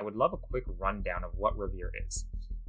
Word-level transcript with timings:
I 0.00 0.02
would 0.02 0.16
love 0.16 0.32
a 0.32 0.38
quick 0.38 0.64
rundown 0.78 1.24
of 1.24 1.32
what 1.36 1.58
Revere 1.58 1.92
is. 2.06 2.24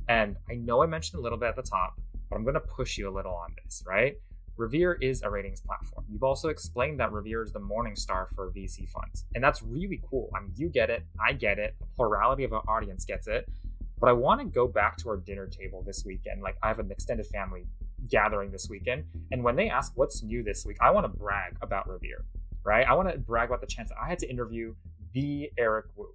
And 0.09 0.35
I 0.49 0.55
know 0.55 0.83
I 0.83 0.85
mentioned 0.85 1.19
a 1.19 1.23
little 1.23 1.37
bit 1.37 1.47
at 1.47 1.55
the 1.55 1.61
top, 1.61 1.93
but 2.29 2.35
I'm 2.35 2.43
going 2.43 2.55
to 2.55 2.59
push 2.59 2.97
you 2.97 3.09
a 3.09 3.13
little 3.13 3.33
on 3.33 3.55
this, 3.63 3.81
right? 3.87 4.15
Revere 4.57 4.97
is 5.01 5.21
a 5.21 5.29
ratings 5.29 5.61
platform. 5.61 6.05
You've 6.09 6.23
also 6.23 6.49
explained 6.49 6.99
that 6.99 7.13
Revere 7.13 7.41
is 7.41 7.53
the 7.53 7.61
Morningstar 7.61 8.27
for 8.35 8.51
VC 8.51 8.89
funds. 8.89 9.25
And 9.33 9.41
that's 9.41 9.63
really 9.63 10.01
cool. 10.09 10.29
I 10.35 10.41
mean, 10.41 10.51
you 10.57 10.67
get 10.67 10.89
it, 10.89 11.05
I 11.25 11.31
get 11.31 11.57
it, 11.57 11.75
the 11.79 11.85
plurality 11.95 12.43
of 12.43 12.51
our 12.51 12.63
audience 12.67 13.05
gets 13.05 13.27
it. 13.27 13.49
But 13.97 14.09
I 14.09 14.13
want 14.13 14.41
to 14.41 14.45
go 14.45 14.67
back 14.67 14.97
to 14.97 15.09
our 15.09 15.17
dinner 15.17 15.47
table 15.47 15.83
this 15.87 16.03
weekend. 16.05 16.41
Like, 16.41 16.57
I 16.61 16.67
have 16.67 16.79
an 16.79 16.91
extended 16.91 17.27
family 17.27 17.63
gathering 18.09 18.51
this 18.51 18.67
weekend. 18.69 19.05
And 19.31 19.41
when 19.41 19.55
they 19.55 19.69
ask 19.69 19.93
what's 19.95 20.21
new 20.21 20.43
this 20.43 20.65
week, 20.65 20.77
I 20.81 20.91
want 20.91 21.05
to 21.05 21.17
brag 21.17 21.55
about 21.61 21.87
Revere, 21.87 22.25
right? 22.65 22.85
I 22.85 22.93
want 22.93 23.09
to 23.09 23.17
brag 23.17 23.47
about 23.47 23.61
the 23.61 23.67
chance 23.67 23.87
that 23.87 23.97
I 24.03 24.09
had 24.09 24.19
to 24.19 24.29
interview 24.29 24.75
the 25.13 25.49
Eric 25.57 25.85
Woo. 25.95 26.13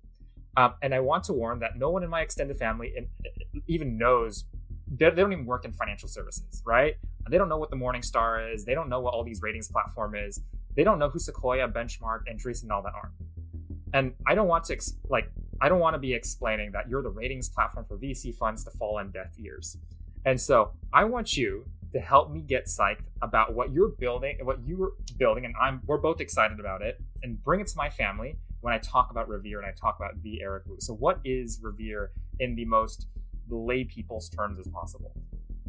Um, 0.57 0.75
and 0.83 0.95
I 0.95 1.01
want 1.01 1.25
to 1.25 1.33
warn 1.33 1.59
that 1.61 1.77
no 1.77 1.91
one 1.91 2.03
in 2.03 2.11
my 2.11 2.23
extended 2.23 2.59
family 2.59 2.95
even 3.67 3.99
knows 3.99 4.47
they 4.91 5.11
don't 5.11 5.33
even 5.33 5.45
work 5.45 5.65
in 5.65 5.73
financial 5.73 6.09
services, 6.09 6.63
right? 6.65 6.95
They 7.29 7.39
don't 7.39 7.49
know 7.49 7.59
what 7.59 7.71
the 7.71 7.77
Morningstar 7.77 8.55
is. 8.55 8.65
They 8.65 8.75
don't 8.75 8.89
know 8.89 9.01
what 9.01 9.15
all 9.15 9.25
these 9.25 9.43
ratings 9.43 9.69
platform 9.69 10.15
is. 10.15 10.41
They 10.77 10.85
don't 10.85 10.99
know 10.99 11.09
who 11.09 11.19
Sequoia, 11.19 11.69
Benchmark, 11.69 12.21
and 12.27 12.41
and 12.45 12.73
all 12.73 12.83
that 12.83 12.95
are. 12.95 13.13
And 13.93 14.15
I 14.27 14.35
don't 14.35 14.47
want 14.47 14.65
to 14.65 14.79
like 15.09 15.31
I 15.61 15.69
don't 15.69 15.81
want 15.81 15.95
to 15.95 15.99
be 15.99 16.15
explaining 16.15 16.73
that 16.73 16.89
you're 16.89 17.03
the 17.03 17.11
ratings 17.11 17.49
platform 17.49 17.87
for 17.89 17.97
VC 17.97 18.35
funds 18.35 18.65
to 18.65 18.71
fall 18.73 18.99
on 18.99 19.11
deaf 19.11 19.33
ears. 19.39 19.77
And 20.25 20.41
so 20.41 20.73
I 20.93 21.05
want 21.05 21.37
you 21.37 21.65
to 21.93 22.01
help 22.01 22.31
me 22.31 22.43
get 22.43 22.67
psyched 22.67 23.05
about 23.23 23.55
what 23.55 23.73
you're 23.73 23.89
building, 23.89 24.39
what 24.43 24.59
you're 24.67 24.93
building, 25.19 25.45
and 25.47 25.55
I'm 25.61 25.81
we're 25.87 25.99
both 25.99 26.21
excited 26.21 26.61
about 26.61 26.83
it, 26.83 27.01
and 27.23 27.43
bring 27.43 27.61
it 27.61 27.67
to 27.69 27.77
my 27.77 27.91
family 27.91 28.37
when 28.67 28.75
I 28.75 28.79
talk 28.79 29.13
about 29.13 29.29
Revere 29.29 29.61
and 29.61 29.67
I 29.69 29.71
talk 29.71 29.97
about 29.97 30.21
the 30.25 30.43
Eric 30.43 30.65
Woo. 30.67 30.75
So 30.81 30.93
what 30.95 31.21
is 31.25 31.61
Revere 31.63 32.11
in 32.41 32.57
the 32.57 32.65
most 32.65 33.07
lay 33.49 33.85
people's 33.85 34.29
terms 34.29 34.59
as 34.59 34.67
possible? 34.67 35.13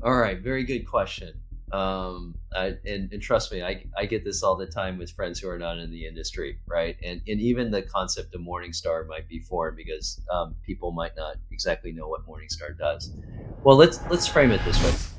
All 0.02 0.18
right, 0.18 0.42
very 0.42 0.64
good 0.64 0.80
question. 0.80 1.40
Um, 1.72 2.34
I, 2.56 2.74
and, 2.88 3.14
and 3.14 3.22
trust 3.22 3.52
me, 3.52 3.62
I, 3.62 3.86
I 3.96 4.08
get 4.08 4.26
this 4.26 4.42
all 4.42 4.56
the 4.56 4.66
time 4.66 4.98
with 4.98 5.12
friends 5.12 5.40
who 5.40 5.48
are 5.48 5.60
not 5.60 5.78
in 5.78 5.92
the 5.92 6.08
industry, 6.08 6.58
right? 6.66 6.98
And 7.04 7.22
and 7.28 7.40
even 7.40 7.70
the 7.70 7.84
concept 7.84 8.34
of 8.34 8.42
Morningstar 8.42 9.06
might 9.06 9.28
be 9.28 9.42
foreign 9.42 9.76
because 9.76 10.20
um, 10.32 10.56
people 10.66 10.92
might 10.92 11.16
not 11.16 11.36
exactly 11.52 11.92
know 11.92 12.08
what 12.08 12.26
Morningstar 12.26 12.76
does. 12.80 13.12
Well, 13.64 13.78
let's 13.78 14.00
let's 14.10 14.26
frame 14.26 14.50
it 14.50 14.62
this 14.66 14.84
way. 14.84 15.17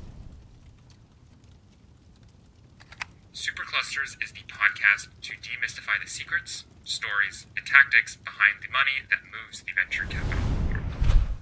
Superclusters 3.39 4.21
is 4.21 4.33
the 4.33 4.43
podcast 4.51 5.07
to 5.21 5.31
demystify 5.31 5.95
the 6.03 6.09
secrets, 6.09 6.65
stories, 6.83 7.45
and 7.55 7.65
tactics 7.65 8.17
behind 8.17 8.55
the 8.61 8.69
money 8.69 9.07
that 9.09 9.19
moves 9.31 9.63
the 9.63 9.71
venture 9.71 10.03
capital. 10.03 10.43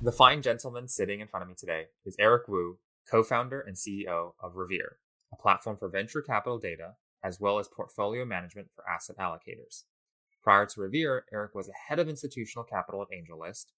The 0.04 0.12
fine 0.12 0.44
gentleman 0.44 0.88
sitting 0.88 1.22
in 1.22 1.28
front 1.28 1.42
of 1.42 1.50
me 1.50 1.56
today 1.58 1.86
is 2.06 2.16
Eric 2.20 2.48
Woo, 2.48 2.78
co 3.09 3.23
founder 3.23 3.62
and 3.62 3.76
CEO 3.76 4.34
of 4.39 4.58
Revere, 4.58 4.98
a 5.34 5.38
platform 5.38 5.76
for 5.76 5.89
venture 5.89 6.22
capital 6.22 6.59
data 6.59 6.92
as 7.23 7.39
well 7.39 7.58
as 7.58 7.67
portfolio 7.67 8.26
management 8.26 8.67
for 8.76 8.88
asset 8.88 9.17
allocators. 9.17 9.86
Prior 10.44 10.67
to 10.67 10.82
Revere, 10.82 11.26
Eric 11.34 11.56
was 11.56 11.67
a 11.67 11.89
head 11.89 11.98
of 11.98 12.08
institutional 12.08 12.64
capital 12.64 13.02
at 13.02 13.08
AngelList, 13.08 13.72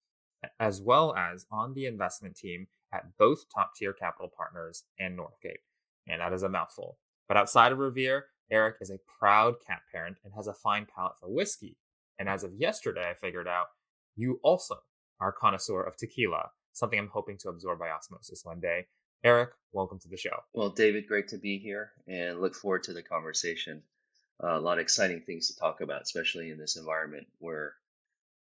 as 0.60 0.82
well 0.82 1.14
as 1.16 1.46
on 1.50 1.72
the 1.72 1.86
investment 1.86 2.36
team 2.36 2.66
at 2.92 3.16
both 3.16 3.46
top 3.48 3.70
tier 3.76 3.94
capital 3.94 4.30
partners 4.36 4.84
and 4.98 5.18
Northgate. 5.18 5.64
And 6.06 6.20
that 6.20 6.34
is 6.34 6.42
a 6.42 6.50
mouthful. 6.50 6.98
But 7.30 7.36
outside 7.36 7.70
of 7.70 7.78
Revere, 7.78 8.24
Eric 8.50 8.78
is 8.80 8.90
a 8.90 8.98
proud 9.20 9.54
cat 9.64 9.82
parent 9.92 10.16
and 10.24 10.32
has 10.34 10.48
a 10.48 10.52
fine 10.52 10.84
palate 10.92 11.12
for 11.20 11.28
whiskey. 11.28 11.76
And 12.18 12.28
as 12.28 12.42
of 12.42 12.52
yesterday, 12.58 13.08
I 13.08 13.14
figured 13.14 13.46
out 13.46 13.66
you 14.16 14.40
also 14.42 14.78
are 15.20 15.28
a 15.28 15.32
connoisseur 15.32 15.80
of 15.80 15.96
tequila, 15.96 16.50
something 16.72 16.98
I'm 16.98 17.06
hoping 17.06 17.38
to 17.38 17.48
absorb 17.48 17.78
by 17.78 17.90
osmosis 17.90 18.44
one 18.44 18.58
day. 18.58 18.88
Eric, 19.22 19.50
welcome 19.70 20.00
to 20.00 20.08
the 20.08 20.16
show. 20.16 20.42
Well, 20.54 20.70
David, 20.70 21.06
great 21.06 21.28
to 21.28 21.38
be 21.38 21.58
here 21.58 21.92
and 22.08 22.40
look 22.40 22.56
forward 22.56 22.82
to 22.84 22.92
the 22.92 23.02
conversation. 23.04 23.84
Uh, 24.42 24.58
a 24.58 24.60
lot 24.60 24.78
of 24.78 24.82
exciting 24.82 25.20
things 25.20 25.46
to 25.52 25.56
talk 25.56 25.82
about, 25.82 26.02
especially 26.02 26.50
in 26.50 26.58
this 26.58 26.76
environment 26.76 27.28
where 27.38 27.74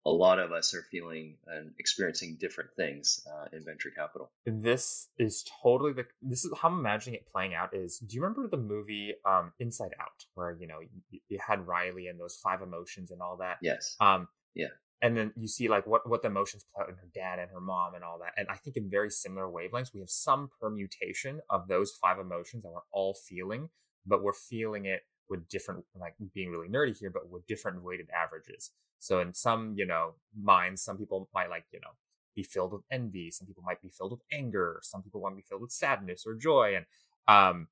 a 0.07 0.11
lot 0.11 0.39
of 0.39 0.53
us 0.53 0.75
are 0.75 0.83
feeling 0.91 1.37
and 1.47 1.73
experiencing 1.79 2.37
different 2.41 2.71
things 2.77 3.27
uh, 3.31 3.47
in 3.53 3.65
venture 3.65 3.91
capital. 3.91 4.31
This 4.47 5.09
is 5.19 5.45
totally 5.63 5.93
the. 5.93 6.07
This 6.23 6.45
is 6.45 6.53
how 6.61 6.69
I'm 6.69 6.79
imagining 6.79 7.17
it 7.17 7.27
playing 7.31 7.55
out. 7.55 7.75
Is 7.75 7.99
do 7.99 8.17
you 8.17 8.23
remember 8.23 8.49
the 8.49 8.63
movie 8.63 9.15
um, 9.25 9.53
Inside 9.59 9.95
Out, 10.01 10.25
where 10.35 10.57
you 10.59 10.67
know 10.67 10.79
you, 11.11 11.21
you 11.29 11.39
had 11.45 11.67
Riley 11.67 12.07
and 12.07 12.19
those 12.19 12.37
five 12.43 12.63
emotions 12.63 13.11
and 13.11 13.21
all 13.21 13.37
that? 13.39 13.59
Yes. 13.61 13.97
Um, 14.01 14.29
yeah 14.55 14.69
and 15.01 15.17
then 15.17 15.33
you 15.37 15.47
see 15.47 15.69
like 15.69 15.87
what 15.87 16.09
what 16.09 16.23
the 16.23 16.29
emotions 16.29 16.65
play 16.75 16.83
out 16.83 16.89
in 16.89 16.97
her 16.97 17.09
dad 17.15 17.39
and 17.39 17.51
her 17.51 17.61
mom 17.61 17.95
and 17.95 18.05
all 18.05 18.19
that 18.19 18.33
and 18.37 18.47
i 18.51 18.57
think 18.57 18.77
in 18.77 18.91
very 18.91 19.11
similar 19.11 19.47
wavelengths 19.47 19.95
we 19.95 20.01
have 20.01 20.11
some 20.11 20.51
permutation 20.61 21.41
of 21.51 21.69
those 21.69 21.93
five 22.01 22.19
emotions 22.19 22.63
that 22.63 22.71
we're 22.71 22.81
all 22.93 23.15
feeling 23.15 23.69
but 24.07 24.23
we're 24.23 24.33
feeling 24.33 24.87
it 24.87 25.03
with 25.29 25.49
different 25.49 25.85
like 25.99 26.15
being 26.35 26.51
really 26.51 26.69
nerdy 26.69 26.97
here 26.97 27.11
but 27.11 27.31
with 27.31 27.47
different 27.47 27.83
weighted 27.83 28.09
averages 28.11 28.71
so 28.99 29.21
in 29.21 29.35
some 29.35 29.75
you 29.77 29.87
know 29.87 30.15
minds 30.41 30.83
some 30.83 30.97
people 30.97 31.29
might 31.35 31.51
like 31.51 31.65
you 31.73 31.81
know 31.81 31.91
be 32.35 32.43
filled 32.43 32.73
with 32.73 32.83
envy 32.91 33.31
some 33.31 33.47
people 33.47 33.63
might 33.65 33.83
be 33.83 33.89
filled 33.89 34.13
with 34.13 34.23
anger 34.33 34.81
some 34.83 35.03
people 35.03 35.21
want 35.21 35.33
to 35.33 35.37
be 35.37 35.47
filled 35.49 35.63
with 35.63 35.73
sadness 35.73 36.25
or 36.27 36.35
joy 36.35 36.75
and 36.77 36.87
um 37.29 37.69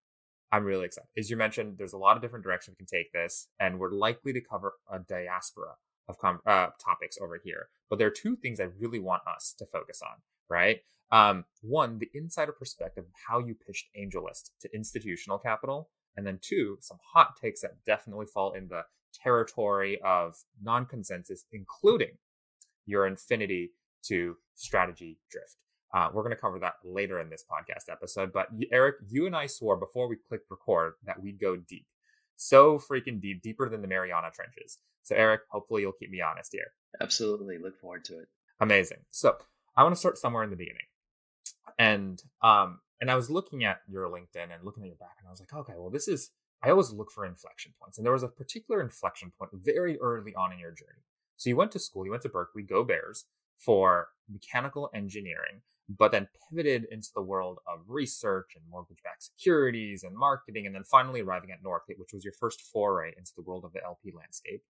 I'm 0.53 0.65
really 0.65 0.87
excited. 0.87 1.09
As 1.19 1.29
you 1.29 1.37
mentioned, 1.37 1.77
there's 1.77 1.93
a 1.93 1.99
lot 1.99 2.17
of 2.17 2.23
different 2.23 2.45
directions 2.45 2.77
we 2.79 2.87
can 2.87 2.99
take 2.99 3.13
this, 3.13 3.49
and 3.59 3.79
we're 3.79 3.91
likely 3.91 4.33
to 4.33 4.41
cover 4.41 4.75
a 4.91 4.99
diaspora 5.01 5.75
of 6.09 6.19
com- 6.19 6.41
uh, 6.47 6.69
topics 6.83 7.19
over 7.21 7.41
here. 7.43 7.69
But 7.91 7.99
there 7.99 8.07
are 8.07 8.13
two 8.13 8.37
things 8.37 8.61
I 8.61 8.69
really 8.79 9.01
want 9.01 9.23
us 9.27 9.55
to 9.59 9.67
focus 9.67 10.01
on, 10.03 10.17
right? 10.49 10.81
Um, 11.11 11.45
one, 11.63 11.99
the 11.99 12.11
insider 12.15 12.53
perspective 12.53 13.05
of 13.05 13.11
how 13.29 13.39
you 13.39 13.55
pitched 13.55 13.89
AngelList 13.99 14.51
to 14.61 14.75
institutional 14.75 15.39
capital. 15.39 15.91
And 16.17 16.27
then 16.27 16.39
two, 16.41 16.79
some 16.81 16.99
hot 17.13 17.37
takes 17.41 17.61
that 17.61 17.85
definitely 17.85 18.27
fall 18.27 18.53
in 18.53 18.69
the 18.69 18.83
territory 19.15 20.01
of 20.05 20.37
non 20.63 20.87
consensus, 20.87 21.45
including 21.53 22.13
your 22.87 23.07
infinity 23.07 23.71
to 24.05 24.37
strategy 24.55 25.19
drift. 25.31 25.57
Uh, 25.95 26.09
we're 26.13 26.23
going 26.23 26.35
to 26.35 26.41
cover 26.41 26.59
that 26.59 26.75
later 26.85 27.21
in 27.21 27.31
this 27.31 27.45
podcast 27.51 27.91
episode. 27.91 28.33
But 28.33 28.49
Eric, 28.73 28.97
you 29.09 29.27
and 29.27 29.37
I 29.37 29.47
swore 29.47 29.77
before 29.77 30.09
we 30.09 30.17
clicked 30.17 30.51
record 30.51 30.95
that 31.05 31.21
we'd 31.21 31.41
go 31.41 31.57
deep. 31.57 31.87
So 32.37 32.79
freaking 32.79 33.21
deep, 33.21 33.43
deeper 33.43 33.69
than 33.69 33.83
the 33.83 33.89
Mariana 33.89 34.31
Trenches. 34.35 34.79
So, 35.03 35.15
Eric, 35.15 35.43
hopefully 35.51 35.83
you'll 35.83 35.93
keep 35.93 36.11
me 36.11 36.21
honest 36.21 36.53
here. 36.53 36.73
Absolutely. 37.01 37.59
Look 37.59 37.79
forward 37.81 38.05
to 38.07 38.19
it. 38.19 38.29
Amazing. 38.61 38.99
So, 39.11 39.37
I 39.77 39.85
want 39.85 39.95
to 39.95 39.99
start 39.99 40.19
somewhere 40.19 40.43
in 40.43 40.51
the 40.51 40.57
beginning. 40.57 40.83
And 41.79 42.23
um 42.43 42.81
and 43.01 43.11
I 43.11 43.15
was 43.15 43.31
looking 43.31 43.65
at 43.65 43.81
your 43.89 44.09
LinkedIn 44.09 44.55
and 44.55 44.65
looking 44.65 44.85
at 44.85 44.89
your 44.89 44.97
back 44.97 45.17
and 45.19 45.29
I 45.29 45.31
was 45.31 45.41
like, 45.41 45.53
okay, 45.53 45.75
well 45.77 45.91
this 45.91 46.09
is 46.09 46.31
I 46.63 46.71
always 46.71 46.91
look 46.91 47.11
for 47.13 47.25
inflection 47.25 47.73
points. 47.81 47.99
And 47.99 48.05
there 48.05 48.13
was 48.13 48.23
a 48.23 48.29
particular 48.29 48.81
inflection 48.81 49.31
point 49.39 49.51
very 49.55 49.99
early 50.01 50.35
on 50.35 50.53
in 50.53 50.59
your 50.59 50.71
journey. 50.71 51.05
So 51.37 51.51
you 51.51 51.57
went 51.57 51.71
to 51.73 51.79
school, 51.79 52.05
you 52.05 52.11
went 52.11 52.23
to 52.23 52.29
Berkeley, 52.29 52.63
go 52.63 52.83
Bears, 52.83 53.27
for 53.59 54.09
mechanical 54.29 54.91
engineering, 54.95 55.63
but 55.89 56.13
then 56.13 56.29
pivoted 56.51 56.87
into 56.91 57.09
the 57.15 57.23
world 57.23 57.59
of 57.67 57.81
research 57.89 58.53
and 58.57 58.65
mortgage 58.71 59.03
backed 59.05 59.23
securities 59.23 60.03
and 60.03 60.17
marketing, 60.17 60.67
and 60.67 60.75
then 60.75 60.85
finally 60.85 61.21
arriving 61.21 61.51
at 61.51 61.63
Northgate, 61.63 61.99
which 61.99 62.13
was 62.13 62.25
your 62.25 62.33
first 62.33 62.61
foray 62.61 63.13
into 63.17 63.33
the 63.37 63.43
world 63.43 63.65
of 63.65 63.73
the 63.73 63.85
LP 63.85 64.13
landscape. 64.17 64.63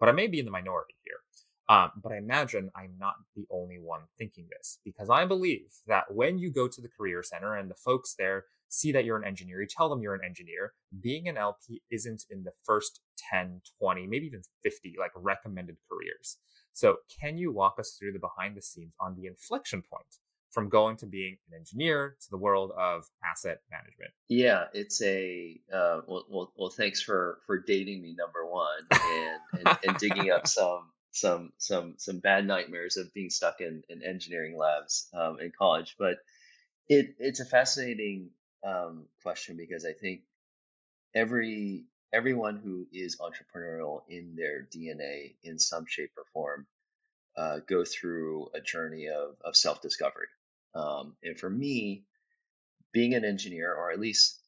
But 0.00 0.08
I 0.08 0.12
may 0.12 0.26
be 0.26 0.40
in 0.40 0.44
the 0.44 0.50
minority 0.50 0.94
here. 1.04 1.20
Um, 1.68 1.90
but 2.02 2.12
I 2.12 2.18
imagine 2.18 2.70
I'm 2.76 2.94
not 2.98 3.14
the 3.34 3.46
only 3.50 3.78
one 3.78 4.02
thinking 4.18 4.46
this 4.50 4.78
because 4.84 5.08
I 5.08 5.24
believe 5.24 5.70
that 5.86 6.04
when 6.12 6.38
you 6.38 6.52
go 6.52 6.68
to 6.68 6.80
the 6.80 6.88
Career 6.88 7.22
Center 7.22 7.56
and 7.56 7.70
the 7.70 7.74
folks 7.74 8.14
there 8.18 8.44
see 8.68 8.92
that 8.92 9.04
you're 9.04 9.16
an 9.16 9.26
engineer, 9.26 9.60
you 9.60 9.68
tell 9.68 9.88
them 9.88 10.02
you're 10.02 10.14
an 10.14 10.24
engineer, 10.24 10.72
being 11.00 11.28
an 11.28 11.36
LP 11.36 11.80
isn't 11.90 12.24
in 12.28 12.42
the 12.42 12.52
first 12.64 13.00
10, 13.30 13.60
20, 13.80 14.06
maybe 14.06 14.26
even 14.26 14.42
50 14.62 14.96
like 14.98 15.12
recommended 15.16 15.76
careers. 15.88 16.38
So, 16.72 16.96
can 17.20 17.38
you 17.38 17.52
walk 17.52 17.76
us 17.78 17.96
through 17.98 18.12
the 18.12 18.18
behind 18.18 18.56
the 18.56 18.62
scenes 18.62 18.94
on 19.00 19.14
the 19.16 19.26
inflection 19.26 19.82
point 19.82 20.06
from 20.50 20.68
going 20.68 20.96
to 20.96 21.06
being 21.06 21.36
an 21.50 21.58
engineer 21.58 22.16
to 22.20 22.30
the 22.30 22.36
world 22.36 22.72
of 22.76 23.04
asset 23.24 23.58
management? 23.70 24.10
Yeah, 24.28 24.64
it's 24.74 25.00
a 25.02 25.60
uh, 25.72 26.00
well, 26.08 26.24
well, 26.28 26.52
well. 26.56 26.70
Thanks 26.70 27.00
for 27.00 27.38
for 27.46 27.60
dating 27.60 28.02
me, 28.02 28.16
number 28.18 28.44
one, 28.44 28.86
and 28.90 29.66
and, 29.66 29.78
and 29.86 29.98
digging 29.98 30.30
up 30.30 30.46
some 30.58 30.90
some 31.14 31.52
some 31.58 31.94
some 31.96 32.18
bad 32.18 32.46
nightmares 32.46 32.96
of 32.96 33.14
being 33.14 33.30
stuck 33.30 33.60
in, 33.60 33.82
in 33.88 34.02
engineering 34.02 34.56
labs 34.58 35.08
um, 35.14 35.38
in 35.40 35.52
college. 35.56 35.94
But 35.98 36.18
it 36.88 37.14
it's 37.18 37.40
a 37.40 37.44
fascinating 37.44 38.30
um, 38.66 39.06
question 39.22 39.56
because 39.56 39.84
I 39.84 39.92
think 39.92 40.22
every 41.14 41.84
everyone 42.12 42.58
who 42.62 42.86
is 42.92 43.18
entrepreneurial 43.18 44.02
in 44.08 44.34
their 44.36 44.66
DNA 44.74 45.36
in 45.44 45.58
some 45.58 45.86
shape 45.86 46.10
or 46.16 46.24
form 46.32 46.66
uh, 47.36 47.60
go 47.68 47.84
through 47.84 48.48
a 48.54 48.60
journey 48.60 49.08
of, 49.08 49.36
of 49.44 49.56
self 49.56 49.80
discovery. 49.80 50.28
Um, 50.74 51.14
and 51.22 51.38
for 51.38 51.48
me, 51.48 52.04
being 52.92 53.14
an 53.14 53.24
engineer, 53.24 53.72
or 53.72 53.92
at 53.92 54.00
least 54.00 54.40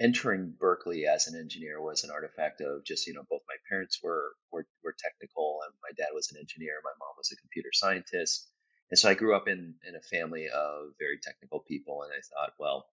entering 0.00 0.54
Berkeley 0.58 1.06
as 1.06 1.26
an 1.26 1.38
engineer, 1.38 1.80
was 1.82 2.04
an 2.04 2.10
artifact 2.10 2.60
of 2.60 2.84
just 2.84 3.06
you 3.06 3.14
know 3.14 3.24
both 3.28 3.42
my 3.48 3.56
parents 3.68 3.98
were 4.02 4.32
were, 4.52 4.66
were 4.84 4.94
technical, 4.98 5.60
and 5.64 5.74
my 5.82 5.90
dad 5.96 6.14
was 6.14 6.30
an 6.32 6.38
engineer, 6.38 6.80
my 6.84 6.92
mom 6.98 7.14
was 7.16 7.30
a 7.32 7.40
computer 7.40 7.70
scientist, 7.72 8.48
And 8.90 8.98
so 8.98 9.08
I 9.08 9.14
grew 9.14 9.36
up 9.36 9.48
in, 9.48 9.74
in 9.86 9.94
a 9.94 10.00
family 10.00 10.48
of 10.48 10.92
very 10.98 11.18
technical 11.22 11.60
people. 11.60 12.02
And 12.02 12.12
I 12.12 12.20
thought, 12.22 12.54
well, 12.58 12.86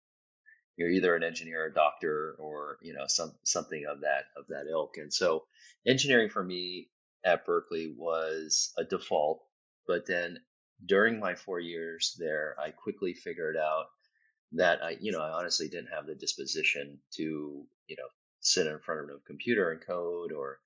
you're 0.76 0.90
either 0.90 1.14
an 1.14 1.22
engineer, 1.22 1.66
a 1.66 1.74
doctor, 1.74 2.34
or, 2.38 2.78
you 2.82 2.94
know, 2.94 3.04
some, 3.06 3.32
something 3.44 3.84
of 3.88 4.00
that, 4.00 4.24
of 4.36 4.46
that 4.48 4.68
ilk. 4.70 4.96
And 4.96 5.12
so 5.12 5.44
engineering 5.86 6.30
for 6.30 6.42
me 6.42 6.90
at 7.24 7.46
Berkeley 7.46 7.94
was 7.96 8.72
a 8.76 8.84
default. 8.84 9.44
But 9.86 10.06
then 10.06 10.38
during 10.84 11.20
my 11.20 11.36
four 11.36 11.60
years 11.60 12.16
there, 12.18 12.56
I 12.58 12.70
quickly 12.70 13.14
figured 13.14 13.56
out 13.56 13.86
that 14.54 14.82
I, 14.82 14.96
you 15.00 15.12
know, 15.12 15.20
I 15.20 15.30
honestly 15.30 15.68
didn't 15.68 15.92
have 15.94 16.06
the 16.06 16.14
disposition 16.14 16.98
to, 17.16 17.22
you 17.86 17.96
know, 17.96 18.08
sit 18.40 18.66
in 18.66 18.78
front 18.78 19.10
of 19.10 19.16
a 19.16 19.26
computer 19.26 19.70
and 19.70 19.80
code 19.84 20.32
or 20.32 20.58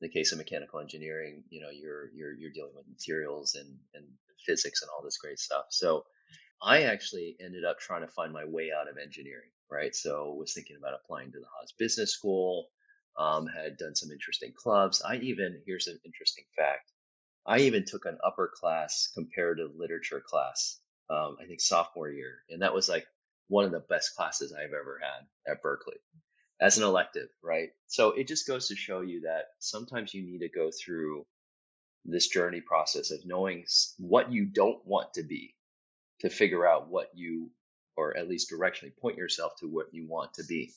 in 0.00 0.08
the 0.08 0.12
case 0.12 0.32
of 0.32 0.38
mechanical 0.38 0.80
engineering, 0.80 1.44
you 1.50 1.60
know, 1.60 1.70
you're 1.70 2.10
you're 2.14 2.32
you're 2.32 2.52
dealing 2.52 2.74
with 2.74 2.88
materials 2.88 3.54
and 3.54 3.78
and 3.94 4.04
physics 4.46 4.82
and 4.82 4.90
all 4.90 5.02
this 5.02 5.18
great 5.18 5.38
stuff. 5.38 5.66
So 5.70 6.04
I 6.62 6.84
actually 6.84 7.36
ended 7.40 7.64
up 7.64 7.78
trying 7.78 8.02
to 8.02 8.08
find 8.08 8.32
my 8.32 8.44
way 8.44 8.70
out 8.72 8.88
of 8.88 8.98
engineering, 8.98 9.50
right? 9.70 9.94
So 9.94 10.34
was 10.34 10.54
thinking 10.54 10.76
about 10.76 10.98
applying 11.02 11.32
to 11.32 11.38
the 11.38 11.46
Haas 11.58 11.72
Business 11.78 12.12
School, 12.12 12.68
um, 13.18 13.46
had 13.46 13.76
done 13.76 13.94
some 13.94 14.10
interesting 14.10 14.52
clubs. 14.56 15.02
I 15.02 15.16
even 15.16 15.60
here's 15.66 15.86
an 15.86 15.98
interesting 16.04 16.44
fact. 16.56 16.90
I 17.46 17.60
even 17.60 17.84
took 17.84 18.06
an 18.06 18.18
upper 18.24 18.50
class 18.54 19.10
comparative 19.14 19.72
literature 19.76 20.22
class, 20.26 20.80
um, 21.10 21.36
I 21.40 21.44
think 21.46 21.60
sophomore 21.60 22.10
year, 22.10 22.38
and 22.48 22.62
that 22.62 22.74
was 22.74 22.88
like 22.88 23.06
one 23.48 23.64
of 23.64 23.72
the 23.72 23.84
best 23.88 24.16
classes 24.16 24.52
I've 24.52 24.72
ever 24.72 25.00
had 25.02 25.52
at 25.52 25.62
Berkeley 25.62 25.96
as 26.60 26.78
an 26.78 26.84
elective, 26.84 27.28
right? 27.42 27.70
So 27.88 28.12
it 28.12 28.28
just 28.28 28.46
goes 28.46 28.68
to 28.68 28.76
show 28.76 29.00
you 29.00 29.22
that 29.22 29.46
sometimes 29.58 30.14
you 30.14 30.22
need 30.22 30.40
to 30.40 30.48
go 30.48 30.70
through 30.70 31.26
this 32.04 32.28
journey 32.28 32.60
process 32.60 33.10
of 33.10 33.26
knowing 33.26 33.64
what 33.98 34.32
you 34.32 34.44
don't 34.44 34.84
want 34.86 35.14
to 35.14 35.22
be 35.22 35.54
to 36.20 36.30
figure 36.30 36.66
out 36.66 36.88
what 36.88 37.08
you, 37.14 37.50
or 37.96 38.16
at 38.16 38.28
least 38.28 38.50
directionally 38.50 38.96
point 38.96 39.16
yourself 39.16 39.52
to 39.60 39.66
what 39.66 39.92
you 39.92 40.06
want 40.06 40.34
to 40.34 40.44
be. 40.44 40.72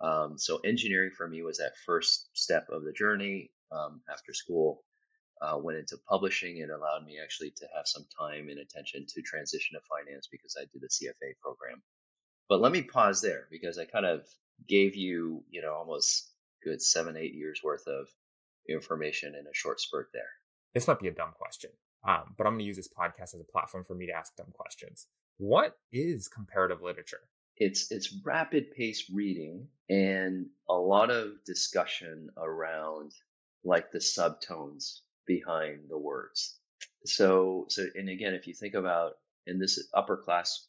Um, 0.00 0.38
so 0.38 0.58
engineering 0.58 1.10
for 1.16 1.26
me 1.26 1.42
was 1.42 1.58
that 1.58 1.76
first 1.84 2.28
step 2.34 2.68
of 2.70 2.84
the 2.84 2.92
journey 2.92 3.50
um, 3.72 4.00
after 4.12 4.32
school. 4.32 4.82
Uh, 5.40 5.58
went 5.58 5.78
into 5.78 5.98
publishing. 6.08 6.58
It 6.58 6.70
allowed 6.70 7.04
me 7.04 7.18
actually 7.22 7.50
to 7.56 7.66
have 7.76 7.86
some 7.86 8.06
time 8.18 8.48
and 8.48 8.58
attention 8.58 9.04
to 9.06 9.22
transition 9.22 9.76
to 9.76 9.80
finance 9.86 10.28
because 10.30 10.56
I 10.58 10.64
did 10.72 10.80
the 10.80 10.88
CFA 10.88 11.38
program. 11.42 11.82
But 12.48 12.60
let 12.60 12.72
me 12.72 12.82
pause 12.82 13.20
there 13.20 13.46
because 13.50 13.78
I 13.78 13.84
kind 13.84 14.06
of 14.06 14.26
gave 14.66 14.96
you, 14.96 15.44
you 15.50 15.62
know, 15.62 15.74
almost 15.74 16.30
good 16.62 16.80
seven, 16.80 17.16
eight 17.16 17.34
years 17.34 17.60
worth 17.62 17.86
of 17.86 18.08
information 18.68 19.34
in 19.34 19.46
a 19.46 19.54
short 19.54 19.80
spurt 19.80 20.08
there. 20.12 20.30
This 20.74 20.86
might 20.86 21.00
be 21.00 21.08
a 21.08 21.12
dumb 21.12 21.32
question, 21.36 21.70
um, 22.06 22.34
but 22.36 22.46
I'm 22.46 22.54
going 22.54 22.60
to 22.60 22.64
use 22.66 22.76
this 22.76 22.88
podcast 22.88 23.34
as 23.34 23.40
a 23.40 23.52
platform 23.52 23.84
for 23.84 23.94
me 23.94 24.06
to 24.06 24.12
ask 24.12 24.34
dumb 24.36 24.52
questions. 24.52 25.06
What 25.38 25.76
is 25.92 26.28
comparative 26.28 26.82
literature? 26.82 27.20
It's 27.56 27.90
it's 27.90 28.14
rapid 28.24 28.72
paced 28.72 29.10
reading 29.12 29.68
and 29.88 30.46
a 30.68 30.74
lot 30.74 31.10
of 31.10 31.42
discussion 31.46 32.28
around 32.36 33.12
like 33.64 33.90
the 33.90 33.98
subtones 33.98 35.00
behind 35.26 35.88
the 35.88 35.98
words. 35.98 36.58
So 37.04 37.66
so 37.68 37.86
and 37.94 38.08
again, 38.08 38.34
if 38.34 38.46
you 38.46 38.54
think 38.54 38.74
about 38.74 39.12
in 39.46 39.58
this 39.58 39.88
upper 39.94 40.16
class, 40.16 40.66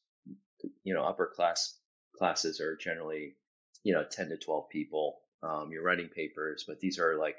you 0.83 0.93
know, 0.93 1.03
upper 1.03 1.31
class 1.35 1.77
classes 2.17 2.59
are 2.59 2.75
generally 2.75 3.35
you 3.83 3.93
know 3.93 4.03
10 4.03 4.29
to 4.29 4.37
12 4.37 4.69
people 4.69 5.19
um, 5.43 5.69
you're 5.71 5.83
writing 5.83 6.09
papers 6.13 6.65
but 6.67 6.79
these 6.79 6.99
are 6.99 7.15
like 7.17 7.37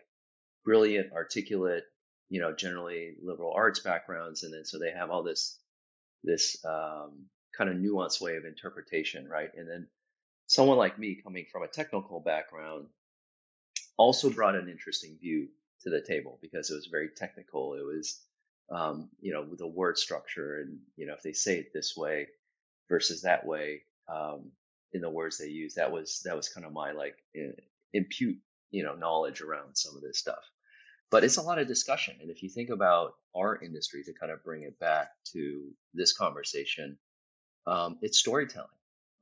brilliant 0.65 1.12
articulate 1.12 1.85
you 2.29 2.41
know 2.41 2.55
generally 2.55 3.15
liberal 3.23 3.53
arts 3.55 3.81
backgrounds 3.81 4.44
and 4.44 4.53
then 4.53 4.64
so 4.64 4.79
they 4.79 4.91
have 4.91 5.11
all 5.11 5.23
this 5.23 5.59
this 6.25 6.64
um, 6.64 7.26
kind 7.56 7.71
of 7.71 7.76
nuanced 7.76 8.21
way 8.21 8.37
of 8.37 8.44
interpretation 8.44 9.29
right 9.29 9.50
and 9.56 9.69
then 9.69 9.87
someone 10.47 10.79
like 10.79 10.99
me 10.99 11.21
coming 11.23 11.47
from 11.50 11.62
a 11.62 11.69
technical 11.69 12.21
background 12.21 12.87
also 13.97 14.31
brought 14.31 14.55
an 14.55 14.69
interesting 14.69 15.19
view 15.21 15.49
to 15.88 16.00
the 16.00 16.06
table 16.06 16.38
because 16.40 16.70
it 16.70 16.75
was 16.75 16.87
very 16.87 17.08
technical 17.17 17.75
it 17.75 17.85
was 17.85 18.20
um, 18.70 19.08
you 19.20 19.32
know 19.32 19.44
the 19.56 19.67
word 19.67 19.96
structure 19.96 20.61
and 20.61 20.79
you 20.96 21.06
know 21.06 21.14
if 21.14 21.23
they 21.23 21.32
say 21.32 21.58
it 21.58 21.73
this 21.73 21.96
way 21.96 22.26
versus 22.88 23.23
that 23.23 23.46
way 23.46 23.82
um, 24.08 24.50
in 24.93 25.00
the 25.00 25.11
words 25.11 25.38
they 25.38 25.49
use. 25.49 25.75
That 25.75 25.93
was 25.93 26.23
that 26.25 26.37
was 26.37 26.49
kind 26.49 26.67
of 26.67 26.73
my 26.73 26.93
like 26.93 27.17
impute 27.93 28.38
you 28.70 28.85
know 28.85 28.94
knowledge 28.94 29.40
around 29.40 29.76
some 29.76 29.96
of 29.96 30.02
this 30.02 30.19
stuff. 30.19 30.43
But 31.11 31.25
it's 31.25 31.38
a 31.38 31.43
lot 31.43 31.58
of 31.58 31.67
discussion, 31.67 32.17
and 32.20 32.31
if 32.31 32.43
you 32.43 32.50
think 32.50 32.69
about 32.70 33.14
our 33.35 33.58
industry 33.62 34.05
to 34.05 34.12
kind 34.12 34.31
of 34.31 34.44
bring 34.44 34.62
it 34.62 34.79
back 34.79 35.11
to 35.32 35.70
this 35.94 36.12
conversation, 36.12 36.99
um, 37.67 37.99
it's 38.02 38.19
storytelling, 38.19 38.69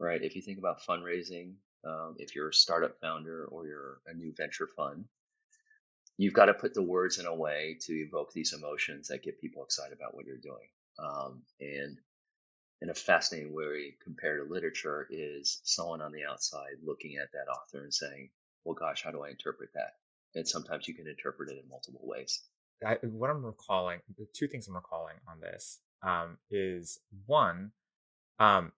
right? 0.00 0.20
If 0.20 0.34
you 0.34 0.42
think 0.42 0.58
about 0.58 0.82
fundraising, 0.82 1.54
um, 1.84 2.16
if 2.18 2.34
you're 2.34 2.48
a 2.48 2.54
startup 2.54 3.00
founder 3.00 3.44
or 3.44 3.68
you're 3.68 3.98
a 4.08 4.14
new 4.14 4.32
venture 4.36 4.68
fund, 4.76 5.04
you've 6.18 6.34
got 6.34 6.46
to 6.46 6.54
put 6.54 6.74
the 6.74 6.82
words 6.82 7.18
in 7.18 7.26
a 7.26 7.34
way 7.34 7.76
to 7.82 7.92
evoke 7.92 8.32
these 8.32 8.52
emotions 8.52 9.08
that 9.08 9.22
get 9.22 9.40
people 9.40 9.64
excited 9.64 9.96
about 9.96 10.14
what 10.14 10.26
you're 10.26 10.36
doing. 10.36 10.68
Um, 10.98 11.42
and 11.60 11.98
in 12.80 12.90
a 12.90 12.94
fascinating 12.94 13.54
way 13.54 13.94
comparative 14.02 14.50
literature 14.50 15.06
is 15.10 15.60
someone 15.64 16.00
on 16.00 16.12
the 16.12 16.24
outside 16.24 16.76
looking 16.84 17.16
at 17.16 17.32
that 17.32 17.50
author 17.50 17.82
and 17.82 17.92
saying, 17.92 18.30
well, 18.64 18.74
gosh, 18.74 19.02
how 19.02 19.10
do 19.10 19.22
I 19.22 19.30
interpret 19.30 19.70
that? 19.74 19.94
And 20.34 20.46
sometimes 20.46 20.88
you 20.88 20.94
can 20.94 21.06
interpret 21.06 21.50
it 21.50 21.62
in 21.62 21.68
multiple 21.68 22.02
ways. 22.02 22.42
I, 22.84 22.94
what 23.02 23.30
I'm 23.30 23.44
recalling, 23.44 24.00
the 24.18 24.26
two 24.34 24.48
things 24.48 24.68
I'm 24.68 24.74
recalling 24.74 25.16
on 25.28 25.40
this 25.40 25.78
um, 26.02 26.36
is 26.50 26.98
one, 27.24 27.72
um, 28.38 28.72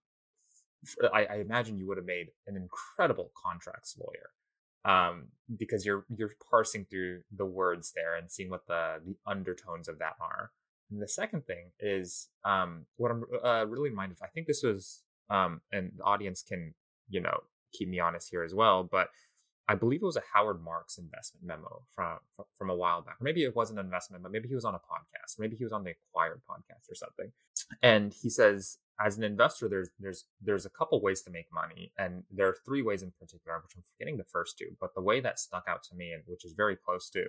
I, 1.12 1.24
I, 1.24 1.34
imagine 1.36 1.76
you 1.76 1.88
would 1.88 1.96
have 1.96 2.06
made 2.06 2.28
an 2.46 2.56
incredible 2.56 3.32
contracts 3.44 3.96
lawyer 3.98 4.30
um, 4.84 5.28
because 5.56 5.84
you're 5.84 6.04
you're 6.16 6.32
parsing 6.50 6.86
through 6.88 7.22
the 7.36 7.46
words 7.46 7.92
there 7.94 8.16
and 8.16 8.30
seeing 8.30 8.50
what 8.50 8.66
the 8.66 9.00
the 9.04 9.16
undertones 9.26 9.88
of 9.88 9.98
that 9.98 10.14
are. 10.20 10.50
And 10.90 11.02
the 11.02 11.08
second 11.08 11.46
thing 11.46 11.70
is 11.80 12.28
um, 12.44 12.86
what 12.96 13.10
I'm 13.10 13.24
uh, 13.44 13.66
really 13.66 13.90
reminded. 13.90 14.18
I 14.22 14.28
think 14.28 14.46
this 14.46 14.62
was, 14.62 15.02
um, 15.28 15.60
and 15.70 15.92
the 15.96 16.04
audience 16.04 16.42
can, 16.42 16.74
you 17.10 17.20
know, 17.20 17.40
keep 17.72 17.88
me 17.88 18.00
honest 18.00 18.30
here 18.30 18.42
as 18.42 18.54
well. 18.54 18.84
But 18.84 19.08
I 19.68 19.74
believe 19.74 20.02
it 20.02 20.06
was 20.06 20.16
a 20.16 20.22
Howard 20.32 20.62
Marks 20.62 20.96
investment 20.96 21.46
memo 21.46 21.82
from 21.94 22.18
from 22.56 22.70
a 22.70 22.74
while 22.74 23.02
back. 23.02 23.16
maybe 23.20 23.44
it 23.44 23.54
wasn't 23.54 23.78
an 23.78 23.84
investment, 23.84 24.22
but 24.22 24.32
maybe 24.32 24.48
he 24.48 24.54
was 24.54 24.64
on 24.64 24.74
a 24.74 24.78
podcast. 24.78 25.38
Maybe 25.38 25.56
he 25.56 25.64
was 25.64 25.72
on 25.72 25.84
the 25.84 25.92
Acquired 25.92 26.40
podcast 26.48 26.90
or 26.90 26.94
something. 26.94 27.30
And 27.82 28.14
he 28.14 28.30
says, 28.30 28.78
as 29.04 29.18
an 29.18 29.24
investor, 29.24 29.68
there's 29.68 29.90
there's 30.00 30.24
there's 30.40 30.66
a 30.66 30.70
couple 30.70 31.00
ways 31.02 31.22
to 31.22 31.30
make 31.30 31.46
money, 31.52 31.92
and 31.98 32.22
there 32.30 32.48
are 32.48 32.56
three 32.64 32.82
ways 32.82 33.02
in 33.02 33.12
particular, 33.20 33.58
which 33.58 33.76
I'm 33.76 33.82
forgetting 33.92 34.16
the 34.16 34.24
first 34.24 34.58
two. 34.58 34.70
But 34.80 34.94
the 34.94 35.02
way 35.02 35.20
that 35.20 35.38
stuck 35.38 35.64
out 35.68 35.82
to 35.84 35.94
me, 35.94 36.12
and 36.12 36.22
which 36.26 36.44
is 36.44 36.54
very 36.54 36.76
close 36.76 37.10
to 37.10 37.26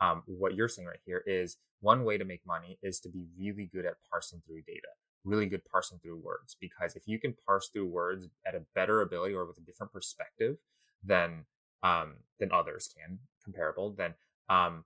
um, 0.00 0.22
what 0.26 0.54
you're 0.54 0.68
saying 0.68 0.86
right 0.86 1.00
here 1.04 1.24
is 1.26 1.56
one 1.80 2.04
way 2.04 2.18
to 2.18 2.24
make 2.24 2.46
money 2.46 2.78
is 2.82 3.00
to 3.00 3.08
be 3.08 3.24
really 3.38 3.68
good 3.72 3.86
at 3.86 3.94
parsing 4.10 4.42
through 4.46 4.62
data, 4.62 4.88
really 5.24 5.46
good 5.46 5.64
parsing 5.64 5.98
through 6.02 6.18
words. 6.18 6.56
Because 6.60 6.96
if 6.96 7.02
you 7.06 7.18
can 7.18 7.34
parse 7.46 7.70
through 7.72 7.86
words 7.86 8.28
at 8.46 8.54
a 8.54 8.62
better 8.74 9.00
ability 9.00 9.34
or 9.34 9.46
with 9.46 9.58
a 9.58 9.62
different 9.62 9.92
perspective 9.92 10.56
than 11.04 11.44
um, 11.82 12.14
than 12.38 12.52
others 12.52 12.88
can, 12.96 13.18
comparable, 13.44 13.94
then 13.96 14.14
um, 14.48 14.84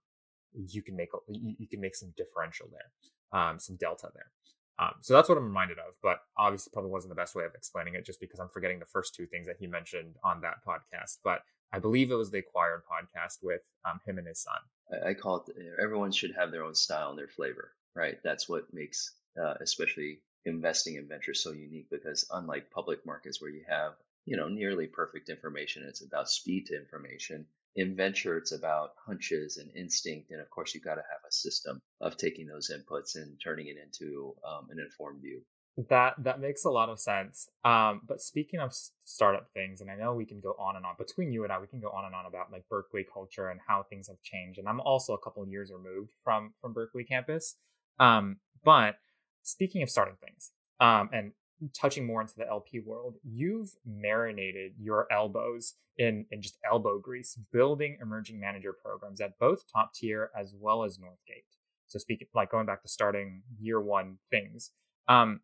you 0.54 0.82
can 0.82 0.96
make 0.96 1.10
you, 1.28 1.66
can 1.66 1.80
make 1.80 1.94
some 1.94 2.12
differential 2.16 2.68
there, 2.70 3.40
um, 3.40 3.58
some 3.58 3.76
delta 3.76 4.08
there. 4.14 4.30
Um, 4.78 4.94
so 5.00 5.14
that's 5.14 5.28
what 5.28 5.38
I'm 5.38 5.44
reminded 5.44 5.78
of, 5.78 5.94
but 6.02 6.20
obviously 6.36 6.70
probably 6.72 6.90
wasn't 6.90 7.10
the 7.10 7.20
best 7.20 7.34
way 7.34 7.44
of 7.44 7.54
explaining 7.54 7.94
it 7.94 8.04
just 8.04 8.20
because 8.20 8.40
I'm 8.40 8.48
forgetting 8.48 8.78
the 8.78 8.86
first 8.86 9.14
two 9.14 9.26
things 9.26 9.46
that 9.46 9.56
he 9.58 9.66
mentioned 9.66 10.16
on 10.24 10.40
that 10.40 10.64
podcast. 10.66 11.18
But 11.22 11.42
I 11.72 11.78
believe 11.78 12.10
it 12.10 12.16
was 12.16 12.30
the 12.30 12.38
acquired 12.38 12.82
podcast 12.90 13.38
with 13.42 13.60
um, 13.84 14.00
him 14.06 14.18
and 14.18 14.26
his 14.26 14.40
son. 14.40 15.04
I 15.06 15.14
call 15.14 15.44
it 15.46 15.56
everyone 15.82 16.12
should 16.12 16.34
have 16.34 16.50
their 16.50 16.64
own 16.64 16.74
style 16.74 17.10
and 17.10 17.18
their 17.18 17.28
flavor, 17.28 17.72
right? 17.94 18.18
That's 18.22 18.48
what 18.48 18.72
makes 18.72 19.14
uh, 19.40 19.54
especially 19.60 20.20
investing 20.44 20.96
in 20.96 21.08
ventures 21.08 21.42
so 21.42 21.52
unique 21.52 21.88
because 21.90 22.26
unlike 22.30 22.70
public 22.70 23.06
markets 23.06 23.40
where 23.40 23.50
you 23.50 23.62
have 23.68 23.92
you 24.24 24.36
know 24.36 24.48
nearly 24.48 24.86
perfect 24.86 25.28
information, 25.28 25.84
it's 25.86 26.04
about 26.04 26.30
speed 26.30 26.66
to 26.66 26.76
information. 26.76 27.46
In 27.74 27.96
venture, 27.96 28.36
it's 28.36 28.52
about 28.52 28.90
hunches 29.06 29.56
and 29.56 29.70
instinct, 29.74 30.30
and 30.30 30.40
of 30.40 30.50
course, 30.50 30.74
you've 30.74 30.84
got 30.84 30.96
to 30.96 31.02
have 31.10 31.20
a 31.26 31.32
system 31.32 31.80
of 32.00 32.16
taking 32.16 32.46
those 32.46 32.70
inputs 32.70 33.16
and 33.16 33.40
turning 33.42 33.68
it 33.68 33.76
into 33.82 34.34
um, 34.46 34.68
an 34.70 34.78
informed 34.78 35.22
view. 35.22 35.40
That 35.88 36.14
that 36.18 36.38
makes 36.38 36.66
a 36.66 36.70
lot 36.70 36.90
of 36.90 37.00
sense. 37.00 37.48
Um, 37.64 38.02
but 38.06 38.20
speaking 38.20 38.60
of 38.60 38.74
startup 39.06 39.48
things, 39.54 39.80
and 39.80 39.90
I 39.90 39.96
know 39.96 40.12
we 40.12 40.26
can 40.26 40.38
go 40.40 40.54
on 40.58 40.76
and 40.76 40.84
on 40.84 40.96
between 40.98 41.32
you 41.32 41.44
and 41.44 41.52
I, 41.52 41.58
we 41.58 41.66
can 41.66 41.80
go 41.80 41.88
on 41.88 42.04
and 42.04 42.14
on 42.14 42.26
about 42.26 42.52
like 42.52 42.68
Berkeley 42.68 43.06
culture 43.10 43.48
and 43.48 43.58
how 43.66 43.82
things 43.82 44.08
have 44.08 44.20
changed. 44.22 44.58
And 44.58 44.68
I'm 44.68 44.80
also 44.80 45.14
a 45.14 45.18
couple 45.18 45.46
years 45.48 45.72
removed 45.72 46.12
from 46.22 46.52
from 46.60 46.74
Berkeley 46.74 47.04
campus. 47.04 47.56
Um, 47.98 48.36
but 48.62 48.96
speaking 49.42 49.82
of 49.82 49.88
starting 49.88 50.16
things, 50.22 50.50
um, 50.78 51.08
and 51.10 51.32
touching 51.74 52.06
more 52.06 52.20
into 52.20 52.34
the 52.36 52.48
LP 52.48 52.80
world, 52.80 53.16
you've 53.24 53.74
marinated 53.86 54.72
your 54.78 55.06
elbows 55.12 55.74
in 55.98 56.26
in 56.30 56.40
just 56.40 56.58
elbow 56.70 56.98
grease, 56.98 57.38
building 57.52 57.98
emerging 58.00 58.40
manager 58.40 58.72
programs 58.72 59.20
at 59.20 59.38
both 59.38 59.64
top 59.72 59.94
tier 59.94 60.30
as 60.38 60.54
well 60.58 60.84
as 60.84 60.98
Northgate. 60.98 61.44
So 61.86 61.98
speaking 61.98 62.28
like 62.34 62.50
going 62.50 62.66
back 62.66 62.82
to 62.82 62.88
starting 62.88 63.42
year 63.58 63.80
one 63.80 64.18
things, 64.30 64.70
um, 65.08 65.40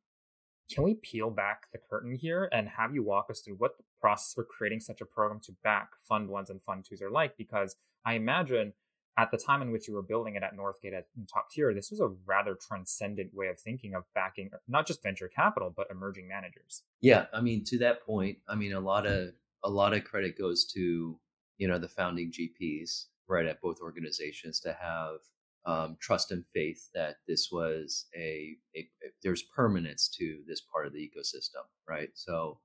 can 0.72 0.84
we 0.84 0.94
peel 0.94 1.30
back 1.30 1.66
the 1.72 1.78
curtain 1.78 2.14
here 2.14 2.48
and 2.52 2.68
have 2.68 2.94
you 2.94 3.02
walk 3.02 3.28
us 3.30 3.40
through 3.40 3.56
what 3.56 3.76
the 3.78 3.84
process 4.00 4.34
for 4.34 4.44
creating 4.44 4.80
such 4.80 5.00
a 5.00 5.06
program 5.06 5.40
to 5.44 5.52
back 5.64 5.90
fund 6.06 6.28
ones 6.28 6.50
and 6.50 6.62
fund 6.62 6.84
twos 6.88 7.02
are 7.02 7.10
like? 7.10 7.36
Because 7.36 7.76
I 8.04 8.14
imagine 8.14 8.74
at 9.18 9.30
the 9.32 9.36
time 9.36 9.60
in 9.60 9.72
which 9.72 9.88
you 9.88 9.94
were 9.94 10.02
building 10.02 10.36
it 10.36 10.42
at 10.44 10.56
Northgate 10.56 10.96
at 10.96 11.06
top 11.30 11.50
tier, 11.50 11.74
this 11.74 11.90
was 11.90 12.00
a 12.00 12.08
rather 12.24 12.54
transcendent 12.54 13.34
way 13.34 13.48
of 13.48 13.58
thinking 13.58 13.94
of 13.94 14.04
backing 14.14 14.50
not 14.68 14.86
just 14.86 15.02
venture 15.02 15.28
capital 15.28 15.72
but 15.76 15.88
emerging 15.90 16.28
managers. 16.28 16.84
Yeah, 17.00 17.26
I 17.34 17.40
mean 17.40 17.64
to 17.64 17.78
that 17.78 18.06
point, 18.06 18.38
I 18.48 18.54
mean 18.54 18.72
a 18.72 18.80
lot 18.80 19.06
of 19.06 19.30
a 19.64 19.68
lot 19.68 19.92
of 19.92 20.04
credit 20.04 20.38
goes 20.38 20.64
to 20.74 21.18
you 21.58 21.68
know 21.68 21.78
the 21.78 21.88
founding 21.88 22.32
GPs 22.32 23.06
right 23.28 23.44
at 23.44 23.60
both 23.60 23.80
organizations 23.80 24.60
to 24.60 24.72
have 24.80 25.18
um, 25.66 25.96
trust 26.00 26.30
and 26.30 26.46
faith 26.46 26.88
that 26.94 27.16
this 27.26 27.50
was 27.52 28.06
a, 28.16 28.56
a, 28.74 28.78
a, 28.78 29.10
there's 29.22 29.42
permanence 29.42 30.08
to 30.08 30.38
this 30.46 30.62
part 30.62 30.86
of 30.86 30.94
the 30.94 30.98
ecosystem, 30.98 31.64
right? 31.86 32.08
So 32.14 32.60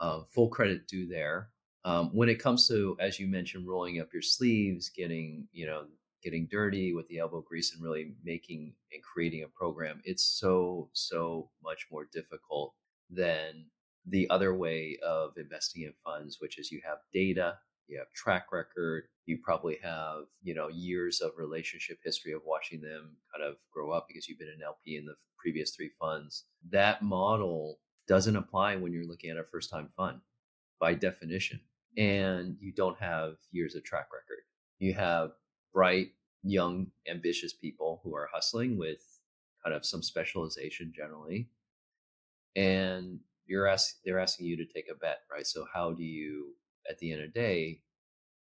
uh, 0.00 0.20
full 0.32 0.48
credit 0.48 0.88
due 0.88 1.06
there. 1.06 1.50
Um, 1.88 2.10
when 2.12 2.28
it 2.28 2.38
comes 2.38 2.68
to, 2.68 2.98
as 3.00 3.18
you 3.18 3.26
mentioned, 3.26 3.66
rolling 3.66 3.98
up 3.98 4.12
your 4.12 4.20
sleeves, 4.20 4.90
getting 4.90 5.48
you 5.52 5.64
know 5.64 5.86
getting 6.22 6.46
dirty 6.50 6.92
with 6.92 7.08
the 7.08 7.18
elbow 7.18 7.40
grease, 7.40 7.72
and 7.72 7.82
really 7.82 8.12
making 8.22 8.74
and 8.92 9.02
creating 9.02 9.42
a 9.44 9.48
program, 9.48 10.02
it's 10.04 10.22
so 10.22 10.90
so 10.92 11.48
much 11.64 11.86
more 11.90 12.06
difficult 12.12 12.74
than 13.08 13.64
the 14.06 14.28
other 14.28 14.54
way 14.54 14.98
of 15.02 15.32
investing 15.38 15.84
in 15.84 15.94
funds, 16.04 16.36
which 16.40 16.58
is 16.58 16.70
you 16.70 16.82
have 16.84 16.98
data, 17.14 17.56
you 17.86 17.96
have 17.96 18.12
track 18.12 18.52
record, 18.52 19.04
you 19.24 19.38
probably 19.42 19.78
have 19.82 20.24
you 20.42 20.54
know 20.54 20.68
years 20.68 21.22
of 21.22 21.32
relationship 21.38 21.96
history 22.04 22.32
of 22.32 22.42
watching 22.44 22.82
them 22.82 23.16
kind 23.34 23.48
of 23.48 23.56
grow 23.72 23.92
up 23.92 24.04
because 24.08 24.28
you've 24.28 24.38
been 24.38 24.48
an 24.48 24.60
LP 24.62 24.98
in 24.98 25.06
the 25.06 25.14
previous 25.38 25.70
three 25.70 25.90
funds. 25.98 26.44
That 26.68 27.00
model 27.00 27.78
doesn't 28.06 28.36
apply 28.36 28.76
when 28.76 28.92
you're 28.92 29.08
looking 29.08 29.30
at 29.30 29.38
a 29.38 29.44
first 29.44 29.70
time 29.70 29.88
fund 29.96 30.20
by 30.78 30.92
definition. 30.92 31.60
And 31.96 32.56
you 32.60 32.72
don't 32.72 32.98
have 32.98 33.34
years 33.50 33.74
of 33.74 33.84
track 33.84 34.08
record. 34.12 34.42
You 34.78 34.94
have 34.94 35.32
bright, 35.72 36.08
young, 36.42 36.88
ambitious 37.08 37.52
people 37.52 38.00
who 38.04 38.14
are 38.14 38.28
hustling 38.32 38.78
with 38.78 39.02
kind 39.64 39.74
of 39.74 39.84
some 39.84 40.02
specialization 40.02 40.92
generally. 40.94 41.48
And 42.54 43.20
you're 43.46 43.66
ask, 43.66 43.96
they're 44.04 44.20
asking 44.20 44.46
you 44.46 44.56
to 44.58 44.66
take 44.66 44.86
a 44.90 44.94
bet, 44.94 45.20
right? 45.30 45.46
So 45.46 45.66
how 45.72 45.92
do 45.92 46.04
you, 46.04 46.54
at 46.88 46.98
the 46.98 47.12
end 47.12 47.22
of 47.22 47.32
the 47.32 47.40
day, 47.40 47.80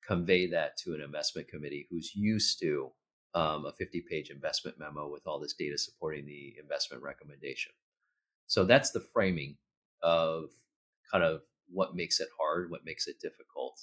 convey 0.06 0.46
that 0.48 0.76
to 0.78 0.94
an 0.94 1.00
investment 1.00 1.48
committee 1.48 1.86
who's 1.90 2.14
used 2.14 2.60
to 2.60 2.90
um, 3.34 3.66
a 3.66 3.72
50 3.72 4.02
page 4.08 4.30
investment 4.30 4.78
memo 4.78 5.08
with 5.08 5.26
all 5.26 5.38
this 5.38 5.54
data 5.54 5.76
supporting 5.76 6.24
the 6.24 6.54
investment 6.60 7.02
recommendation. 7.02 7.72
So 8.46 8.64
that's 8.64 8.92
the 8.92 9.00
framing 9.00 9.56
of 10.02 10.50
kind 11.10 11.24
of 11.24 11.42
what 11.68 11.96
makes 11.96 12.20
it 12.20 12.28
hard, 12.38 12.70
what 12.70 12.84
makes 12.84 13.06
it 13.06 13.20
difficult. 13.20 13.80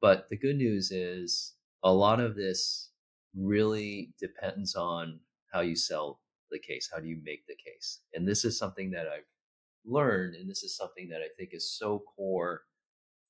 But 0.00 0.28
the 0.30 0.36
good 0.36 0.56
news 0.56 0.90
is 0.90 1.54
a 1.82 1.92
lot 1.92 2.20
of 2.20 2.34
this 2.34 2.90
really 3.36 4.12
depends 4.18 4.74
on 4.74 5.20
how 5.52 5.60
you 5.60 5.76
sell 5.76 6.20
the 6.50 6.58
case. 6.58 6.88
How 6.92 7.00
do 7.00 7.08
you 7.08 7.18
make 7.24 7.46
the 7.46 7.56
case? 7.56 8.00
And 8.14 8.26
this 8.26 8.44
is 8.44 8.58
something 8.58 8.90
that 8.90 9.06
I've 9.06 9.26
learned, 9.84 10.34
and 10.34 10.48
this 10.48 10.62
is 10.62 10.76
something 10.76 11.08
that 11.10 11.20
I 11.20 11.28
think 11.36 11.50
is 11.52 11.70
so 11.70 12.02
core 12.16 12.62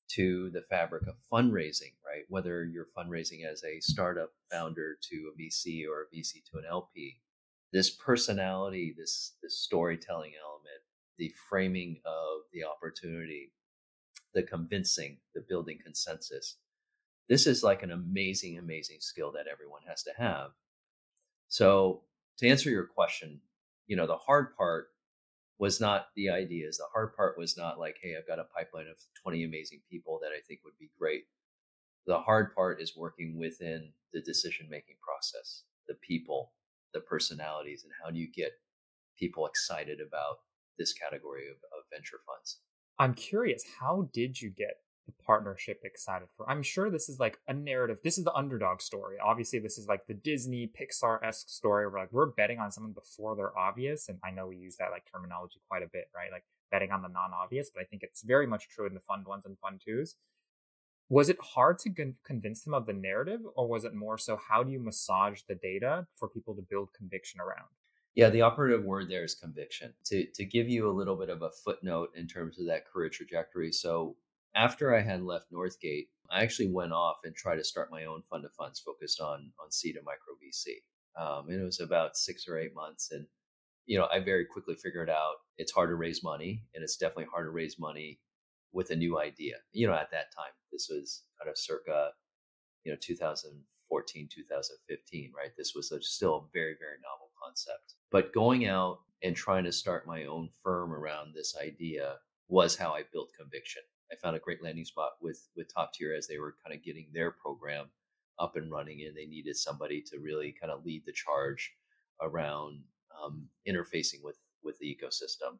to 0.09 0.49
the 0.51 0.61
fabric 0.61 1.07
of 1.07 1.15
fundraising, 1.31 1.93
right? 2.05 2.23
Whether 2.27 2.65
you're 2.65 2.87
fundraising 2.97 3.45
as 3.49 3.63
a 3.63 3.79
startup 3.79 4.31
founder 4.51 4.97
to 5.09 5.31
a 5.33 5.41
VC 5.41 5.85
or 5.87 6.01
a 6.01 6.15
VC 6.15 6.43
to 6.51 6.57
an 6.57 6.65
LP, 6.69 7.19
this 7.71 7.89
personality, 7.89 8.93
this 8.97 9.35
this 9.41 9.59
storytelling 9.59 10.33
element, 10.45 10.81
the 11.17 11.33
framing 11.49 12.01
of 12.05 12.41
the 12.51 12.63
opportunity, 12.65 13.53
the 14.33 14.43
convincing, 14.43 15.17
the 15.33 15.41
building 15.47 15.79
consensus. 15.83 16.57
This 17.29 17.47
is 17.47 17.63
like 17.63 17.83
an 17.83 17.91
amazing, 17.91 18.57
amazing 18.57 18.97
skill 18.99 19.31
that 19.33 19.47
everyone 19.51 19.81
has 19.87 20.03
to 20.03 20.11
have. 20.17 20.51
So 21.47 22.03
to 22.37 22.47
answer 22.47 22.69
your 22.69 22.85
question, 22.85 23.39
you 23.87 23.95
know, 23.95 24.07
the 24.07 24.17
hard 24.17 24.55
part 24.55 24.87
was 25.59 25.79
not 25.79 26.07
the 26.15 26.29
ideas. 26.29 26.77
The 26.77 26.87
hard 26.91 27.15
part 27.15 27.37
was 27.37 27.55
not 27.57 27.77
like, 27.77 27.97
hey, 28.01 28.15
I've 28.17 28.27
got 28.27 28.39
a 28.39 28.45
pipeline 28.55 28.87
of 28.87 28.97
20 29.21 29.43
amazing 29.43 29.81
people 29.89 30.19
that 30.21 30.31
I 30.35 30.41
think 30.47 30.61
would 30.63 30.77
be 30.79 30.89
great. 30.97 31.25
The 32.07 32.19
hard 32.19 32.55
part 32.55 32.81
is 32.81 32.97
working 32.97 33.37
within 33.37 33.91
the 34.11 34.21
decision 34.21 34.67
making 34.69 34.95
process, 35.01 35.63
the 35.87 35.95
people, 35.95 36.53
the 36.93 37.01
personalities, 37.01 37.83
and 37.83 37.93
how 38.03 38.09
do 38.09 38.17
you 38.17 38.27
get 38.31 38.53
people 39.19 39.45
excited 39.45 39.99
about 40.01 40.37
this 40.79 40.93
category 40.93 41.47
of, 41.47 41.57
of 41.77 41.83
venture 41.93 42.19
funds? 42.25 42.57
I'm 43.01 43.15
curious, 43.15 43.63
how 43.79 44.09
did 44.13 44.39
you 44.39 44.51
get 44.51 44.75
the 45.07 45.13
partnership 45.25 45.81
excited 45.83 46.27
for? 46.37 46.47
I'm 46.47 46.61
sure 46.61 46.91
this 46.91 47.09
is 47.09 47.19
like 47.19 47.39
a 47.47 47.53
narrative. 47.53 47.97
This 48.03 48.19
is 48.19 48.25
the 48.25 48.33
underdog 48.35 48.79
story. 48.79 49.17
Obviously, 49.19 49.57
this 49.57 49.79
is 49.79 49.87
like 49.87 50.05
the 50.05 50.13
Disney 50.13 50.67
Pixar 50.79 51.17
esque 51.23 51.49
story 51.49 51.87
where 51.87 51.99
like 51.99 52.11
we're 52.11 52.27
betting 52.27 52.59
on 52.59 52.71
someone 52.71 52.93
before 52.93 53.35
they're 53.35 53.57
obvious. 53.57 54.07
And 54.07 54.19
I 54.23 54.29
know 54.29 54.45
we 54.45 54.57
use 54.57 54.75
that 54.75 54.91
like 54.91 55.01
terminology 55.11 55.59
quite 55.67 55.81
a 55.81 55.89
bit, 55.91 56.09
right? 56.15 56.31
Like 56.31 56.43
betting 56.71 56.91
on 56.91 57.01
the 57.01 57.07
non 57.07 57.31
obvious, 57.33 57.71
but 57.73 57.81
I 57.81 57.85
think 57.85 58.03
it's 58.03 58.21
very 58.21 58.45
much 58.45 58.69
true 58.69 58.85
in 58.85 58.93
the 58.93 58.99
fund 58.99 59.25
ones 59.25 59.47
and 59.47 59.57
fund 59.57 59.81
twos. 59.83 60.17
Was 61.09 61.27
it 61.27 61.41
hard 61.41 61.79
to 61.79 61.89
con- 61.89 62.17
convince 62.23 62.61
them 62.61 62.75
of 62.75 62.85
the 62.85 62.93
narrative, 62.93 63.41
or 63.55 63.67
was 63.67 63.83
it 63.83 63.95
more 63.95 64.19
so 64.19 64.37
how 64.47 64.61
do 64.61 64.71
you 64.71 64.79
massage 64.79 65.41
the 65.49 65.55
data 65.55 66.05
for 66.15 66.29
people 66.29 66.53
to 66.53 66.61
build 66.61 66.93
conviction 66.93 67.41
around? 67.41 67.65
Yeah, 68.15 68.29
the 68.29 68.41
operative 68.41 68.83
word 68.83 69.09
there 69.09 69.23
is 69.23 69.35
conviction. 69.35 69.93
To 70.05 70.25
to 70.35 70.45
give 70.45 70.67
you 70.69 70.89
a 70.89 70.91
little 70.91 71.15
bit 71.15 71.29
of 71.29 71.41
a 71.41 71.51
footnote 71.63 72.09
in 72.15 72.27
terms 72.27 72.59
of 72.59 72.67
that 72.67 72.85
career 72.85 73.09
trajectory. 73.09 73.71
So 73.71 74.17
after 74.55 74.93
I 74.95 75.01
had 75.01 75.23
left 75.23 75.51
Northgate, 75.51 76.07
I 76.29 76.43
actually 76.43 76.71
went 76.71 76.91
off 76.91 77.21
and 77.23 77.35
tried 77.35 77.57
to 77.57 77.63
start 77.63 77.91
my 77.91 78.05
own 78.05 78.21
fund 78.23 78.45
of 78.45 78.53
funds 78.53 78.79
focused 78.79 79.21
on 79.21 79.51
on 79.63 79.71
seed 79.71 79.95
and 79.95 80.05
micro 80.05 80.35
VC. 80.43 80.81
Um, 81.15 81.49
and 81.49 81.61
it 81.61 81.65
was 81.65 81.79
about 81.79 82.17
six 82.17 82.47
or 82.47 82.57
eight 82.57 82.73
months, 82.75 83.11
and 83.11 83.25
you 83.85 83.97
know 83.97 84.07
I 84.11 84.19
very 84.19 84.45
quickly 84.45 84.75
figured 84.75 85.09
out 85.09 85.35
it's 85.57 85.71
hard 85.71 85.89
to 85.89 85.95
raise 85.95 86.23
money, 86.23 86.63
and 86.75 86.83
it's 86.83 86.97
definitely 86.97 87.27
hard 87.31 87.47
to 87.47 87.51
raise 87.51 87.79
money 87.79 88.19
with 88.73 88.91
a 88.91 88.95
new 88.95 89.19
idea. 89.19 89.55
You 89.73 89.87
know, 89.87 89.93
at 89.93 90.11
that 90.11 90.33
time, 90.35 90.53
this 90.71 90.87
was 90.89 91.23
kind 91.39 91.49
of 91.49 91.57
circa 91.57 92.11
you 92.83 92.91
know 92.91 92.97
2014, 93.01 94.29
2015, 94.33 95.33
right? 95.37 95.51
This 95.57 95.73
was 95.75 95.91
a, 95.91 96.01
still 96.01 96.35
a 96.35 96.49
very 96.53 96.75
very 96.79 96.97
novel 97.03 97.31
concept, 97.43 97.95
but 98.11 98.33
going 98.33 98.67
out 98.67 98.99
and 99.23 99.35
trying 99.35 99.63
to 99.63 99.71
start 99.71 100.07
my 100.07 100.25
own 100.25 100.49
firm 100.63 100.93
around 100.93 101.33
this 101.33 101.55
idea 101.61 102.15
was 102.47 102.75
how 102.75 102.91
I 102.93 103.03
built 103.11 103.31
conviction. 103.37 103.81
I 104.11 104.15
found 104.15 104.35
a 104.35 104.39
great 104.39 104.61
landing 104.61 104.85
spot 104.85 105.11
with 105.21 105.47
with 105.55 105.73
Top 105.73 105.93
Tier 105.93 106.13
as 106.13 106.27
they 106.27 106.37
were 106.37 106.55
kind 106.63 106.75
of 106.75 106.83
getting 106.83 107.07
their 107.13 107.31
program 107.31 107.87
up 108.39 108.55
and 108.57 108.71
running, 108.71 109.03
and 109.07 109.15
they 109.15 109.25
needed 109.25 109.55
somebody 109.55 110.01
to 110.01 110.19
really 110.19 110.53
kind 110.59 110.71
of 110.71 110.83
lead 110.83 111.03
the 111.05 111.13
charge 111.13 111.73
around 112.21 112.81
um, 113.23 113.47
interfacing 113.67 114.23
with 114.23 114.37
with 114.63 114.77
the 114.79 114.85
ecosystem. 114.85 115.57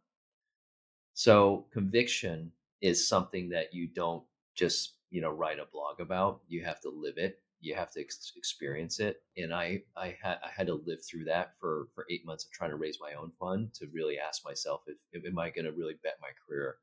So 1.13 1.65
conviction 1.71 2.51
is 2.81 3.07
something 3.07 3.49
that 3.49 3.73
you 3.73 3.87
don't 3.87 4.23
just 4.55 4.95
you 5.09 5.21
know 5.21 5.31
write 5.31 5.59
a 5.59 5.65
blog 5.71 6.01
about. 6.01 6.41
You 6.49 6.63
have 6.65 6.81
to 6.81 6.89
live 6.89 7.17
it. 7.17 7.39
You 7.61 7.75
have 7.75 7.91
to 7.91 8.01
ex- 8.01 8.33
experience 8.35 8.99
it. 8.99 9.21
And 9.37 9.53
I 9.53 9.83
I 9.95 10.17
had 10.21 10.39
I 10.43 10.49
had 10.55 10.67
to 10.67 10.81
live 10.85 10.99
through 11.05 11.25
that 11.25 11.53
for 11.59 11.87
for 11.93 12.05
eight 12.09 12.25
months 12.25 12.45
of 12.45 12.51
trying 12.51 12.71
to 12.71 12.77
raise 12.77 12.97
my 12.99 13.13
own 13.13 13.31
fund 13.39 13.73
to 13.75 13.87
really 13.93 14.17
ask 14.19 14.43
myself 14.43 14.81
if, 14.87 14.97
if 15.13 15.25
am 15.25 15.39
I 15.39 15.49
going 15.49 15.65
to 15.65 15.71
really 15.71 15.95
bet 16.03 16.17
my 16.21 16.29
career 16.47 16.77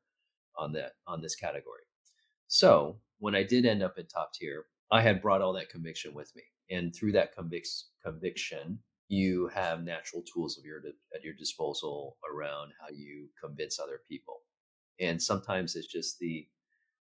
on 0.57 0.73
that 0.73 0.93
on 1.07 1.21
this 1.21 1.35
category. 1.35 1.83
So 2.49 3.01
when 3.19 3.35
I 3.35 3.43
did 3.43 3.67
end 3.67 3.83
up 3.83 3.99
in 3.99 4.07
top 4.07 4.33
tier, 4.33 4.67
I 4.91 5.03
had 5.03 5.21
brought 5.23 5.43
all 5.43 5.53
that 5.55 5.71
conviction 5.71 6.15
with 6.15 6.35
me, 6.35 6.43
and 6.71 6.95
through 6.95 7.13
that 7.13 7.37
convic- 7.37 7.85
conviction, 8.05 8.79
you 9.09 9.49
have 9.49 9.83
natural 9.83 10.23
tools 10.23 10.59
of 10.59 10.65
your 10.65 10.81
at 11.15 11.25
your 11.25 11.35
disposal 11.35 12.17
around 12.31 12.73
how 12.81 12.89
you 12.95 13.29
convince 13.43 13.79
other 13.79 14.01
people. 14.09 14.43
And 15.01 15.23
sometimes 15.23 15.77
it's 15.77 15.87
just 15.87 16.19
the 16.19 16.47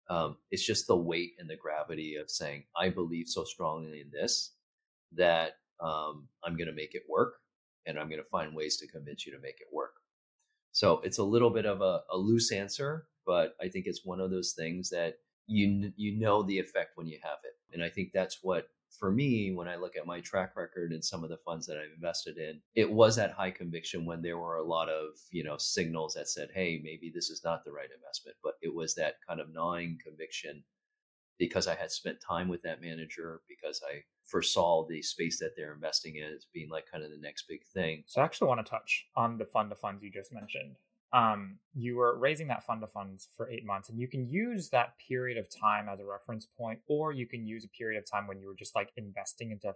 um, 0.08 0.36
it's 0.50 0.64
just 0.64 0.86
the 0.86 0.96
weight 0.96 1.32
and 1.38 1.48
the 1.48 1.56
gravity 1.56 2.16
of 2.16 2.30
saying, 2.30 2.64
I 2.76 2.88
believe 2.88 3.28
so 3.28 3.44
strongly 3.44 4.00
in 4.00 4.10
this 4.10 4.52
that 5.12 5.56
um, 5.80 6.28
I'm 6.44 6.56
going 6.56 6.68
to 6.68 6.74
make 6.74 6.94
it 6.94 7.02
work, 7.08 7.34
and 7.86 7.98
I'm 7.98 8.08
going 8.08 8.22
to 8.22 8.28
find 8.28 8.54
ways 8.54 8.76
to 8.78 8.86
convince 8.86 9.26
you 9.26 9.32
to 9.32 9.40
make 9.40 9.60
it 9.60 9.68
work. 9.72 9.94
So 10.72 11.00
it's 11.04 11.18
a 11.18 11.24
little 11.24 11.50
bit 11.50 11.66
of 11.66 11.80
a, 11.80 12.02
a 12.10 12.16
loose 12.16 12.52
answer, 12.52 13.06
but 13.26 13.54
I 13.60 13.68
think 13.68 13.86
it's 13.86 14.04
one 14.04 14.20
of 14.20 14.30
those 14.30 14.52
things 14.52 14.90
that 14.90 15.18
you 15.46 15.92
you 15.96 16.18
know 16.18 16.42
the 16.42 16.58
effect 16.58 16.92
when 16.96 17.06
you 17.06 17.18
have 17.22 17.38
it, 17.44 17.54
and 17.72 17.82
I 17.82 17.88
think 17.88 18.10
that's 18.12 18.38
what 18.42 18.68
for 18.90 19.10
me 19.10 19.52
when 19.52 19.68
I 19.68 19.76
look 19.76 19.96
at 19.96 20.06
my 20.06 20.20
track 20.20 20.56
record 20.56 20.92
and 20.92 21.04
some 21.04 21.24
of 21.24 21.30
the 21.30 21.38
funds 21.38 21.66
that 21.66 21.76
I've 21.76 21.94
invested 21.94 22.38
in, 22.38 22.60
it 22.74 22.90
was 22.90 23.18
at 23.18 23.32
high 23.32 23.50
conviction 23.50 24.04
when 24.04 24.22
there 24.22 24.38
were 24.38 24.56
a 24.56 24.64
lot 24.64 24.88
of 24.88 25.10
you 25.30 25.44
know 25.44 25.56
signals 25.58 26.14
that 26.14 26.28
said, 26.28 26.48
hey, 26.54 26.80
maybe 26.82 27.10
this 27.14 27.30
is 27.30 27.42
not 27.44 27.64
the 27.64 27.72
right 27.72 27.88
investment, 27.94 28.36
but 28.42 28.54
it 28.62 28.74
was 28.74 28.94
that 28.94 29.16
kind 29.26 29.40
of 29.40 29.52
gnawing 29.52 29.98
conviction 30.02 30.62
because 31.38 31.68
I 31.68 31.74
had 31.74 31.90
spent 31.90 32.20
time 32.20 32.48
with 32.48 32.62
that 32.62 32.80
manager, 32.82 33.40
because 33.48 33.80
I 33.88 34.02
foresaw 34.24 34.86
the 34.86 35.00
space 35.00 35.38
that 35.38 35.52
they're 35.56 35.72
investing 35.72 36.16
in 36.16 36.24
as 36.24 36.46
being 36.52 36.68
like 36.68 36.90
kind 36.90 37.04
of 37.04 37.10
the 37.10 37.18
next 37.18 37.46
big 37.48 37.60
thing. 37.72 38.02
So 38.06 38.20
I 38.20 38.24
actually 38.24 38.48
want 38.48 38.64
to 38.64 38.70
touch 38.70 39.06
on 39.16 39.38
the 39.38 39.46
fund 39.46 39.72
of 39.72 39.78
funds 39.78 40.02
you 40.02 40.10
just 40.10 40.32
mentioned. 40.32 40.76
Um, 41.12 41.58
you 41.74 41.96
were 41.96 42.18
raising 42.18 42.48
that 42.48 42.64
fund 42.64 42.82
of 42.82 42.92
funds 42.92 43.28
for 43.36 43.48
eight 43.48 43.64
months, 43.64 43.88
and 43.88 43.98
you 43.98 44.08
can 44.08 44.28
use 44.28 44.68
that 44.70 44.94
period 45.08 45.38
of 45.38 45.48
time 45.48 45.88
as 45.88 46.00
a 46.00 46.04
reference 46.04 46.46
point, 46.46 46.80
or 46.86 47.12
you 47.12 47.26
can 47.26 47.46
use 47.46 47.64
a 47.64 47.68
period 47.68 47.98
of 47.98 48.10
time 48.10 48.26
when 48.26 48.40
you 48.40 48.46
were 48.46 48.54
just 48.54 48.74
like 48.74 48.90
investing 48.96 49.50
into 49.50 49.74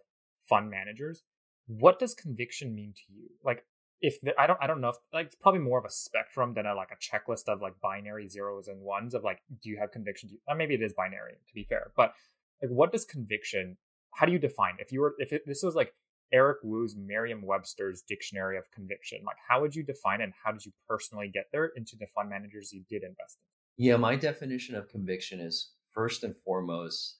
fund 0.48 0.70
managers. 0.70 1.22
What 1.66 1.98
does 1.98 2.14
conviction 2.14 2.74
mean 2.74 2.92
to 2.92 3.02
you? 3.14 3.30
Like, 3.42 3.64
if 4.02 4.20
the, 4.20 4.38
I 4.38 4.46
don't, 4.46 4.58
I 4.60 4.66
don't 4.66 4.80
know 4.80 4.90
if 4.90 4.96
like 5.12 5.26
it's 5.26 5.36
probably 5.36 5.60
more 5.60 5.78
of 5.78 5.84
a 5.84 5.90
spectrum 5.90 6.52
than 6.54 6.66
a 6.66 6.74
like 6.74 6.90
a 6.90 6.96
checklist 6.96 7.48
of 7.48 7.62
like 7.62 7.80
binary 7.80 8.28
zeros 8.28 8.68
and 8.68 8.82
ones 8.82 9.14
of 9.14 9.24
like, 9.24 9.40
do 9.62 9.70
you 9.70 9.78
have 9.78 9.92
conviction? 9.92 10.28
Do 10.28 10.34
you, 10.34 10.40
uh, 10.48 10.54
maybe 10.54 10.74
it 10.74 10.82
is 10.82 10.92
binary 10.92 11.34
to 11.46 11.54
be 11.54 11.64
fair, 11.64 11.92
but 11.96 12.12
like, 12.60 12.70
what 12.70 12.92
does 12.92 13.04
conviction? 13.04 13.76
How 14.10 14.26
do 14.26 14.32
you 14.32 14.38
define? 14.38 14.74
If 14.78 14.92
you 14.92 15.00
were, 15.00 15.14
if 15.18 15.32
it, 15.32 15.42
this 15.46 15.62
was 15.62 15.74
like 15.74 15.94
Eric 16.32 16.58
Woo's 16.62 16.96
Merriam-Webster's 16.96 18.02
dictionary 18.02 18.56
of 18.56 18.70
conviction, 18.72 19.20
like 19.26 19.36
how 19.48 19.60
would 19.60 19.74
you 19.74 19.82
define 19.82 20.20
and 20.20 20.32
how 20.44 20.52
did 20.52 20.64
you 20.64 20.72
personally 20.88 21.30
get 21.32 21.46
there 21.52 21.66
into 21.76 21.96
the 21.96 22.06
fund 22.14 22.30
managers 22.30 22.72
you 22.72 22.82
did 22.88 23.02
invest 23.02 23.38
in? 23.78 23.84
Yeah, 23.84 23.96
my 23.96 24.16
definition 24.16 24.74
of 24.74 24.88
conviction 24.88 25.40
is 25.40 25.72
first 25.92 26.24
and 26.24 26.34
foremost, 26.44 27.18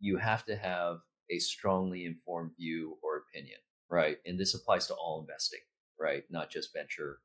you 0.00 0.16
have 0.18 0.44
to 0.46 0.56
have 0.56 0.98
a 1.30 1.38
strongly 1.38 2.04
informed 2.04 2.52
view 2.56 2.96
or 3.02 3.18
opinion, 3.28 3.58
right? 3.90 4.18
And 4.26 4.38
this 4.38 4.54
applies 4.54 4.86
to 4.88 4.94
all 4.94 5.20
investing 5.20 5.60
right? 5.98 6.24
Not 6.30 6.50
just 6.50 6.72
venture, 6.72 7.18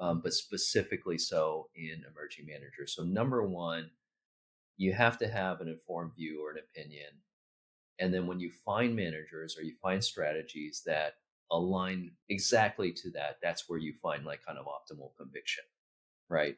um, 0.00 0.20
but 0.22 0.32
specifically 0.32 1.18
so 1.18 1.68
in 1.74 2.02
emerging 2.10 2.46
managers. 2.46 2.94
So, 2.94 3.02
number 3.02 3.42
one, 3.46 3.90
you 4.76 4.92
have 4.92 5.18
to 5.18 5.28
have 5.28 5.60
an 5.60 5.68
informed 5.68 6.12
view 6.16 6.44
or 6.44 6.52
an 6.52 6.58
opinion. 6.58 7.08
And 7.98 8.12
then 8.12 8.26
when 8.26 8.40
you 8.40 8.50
find 8.64 8.94
managers 8.94 9.56
or 9.58 9.62
you 9.62 9.74
find 9.82 10.02
strategies 10.02 10.82
that 10.86 11.14
align 11.50 12.10
exactly 12.28 12.92
to 12.92 13.10
that, 13.10 13.38
that's 13.42 13.68
where 13.68 13.78
you 13.78 13.94
find 14.02 14.24
like 14.24 14.44
kind 14.44 14.58
of 14.58 14.66
optimal 14.66 15.10
conviction, 15.16 15.64
right? 16.28 16.56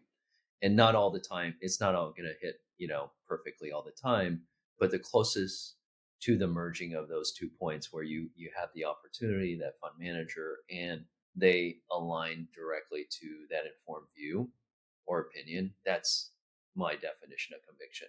And 0.62 0.74
not 0.74 0.94
all 0.94 1.10
the 1.10 1.20
time, 1.20 1.54
it's 1.60 1.80
not 1.80 1.94
all 1.94 2.10
going 2.10 2.28
to 2.28 2.46
hit, 2.46 2.56
you 2.78 2.88
know, 2.88 3.10
perfectly 3.26 3.70
all 3.70 3.82
the 3.84 3.92
time, 3.92 4.42
but 4.80 4.90
the 4.90 4.98
closest 4.98 5.76
to 6.20 6.36
the 6.36 6.46
merging 6.46 6.94
of 6.94 7.08
those 7.08 7.32
two 7.32 7.48
points 7.48 7.92
where 7.92 8.02
you 8.02 8.28
you 8.34 8.50
have 8.58 8.70
the 8.74 8.84
opportunity 8.84 9.56
that 9.56 9.78
fund 9.80 9.94
manager 9.98 10.56
and 10.68 11.04
they 11.36 11.76
align 11.92 12.48
directly 12.52 13.06
to 13.08 13.46
that 13.50 13.62
informed 13.66 14.08
view 14.16 14.50
or 15.06 15.20
opinion. 15.20 15.72
That's 15.84 16.32
my 16.74 16.94
definition 16.94 17.54
of 17.54 17.64
conviction. 17.66 18.08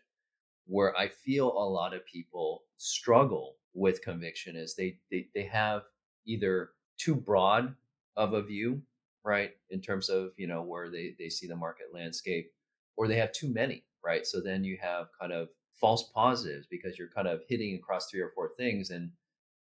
Where 0.70 0.96
I 0.96 1.08
feel 1.08 1.48
a 1.48 1.68
lot 1.68 1.94
of 1.96 2.06
people 2.06 2.64
struggle 2.78 3.56
with 3.74 4.02
conviction 4.02 4.56
is 4.56 4.76
they 4.76 5.00
they, 5.12 5.28
they 5.34 5.44
have 5.44 5.84
either 6.26 6.70
too 6.98 7.16
broad 7.16 7.76
of 8.16 8.34
a 8.34 8.44
view, 8.44 8.82
right, 9.26 9.52
in 9.72 9.82
terms 9.82 10.10
of 10.10 10.32
you 10.38 10.48
know 10.48 10.62
where 10.62 10.90
they 10.90 11.16
they 11.18 11.30
see 11.30 11.48
the 11.48 11.56
market 11.56 11.88
landscape, 11.94 12.52
or 12.98 13.08
they 13.08 13.18
have 13.18 13.32
too 13.34 13.52
many, 13.52 13.84
right. 14.06 14.26
So 14.28 14.42
then 14.42 14.64
you 14.64 14.78
have 14.82 15.08
kind 15.20 15.34
of 15.34 15.50
false 15.74 16.12
positives 16.14 16.68
because 16.70 17.00
you're 17.00 17.10
kind 17.10 17.28
of 17.28 17.42
hitting 17.48 17.76
across 17.76 18.10
three 18.10 18.20
or 18.20 18.32
four 18.36 18.52
things 18.58 18.92
and 18.92 19.12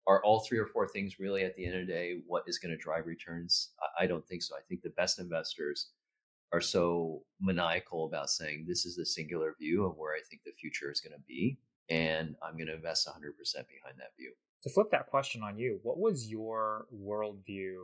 are 0.07 0.23
all 0.23 0.39
three 0.39 0.57
or 0.57 0.65
four 0.67 0.87
things 0.87 1.19
really 1.19 1.43
at 1.43 1.55
the 1.55 1.65
end 1.65 1.75
of 1.75 1.85
the 1.85 1.93
day 1.93 2.21
what 2.25 2.43
is 2.47 2.57
going 2.57 2.71
to 2.71 2.77
drive 2.77 3.05
returns? 3.05 3.71
I 3.99 4.07
don't 4.07 4.25
think 4.27 4.41
so. 4.41 4.55
I 4.55 4.61
think 4.67 4.81
the 4.81 4.89
best 4.91 5.19
investors 5.19 5.89
are 6.51 6.61
so 6.61 7.21
maniacal 7.41 8.05
about 8.05 8.29
saying 8.29 8.65
this 8.67 8.85
is 8.85 8.95
the 8.95 9.05
singular 9.05 9.55
view 9.59 9.85
of 9.85 9.97
where 9.97 10.13
I 10.13 10.21
think 10.29 10.43
the 10.43 10.51
future 10.59 10.91
is 10.91 11.01
going 11.01 11.13
to 11.13 11.23
be. 11.27 11.57
And 11.89 12.35
I'm 12.41 12.53
going 12.53 12.67
to 12.67 12.75
invest 12.75 13.07
100% 13.07 13.13
behind 13.13 13.97
that 13.97 14.15
view. 14.17 14.33
To 14.63 14.69
flip 14.69 14.91
that 14.91 15.07
question 15.07 15.43
on 15.43 15.57
you, 15.57 15.79
what 15.83 15.99
was 15.99 16.27
your 16.27 16.87
worldview? 16.93 17.75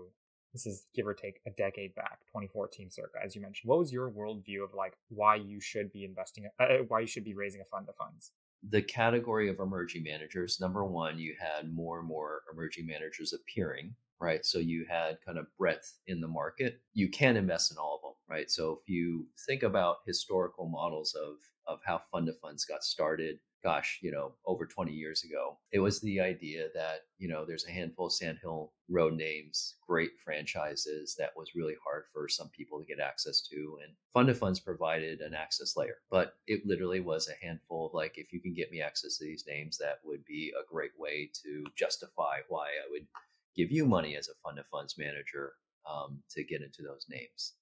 This 0.54 0.66
is 0.66 0.88
give 0.94 1.08
or 1.08 1.14
take 1.14 1.40
a 1.48 1.52
decade 1.52 1.96
back, 1.96 2.20
2014 2.28 2.92
circa, 2.92 3.20
as 3.24 3.36
you 3.36 3.42
mentioned. 3.42 3.70
What 3.70 3.80
was 3.80 3.94
your 3.94 4.12
worldview 4.12 4.64
of 4.64 4.74
like 4.74 4.94
why 5.10 5.36
you 5.36 5.62
should 5.62 5.92
be 5.92 6.04
investing, 6.04 6.50
uh, 6.60 6.66
why 6.88 7.02
you 7.02 7.08
should 7.08 7.24
be 7.24 7.34
raising 7.34 7.62
a 7.62 7.66
fund 7.66 7.88
of 7.90 7.96
funds? 7.96 8.32
the 8.70 8.82
category 8.82 9.50
of 9.50 9.60
emerging 9.60 10.04
managers, 10.04 10.60
number 10.60 10.86
one, 10.86 11.20
you 11.20 11.36
had 11.40 11.74
more 11.74 12.00
and 12.00 12.08
more 12.08 12.42
emerging 12.52 12.86
managers 12.86 13.34
appearing, 13.34 13.94
right? 14.24 14.46
So 14.46 14.60
you 14.60 14.86
had 14.90 15.18
kind 15.26 15.38
of 15.38 15.48
breadth 15.58 16.00
in 16.08 16.22
the 16.22 16.28
market. 16.28 16.80
You 16.94 17.10
can 17.10 17.38
invest 17.38 17.72
in 17.72 17.78
all 17.78 17.96
of 17.96 18.02
them, 18.02 18.14
right? 18.30 18.50
So 18.50 18.80
if 18.82 18.90
you 18.90 19.28
think 19.46 19.64
about 19.64 19.98
historical 20.06 20.68
models 20.68 21.16
of 21.16 21.36
of 21.66 21.80
how 21.86 22.02
fund 22.12 22.28
of 22.28 22.38
funds 22.40 22.66
got 22.66 22.84
started, 22.84 23.40
gosh, 23.64 24.00
you 24.02 24.12
know, 24.12 24.34
over 24.46 24.66
20 24.66 24.92
years 24.92 25.24
ago. 25.24 25.58
It 25.72 25.80
was 25.80 26.02
the 26.02 26.20
idea 26.20 26.68
that, 26.76 27.02
you 27.18 27.30
know, 27.30 27.46
there's 27.46 27.66
a 27.66 27.72
handful 27.72 28.08
of 28.08 28.14
Sandhill 28.14 28.74
Road 28.90 29.14
names, 29.14 29.76
great 29.88 30.12
franchises 30.24 31.16
that 31.18 31.32
was 31.38 31.56
really 31.56 31.76
hard 31.84 32.04
for 32.12 32.28
some 32.28 32.50
people 32.50 32.80
to 32.80 32.86
get 32.86 33.00
access 33.00 33.42
to. 33.50 33.78
And 33.82 33.94
Fund 34.14 34.30
of 34.30 34.38
Funds 34.38 34.60
provided 34.60 35.22
an 35.22 35.34
access 35.34 35.78
layer, 35.78 35.96
but 36.12 36.34
it 36.46 36.66
literally 36.66 37.00
was 37.00 37.30
a 37.30 37.46
handful 37.46 37.88
of 37.88 37.94
like, 37.94 38.18
if 38.18 38.34
you 38.34 38.42
can 38.42 38.54
get 38.54 38.72
me 38.72 38.82
access 38.82 39.18
to 39.18 39.24
these 39.26 39.46
names, 39.48 39.78
that 39.78 40.00
would 40.04 40.26
be 40.26 40.52
a 40.60 40.70
great 40.70 40.92
way 40.98 41.32
to 41.44 41.64
justify 41.78 42.40
why 42.50 42.66
I 42.66 42.92
would 42.92 43.08
give 43.56 43.72
you 43.72 43.86
money 43.86 44.16
as 44.16 44.28
a 44.28 44.36
Fund 44.44 44.60
of 44.60 44.66
Funds 44.68 44.96
manager 44.98 45.54
um, 45.90 46.20
to 46.30 46.44
get 46.44 46.62
into 46.62 46.82
those 46.82 47.06
names. 47.10 47.54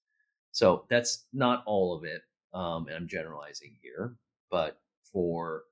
So 0.51 0.85
that's 0.89 1.25
not 1.33 1.63
all 1.65 1.95
of 1.95 2.03
it. 2.03 2.21
Um, 2.53 2.87
and 2.87 2.95
I'm 2.95 3.07
generalizing 3.07 3.75
here, 3.81 4.15
but 4.49 4.79
for 5.11 5.63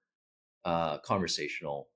uh, 0.66 0.98
conversational 1.00 1.90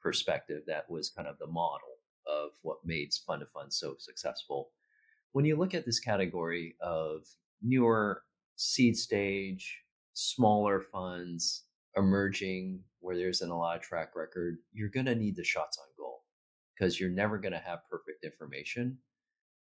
perspective 0.00 0.62
that 0.66 0.90
was 0.90 1.10
kind 1.10 1.28
of 1.28 1.38
the 1.38 1.46
model 1.46 1.98
of 2.26 2.50
what 2.62 2.78
made 2.84 3.10
fund 3.26 3.42
of 3.42 3.50
funds 3.50 3.76
so 3.76 3.94
successful. 3.98 4.70
When 5.32 5.44
you 5.44 5.56
look 5.56 5.74
at 5.74 5.86
this 5.86 6.00
category 6.00 6.76
of 6.80 7.26
newer 7.62 8.22
seed 8.56 8.96
stage, 8.96 9.82
smaller 10.12 10.80
funds, 10.80 11.64
emerging, 11.96 12.80
where 13.00 13.16
there 13.16 13.28
isn't 13.28 13.50
a 13.50 13.56
lot 13.56 13.76
of 13.76 13.82
track 13.82 14.14
record, 14.14 14.58
you're 14.72 14.88
going 14.88 15.06
to 15.06 15.14
need 15.14 15.36
the 15.36 15.44
shots 15.44 15.78
on 15.78 15.86
goal 15.96 16.21
because 16.74 16.98
you're 16.98 17.10
never 17.10 17.38
going 17.38 17.52
to 17.52 17.58
have 17.58 17.88
perfect 17.90 18.24
information. 18.24 18.98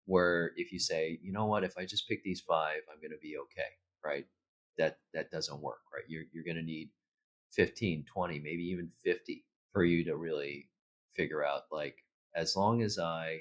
Where 0.06 0.52
if 0.56 0.72
you 0.72 0.78
say, 0.78 1.18
you 1.22 1.32
know 1.32 1.46
what, 1.46 1.64
if 1.64 1.76
I 1.78 1.84
just 1.84 2.08
pick 2.08 2.24
these 2.24 2.40
five, 2.40 2.80
I'm 2.90 3.00
going 3.00 3.12
to 3.12 3.18
be 3.22 3.36
okay, 3.38 3.70
right? 4.04 4.24
That 4.78 4.98
that 5.14 5.30
doesn't 5.30 5.60
work, 5.60 5.80
right? 5.94 6.04
You're 6.08 6.24
you're 6.32 6.44
going 6.44 6.56
to 6.56 6.62
need 6.62 6.90
15, 7.52 8.04
20, 8.12 8.38
maybe 8.40 8.62
even 8.64 8.90
50 9.04 9.44
for 9.72 9.84
you 9.84 10.04
to 10.04 10.16
really 10.16 10.68
figure 11.14 11.44
out 11.44 11.62
like 11.70 11.96
as 12.34 12.56
long 12.56 12.82
as 12.82 12.98
I 12.98 13.40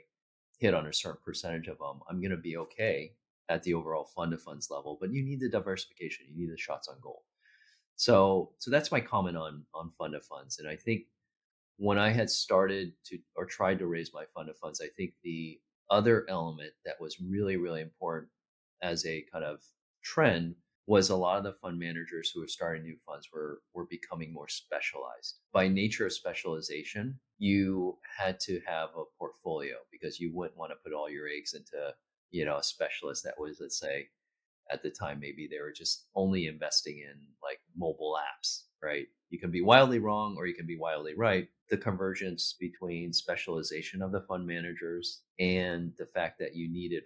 hit 0.59 0.73
on 0.73 0.87
a 0.87 0.93
certain 0.93 1.21
percentage 1.23 1.67
of 1.67 1.77
them, 1.77 2.01
I'm 2.09 2.21
going 2.21 2.31
to 2.31 2.37
be 2.37 2.57
okay 2.57 3.13
at 3.49 3.63
the 3.63 3.73
overall 3.73 4.05
fund 4.05 4.33
of 4.33 4.41
funds 4.41 4.69
level. 4.69 4.97
But 4.99 5.11
you 5.11 5.23
need 5.23 5.39
the 5.39 5.49
diversification, 5.49 6.27
you 6.29 6.37
need 6.37 6.53
the 6.53 6.57
shots 6.57 6.87
on 6.87 6.97
goal. 7.01 7.23
So, 7.95 8.51
so 8.59 8.71
that's 8.71 8.91
my 8.91 9.01
comment 9.01 9.37
on 9.37 9.65
on 9.73 9.91
fund 9.91 10.15
of 10.15 10.23
funds. 10.23 10.59
And 10.59 10.67
I 10.67 10.75
think 10.75 11.03
when 11.79 11.97
I 11.97 12.11
had 12.11 12.29
started 12.29 12.91
to 13.05 13.17
or 13.35 13.45
tried 13.45 13.79
to 13.79 13.87
raise 13.87 14.11
my 14.13 14.25
fund 14.35 14.49
of 14.49 14.57
funds, 14.57 14.81
I 14.81 14.89
think 14.97 15.13
the 15.23 15.59
other 15.89 16.25
element 16.29 16.71
that 16.85 16.99
was 16.99 17.17
really 17.19 17.57
really 17.57 17.81
important 17.81 18.29
as 18.83 19.05
a 19.05 19.25
kind 19.31 19.43
of 19.45 19.61
trend 20.03 20.55
was 20.87 21.09
a 21.09 21.15
lot 21.15 21.37
of 21.37 21.43
the 21.43 21.53
fund 21.53 21.79
managers 21.79 22.31
who 22.31 22.41
were 22.41 22.47
starting 22.47 22.83
new 22.83 22.97
funds 23.05 23.29
were 23.33 23.61
were 23.73 23.87
becoming 23.89 24.33
more 24.33 24.49
specialized. 24.49 25.39
By 25.53 25.67
nature 25.67 26.05
of 26.05 26.13
specialization, 26.13 27.17
you 27.37 27.97
had 28.17 28.39
to 28.41 28.59
have 28.67 28.89
a 28.97 29.03
portfolio 29.17 29.75
because 29.91 30.19
you 30.19 30.35
wouldn't 30.35 30.57
want 30.57 30.71
to 30.71 30.77
put 30.83 30.93
all 30.93 31.09
your 31.09 31.27
eggs 31.27 31.53
into, 31.53 31.93
you 32.31 32.43
know, 32.43 32.57
a 32.57 32.63
specialist 32.63 33.23
that 33.23 33.39
was, 33.39 33.59
let's 33.61 33.79
say, 33.79 34.09
at 34.71 34.83
the 34.83 34.89
time 34.89 35.19
maybe 35.19 35.47
they 35.49 35.59
were 35.59 35.73
just 35.75 36.07
only 36.15 36.47
investing 36.47 36.99
in 36.99 37.19
like 37.43 37.59
mobile 37.77 38.17
apps, 38.17 38.63
right? 38.83 39.07
You 39.29 39.39
can 39.39 39.51
be 39.51 39.61
wildly 39.61 39.99
wrong 39.99 40.35
or 40.37 40.47
you 40.47 40.55
can 40.55 40.67
be 40.67 40.77
wildly 40.77 41.13
right. 41.15 41.47
The 41.69 41.77
convergence 41.77 42.55
between 42.59 43.13
specialization 43.13 44.01
of 44.01 44.11
the 44.11 44.21
fund 44.21 44.45
managers 44.45 45.21
and 45.39 45.93
the 45.97 46.05
fact 46.05 46.39
that 46.39 46.55
you 46.55 46.71
needed 46.71 47.03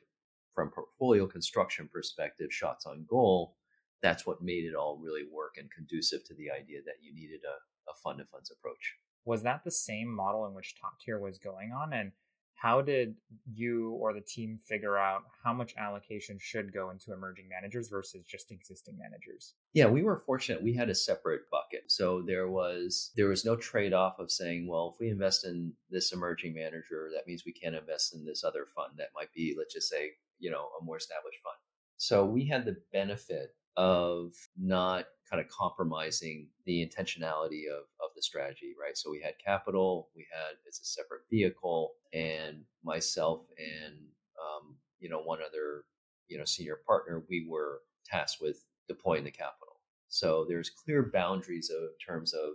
from 0.55 0.69
portfolio 0.69 1.27
construction 1.27 1.89
perspective 1.91 2.51
shots 2.51 2.85
on 2.85 3.05
goal 3.09 3.55
that's 4.03 4.27
what 4.27 4.43
made 4.43 4.65
it 4.65 4.75
all 4.75 4.99
really 5.01 5.23
work 5.31 5.55
and 5.57 5.71
conducive 5.71 6.23
to 6.25 6.35
the 6.35 6.51
idea 6.51 6.79
that 6.85 6.97
you 7.01 7.15
needed 7.15 7.39
a, 7.45 7.89
a 7.89 7.95
fund 8.03 8.19
of 8.19 8.29
funds 8.29 8.51
approach. 8.51 8.97
Was 9.25 9.41
that 9.43 9.63
the 9.63 9.71
same 9.71 10.13
model 10.13 10.45
in 10.45 10.53
which 10.53 10.75
Top 10.79 10.99
Tier 10.99 11.19
was 11.19 11.39
going 11.39 11.71
on? 11.71 11.93
And 11.93 12.11
how 12.55 12.81
did 12.81 13.15
you 13.53 13.91
or 14.01 14.13
the 14.13 14.21
team 14.21 14.59
figure 14.65 14.97
out 14.97 15.23
how 15.43 15.53
much 15.53 15.73
allocation 15.77 16.37
should 16.39 16.73
go 16.73 16.91
into 16.91 17.11
emerging 17.11 17.49
managers 17.49 17.89
versus 17.89 18.23
just 18.25 18.51
existing 18.51 18.97
managers? 18.97 19.55
Yeah, 19.73 19.87
we 19.87 20.03
were 20.03 20.17
fortunate. 20.17 20.63
We 20.63 20.73
had 20.73 20.89
a 20.89 20.95
separate 20.95 21.41
bucket. 21.51 21.83
So 21.91 22.21
there 22.25 22.49
was 22.49 23.11
there 23.15 23.27
was 23.27 23.43
no 23.43 23.55
trade-off 23.55 24.19
of 24.19 24.31
saying, 24.31 24.67
well, 24.67 24.91
if 24.93 24.99
we 24.99 25.09
invest 25.09 25.45
in 25.45 25.73
this 25.89 26.13
emerging 26.13 26.53
manager, 26.53 27.09
that 27.13 27.27
means 27.27 27.43
we 27.45 27.53
can't 27.53 27.75
invest 27.75 28.15
in 28.15 28.25
this 28.25 28.43
other 28.43 28.65
fund 28.75 28.93
that 28.97 29.09
might 29.15 29.33
be, 29.33 29.55
let's 29.57 29.73
just 29.73 29.89
say, 29.89 30.11
you 30.39 30.49
know, 30.49 30.69
a 30.79 30.83
more 30.83 30.97
established 30.97 31.39
fund. 31.43 31.57
So 31.97 32.25
we 32.25 32.45
had 32.45 32.65
the 32.65 32.77
benefit 32.91 33.55
of 33.75 34.33
not 34.57 35.05
kind 35.33 35.43
of 35.43 35.49
compromising 35.51 36.47
the 36.65 36.87
intentionality 36.87 37.63
of, 37.67 37.85
of 37.99 38.11
the 38.15 38.21
strategy, 38.21 38.75
right? 38.79 38.95
So 38.95 39.09
we 39.09 39.19
had 39.19 39.33
capital, 39.43 40.09
we 40.15 40.27
had 40.31 40.57
it's 40.67 40.79
a 40.79 40.85
separate 40.85 41.21
vehicle, 41.31 41.93
and 42.13 42.61
myself 42.83 43.41
and 43.57 43.95
um, 44.39 44.75
you 44.99 45.09
know 45.09 45.21
one 45.23 45.39
other 45.39 45.85
you 46.27 46.37
know 46.37 46.45
senior 46.45 46.77
partner, 46.85 47.23
we 47.29 47.47
were 47.49 47.79
tasked 48.05 48.43
with 48.43 48.63
deploying 48.87 49.23
the 49.23 49.31
capital. 49.31 49.79
So 50.07 50.45
there's 50.47 50.69
clear 50.69 51.09
boundaries 51.11 51.71
of 51.71 51.89
terms 52.05 52.33
of 52.33 52.51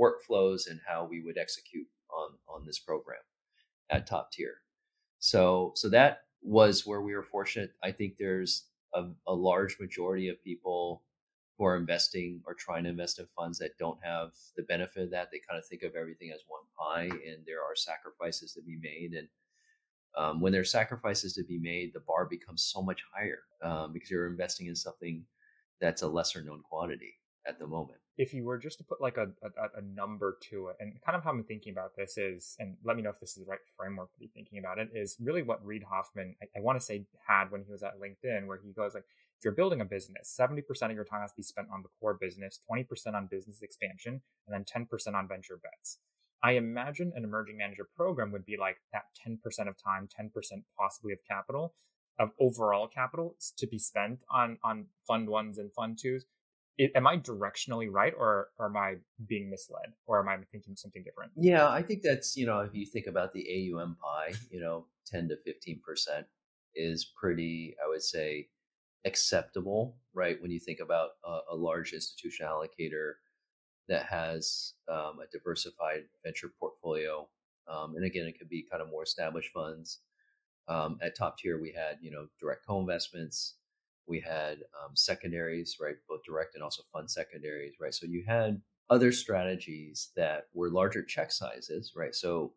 workflows 0.00 0.70
and 0.70 0.80
how 0.86 1.04
we 1.04 1.22
would 1.22 1.36
execute 1.36 1.86
on 2.10 2.30
on 2.48 2.64
this 2.64 2.78
program 2.78 3.20
at 3.90 4.06
top 4.06 4.32
tier. 4.32 4.54
So 5.18 5.72
so 5.76 5.90
that 5.90 6.22
was 6.40 6.86
where 6.86 7.02
we 7.02 7.14
were 7.14 7.22
fortunate. 7.22 7.72
I 7.84 7.92
think 7.92 8.14
there's 8.18 8.68
a, 8.94 9.04
a 9.26 9.34
large 9.34 9.76
majority 9.78 10.28
of 10.28 10.42
people 10.42 11.02
who 11.58 11.64
are 11.64 11.76
investing 11.76 12.40
or 12.46 12.54
trying 12.54 12.84
to 12.84 12.90
invest 12.90 13.18
in 13.18 13.26
funds 13.36 13.58
that 13.58 13.78
don't 13.78 13.98
have 14.02 14.30
the 14.56 14.62
benefit 14.64 15.04
of 15.04 15.10
that. 15.10 15.28
They 15.30 15.40
kind 15.48 15.58
of 15.58 15.66
think 15.66 15.82
of 15.82 15.94
everything 15.94 16.30
as 16.34 16.40
one 16.48 16.62
pie, 16.78 17.04
and 17.04 17.44
there 17.46 17.62
are 17.62 17.76
sacrifices 17.76 18.52
to 18.54 18.62
be 18.62 18.78
made. 18.82 19.12
And 19.12 19.28
um, 20.16 20.40
when 20.40 20.52
there 20.52 20.62
are 20.62 20.64
sacrifices 20.64 21.34
to 21.34 21.44
be 21.44 21.58
made, 21.58 21.92
the 21.92 22.00
bar 22.00 22.26
becomes 22.26 22.64
so 22.64 22.82
much 22.82 23.02
higher 23.14 23.40
um, 23.62 23.92
because 23.92 24.10
you're 24.10 24.26
investing 24.26 24.66
in 24.66 24.76
something 24.76 25.24
that's 25.80 26.02
a 26.02 26.08
lesser 26.08 26.42
known 26.42 26.62
quantity 26.62 27.14
at 27.46 27.58
the 27.58 27.66
moment. 27.66 27.98
If 28.18 28.34
you 28.34 28.44
were 28.44 28.58
just 28.58 28.78
to 28.78 28.84
put 28.84 29.00
like 29.00 29.16
a, 29.16 29.28
a, 29.42 29.78
a, 29.78 29.82
number 29.82 30.36
to 30.50 30.68
it, 30.68 30.76
and 30.80 30.92
kind 31.04 31.16
of 31.16 31.24
how 31.24 31.30
I'm 31.30 31.44
thinking 31.44 31.72
about 31.72 31.96
this 31.96 32.18
is, 32.18 32.56
and 32.58 32.76
let 32.84 32.96
me 32.96 33.02
know 33.02 33.10
if 33.10 33.18
this 33.18 33.30
is 33.30 33.44
the 33.44 33.50
right 33.50 33.58
framework 33.76 34.12
to 34.12 34.18
be 34.20 34.30
thinking 34.34 34.58
about 34.58 34.78
it, 34.78 34.90
is 34.94 35.16
really 35.18 35.42
what 35.42 35.64
Reid 35.64 35.82
Hoffman, 35.82 36.36
I, 36.42 36.58
I 36.58 36.60
want 36.60 36.78
to 36.78 36.84
say, 36.84 37.06
had 37.26 37.50
when 37.50 37.64
he 37.64 37.72
was 37.72 37.82
at 37.82 37.94
LinkedIn, 37.98 38.46
where 38.46 38.60
he 38.62 38.72
goes 38.72 38.94
like, 38.94 39.04
if 39.42 39.44
you're 39.44 39.54
building 39.54 39.80
a 39.80 39.84
business, 39.84 40.38
70% 40.38 40.62
of 40.84 40.92
your 40.92 41.04
time 41.04 41.22
has 41.22 41.32
to 41.32 41.36
be 41.36 41.42
spent 41.42 41.66
on 41.74 41.82
the 41.82 41.88
core 41.98 42.14
business, 42.14 42.60
20% 42.70 42.86
on 43.14 43.26
business 43.26 43.60
expansion, 43.60 44.20
and 44.46 44.54
then 44.54 44.64
10% 44.64 45.14
on 45.14 45.26
venture 45.26 45.58
bets. 45.60 45.98
I 46.44 46.52
imagine 46.52 47.12
an 47.16 47.24
emerging 47.24 47.56
manager 47.56 47.88
program 47.96 48.30
would 48.30 48.44
be 48.44 48.56
like 48.56 48.76
that 48.92 49.02
10% 49.26 49.36
of 49.68 49.74
time, 49.82 50.08
10% 50.08 50.30
possibly 50.78 51.12
of 51.12 51.18
capital, 51.28 51.74
of 52.20 52.30
overall 52.38 52.86
capital 52.86 53.34
to 53.56 53.66
be 53.66 53.78
spent 53.78 54.20
on 54.30 54.58
on 54.62 54.86
fund 55.08 55.28
ones 55.28 55.58
and 55.58 55.72
fund 55.72 55.98
twos 56.00 56.24
it, 56.78 56.90
am 56.94 57.06
I 57.06 57.18
directionally 57.18 57.88
right, 57.90 58.14
or, 58.16 58.48
or 58.58 58.66
am 58.66 58.76
I 58.76 58.96
being 59.26 59.50
misled, 59.50 59.92
or 60.06 60.20
am 60.20 60.28
I 60.28 60.38
thinking 60.50 60.74
something 60.74 61.02
different? 61.02 61.32
Yeah, 61.36 61.68
I 61.68 61.82
think 61.82 62.02
that's 62.02 62.36
you 62.36 62.46
know 62.46 62.60
if 62.60 62.74
you 62.74 62.86
think 62.86 63.06
about 63.06 63.32
the 63.32 63.72
AUM 63.74 63.96
pie, 64.02 64.32
you 64.50 64.60
know, 64.60 64.86
ten 65.06 65.28
to 65.28 65.36
fifteen 65.44 65.80
percent 65.84 66.26
is 66.74 67.12
pretty, 67.20 67.76
I 67.84 67.88
would 67.88 68.02
say, 68.02 68.48
acceptable, 69.04 69.96
right? 70.14 70.40
When 70.40 70.50
you 70.50 70.60
think 70.60 70.80
about 70.80 71.10
a, 71.24 71.38
a 71.52 71.56
large 71.56 71.92
institution 71.92 72.46
allocator 72.46 73.12
that 73.88 74.04
has 74.04 74.74
um, 74.88 75.18
a 75.20 75.30
diversified 75.32 76.04
venture 76.24 76.52
portfolio, 76.60 77.28
um, 77.68 77.94
and 77.96 78.04
again, 78.04 78.26
it 78.26 78.38
could 78.38 78.48
be 78.48 78.66
kind 78.70 78.82
of 78.82 78.90
more 78.90 79.02
established 79.02 79.52
funds. 79.52 80.00
Um, 80.68 80.98
at 81.02 81.16
top 81.16 81.38
tier, 81.38 81.60
we 81.60 81.72
had 81.72 81.98
you 82.00 82.10
know 82.10 82.26
direct 82.40 82.66
co-investments 82.66 83.54
we 84.06 84.20
had 84.20 84.58
um, 84.82 84.94
secondaries, 84.94 85.76
right? 85.80 85.94
Both 86.08 86.24
direct 86.24 86.54
and 86.54 86.62
also 86.62 86.82
fund 86.92 87.10
secondaries, 87.10 87.74
right? 87.80 87.94
So 87.94 88.06
you 88.06 88.24
had 88.26 88.60
other 88.90 89.12
strategies 89.12 90.10
that 90.16 90.48
were 90.52 90.70
larger 90.70 91.02
check 91.02 91.32
sizes, 91.32 91.92
right? 91.96 92.14
So 92.14 92.52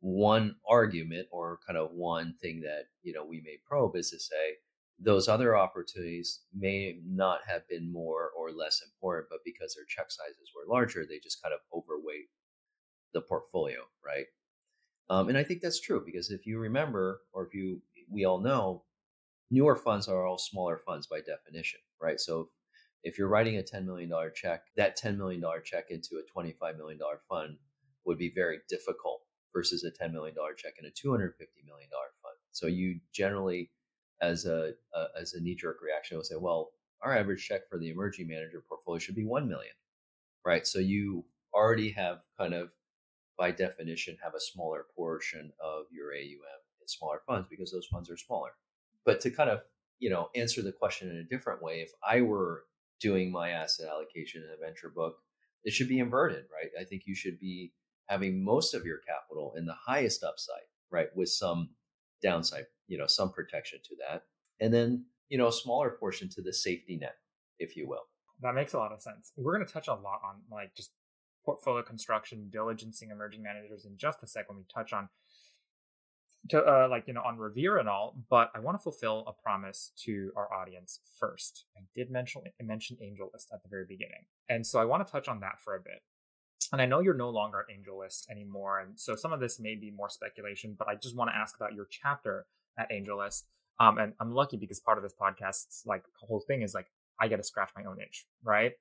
one 0.00 0.56
argument 0.68 1.28
or 1.30 1.58
kind 1.66 1.78
of 1.78 1.90
one 1.92 2.34
thing 2.40 2.60
that 2.62 2.84
you 3.02 3.12
know 3.12 3.24
we 3.24 3.40
may 3.44 3.58
probe 3.66 3.96
is 3.96 4.10
to 4.10 4.18
say 4.18 4.56
those 4.98 5.28
other 5.28 5.56
opportunities 5.56 6.40
may 6.54 6.98
not 7.06 7.40
have 7.46 7.68
been 7.68 7.92
more 7.92 8.30
or 8.36 8.50
less 8.50 8.82
important, 8.82 9.28
but 9.30 9.40
because 9.44 9.74
their 9.74 9.84
check 9.84 10.06
sizes 10.10 10.50
were 10.54 10.72
larger, 10.72 11.04
they 11.04 11.18
just 11.18 11.42
kind 11.42 11.54
of 11.54 11.60
overweight 11.72 12.28
the 13.12 13.20
portfolio, 13.20 13.80
right? 14.04 14.26
Um, 15.08 15.28
and 15.28 15.38
I 15.38 15.44
think 15.44 15.60
that's 15.60 15.80
true 15.80 16.02
because 16.04 16.30
if 16.30 16.46
you 16.46 16.58
remember, 16.58 17.20
or 17.32 17.46
if 17.46 17.54
you, 17.54 17.80
we 18.10 18.24
all 18.24 18.40
know, 18.40 18.84
newer 19.50 19.76
funds 19.76 20.08
are 20.08 20.26
all 20.26 20.38
smaller 20.38 20.78
funds 20.78 21.06
by 21.06 21.20
definition, 21.20 21.80
right? 22.00 22.18
So 22.18 22.50
if 23.04 23.18
you're 23.18 23.28
writing 23.28 23.58
a 23.58 23.62
$10 23.62 23.84
million 23.84 24.10
check, 24.34 24.62
that 24.76 24.98
$10 24.98 25.16
million 25.16 25.42
check 25.64 25.90
into 25.90 26.16
a 26.16 26.38
$25 26.38 26.76
million 26.76 26.98
fund 27.28 27.56
would 28.04 28.18
be 28.18 28.32
very 28.34 28.58
difficult 28.68 29.20
versus 29.54 29.84
a 29.84 30.04
$10 30.04 30.12
million 30.12 30.34
check 30.56 30.74
in 30.78 30.86
a 30.86 30.88
$250 30.88 31.30
million 31.64 31.88
fund. 32.22 32.36
So 32.52 32.66
you 32.66 32.98
generally, 33.12 33.70
as 34.20 34.46
a, 34.46 34.72
a 34.94 35.04
as 35.20 35.34
a 35.34 35.40
knee 35.40 35.54
jerk 35.54 35.78
reaction, 35.82 36.16
will 36.16 36.24
say, 36.24 36.36
well, 36.36 36.70
our 37.02 37.16
average 37.16 37.46
check 37.46 37.68
for 37.68 37.78
the 37.78 37.90
emerging 37.90 38.28
manager 38.28 38.62
portfolio 38.68 38.98
should 38.98 39.14
be 39.14 39.24
1 39.24 39.48
million, 39.48 39.74
right? 40.44 40.66
So 40.66 40.78
you 40.78 41.24
already 41.54 41.90
have 41.92 42.20
kind 42.38 42.54
of, 42.54 42.70
by 43.38 43.50
definition, 43.50 44.16
have 44.22 44.34
a 44.34 44.40
smaller 44.40 44.86
portion 44.94 45.52
of 45.62 45.84
your 45.90 46.12
AUM 46.12 46.60
in 46.80 46.88
smaller 46.88 47.20
funds 47.26 47.48
because 47.50 47.70
those 47.70 47.86
funds 47.86 48.10
are 48.10 48.16
smaller. 48.16 48.50
But 49.04 49.20
to 49.22 49.30
kind 49.30 49.50
of, 49.50 49.60
you 49.98 50.10
know, 50.10 50.30
answer 50.34 50.62
the 50.62 50.72
question 50.72 51.10
in 51.10 51.16
a 51.16 51.24
different 51.24 51.62
way, 51.62 51.80
if 51.80 51.90
I 52.06 52.22
were 52.22 52.64
doing 53.00 53.30
my 53.30 53.50
asset 53.50 53.88
allocation 53.88 54.42
in 54.42 54.48
a 54.50 54.66
venture 54.66 54.88
book, 54.88 55.16
it 55.64 55.72
should 55.72 55.88
be 55.88 55.98
inverted, 55.98 56.44
right? 56.52 56.70
I 56.80 56.84
think 56.84 57.02
you 57.06 57.14
should 57.14 57.38
be 57.38 57.72
having 58.06 58.42
most 58.42 58.74
of 58.74 58.84
your 58.84 58.98
capital 58.98 59.54
in 59.56 59.66
the 59.66 59.74
highest 59.74 60.22
upside, 60.22 60.68
right? 60.90 61.08
With 61.14 61.28
some 61.28 61.70
downside, 62.28 62.66
you 62.88 62.98
know, 62.98 63.06
some 63.06 63.30
protection 63.32 63.78
to 63.84 63.96
that. 64.08 64.22
And 64.60 64.72
then, 64.72 65.04
you 65.28 65.38
know, 65.38 65.48
a 65.48 65.52
smaller 65.52 65.90
portion 65.90 66.28
to 66.30 66.42
the 66.42 66.52
safety 66.52 66.96
net, 66.96 67.16
if 67.58 67.76
you 67.76 67.88
will. 67.88 68.04
That 68.42 68.54
makes 68.54 68.74
a 68.74 68.78
lot 68.78 68.92
of 68.92 69.00
sense. 69.00 69.32
We're 69.36 69.54
going 69.54 69.66
to 69.66 69.72
touch 69.72 69.88
a 69.88 69.94
lot 69.94 70.20
on 70.24 70.36
like 70.50 70.74
just 70.74 70.90
portfolio 71.44 71.82
construction, 71.82 72.50
diligencing 72.54 73.10
emerging 73.12 73.42
managers 73.42 73.86
in 73.86 73.96
just 73.96 74.22
a 74.22 74.26
sec 74.26 74.48
when 74.48 74.58
we 74.58 74.64
touch 74.72 74.92
on 74.92 75.08
to 76.50 76.62
uh, 76.62 76.88
like 76.90 77.04
you 77.06 77.14
know 77.14 77.22
on 77.22 77.38
Revere 77.38 77.78
and 77.78 77.88
all, 77.88 78.16
but 78.30 78.50
I 78.54 78.60
want 78.60 78.78
to 78.78 78.82
fulfill 78.82 79.24
a 79.26 79.32
promise 79.32 79.92
to 80.04 80.30
our 80.36 80.52
audience 80.52 81.00
first. 81.18 81.66
I 81.76 81.80
did 81.94 82.10
mention 82.10 82.42
mention 82.62 82.96
AngelList 83.02 83.52
at 83.52 83.62
the 83.62 83.68
very 83.68 83.86
beginning, 83.88 84.26
and 84.48 84.64
so 84.64 84.78
I 84.78 84.84
want 84.84 85.04
to 85.04 85.10
touch 85.10 85.28
on 85.28 85.40
that 85.40 85.60
for 85.64 85.74
a 85.74 85.80
bit. 85.80 86.02
And 86.72 86.82
I 86.82 86.86
know 86.86 87.00
you're 87.00 87.14
no 87.14 87.30
longer 87.30 87.60
at 87.60 87.66
AngelList 87.74 88.30
anymore, 88.30 88.80
and 88.80 88.98
so 88.98 89.14
some 89.14 89.32
of 89.32 89.40
this 89.40 89.60
may 89.60 89.74
be 89.74 89.90
more 89.90 90.08
speculation, 90.08 90.74
but 90.78 90.88
I 90.88 90.94
just 90.96 91.16
want 91.16 91.30
to 91.30 91.36
ask 91.36 91.56
about 91.56 91.74
your 91.74 91.86
chapter 91.90 92.46
at 92.78 92.90
AngelList. 92.90 93.44
Um, 93.78 93.98
and 93.98 94.14
I'm 94.20 94.32
lucky 94.32 94.56
because 94.56 94.80
part 94.80 94.98
of 94.98 95.04
this 95.04 95.14
podcast's 95.20 95.82
like 95.86 96.02
whole 96.20 96.42
thing 96.46 96.62
is 96.62 96.74
like 96.74 96.86
I 97.20 97.28
get 97.28 97.36
to 97.36 97.44
scratch 97.44 97.70
my 97.76 97.84
own 97.84 97.98
itch, 98.00 98.26
right? 98.42 98.72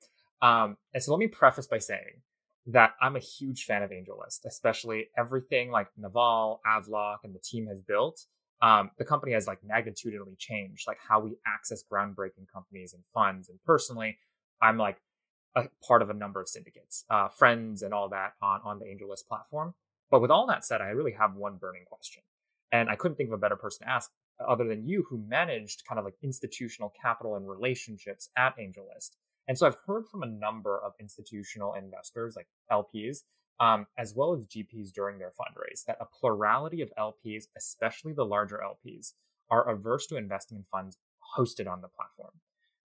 Um, 0.42 0.78
and 0.94 1.04
so 1.04 1.12
let 1.12 1.20
me 1.20 1.28
preface 1.28 1.68
by 1.68 1.80
saying 1.80 2.22
that 2.68 2.94
I'm 3.02 3.16
a 3.16 3.20
huge 3.20 3.66
fan 3.66 3.84
of 3.84 3.92
AngelList, 3.92 4.46
especially 4.46 5.08
everything 5.18 5.70
like 5.70 5.88
Naval, 5.98 6.62
Avlok, 6.66 7.18
and 7.24 7.36
the 7.36 7.40
team 7.40 7.68
has 7.68 7.82
built. 7.82 8.22
Um, 8.62 8.90
the 8.98 9.06
company 9.06 9.34
has 9.34 9.48
like 9.48 9.60
magnitudinally 9.62 10.38
changed, 10.38 10.88
like 10.88 10.98
how 11.08 11.20
we 11.20 11.38
access 11.46 11.84
groundbreaking 11.92 12.48
companies 12.52 12.94
and 12.94 13.04
funds. 13.14 13.50
And 13.50 13.60
personally, 13.66 14.18
I'm 14.62 14.78
like 14.78 14.98
a 15.56 15.64
part 15.86 16.02
of 16.02 16.10
a 16.10 16.14
number 16.14 16.42
of 16.42 16.50
syndicates, 16.50 17.06
uh, 17.10 17.30
friends, 17.30 17.82
and 17.82 17.94
all 17.94 18.10
that 18.10 18.34
on 18.42 18.62
on 18.64 18.80
the 18.80 18.86
AngelList 18.86 19.28
platform. 19.28 19.74
But 20.12 20.22
with 20.22 20.32
all 20.32 20.48
that 20.48 20.66
said, 20.66 20.82
I 20.82 20.90
really 20.90 21.14
have 21.14 21.36
one 21.36 21.58
burning 21.58 21.86
question, 21.86 22.24
and 22.72 22.90
I 22.90 22.96
couldn't 22.96 23.16
think 23.16 23.30
of 23.30 23.34
a 23.34 23.38
better 23.38 23.56
person 23.56 23.88
to 23.88 23.92
ask 23.92 24.12
other 24.46 24.66
than 24.68 24.88
you, 24.88 25.06
who 25.10 25.24
managed 25.28 25.84
kind 25.88 26.00
of 26.00 26.06
like 26.06 26.16
institutional 26.22 26.94
capital 27.02 27.36
and 27.36 27.48
relationships 27.48 28.30
at 28.38 28.58
AngelList. 28.58 29.12
And 29.48 29.58
so 29.58 29.68
I've 29.68 29.78
heard 29.86 30.08
from 30.08 30.24
a 30.24 30.28
number 30.28 30.80
of 30.84 30.94
institutional 31.00 31.74
investors, 31.74 32.36
like 32.36 32.48
LPs, 32.72 33.20
um, 33.60 33.86
as 33.98 34.14
well 34.16 34.34
as 34.34 34.48
GPs 34.48 34.92
during 34.92 35.20
their 35.20 35.32
fundraise, 35.40 35.86
that 35.86 35.98
a 36.02 36.06
plurality 36.06 36.82
of 36.82 36.92
LPs, 36.98 37.46
especially 37.56 38.14
the 38.14 38.26
larger 38.26 38.62
LPs, 38.64 39.14
are 39.50 39.70
averse 39.70 40.08
to 40.08 40.18
investing 40.18 40.58
in 40.58 40.66
funds 40.72 40.98
hosted 41.38 41.72
on 41.72 41.82
the 41.82 41.88
platform. 41.88 42.32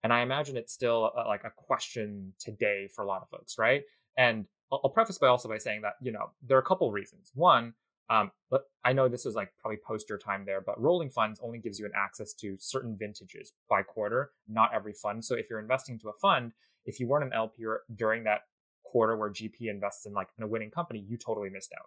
And 0.02 0.12
I 0.12 0.22
imagine 0.22 0.56
it's 0.56 0.72
still 0.72 1.12
a, 1.16 1.28
like 1.28 1.44
a 1.44 1.50
question 1.50 2.32
today 2.38 2.88
for 2.94 3.02
a 3.02 3.06
lot 3.06 3.22
of 3.22 3.28
folks, 3.28 3.56
right? 3.58 3.82
And 4.16 4.46
I'll, 4.72 4.80
I'll 4.84 4.90
preface 4.90 5.18
by 5.18 5.28
also 5.28 5.48
by 5.48 5.58
saying 5.58 5.82
that 5.82 5.94
you 6.00 6.12
know 6.12 6.30
there 6.46 6.56
are 6.56 6.60
a 6.60 6.64
couple 6.64 6.90
reasons. 6.90 7.30
One, 7.34 7.74
um, 8.08 8.32
but 8.50 8.62
I 8.84 8.92
know 8.92 9.08
this 9.08 9.24
was 9.24 9.34
like 9.34 9.52
probably 9.60 9.78
post 9.86 10.08
your 10.08 10.18
time 10.18 10.44
there, 10.44 10.60
but 10.60 10.80
rolling 10.80 11.10
funds 11.10 11.40
only 11.42 11.58
gives 11.58 11.78
you 11.78 11.86
an 11.86 11.92
access 11.96 12.32
to 12.34 12.56
certain 12.58 12.96
vintages 12.98 13.52
by 13.68 13.82
quarter, 13.82 14.32
not 14.48 14.74
every 14.74 14.92
fund. 14.92 15.24
So 15.24 15.36
if 15.36 15.46
you're 15.48 15.60
investing 15.60 15.94
into 15.94 16.08
a 16.08 16.12
fund, 16.20 16.52
if 16.86 16.98
you 16.98 17.06
weren't 17.06 17.24
an 17.24 17.32
LP 17.32 17.64
during 17.94 18.24
that 18.24 18.40
quarter 18.82 19.16
where 19.16 19.30
GP 19.30 19.68
invests 19.68 20.06
in 20.06 20.12
like 20.12 20.28
in 20.36 20.44
a 20.44 20.46
winning 20.46 20.70
company, 20.70 21.04
you 21.06 21.16
totally 21.16 21.50
missed 21.50 21.72
out. 21.78 21.86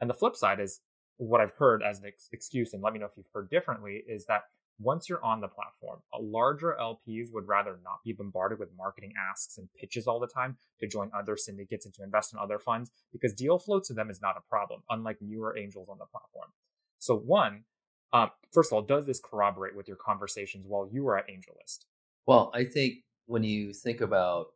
And 0.00 0.10
the 0.10 0.14
flip 0.14 0.34
side 0.34 0.60
is 0.60 0.80
what 1.18 1.40
I've 1.40 1.52
heard 1.52 1.82
as 1.82 2.00
an 2.00 2.06
ex- 2.06 2.28
excuse, 2.32 2.74
and 2.74 2.82
let 2.82 2.92
me 2.92 2.98
know 2.98 3.06
if 3.06 3.12
you've 3.16 3.30
heard 3.32 3.48
differently, 3.48 4.02
is 4.08 4.26
that 4.26 4.42
once 4.78 5.08
you're 5.08 5.24
on 5.24 5.40
the 5.40 5.48
platform, 5.48 6.00
larger 6.20 6.76
LPs 6.80 7.32
would 7.32 7.46
rather 7.46 7.78
not 7.84 7.98
be 8.04 8.12
bombarded 8.12 8.58
with 8.58 8.70
marketing 8.76 9.12
asks 9.30 9.58
and 9.58 9.68
pitches 9.78 10.06
all 10.06 10.18
the 10.18 10.26
time 10.26 10.56
to 10.80 10.88
join 10.88 11.10
other 11.16 11.36
syndicates 11.36 11.86
and 11.86 11.94
to 11.94 12.02
invest 12.02 12.32
in 12.32 12.38
other 12.38 12.58
funds 12.58 12.90
because 13.12 13.32
deal 13.32 13.58
flow 13.58 13.80
to 13.80 13.92
them 13.92 14.10
is 14.10 14.20
not 14.20 14.36
a 14.36 14.48
problem, 14.48 14.82
unlike 14.90 15.18
newer 15.20 15.56
angels 15.56 15.88
on 15.88 15.98
the 15.98 16.06
platform. 16.06 16.48
So, 16.98 17.16
one, 17.16 17.64
um, 18.12 18.30
first 18.52 18.72
of 18.72 18.76
all, 18.76 18.82
does 18.82 19.06
this 19.06 19.20
corroborate 19.20 19.76
with 19.76 19.88
your 19.88 19.96
conversations 19.96 20.66
while 20.66 20.88
you 20.90 21.04
were 21.04 21.18
at 21.18 21.28
AngelList? 21.28 21.80
Well, 22.26 22.50
I 22.54 22.64
think 22.64 22.98
when 23.26 23.44
you 23.44 23.72
think 23.72 24.00
about 24.00 24.46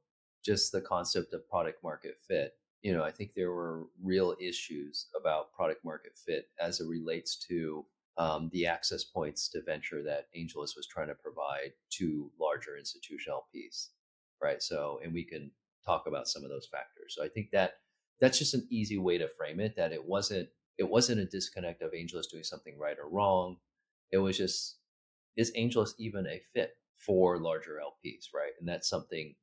just 0.44 0.72
the 0.72 0.80
concept 0.80 1.34
of 1.34 1.48
product 1.48 1.82
market 1.82 2.16
fit, 2.26 2.54
you 2.82 2.92
know, 2.92 3.02
I 3.02 3.10
think 3.10 3.32
there 3.34 3.50
were 3.50 3.86
real 4.02 4.36
issues 4.40 5.06
about 5.20 5.52
product 5.52 5.84
market 5.84 6.12
fit 6.16 6.48
as 6.60 6.80
it 6.80 6.88
relates 6.88 7.36
to 7.48 7.84
um, 8.18 8.50
the 8.52 8.66
access 8.66 9.04
points 9.04 9.48
to 9.50 9.62
venture 9.62 10.02
that 10.02 10.26
AngelList 10.36 10.76
was 10.76 10.88
trying 10.90 11.08
to 11.08 11.14
provide 11.14 11.72
to 11.90 12.30
larger 12.38 12.76
institutional 12.76 13.46
LPs, 13.54 13.88
right? 14.42 14.62
So, 14.62 15.00
and 15.02 15.14
we 15.14 15.24
can 15.24 15.52
talk 15.86 16.04
about 16.06 16.28
some 16.28 16.42
of 16.44 16.50
those 16.50 16.68
factors. 16.70 17.14
So, 17.16 17.24
I 17.24 17.28
think 17.28 17.50
that 17.52 17.74
that's 18.20 18.38
just 18.38 18.54
an 18.54 18.66
easy 18.70 18.98
way 18.98 19.18
to 19.18 19.28
frame 19.28 19.60
it. 19.60 19.76
That 19.76 19.92
it 19.92 20.04
wasn't 20.04 20.48
it 20.78 20.88
wasn't 20.88 21.20
a 21.20 21.26
disconnect 21.26 21.82
of 21.82 21.92
AngelList 21.92 22.30
doing 22.30 22.44
something 22.44 22.76
right 22.78 22.96
or 22.98 23.08
wrong. 23.08 23.56
It 24.12 24.18
was 24.18 24.36
just 24.36 24.78
is 25.36 25.52
AngelList 25.56 25.94
even 25.98 26.26
a 26.26 26.40
fit 26.52 26.72
for 26.98 27.38
larger 27.38 27.80
LPs, 27.80 28.26
right? 28.34 28.52
And 28.58 28.68
that's 28.68 28.88
something 28.88 29.34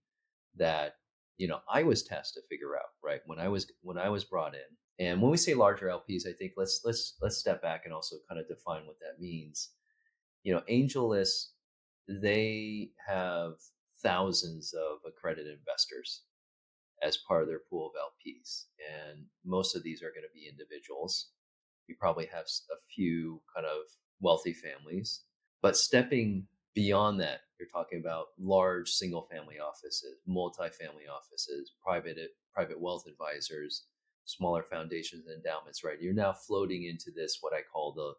that 0.58 0.96
you 1.38 1.48
know 1.48 1.60
I 1.72 1.84
was 1.84 2.04
tasked 2.04 2.36
to 2.36 2.42
figure 2.50 2.76
out, 2.76 2.90
right? 3.04 3.22
When 3.26 3.40
I 3.40 3.48
was 3.48 3.72
when 3.82 3.98
I 3.98 4.10
was 4.10 4.26
brought 4.26 4.54
in, 4.54 4.62
and 5.00 5.22
when 5.22 5.32
we 5.32 5.38
say 5.38 5.54
larger 5.54 5.88
LPs, 5.88 6.28
I 6.28 6.34
think 6.34 6.54
let's 6.58 6.82
let's 6.86 7.16
let's 7.22 7.38
step 7.38 7.62
back 7.62 7.82
and 7.86 7.94
also 7.94 8.18
kind 8.28 8.40
of 8.40 8.48
define 8.48 8.86
what 8.86 9.00
that 9.00 9.20
means. 9.20 9.72
You 10.44 10.54
know, 10.54 10.62
AngelList, 10.70 11.50
they 12.08 12.92
have 13.06 13.56
thousands 14.02 14.74
of 14.74 15.00
accredited 15.08 15.58
investors 15.58 16.24
as 17.02 17.18
part 17.18 17.42
of 17.42 17.48
their 17.48 17.62
pool 17.70 17.88
of 17.88 17.94
LPs, 17.96 18.66
and 18.80 19.26
most 19.44 19.76
of 19.76 19.84
these 19.84 20.02
are 20.02 20.12
going 20.12 20.24
to 20.24 20.34
be 20.34 20.48
individuals. 20.48 21.32
You 21.88 21.96
probably 22.00 22.28
have 22.28 22.46
a 22.72 22.78
few 22.94 23.42
kind 23.54 23.66
of 23.66 23.82
wealthy 24.22 24.54
families, 24.54 25.24
but 25.62 25.78
stepping 25.78 26.48
beyond 26.74 27.20
that, 27.20 27.42
you're 27.60 27.70
talking 27.70 28.00
about 28.00 28.28
large 28.40 28.90
single 28.92 29.24
family 29.32 29.60
offices, 29.60 30.20
multi-family 30.28 31.08
offices, 31.08 31.74
private 31.84 32.18
private 32.54 32.80
wealth 32.80 33.06
advisors, 33.08 33.88
smaller 34.26 34.64
foundations 34.64 35.26
and 35.28 35.38
endowments, 35.38 35.84
right? 35.84 36.02
You're 36.02 36.14
now 36.14 36.34
floating 36.34 36.86
into 36.86 37.12
this 37.16 37.38
what 37.42 37.54
I 37.54 37.62
call 37.62 37.94
the 37.94 38.14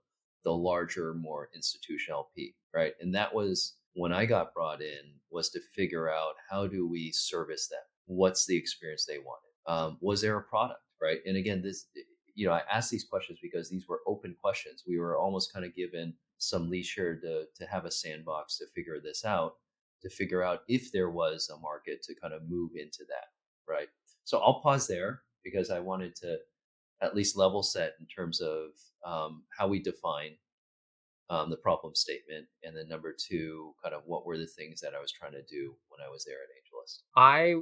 the 0.45 0.53
larger, 0.53 1.13
more 1.13 1.49
institutional 1.57 2.21
LP, 2.21 2.55
right? 2.73 2.95
And 3.01 3.13
that 3.15 3.35
was 3.35 3.75
when 3.95 4.13
I 4.13 4.27
got 4.27 4.55
brought 4.55 4.81
in 4.81 5.01
was 5.31 5.51
to 5.51 5.61
figure 5.75 6.09
out 6.09 6.35
how 6.49 6.69
do 6.69 6.89
we 6.89 7.11
service 7.11 7.69
them? 7.69 7.81
What's 8.07 8.47
the 8.47 8.57
experience 8.57 9.05
they 9.05 9.19
wanted? 9.19 9.51
Um, 9.67 9.99
was 10.01 10.21
there 10.21 10.39
a 10.39 10.43
product, 10.43 10.83
right? 11.03 11.19
And 11.27 11.37
again, 11.37 11.63
this 11.63 11.87
you 12.37 12.47
know, 12.47 12.53
I 12.53 12.63
asked 12.71 12.91
these 12.91 13.05
questions 13.05 13.39
because 13.43 13.69
these 13.69 13.89
were 13.89 14.03
open 14.07 14.37
questions. 14.41 14.85
We 14.87 14.99
were 14.99 15.17
almost 15.17 15.53
kind 15.53 15.65
of 15.65 15.75
given 15.75 16.15
some 16.39 16.71
leisure 16.71 17.19
to 17.21 17.45
to 17.57 17.67
have 17.67 17.85
a 17.85 17.91
sandbox 17.91 18.59
to 18.59 18.67
figure 18.75 19.01
this 19.03 19.25
out, 19.25 19.55
to 20.03 20.11
figure 20.11 20.43
out 20.43 20.61
if 20.69 20.93
there 20.93 21.11
was 21.11 21.51
a 21.53 21.59
market 21.59 22.03
to 22.05 22.15
kind 22.15 22.35
of 22.35 22.49
move 22.49 22.73
into 22.77 23.05
that, 23.09 23.29
right? 23.69 23.89
So 24.25 24.39
I'll 24.39 24.61
pause 24.61 24.87
there 24.87 25.23
because 25.47 25.71
I 25.71 25.79
wanted 25.79 26.15
to 26.17 26.37
at 27.03 27.15
least 27.15 27.37
level 27.37 27.63
set 27.63 27.93
in 28.01 28.07
terms 28.07 28.41
of 28.41 28.71
um, 29.07 29.45
how 29.57 29.69
we 29.69 29.81
define 29.81 30.33
um, 31.29 31.51
the 31.51 31.57
problem 31.57 31.95
statement, 31.95 32.47
and 32.63 32.77
then 32.77 32.89
number 32.89 33.15
two, 33.17 33.75
kind 33.83 33.95
of 33.95 34.03
what 34.07 34.27
were 34.27 34.39
the 34.39 34.47
things 34.47 34.81
that 34.81 34.95
I 34.97 35.01
was 35.01 35.13
trying 35.13 35.33
to 35.33 35.43
do 35.43 35.75
when 35.89 36.07
I 36.07 36.11
was 36.11 36.25
there 36.25 36.37
at 36.37 36.51
AngelList. 36.51 37.01
I 37.17 37.55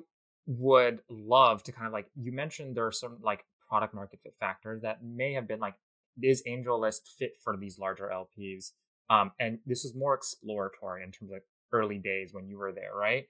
would 0.47 1.01
love 1.09 1.63
to 1.65 1.73
kind 1.73 1.87
of 1.87 1.93
like 1.93 2.07
you 2.15 2.31
mentioned 2.31 2.77
there 2.77 2.87
are 2.87 2.93
some 2.93 3.19
like 3.23 3.45
product 3.67 3.95
market 3.95 4.21
fit 4.23 4.35
factors 4.39 4.83
that 4.83 5.03
may 5.03 5.33
have 5.33 5.49
been 5.49 5.61
like 5.61 5.75
is 6.23 6.43
AngelList 6.47 7.09
fit 7.19 7.33
for 7.43 7.57
these 7.57 7.79
larger 7.79 8.11
LPs? 8.13 8.73
Um, 9.11 9.33
and 9.41 9.59
this 9.67 9.85
is 9.85 9.95
more 9.95 10.15
exploratory 10.15 11.03
in 11.03 11.11
terms 11.11 11.33
of 11.33 11.41
early 11.73 11.99
days 11.99 12.33
when 12.33 12.49
you 12.49 12.59
were 12.59 12.73
there, 12.73 12.95
right? 12.95 13.25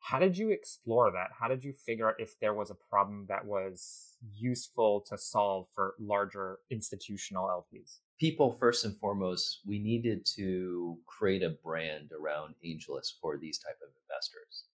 How 0.00 0.18
did 0.18 0.36
you 0.36 0.50
explore 0.50 1.10
that? 1.12 1.28
How 1.38 1.46
did 1.46 1.62
you 1.62 1.72
figure 1.72 2.08
out 2.08 2.16
if 2.18 2.38
there 2.40 2.54
was 2.54 2.70
a 2.70 2.74
problem 2.74 3.26
that 3.28 3.44
was 3.44 4.16
useful 4.34 5.04
to 5.08 5.16
solve 5.16 5.68
for 5.74 5.94
larger 6.00 6.58
institutional 6.70 7.46
LPs? 7.46 7.98
People, 8.18 8.52
first 8.52 8.84
and 8.84 8.98
foremost, 8.98 9.60
we 9.66 9.78
needed 9.78 10.26
to 10.36 10.98
create 11.06 11.42
a 11.42 11.56
brand 11.62 12.10
around 12.12 12.54
AngelList 12.66 13.20
for 13.20 13.38
these 13.38 13.58
type 13.58 13.78
of 13.82 13.88
investors, 14.02 14.64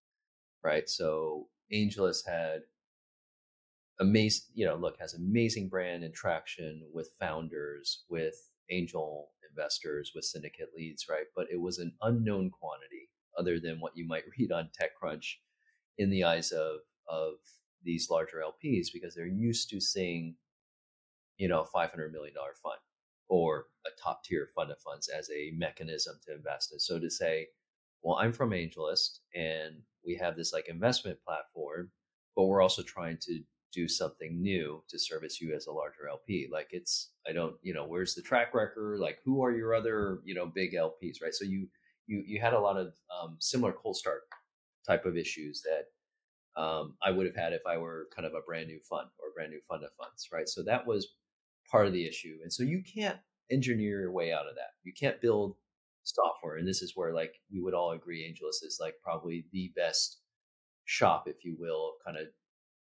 right? 0.64 0.88
So 0.88 1.48
AngelList 1.72 2.26
had 2.26 2.62
amazing, 4.00 4.46
you 4.54 4.64
know, 4.64 4.76
look, 4.76 4.96
has 5.00 5.14
amazing 5.14 5.68
brand 5.68 6.04
and 6.04 6.14
traction 6.14 6.82
with 6.92 7.10
founders, 7.18 8.04
with 8.08 8.34
angel 8.70 9.30
investors, 9.50 10.12
with 10.14 10.24
syndicate 10.24 10.70
leads, 10.76 11.06
right? 11.10 11.26
But 11.34 11.46
it 11.50 11.60
was 11.60 11.78
an 11.78 11.92
unknown 12.02 12.50
quantity 12.50 13.10
other 13.38 13.59
than 13.61 13.81
what 13.81 13.96
you 13.96 14.07
might 14.07 14.25
read 14.38 14.53
on 14.53 14.70
TechCrunch 14.81 15.35
in 15.99 16.11
the 16.11 16.25
eyes 16.25 16.53
of 16.53 16.79
of 17.09 17.35
these 17.83 18.11
larger 18.11 18.42
LPs 18.44 18.88
because 18.92 19.14
they're 19.14 19.27
used 19.27 19.70
to 19.70 19.81
seeing, 19.81 20.35
you 21.38 21.49
know, 21.49 21.62
a 21.62 21.66
five 21.66 21.90
hundred 21.90 22.12
million 22.12 22.35
dollar 22.35 22.55
fund 22.62 22.79
or 23.29 23.66
a 23.87 23.90
top 24.03 24.22
tier 24.25 24.49
fund 24.55 24.70
of 24.70 24.81
funds 24.81 25.09
as 25.09 25.29
a 25.31 25.53
mechanism 25.57 26.18
to 26.27 26.35
invest 26.35 26.72
in. 26.72 26.79
So 26.79 26.99
to 26.99 27.11
say, 27.11 27.49
well, 28.03 28.16
I'm 28.16 28.33
from 28.33 28.51
AngelList 28.51 29.18
and 29.35 29.83
we 30.05 30.14
have 30.16 30.37
this 30.37 30.53
like 30.53 30.68
investment 30.68 31.18
platform, 31.27 31.90
but 32.37 32.44
we're 32.44 32.62
also 32.62 32.83
trying 32.83 33.18
to 33.22 33.40
do 33.72 33.88
something 33.88 34.40
new 34.40 34.83
to 34.88 34.99
service 34.99 35.40
you 35.40 35.55
as 35.55 35.66
a 35.66 35.72
larger 35.72 36.09
LP. 36.09 36.49
Like 36.51 36.68
it's, 36.70 37.11
I 37.29 37.33
don't, 37.33 37.57
you 37.62 37.75
know, 37.75 37.85
where's 37.87 38.14
the 38.14 38.22
track 38.22 38.55
record? 38.55 39.01
Like 39.01 39.18
who 39.25 39.44
are 39.44 39.53
your 39.53 39.75
other, 39.75 40.20
you 40.25 40.35
know, 40.35 40.46
big 40.46 40.75
LPs, 40.75 41.20
right? 41.20 41.35
So 41.35 41.44
you, 41.44 41.66
you, 42.06 42.22
you 42.26 42.40
had 42.40 42.52
a 42.52 42.60
lot 42.60 42.76
of 42.76 42.94
um, 43.10 43.36
similar 43.40 43.72
cold 43.72 43.96
start 43.96 44.22
type 44.86 45.04
of 45.04 45.16
issues 45.16 45.62
that 45.62 46.60
um, 46.60 46.94
I 47.02 47.10
would 47.10 47.26
have 47.26 47.36
had 47.36 47.52
if 47.52 47.62
I 47.66 47.76
were 47.76 48.08
kind 48.14 48.26
of 48.26 48.34
a 48.34 48.40
brand 48.46 48.68
new 48.68 48.80
fund 48.88 49.08
or 49.18 49.32
brand 49.34 49.50
new 49.50 49.60
fund 49.68 49.84
of 49.84 49.90
funds, 50.00 50.28
right? 50.32 50.48
So 50.48 50.62
that 50.62 50.86
was 50.86 51.08
part 51.70 51.86
of 51.86 51.92
the 51.92 52.06
issue. 52.06 52.38
And 52.42 52.52
so 52.52 52.62
you 52.62 52.82
can't 52.82 53.18
engineer 53.50 54.00
your 54.00 54.12
way 54.12 54.32
out 54.32 54.48
of 54.48 54.54
that. 54.54 54.70
You 54.84 54.92
can't 54.98 55.20
build 55.20 55.56
software. 56.04 56.56
And 56.56 56.66
this 56.66 56.82
is 56.82 56.92
where 56.94 57.12
like 57.12 57.34
we 57.52 57.60
would 57.60 57.74
all 57.74 57.92
agree 57.92 58.22
AngelList 58.22 58.64
is 58.64 58.78
like 58.80 58.94
probably 59.02 59.46
the 59.52 59.72
best 59.76 60.20
shop, 60.84 61.24
if 61.26 61.44
you 61.44 61.56
will, 61.58 61.94
kind 62.04 62.16
of 62.16 62.26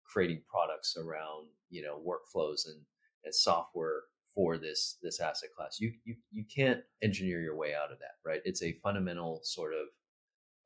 creating 0.05 0.41
products 0.47 0.95
around 0.97 1.47
you 1.69 1.81
know 1.81 1.99
workflows 2.05 2.67
and, 2.67 2.79
and 3.25 3.33
software 3.33 4.03
for 4.35 4.57
this 4.57 4.97
this 5.01 5.19
asset 5.19 5.49
class. 5.55 5.79
You 5.79 5.93
you 6.05 6.15
you 6.31 6.43
can't 6.53 6.81
engineer 7.01 7.41
your 7.41 7.55
way 7.55 7.73
out 7.73 7.91
of 7.91 7.99
that, 7.99 8.15
right? 8.25 8.41
It's 8.45 8.63
a 8.63 8.73
fundamental 8.73 9.41
sort 9.43 9.73
of 9.73 9.87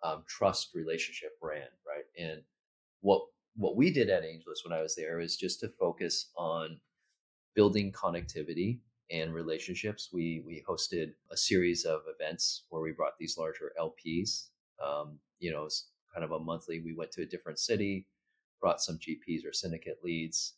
um, 0.03 0.23
trust 0.27 0.69
relationship 0.73 1.39
brand, 1.41 1.69
right? 1.88 2.06
And 2.17 2.41
what 3.01 3.21
what 3.56 3.75
we 3.75 3.91
did 3.91 4.10
at 4.10 4.23
AngelList 4.23 4.63
when 4.63 4.77
I 4.77 4.82
was 4.82 4.95
there 4.95 5.17
was 5.17 5.36
just 5.36 5.60
to 5.62 5.69
focus 5.80 6.30
on 6.38 6.80
building 7.56 7.91
connectivity 7.91 8.80
and 9.12 9.34
relationships. 9.34 10.10
We 10.13 10.43
we 10.45 10.63
hosted 10.67 11.13
a 11.32 11.38
series 11.38 11.86
of 11.86 12.01
events 12.08 12.65
where 12.69 12.82
we 12.82 12.91
brought 12.91 13.17
these 13.19 13.38
larger 13.38 13.73
LPs. 13.80 14.49
Um, 14.86 15.19
you 15.39 15.51
know, 15.51 15.65
it's 15.65 15.89
kind 16.13 16.23
of 16.23 16.32
a 16.32 16.39
monthly. 16.39 16.82
We 16.82 16.95
went 16.95 17.12
to 17.13 17.23
a 17.23 17.25
different 17.25 17.60
city 17.60 18.08
brought 18.60 18.82
some 18.82 18.97
GPs 18.97 19.45
or 19.45 19.53
syndicate 19.53 19.99
leads, 20.03 20.53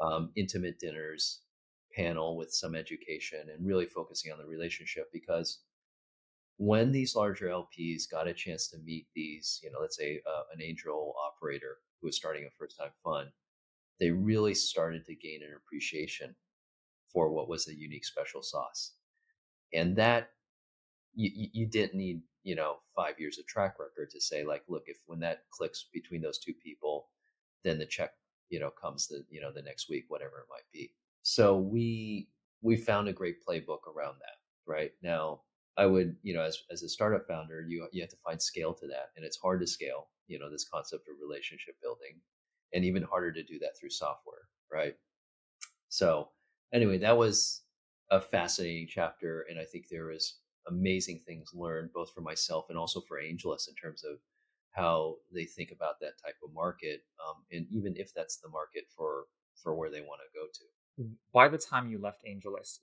um, 0.00 0.30
intimate 0.36 0.78
dinners, 0.78 1.40
panel 1.96 2.36
with 2.36 2.52
some 2.52 2.74
education, 2.74 3.40
and 3.52 3.66
really 3.66 3.86
focusing 3.86 4.32
on 4.32 4.38
the 4.38 4.46
relationship 4.46 5.10
because 5.12 5.60
when 6.56 6.92
these 6.92 7.16
larger 7.16 7.48
LPs 7.48 8.08
got 8.10 8.28
a 8.28 8.34
chance 8.34 8.68
to 8.68 8.78
meet 8.78 9.06
these, 9.14 9.60
you 9.62 9.70
know, 9.70 9.78
let's 9.80 9.96
say 9.96 10.20
uh, 10.26 10.42
an 10.54 10.62
angel 10.62 11.14
operator 11.26 11.78
who 12.00 12.06
was 12.06 12.16
starting 12.16 12.44
a 12.44 12.50
first 12.58 12.78
time 12.78 12.90
fund, 13.02 13.30
they 13.98 14.10
really 14.10 14.54
started 14.54 15.04
to 15.06 15.14
gain 15.14 15.42
an 15.42 15.54
appreciation 15.56 16.34
for 17.12 17.30
what 17.30 17.48
was 17.48 17.68
a 17.68 17.76
unique 17.76 18.04
special 18.04 18.42
sauce. 18.42 18.92
And 19.72 19.96
that 19.96 20.30
you, 21.14 21.48
you 21.52 21.66
didn't 21.66 21.94
need, 21.94 22.22
you 22.44 22.54
know, 22.54 22.76
five 22.94 23.18
years 23.18 23.38
of 23.38 23.46
track 23.46 23.76
record 23.80 24.10
to 24.10 24.20
say, 24.20 24.44
like, 24.44 24.62
look, 24.68 24.84
if 24.86 24.98
when 25.06 25.20
that 25.20 25.42
clicks 25.50 25.86
between 25.92 26.22
those 26.22 26.38
two 26.38 26.54
people, 26.54 27.08
then 27.64 27.78
the 27.78 27.86
check 27.86 28.12
you 28.50 28.60
know 28.60 28.70
comes 28.70 29.08
the 29.08 29.24
you 29.30 29.40
know 29.40 29.50
the 29.52 29.62
next 29.62 29.88
week 29.88 30.04
whatever 30.08 30.38
it 30.38 30.50
might 30.50 30.70
be 30.72 30.92
so 31.24 31.56
we 31.56 32.28
we 32.62 32.76
found 32.76 33.08
a 33.08 33.12
great 33.12 33.36
playbook 33.46 33.80
around 33.88 34.14
that 34.20 34.38
right 34.70 34.92
now 35.02 35.40
i 35.76 35.86
would 35.86 36.14
you 36.22 36.34
know 36.34 36.42
as, 36.42 36.58
as 36.70 36.82
a 36.82 36.88
startup 36.88 37.26
founder 37.26 37.64
you 37.68 37.88
you 37.92 38.00
have 38.02 38.10
to 38.10 38.16
find 38.24 38.40
scale 38.40 38.72
to 38.74 38.86
that 38.86 39.08
and 39.16 39.24
it's 39.24 39.38
hard 39.38 39.60
to 39.60 39.66
scale 39.66 40.08
you 40.28 40.38
know 40.38 40.50
this 40.50 40.68
concept 40.68 41.08
of 41.08 41.16
relationship 41.20 41.74
building 41.82 42.20
and 42.74 42.84
even 42.84 43.02
harder 43.02 43.32
to 43.32 43.42
do 43.42 43.58
that 43.58 43.76
through 43.78 43.90
software 43.90 44.48
right 44.70 44.94
so 45.88 46.28
anyway 46.72 46.98
that 46.98 47.16
was 47.16 47.62
a 48.10 48.20
fascinating 48.20 48.86
chapter 48.88 49.46
and 49.48 49.58
i 49.58 49.64
think 49.64 49.86
there 49.88 50.06
was 50.06 50.40
amazing 50.68 51.18
things 51.26 51.50
learned 51.54 51.90
both 51.92 52.12
for 52.12 52.20
myself 52.20 52.66
and 52.68 52.78
also 52.78 53.00
for 53.00 53.18
AngelList 53.18 53.68
in 53.68 53.74
terms 53.74 54.04
of 54.04 54.18
how 54.74 55.16
they 55.32 55.44
think 55.44 55.70
about 55.70 56.00
that 56.00 56.18
type 56.24 56.34
of 56.44 56.52
market, 56.52 57.02
um, 57.24 57.44
and 57.52 57.66
even 57.70 57.94
if 57.96 58.12
that's 58.12 58.38
the 58.38 58.48
market 58.48 58.84
for 58.94 59.26
for 59.62 59.74
where 59.74 59.90
they 59.90 60.00
want 60.00 60.20
to 60.20 60.38
go 60.38 60.46
to. 60.52 60.64
By 61.32 61.48
the 61.48 61.58
time 61.58 61.88
you 61.88 61.98
left 61.98 62.24
AngelList, 62.24 62.78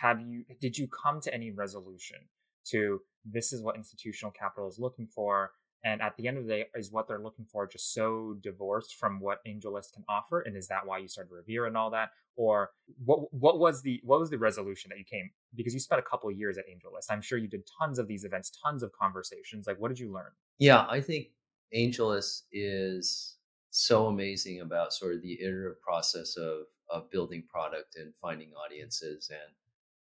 have 0.00 0.20
you 0.20 0.44
did 0.60 0.76
you 0.76 0.88
come 0.88 1.20
to 1.22 1.34
any 1.34 1.50
resolution 1.50 2.18
to 2.66 3.00
this 3.24 3.52
is 3.52 3.62
what 3.62 3.76
institutional 3.76 4.32
capital 4.32 4.68
is 4.68 4.78
looking 4.78 5.06
for? 5.06 5.52
And 5.84 6.02
at 6.02 6.16
the 6.16 6.26
end 6.26 6.36
of 6.36 6.44
the 6.44 6.50
day, 6.50 6.64
is 6.74 6.90
what 6.90 7.06
they're 7.06 7.22
looking 7.22 7.44
for 7.44 7.66
just 7.66 7.94
so 7.94 8.36
divorced 8.42 8.96
from 8.96 9.20
what 9.20 9.38
AngelList 9.46 9.92
can 9.94 10.04
offer? 10.08 10.40
And 10.40 10.56
is 10.56 10.66
that 10.68 10.84
why 10.84 10.98
you 10.98 11.06
started 11.06 11.30
Revere 11.32 11.66
and 11.66 11.76
all 11.76 11.90
that? 11.90 12.10
Or 12.34 12.70
what 13.04 13.32
what 13.32 13.58
was 13.58 13.82
the 13.82 14.00
what 14.02 14.20
was 14.20 14.30
the 14.30 14.38
resolution 14.38 14.88
that 14.90 14.98
you 14.98 15.04
came 15.04 15.30
because 15.54 15.74
you 15.74 15.80
spent 15.80 16.00
a 16.00 16.02
couple 16.02 16.28
of 16.28 16.36
years 16.36 16.58
at 16.58 16.64
AngelList? 16.64 17.06
I'm 17.10 17.22
sure 17.22 17.38
you 17.38 17.48
did 17.48 17.62
tons 17.80 17.98
of 17.98 18.08
these 18.08 18.24
events, 18.24 18.50
tons 18.64 18.82
of 18.82 18.90
conversations. 18.92 19.66
Like 19.66 19.78
what 19.78 19.88
did 19.88 19.98
you 19.98 20.12
learn? 20.12 20.30
Yeah, 20.58 20.86
I 20.88 21.00
think 21.00 21.28
AngelList 21.74 22.42
is 22.52 23.36
so 23.70 24.06
amazing 24.06 24.60
about 24.60 24.92
sort 24.92 25.14
of 25.14 25.22
the 25.22 25.40
iterative 25.40 25.80
process 25.80 26.36
of 26.36 26.64
of 26.90 27.10
building 27.10 27.44
product 27.48 27.96
and 27.96 28.14
finding 28.20 28.52
audiences. 28.52 29.30
And 29.30 29.54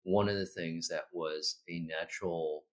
one 0.03 0.29
of 0.29 0.36
the 0.36 0.45
things 0.45 0.88
that 0.89 1.05
was 1.13 1.62
a 1.69 1.79
natural 1.79 2.63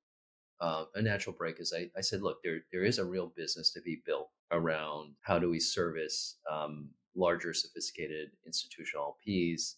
uh, 0.61 0.85
a 0.95 1.01
natural 1.01 1.35
break 1.35 1.59
is 1.59 1.73
I, 1.75 1.91
I 1.97 2.03
said, 2.03 2.21
look, 2.21 2.43
there 2.43 2.61
there 2.71 2.85
is 2.85 2.99
a 2.99 3.05
real 3.05 3.33
business 3.35 3.73
to 3.73 3.81
be 3.81 4.03
built 4.05 4.29
around 4.51 5.15
how 5.23 5.39
do 5.39 5.49
we 5.49 5.61
service 5.61 6.37
um, 6.51 6.91
larger, 7.17 7.55
sophisticated 7.55 8.31
institutional 8.47 9.17
LPs 9.27 9.77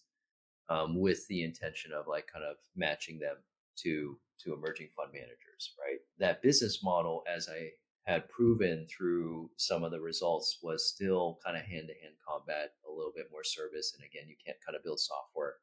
um, 0.69 0.99
with 0.99 1.25
the 1.27 1.43
intention 1.43 1.91
of 1.93 2.07
like 2.07 2.27
kind 2.31 2.45
of 2.45 2.57
matching 2.75 3.19
them 3.19 3.37
to 3.77 4.17
to 4.39 4.53
emerging 4.53 4.89
fund 4.95 5.11
managers, 5.13 5.73
right? 5.79 5.99
That 6.19 6.41
business 6.41 6.83
model, 6.83 7.23
as 7.33 7.47
I 7.47 7.69
had 8.03 8.29
proven 8.29 8.85
through 8.89 9.49
some 9.57 9.83
of 9.83 9.91
the 9.91 9.99
results, 9.99 10.59
was 10.61 10.89
still 10.89 11.39
kind 11.43 11.55
of 11.55 11.63
hand 11.63 11.87
to 11.87 12.01
hand 12.01 12.15
combat, 12.27 12.73
a 12.87 12.91
little 12.91 13.13
bit 13.15 13.27
more 13.31 13.43
service, 13.43 13.93
and 13.95 14.05
again, 14.05 14.27
you 14.27 14.35
can't 14.45 14.57
kind 14.65 14.75
of 14.75 14.83
build 14.83 14.99
software. 14.99 15.55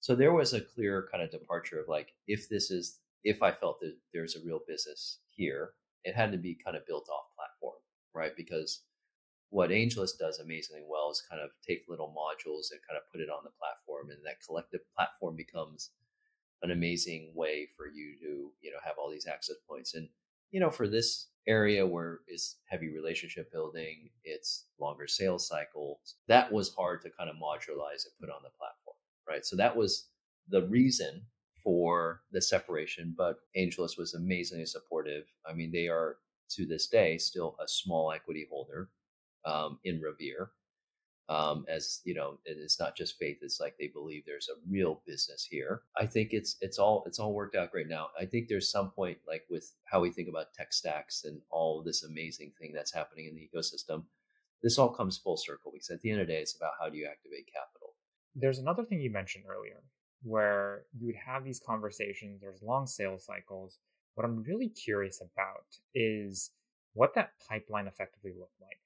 So 0.00 0.14
there 0.14 0.32
was 0.32 0.52
a 0.52 0.60
clear 0.60 1.08
kind 1.10 1.22
of 1.22 1.30
departure 1.30 1.80
of 1.80 1.88
like, 1.88 2.12
if 2.26 2.48
this 2.48 2.70
is 2.70 2.98
if 3.24 3.42
I 3.42 3.50
felt 3.50 3.80
that 3.80 3.96
there's 4.12 4.36
a 4.36 4.44
real 4.44 4.60
business 4.68 5.18
here, 5.30 5.70
it 6.04 6.14
had 6.14 6.30
to 6.30 6.38
be 6.38 6.58
kind 6.64 6.76
of 6.76 6.86
built 6.86 7.08
off 7.08 7.34
platform, 7.34 7.80
right? 8.14 8.30
Because 8.36 8.82
what 9.50 9.70
AngelList 9.70 10.18
does 10.18 10.38
amazingly 10.38 10.82
well 10.88 11.10
is 11.10 11.22
kind 11.28 11.42
of 11.42 11.50
take 11.66 11.84
little 11.88 12.14
modules 12.14 12.70
and 12.70 12.80
kind 12.86 12.96
of 12.96 13.10
put 13.10 13.20
it 13.20 13.30
on 13.30 13.42
the 13.42 13.50
platform, 13.58 14.10
and 14.10 14.18
that 14.24 14.44
collective 14.46 14.80
platform 14.94 15.34
becomes 15.34 15.90
an 16.62 16.70
amazing 16.70 17.32
way 17.34 17.68
for 17.76 17.86
you 17.86 18.16
to 18.20 18.50
you 18.60 18.70
know 18.70 18.78
have 18.84 18.94
all 18.98 19.10
these 19.10 19.26
access 19.26 19.56
points. 19.68 19.94
And 19.94 20.08
you 20.50 20.60
know, 20.60 20.70
for 20.70 20.88
this 20.88 21.28
area 21.48 21.86
where 21.86 22.20
is 22.28 22.56
heavy 22.66 22.88
relationship 22.88 23.52
building, 23.52 24.10
it's 24.24 24.66
longer 24.80 25.06
sales 25.06 25.46
cycles. 25.46 26.16
That 26.28 26.50
was 26.52 26.74
hard 26.74 27.02
to 27.02 27.10
kind 27.10 27.30
of 27.30 27.36
modularize 27.36 28.04
and 28.04 28.18
put 28.20 28.30
on 28.30 28.42
the 28.42 28.50
platform, 28.58 28.96
right? 29.28 29.44
So 29.44 29.56
that 29.56 29.76
was 29.76 30.08
the 30.48 30.66
reason 30.66 31.22
for 31.62 32.22
the 32.32 32.40
separation, 32.40 33.14
but 33.16 33.38
AngelList 33.56 33.98
was 33.98 34.14
amazingly 34.14 34.66
supportive. 34.66 35.24
I 35.48 35.52
mean, 35.52 35.72
they 35.72 35.88
are 35.88 36.16
to 36.50 36.66
this 36.66 36.86
day 36.86 37.18
still 37.18 37.56
a 37.62 37.66
small 37.66 38.12
equity 38.12 38.46
holder 38.48 38.88
um, 39.44 39.78
in 39.84 40.00
Revere. 40.00 40.50
Um, 41.28 41.64
as 41.68 42.00
you 42.04 42.14
know, 42.14 42.38
it's 42.44 42.78
not 42.78 42.96
just 42.96 43.18
faith; 43.18 43.38
it's 43.42 43.58
like 43.58 43.76
they 43.78 43.88
believe 43.88 44.24
there's 44.24 44.48
a 44.48 44.60
real 44.70 45.02
business 45.06 45.44
here. 45.44 45.82
I 45.96 46.06
think 46.06 46.32
it's 46.32 46.56
it's 46.60 46.78
all 46.78 47.02
it's 47.06 47.18
all 47.18 47.34
worked 47.34 47.56
out 47.56 47.72
great 47.72 47.88
now. 47.88 48.08
I 48.18 48.26
think 48.26 48.46
there's 48.46 48.70
some 48.70 48.90
point, 48.90 49.18
like 49.26 49.42
with 49.50 49.72
how 49.84 50.00
we 50.00 50.10
think 50.10 50.28
about 50.28 50.54
tech 50.54 50.72
stacks 50.72 51.24
and 51.24 51.40
all 51.50 51.82
this 51.82 52.04
amazing 52.04 52.52
thing 52.60 52.72
that's 52.72 52.94
happening 52.94 53.26
in 53.26 53.34
the 53.34 53.48
ecosystem, 53.48 54.04
this 54.62 54.78
all 54.78 54.88
comes 54.88 55.18
full 55.18 55.36
circle 55.36 55.72
because 55.72 55.90
at 55.90 56.00
the 56.00 56.10
end 56.10 56.20
of 56.20 56.28
the 56.28 56.32
day, 56.32 56.40
it's 56.40 56.56
about 56.56 56.74
how 56.80 56.88
do 56.88 56.96
you 56.96 57.06
activate 57.06 57.48
capital. 57.52 57.94
There's 58.36 58.58
another 58.58 58.84
thing 58.84 59.00
you 59.00 59.10
mentioned 59.10 59.46
earlier, 59.48 59.82
where 60.22 60.82
you 60.96 61.06
would 61.06 61.16
have 61.16 61.44
these 61.44 61.60
conversations. 61.64 62.40
There's 62.40 62.62
long 62.62 62.86
sales 62.86 63.24
cycles. 63.24 63.80
What 64.14 64.24
I'm 64.24 64.44
really 64.44 64.68
curious 64.68 65.20
about 65.20 65.66
is 65.94 66.52
what 66.94 67.14
that 67.14 67.32
pipeline 67.48 67.86
effectively 67.86 68.32
looked 68.38 68.60
like. 68.60 68.78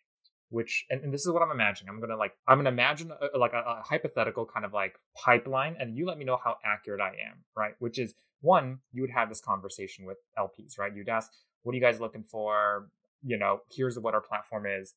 Which, 0.50 0.84
and, 0.90 1.02
and 1.02 1.14
this 1.14 1.22
is 1.24 1.32
what 1.32 1.42
I'm 1.42 1.50
imagining. 1.50 1.92
I'm 1.92 2.00
gonna 2.00 2.16
like, 2.16 2.32
I'm 2.46 2.58
gonna 2.58 2.70
imagine 2.70 3.12
a, 3.12 3.38
like 3.38 3.52
a, 3.52 3.58
a 3.58 3.82
hypothetical 3.84 4.46
kind 4.46 4.66
of 4.66 4.72
like 4.72 4.94
pipeline, 5.16 5.76
and 5.78 5.96
you 5.96 6.06
let 6.06 6.18
me 6.18 6.24
know 6.24 6.38
how 6.42 6.56
accurate 6.64 7.00
I 7.00 7.08
am, 7.08 7.44
right? 7.56 7.74
Which 7.78 7.98
is 7.98 8.14
one, 8.40 8.78
you 8.92 9.02
would 9.02 9.10
have 9.10 9.28
this 9.28 9.40
conversation 9.40 10.06
with 10.06 10.18
LPs, 10.38 10.78
right? 10.78 10.94
You'd 10.94 11.08
ask, 11.08 11.30
what 11.62 11.72
are 11.72 11.76
you 11.76 11.82
guys 11.82 12.00
looking 12.00 12.24
for? 12.24 12.88
You 13.22 13.38
know, 13.38 13.60
here's 13.70 13.98
what 13.98 14.14
our 14.14 14.20
platform 14.20 14.66
is. 14.66 14.94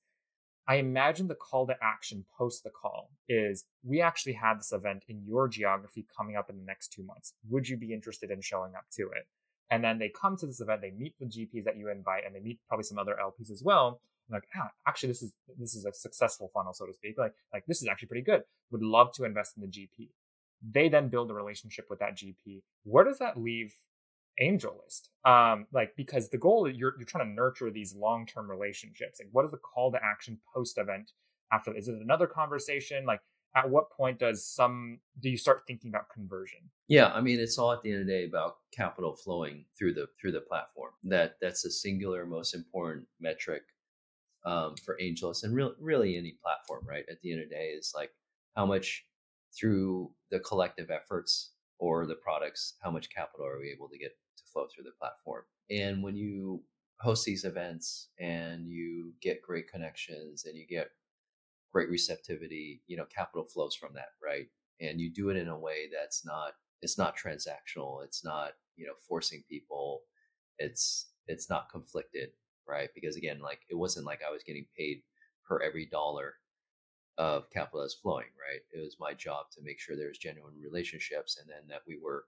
I 0.68 0.76
imagine 0.76 1.28
the 1.28 1.36
call 1.36 1.68
to 1.68 1.76
action 1.82 2.26
post 2.38 2.64
the 2.64 2.70
call 2.70 3.10
is 3.28 3.66
we 3.84 4.00
actually 4.00 4.34
have 4.34 4.58
this 4.58 4.72
event 4.72 5.04
in 5.10 5.22
your 5.28 5.50
geography 5.50 6.06
coming 6.16 6.38
up 6.38 6.50
in 6.50 6.58
the 6.58 6.64
next 6.64 6.94
two 6.94 7.04
months. 7.04 7.34
Would 7.50 7.68
you 7.68 7.76
be 7.76 7.94
interested 7.94 8.32
in 8.32 8.42
showing 8.42 8.74
up 8.76 8.86
to 8.94 9.04
it? 9.04 9.28
And 9.70 9.84
then 9.84 10.00
they 10.00 10.10
come 10.10 10.38
to 10.38 10.46
this 10.46 10.62
event, 10.62 10.82
they 10.82 10.92
meet 10.92 11.16
the 11.20 11.26
GPs 11.26 11.66
that 11.66 11.78
you 11.78 11.90
invite, 11.90 12.24
and 12.26 12.34
they 12.34 12.40
meet 12.40 12.60
probably 12.68 12.84
some 12.84 12.98
other 12.98 13.18
LPs 13.22 13.52
as 13.52 13.62
well. 13.64 14.00
Like, 14.30 14.44
ah, 14.56 14.70
actually, 14.88 15.10
this 15.10 15.22
is 15.22 15.34
this 15.60 15.76
is 15.76 15.86
a 15.86 15.94
successful 15.94 16.50
funnel, 16.54 16.74
so 16.74 16.86
to 16.86 16.94
speak. 16.94 17.16
Like, 17.18 17.34
like 17.54 17.66
this 17.68 17.82
is 17.82 17.88
actually 17.88 18.08
pretty 18.08 18.24
good. 18.24 18.42
Would 18.72 18.84
love 18.84 19.12
to 19.14 19.24
invest 19.24 19.54
in 19.58 19.62
the 19.62 19.68
GP. 19.68 20.10
They 20.68 20.90
then 20.90 21.10
build 21.10 21.30
a 21.30 21.34
relationship 21.34 21.86
with 21.90 22.00
that 22.00 22.18
GP. 22.18 22.62
Where 22.84 23.04
does 23.04 23.20
that 23.20 23.38
leave 23.38 23.74
AngelList 24.42 25.10
um 25.26 25.68
like 25.72 25.94
because 25.96 26.30
the 26.30 26.38
goal 26.38 26.68
you're 26.68 26.94
you're 26.98 27.06
trying 27.06 27.28
to 27.28 27.34
nurture 27.34 27.70
these 27.70 27.96
long-term 27.96 28.50
relationships 28.50 29.20
like 29.20 29.30
what 29.32 29.46
is 29.46 29.52
the 29.52 29.58
call 29.58 29.92
to 29.92 30.00
action 30.04 30.40
post 30.54 30.78
event 30.78 31.12
after 31.52 31.76
is 31.76 31.88
it 31.88 31.96
another 32.02 32.26
conversation 32.26 33.06
like 33.06 33.20
at 33.56 33.70
what 33.70 33.92
point 33.92 34.18
does 34.18 34.48
some 34.48 35.00
do 35.22 35.30
you 35.30 35.38
start 35.38 35.62
thinking 35.68 35.90
about 35.90 36.10
conversion 36.12 36.60
yeah 36.88 37.12
i 37.14 37.22
mean 37.22 37.40
it's 37.40 37.60
all 37.60 37.72
at 37.72 37.82
the 37.84 37.92
end 37.92 38.02
of 38.02 38.08
the 38.08 38.12
day 38.12 38.26
about 38.26 38.56
capital 38.76 39.16
flowing 39.16 39.66
through 39.78 39.94
the 39.94 40.08
through 40.20 40.32
the 40.32 40.42
platform 40.42 40.92
that 41.04 41.36
that's 41.40 41.62
the 41.62 41.70
singular 41.70 42.26
most 42.26 42.56
important 42.56 43.06
metric 43.20 43.62
um, 44.46 44.76
for 44.84 44.98
AngelList 45.02 45.44
and 45.44 45.56
really 45.80 46.18
any 46.18 46.38
platform 46.44 46.86
right 46.88 47.06
at 47.10 47.22
the 47.22 47.32
end 47.32 47.42
of 47.42 47.50
the 47.50 47.56
day 47.56 47.68
is 47.68 47.94
like 47.96 48.12
how 48.56 48.66
much 48.66 49.06
through 49.58 50.12
the 50.32 50.40
collective 50.40 50.90
efforts 50.92 51.52
or 51.80 52.06
the 52.06 52.16
products 52.16 52.76
how 52.82 52.92
much 52.92 53.10
capital 53.14 53.46
are 53.46 53.60
we 53.60 53.70
able 53.70 53.90
to 53.90 53.98
get 53.98 54.16
to 54.38 54.44
flow 54.52 54.68
through 54.74 54.84
the 54.86 54.92
platform. 55.00 55.44
And 55.70 56.04
when 56.04 56.16
you 56.16 56.64
host 57.00 57.26
these 57.26 57.44
events 57.44 58.10
and 58.20 58.68
you 58.68 59.14
get 59.22 59.42
great 59.42 59.70
connections 59.70 60.46
and 60.46 60.58
you 60.58 60.66
get 60.68 60.90
great 61.72 61.90
receptivity, 61.90 62.82
you 62.88 62.98
know, 62.98 63.06
capital 63.06 63.46
flows 63.46 63.76
from 63.76 63.94
that, 63.96 64.10
right? 64.24 64.48
And 64.80 65.00
you 65.00 65.12
do 65.12 65.30
it 65.30 65.38
in 65.38 65.48
a 65.48 65.58
way 65.58 65.90
that's 65.92 66.26
not 66.26 66.54
it's 66.82 66.98
not 66.98 67.16
transactional, 67.18 68.04
it's 68.04 68.26
not, 68.26 68.52
you 68.76 68.86
know, 68.86 68.94
forcing 69.08 69.44
people, 69.50 70.02
it's 70.60 71.12
it's 71.28 71.50
not 71.50 71.70
conflicted, 71.72 72.30
right? 72.68 72.90
Because 72.96 73.16
again, 73.16 73.40
like 73.40 73.60
it 73.70 73.76
wasn't 73.76 74.06
like 74.06 74.22
I 74.28 74.32
was 74.32 74.44
getting 74.44 74.66
paid 74.78 75.02
per 75.48 75.62
every 75.62 75.86
dollar 75.86 76.36
of 77.18 77.50
capital 77.52 77.82
that's 77.82 77.94
flowing, 77.96 78.28
right? 78.40 78.62
It 78.72 78.84
was 78.84 78.98
my 79.00 79.14
job 79.14 79.46
to 79.54 79.62
make 79.64 79.80
sure 79.80 79.96
there's 79.96 80.18
genuine 80.18 80.56
relationships 80.62 81.38
and 81.40 81.50
then 81.50 81.68
that 81.70 81.82
we 81.88 82.00
were 82.02 82.26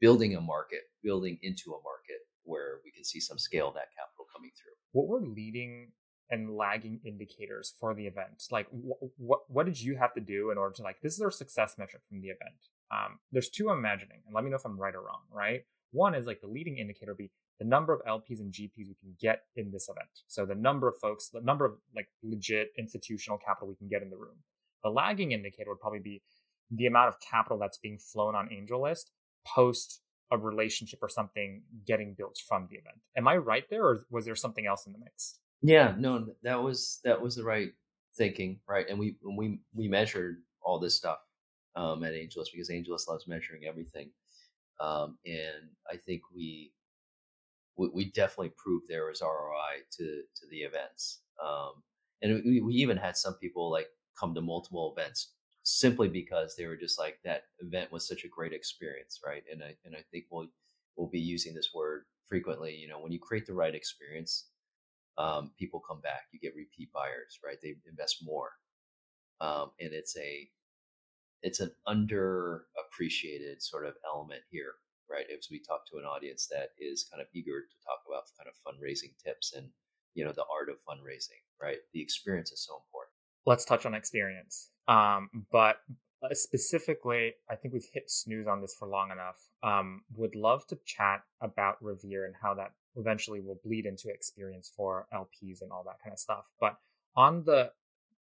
building 0.00 0.36
a 0.36 0.40
market, 0.40 0.82
building 1.02 1.38
into 1.42 1.72
a 1.72 1.82
market 1.82 2.20
where 2.44 2.80
we 2.84 2.90
can 2.90 3.04
see 3.04 3.20
some 3.20 3.38
scale 3.38 3.70
that 3.72 3.88
capital 3.96 4.26
coming 4.34 4.50
through. 4.56 4.72
What 4.92 5.08
were 5.08 5.26
leading 5.26 5.92
and 6.30 6.56
lagging 6.56 7.00
indicators 7.04 7.74
for 7.80 7.94
the 7.94 8.06
event? 8.06 8.42
Like, 8.50 8.68
wh- 8.68 9.18
what 9.18 9.40
what 9.48 9.66
did 9.66 9.80
you 9.80 9.96
have 9.96 10.14
to 10.14 10.20
do 10.20 10.50
in 10.50 10.58
order 10.58 10.74
to 10.76 10.82
like 10.82 11.00
this 11.02 11.14
is 11.14 11.20
our 11.20 11.30
success 11.30 11.76
metric 11.78 12.02
from 12.08 12.20
the 12.20 12.28
event? 12.28 12.68
Um, 12.90 13.18
there's 13.32 13.48
two 13.48 13.70
I'm 13.70 13.78
imagining, 13.78 14.20
and 14.26 14.34
let 14.34 14.44
me 14.44 14.50
know 14.50 14.56
if 14.56 14.64
I'm 14.64 14.78
right 14.78 14.94
or 14.94 15.00
wrong. 15.02 15.22
Right, 15.32 15.64
one 15.92 16.14
is 16.14 16.26
like 16.26 16.40
the 16.40 16.48
leading 16.48 16.78
indicator 16.78 17.12
would 17.12 17.18
be 17.18 17.30
the 17.58 17.64
number 17.64 17.92
of 17.92 18.00
LPs 18.06 18.40
and 18.40 18.52
GPs 18.52 18.88
we 18.88 18.96
can 19.00 19.14
get 19.20 19.42
in 19.56 19.70
this 19.70 19.88
event. 19.88 20.08
So 20.28 20.46
the 20.46 20.54
number 20.54 20.88
of 20.88 20.94
folks, 21.00 21.28
the 21.28 21.40
number 21.40 21.64
of 21.64 21.72
like 21.94 22.08
legit 22.22 22.68
institutional 22.78 23.38
capital 23.38 23.68
we 23.68 23.74
can 23.74 23.88
get 23.88 24.02
in 24.02 24.10
the 24.10 24.16
room. 24.16 24.36
The 24.84 24.90
lagging 24.90 25.32
indicator 25.32 25.70
would 25.70 25.80
probably 25.80 25.98
be 25.98 26.22
the 26.70 26.86
amount 26.86 27.08
of 27.08 27.16
capital 27.20 27.58
that's 27.58 27.78
being 27.78 27.98
flown 27.98 28.34
on 28.34 28.48
AngelList 28.48 29.06
post 29.46 30.00
a 30.30 30.38
relationship 30.38 30.98
or 31.02 31.08
something 31.08 31.62
getting 31.86 32.14
built 32.14 32.38
from 32.46 32.68
the 32.70 32.76
event. 32.76 32.96
Am 33.16 33.26
I 33.26 33.36
right 33.36 33.64
there, 33.70 33.84
or 33.84 34.04
was 34.10 34.24
there 34.24 34.36
something 34.36 34.66
else 34.66 34.86
in 34.86 34.92
the 34.92 34.98
mix? 34.98 35.38
Yeah, 35.62 35.94
no, 35.98 36.26
that 36.42 36.62
was 36.62 37.00
that 37.04 37.20
was 37.20 37.34
the 37.34 37.44
right 37.44 37.70
thinking, 38.16 38.60
right? 38.68 38.86
And 38.88 38.98
we 38.98 39.16
we 39.24 39.60
we 39.74 39.88
measured 39.88 40.36
all 40.60 40.78
this 40.78 40.94
stuff 40.94 41.18
um, 41.76 42.04
at 42.04 42.12
AngelList 42.12 42.52
because 42.52 42.68
AngelList 42.68 43.08
loves 43.08 43.26
measuring 43.26 43.64
everything, 43.66 44.10
um, 44.80 45.16
and 45.24 45.70
I 45.90 45.96
think 45.96 46.22
we, 46.34 46.72
we, 47.78 47.88
we 47.94 48.04
definitely 48.12 48.52
proved 48.56 48.86
there 48.88 49.06
was 49.06 49.22
ROI 49.22 49.84
to 49.98 50.22
to 50.36 50.46
the 50.50 50.58
events, 50.58 51.20
um, 51.42 51.82
and 52.22 52.42
we, 52.44 52.60
we 52.60 52.74
even 52.74 52.98
had 52.98 53.16
some 53.16 53.34
people 53.34 53.70
like 53.70 53.88
come 54.18 54.34
to 54.34 54.40
multiple 54.42 54.94
events 54.96 55.34
simply 55.62 56.08
because 56.08 56.56
they 56.56 56.66
were 56.66 56.76
just 56.76 56.98
like 56.98 57.18
that 57.24 57.44
event 57.60 57.92
was 57.92 58.06
such 58.06 58.24
a 58.24 58.28
great 58.28 58.52
experience, 58.52 59.20
right? 59.24 59.44
And 59.50 59.62
I 59.62 59.76
and 59.84 59.94
I 59.94 60.04
think 60.10 60.26
we'll 60.30 60.48
we'll 60.96 61.08
be 61.08 61.20
using 61.20 61.54
this 61.54 61.70
word 61.74 62.04
frequently. 62.26 62.74
You 62.74 62.88
know, 62.88 63.00
when 63.00 63.12
you 63.12 63.20
create 63.20 63.46
the 63.46 63.54
right 63.54 63.74
experience, 63.74 64.48
um, 65.18 65.52
people 65.58 65.80
come 65.80 66.00
back. 66.00 66.22
You 66.32 66.40
get 66.40 66.56
repeat 66.56 66.92
buyers, 66.92 67.38
right? 67.44 67.58
They 67.62 67.76
invest 67.88 68.24
more, 68.24 68.50
um, 69.40 69.70
and 69.80 69.92
it's 69.92 70.16
a 70.16 70.48
it's 71.42 71.60
an 71.60 71.70
underappreciated 71.86 73.62
sort 73.62 73.86
of 73.86 73.94
element 74.06 74.42
here, 74.50 74.74
right? 75.10 75.26
As 75.30 75.48
we 75.50 75.60
talk 75.60 75.86
to 75.90 75.98
an 75.98 76.04
audience 76.04 76.46
that 76.50 76.70
is 76.78 77.08
kind 77.10 77.20
of 77.20 77.28
eager 77.34 77.60
to 77.60 77.76
talk 77.84 78.00
about 78.06 78.24
kind 78.36 78.48
of 78.48 78.54
fundraising 78.64 79.12
tips 79.24 79.54
and 79.56 79.68
you 80.14 80.24
know 80.24 80.32
the 80.32 80.44
art 80.52 80.68
of 80.68 80.76
fundraising, 80.88 81.42
right? 81.62 81.78
The 81.92 82.02
experience 82.02 82.52
is 82.52 82.64
so 82.64 82.74
important. 82.74 83.14
Let's 83.46 83.64
touch 83.64 83.86
on 83.86 83.94
experience. 83.94 84.70
Um, 84.88 85.28
but 85.52 85.76
uh, 86.22 86.34
specifically, 86.34 87.34
I 87.48 87.54
think 87.54 87.72
we've 87.74 87.88
hit 87.92 88.10
snooze 88.10 88.46
on 88.46 88.60
this 88.60 88.74
for 88.78 88.88
long 88.88 89.10
enough. 89.10 89.36
Um, 89.62 90.02
would 90.16 90.34
love 90.34 90.66
to 90.68 90.78
chat 90.84 91.22
about 91.40 91.76
Revere 91.82 92.26
and 92.26 92.34
how 92.40 92.54
that 92.54 92.72
eventually 92.96 93.40
will 93.40 93.60
bleed 93.64 93.86
into 93.86 94.08
experience 94.08 94.72
for 94.76 95.06
LPs 95.14 95.62
and 95.62 95.70
all 95.70 95.84
that 95.84 96.02
kind 96.02 96.12
of 96.12 96.18
stuff. 96.18 96.46
But 96.60 96.76
on 97.16 97.44
the, 97.44 97.70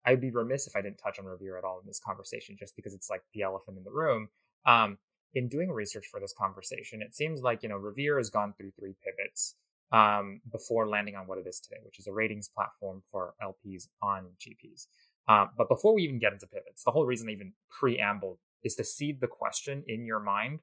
I'd 0.05 0.21
be 0.21 0.31
remiss 0.31 0.67
if 0.67 0.77
I 0.77 0.83
didn't 0.83 0.99
touch 0.99 1.19
on 1.19 1.25
Revere 1.25 1.57
at 1.57 1.65
all 1.65 1.81
in 1.81 1.87
this 1.87 2.01
conversation, 2.05 2.57
just 2.59 2.77
because 2.77 2.93
it's 2.93 3.09
like 3.09 3.23
the 3.33 3.43
elephant 3.43 3.79
in 3.79 3.85
the 3.85 3.91
room. 3.91 4.29
Um, 4.67 4.99
in 5.35 5.49
doing 5.49 5.71
research 5.71 6.07
for 6.11 6.21
this 6.21 6.35
conversation, 6.39 7.03
it 7.03 7.15
seems 7.15 7.43
like 7.43 7.63
you 7.63 7.69
know 7.69 7.77
Revere 7.77 8.19
has 8.19 8.31
gone 8.31 8.55
through 8.57 8.73
three 8.79 8.95
pivots 9.05 9.55
um, 9.93 10.41
before 10.51 10.89
landing 10.89 11.17
on 11.17 11.27
what 11.27 11.39
it 11.39 11.47
is 11.47 11.61
today, 11.61 11.81
which 11.85 11.99
is 11.99 12.07
a 12.07 12.13
ratings 12.13 12.49
platform 12.49 13.03
for 13.11 13.35
LPs 13.43 13.89
on 14.03 14.27
GPs. 14.41 14.87
Uh, 15.29 15.47
but 15.57 15.69
before 15.69 15.95
we 15.95 16.03
even 16.03 16.19
get 16.19 16.33
into 16.33 16.47
pivots, 16.47 16.85
the 16.85 16.91
whole 16.91 17.05
reason 17.07 17.29
I 17.29 17.33
even 17.33 17.53
preamble 17.69 18.39
is 18.65 18.75
to 18.77 18.85
seed 18.85 19.21
the 19.21 19.27
question 19.27 19.83
in 19.87 20.07
your 20.07 20.21
mind. 20.21 20.61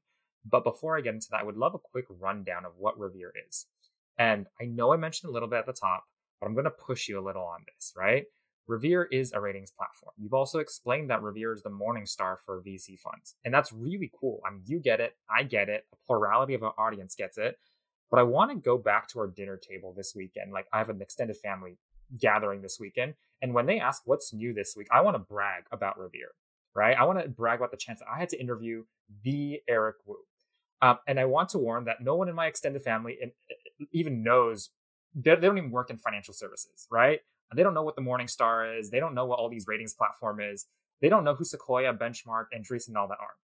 But 0.49 0.63
before 0.63 0.97
I 0.97 1.01
get 1.01 1.13
into 1.13 1.27
that, 1.31 1.41
I 1.41 1.43
would 1.43 1.57
love 1.57 1.73
a 1.73 1.79
quick 1.79 2.05
rundown 2.09 2.65
of 2.65 2.73
what 2.77 2.99
Revere 2.99 3.31
is. 3.47 3.65
And 4.17 4.45
I 4.61 4.65
know 4.65 4.93
I 4.93 4.97
mentioned 4.97 5.29
a 5.29 5.33
little 5.33 5.49
bit 5.49 5.59
at 5.59 5.65
the 5.65 5.73
top, 5.73 6.03
but 6.39 6.47
I'm 6.47 6.53
going 6.53 6.65
to 6.65 6.71
push 6.71 7.07
you 7.07 7.19
a 7.19 7.25
little 7.25 7.43
on 7.43 7.61
this, 7.73 7.93
right? 7.95 8.25
Revere 8.67 9.03
is 9.11 9.33
a 9.33 9.41
ratings 9.41 9.71
platform. 9.71 10.13
You've 10.17 10.33
also 10.33 10.59
explained 10.59 11.09
that 11.09 11.21
Revere 11.21 11.53
is 11.53 11.63
the 11.63 11.69
Morningstar 11.69 12.37
for 12.45 12.61
VC 12.61 12.97
funds. 12.97 13.35
And 13.43 13.53
that's 13.53 13.73
really 13.73 14.11
cool. 14.19 14.41
I 14.45 14.51
mean, 14.51 14.63
you 14.65 14.79
get 14.79 15.01
it, 15.01 15.17
I 15.29 15.43
get 15.43 15.69
it, 15.69 15.85
a 15.91 15.95
plurality 16.07 16.53
of 16.53 16.63
our 16.63 16.73
audience 16.77 17.15
gets 17.15 17.37
it. 17.37 17.57
But 18.09 18.19
I 18.19 18.23
want 18.23 18.51
to 18.51 18.57
go 18.57 18.77
back 18.77 19.07
to 19.09 19.19
our 19.19 19.27
dinner 19.27 19.57
table 19.57 19.93
this 19.95 20.13
weekend. 20.15 20.53
Like, 20.53 20.67
I 20.71 20.77
have 20.77 20.89
an 20.89 21.01
extended 21.01 21.35
family 21.37 21.77
gathering 22.17 22.61
this 22.61 22.79
weekend. 22.79 23.15
And 23.41 23.53
when 23.53 23.65
they 23.65 23.79
ask 23.79 24.03
what's 24.05 24.33
new 24.33 24.53
this 24.53 24.75
week, 24.77 24.87
I 24.91 25.01
want 25.01 25.15
to 25.15 25.19
brag 25.19 25.63
about 25.71 25.99
Revere, 25.99 26.31
right? 26.75 26.95
I 26.97 27.03
want 27.05 27.21
to 27.21 27.27
brag 27.27 27.59
about 27.59 27.71
the 27.71 27.77
chance 27.77 27.99
that 27.99 28.07
I 28.13 28.19
had 28.19 28.29
to 28.29 28.39
interview 28.39 28.83
the 29.23 29.61
Eric 29.67 29.97
Woo. 30.05 30.17
Um, 30.81 30.99
and 31.07 31.19
I 31.19 31.25
want 31.25 31.49
to 31.49 31.57
warn 31.57 31.85
that 31.85 32.01
no 32.01 32.15
one 32.15 32.29
in 32.29 32.35
my 32.35 32.47
extended 32.47 32.83
family 32.83 33.17
even 33.91 34.23
knows 34.23 34.69
they, 35.15 35.35
don't 35.35 35.57
even 35.57 35.71
work 35.71 35.89
in 35.89 35.97
financial 35.97 36.33
services, 36.33 36.87
right? 36.91 37.21
They 37.55 37.63
don't 37.63 37.73
know 37.73 37.83
what 37.83 37.95
the 37.95 38.01
Morningstar 38.01 38.79
is. 38.79 38.89
They 38.89 38.99
don't 38.99 39.13
know 39.13 39.25
what 39.25 39.39
all 39.39 39.49
these 39.49 39.67
ratings 39.67 39.93
platform 39.93 40.39
is. 40.39 40.65
They 41.01 41.09
don't 41.09 41.23
know 41.23 41.35
who 41.35 41.43
Sequoia, 41.43 41.93
Benchmark, 41.93 42.45
and 42.51 42.65
Andreessen 42.65 42.89
and 42.89 42.97
all 42.97 43.07
that 43.09 43.19
are. 43.19 43.35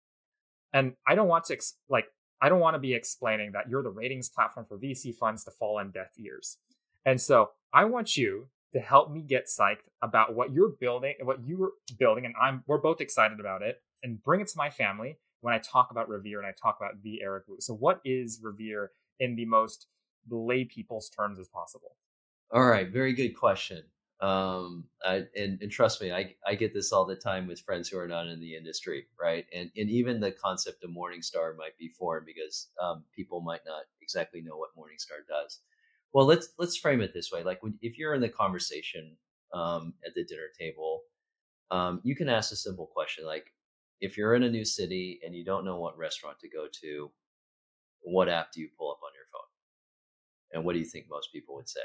And 0.72 0.94
I 1.06 1.14
don't 1.14 1.28
want 1.28 1.44
to 1.46 1.54
ex- 1.54 1.76
like 1.88 2.06
I 2.40 2.48
don't 2.48 2.60
want 2.60 2.74
to 2.74 2.78
be 2.78 2.94
explaining 2.94 3.52
that 3.52 3.68
you're 3.68 3.82
the 3.82 3.90
ratings 3.90 4.28
platform 4.28 4.66
for 4.68 4.78
VC 4.78 5.14
funds 5.14 5.44
to 5.44 5.50
fall 5.50 5.78
on 5.78 5.90
deaf 5.90 6.10
ears. 6.18 6.58
And 7.04 7.20
so 7.20 7.50
I 7.72 7.84
want 7.84 8.16
you 8.16 8.48
to 8.72 8.80
help 8.80 9.10
me 9.10 9.22
get 9.22 9.46
psyched 9.46 9.88
about 10.02 10.34
what 10.34 10.52
you're 10.52 10.68
building, 10.68 11.14
what 11.22 11.38
you're 11.44 11.72
building, 11.98 12.26
and 12.26 12.34
I'm 12.40 12.62
we're 12.66 12.78
both 12.78 13.00
excited 13.00 13.40
about 13.40 13.62
it, 13.62 13.82
and 14.02 14.22
bring 14.22 14.40
it 14.40 14.48
to 14.48 14.56
my 14.56 14.70
family 14.70 15.18
when 15.40 15.54
I 15.54 15.58
talk 15.58 15.90
about 15.90 16.08
Revere 16.08 16.38
and 16.38 16.46
I 16.46 16.52
talk 16.52 16.76
about 16.80 17.02
the 17.02 17.22
Eric 17.22 17.44
Woo. 17.48 17.56
So 17.60 17.74
what 17.74 18.00
is 18.04 18.40
Revere 18.42 18.90
in 19.18 19.36
the 19.36 19.46
most 19.46 19.86
lay 20.30 20.64
people's 20.64 21.08
terms 21.08 21.38
as 21.38 21.48
possible? 21.48 21.96
All 22.50 22.66
right, 22.66 22.88
very 22.90 23.12
good 23.12 23.30
question. 23.36 23.82
Um, 24.20 24.84
I, 25.04 25.24
and, 25.36 25.60
and 25.62 25.70
trust 25.70 26.00
me, 26.00 26.10
I, 26.12 26.34
I 26.46 26.54
get 26.54 26.74
this 26.74 26.92
all 26.92 27.04
the 27.04 27.14
time 27.14 27.46
with 27.46 27.60
friends 27.60 27.88
who 27.88 27.98
are 27.98 28.08
not 28.08 28.26
in 28.26 28.40
the 28.40 28.56
industry, 28.56 29.06
right? 29.20 29.44
And 29.54 29.70
and 29.76 29.88
even 29.90 30.18
the 30.18 30.32
concept 30.32 30.82
of 30.82 30.90
Morningstar 30.90 31.56
might 31.56 31.76
be 31.78 31.88
foreign 31.88 32.24
because 32.26 32.68
um, 32.82 33.04
people 33.14 33.40
might 33.42 33.60
not 33.66 33.82
exactly 34.02 34.40
know 34.40 34.56
what 34.56 34.74
Morningstar 34.76 35.26
does. 35.28 35.60
Well, 36.12 36.26
let's 36.26 36.48
let's 36.58 36.76
frame 36.76 37.00
it 37.00 37.12
this 37.14 37.30
way: 37.30 37.44
like 37.44 37.62
when, 37.62 37.78
if 37.82 37.96
you're 37.98 38.14
in 38.14 38.20
the 38.22 38.28
conversation 38.28 39.16
um, 39.54 39.94
at 40.04 40.14
the 40.14 40.24
dinner 40.24 40.48
table, 40.58 41.02
um, 41.70 42.00
you 42.04 42.16
can 42.16 42.28
ask 42.28 42.52
a 42.52 42.56
simple 42.56 42.86
question 42.86 43.24
like, 43.26 43.52
if 44.00 44.16
you're 44.16 44.34
in 44.34 44.44
a 44.44 44.50
new 44.50 44.64
city 44.64 45.20
and 45.24 45.34
you 45.34 45.44
don't 45.44 45.64
know 45.64 45.78
what 45.78 45.98
restaurant 45.98 46.38
to 46.40 46.48
go 46.48 46.66
to, 46.82 47.10
what 48.02 48.28
app 48.28 48.52
do 48.52 48.60
you 48.60 48.68
pull 48.78 48.90
up 48.92 49.00
on 49.04 49.10
your 49.14 49.26
phone? 49.32 49.42
And 50.52 50.64
what 50.64 50.74
do 50.74 50.78
you 50.80 50.86
think 50.86 51.06
most 51.10 51.32
people 51.32 51.54
would 51.56 51.68
say? 51.68 51.80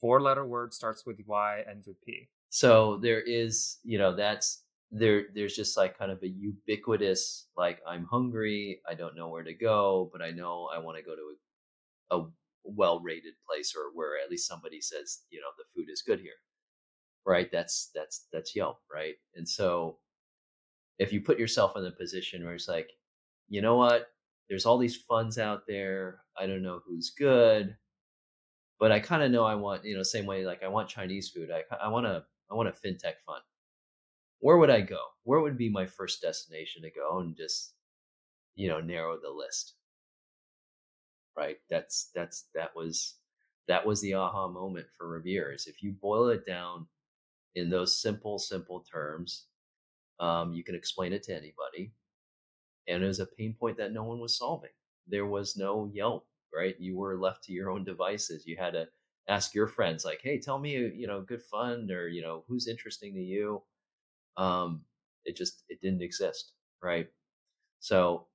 Four 0.00 0.20
letter 0.20 0.46
word 0.46 0.72
starts 0.72 1.04
with 1.04 1.18
Y, 1.26 1.64
ends 1.68 1.86
with 1.86 2.00
P. 2.04 2.28
So 2.50 2.98
there 2.98 3.20
is, 3.20 3.78
you 3.82 3.98
know, 3.98 4.14
that's 4.14 4.62
there 4.90 5.24
there's 5.34 5.54
just 5.54 5.76
like 5.76 5.98
kind 5.98 6.10
of 6.10 6.22
a 6.22 6.28
ubiquitous 6.28 7.48
like 7.56 7.80
I'm 7.86 8.06
hungry, 8.06 8.80
I 8.88 8.94
don't 8.94 9.16
know 9.16 9.28
where 9.28 9.42
to 9.42 9.52
go, 9.54 10.08
but 10.12 10.22
I 10.22 10.30
know 10.30 10.68
I 10.74 10.78
want 10.78 10.96
to 10.96 11.02
go 11.02 11.14
to 11.14 11.34
a, 12.10 12.18
a 12.18 12.26
well 12.64 13.00
rated 13.00 13.34
place 13.48 13.74
or 13.76 13.90
where 13.94 14.22
at 14.22 14.30
least 14.30 14.48
somebody 14.48 14.80
says, 14.80 15.20
you 15.30 15.40
know, 15.40 15.48
the 15.58 15.64
food 15.74 15.90
is 15.90 16.02
good 16.02 16.20
here. 16.20 16.38
Right? 17.26 17.50
That's 17.52 17.90
that's 17.94 18.26
that's 18.32 18.56
Yelp, 18.56 18.78
right? 18.92 19.14
And 19.34 19.46
so 19.46 19.98
if 20.98 21.12
you 21.12 21.20
put 21.20 21.38
yourself 21.38 21.76
in 21.76 21.84
the 21.84 21.90
position 21.90 22.44
where 22.44 22.54
it's 22.54 22.68
like, 22.68 22.90
you 23.48 23.60
know 23.60 23.76
what, 23.76 24.08
there's 24.48 24.66
all 24.66 24.78
these 24.78 24.96
funds 24.96 25.38
out 25.38 25.62
there. 25.66 26.20
I 26.38 26.46
don't 26.46 26.62
know 26.62 26.80
who's 26.86 27.10
good, 27.10 27.76
but 28.78 28.92
I 28.92 29.00
kind 29.00 29.22
of 29.22 29.30
know 29.30 29.44
I 29.44 29.54
want, 29.54 29.84
you 29.84 29.96
know, 29.96 30.02
same 30.02 30.26
way 30.26 30.44
like 30.44 30.62
I 30.62 30.68
want 30.68 30.88
Chinese 30.88 31.30
food. 31.30 31.50
I 31.50 31.62
I 31.82 31.88
want 31.88 32.06
to 32.06 32.24
I 32.50 32.54
want 32.54 32.68
a 32.68 32.72
fintech 32.72 33.14
fund. 33.26 33.42
Where 34.40 34.56
would 34.58 34.70
I 34.70 34.80
go? 34.82 35.00
Where 35.24 35.40
would 35.40 35.58
be 35.58 35.68
my 35.68 35.86
first 35.86 36.22
destination 36.22 36.82
to 36.82 36.90
go 36.90 37.18
and 37.20 37.36
just, 37.36 37.74
you 38.54 38.68
know, 38.68 38.80
narrow 38.80 39.18
the 39.20 39.30
list? 39.30 39.74
Right. 41.36 41.58
That's 41.70 42.10
that's 42.14 42.48
that 42.54 42.70
was 42.74 43.16
that 43.68 43.86
was 43.86 44.00
the 44.00 44.14
aha 44.14 44.48
moment 44.48 44.86
for 44.96 45.08
Revere. 45.08 45.52
Is 45.52 45.66
if 45.66 45.82
you 45.82 45.92
boil 45.92 46.28
it 46.28 46.46
down 46.46 46.86
in 47.54 47.70
those 47.70 48.00
simple 48.00 48.38
simple 48.38 48.84
terms, 48.92 49.46
um, 50.20 50.52
you 50.52 50.64
can 50.64 50.74
explain 50.74 51.12
it 51.12 51.22
to 51.24 51.32
anybody. 51.36 51.92
And 52.88 53.02
it 53.04 53.06
was 53.06 53.20
a 53.20 53.26
pain 53.26 53.54
point 53.58 53.76
that 53.78 53.92
no 53.92 54.04
one 54.04 54.20
was 54.20 54.38
solving. 54.38 54.70
There 55.06 55.26
was 55.26 55.56
no 55.56 55.90
Yelp, 55.92 56.26
right? 56.54 56.74
You 56.78 56.96
were 56.96 57.18
left 57.18 57.44
to 57.44 57.52
your 57.52 57.70
own 57.70 57.84
devices. 57.84 58.46
You 58.46 58.56
had 58.56 58.72
to 58.72 58.86
ask 59.28 59.54
your 59.54 59.66
friends, 59.68 60.04
like, 60.04 60.20
"Hey, 60.22 60.38
tell 60.38 60.58
me, 60.58 60.72
you 60.72 61.06
know, 61.06 61.20
good 61.22 61.42
fun 61.42 61.90
or 61.90 62.08
you 62.08 62.22
know, 62.22 62.44
who's 62.48 62.68
interesting 62.68 63.14
to 63.14 63.20
you." 63.20 63.62
Um, 64.36 64.84
it 65.24 65.36
just 65.36 65.64
it 65.68 65.80
didn't 65.80 66.02
exist, 66.02 66.52
right? 66.82 67.08
So 67.80 68.28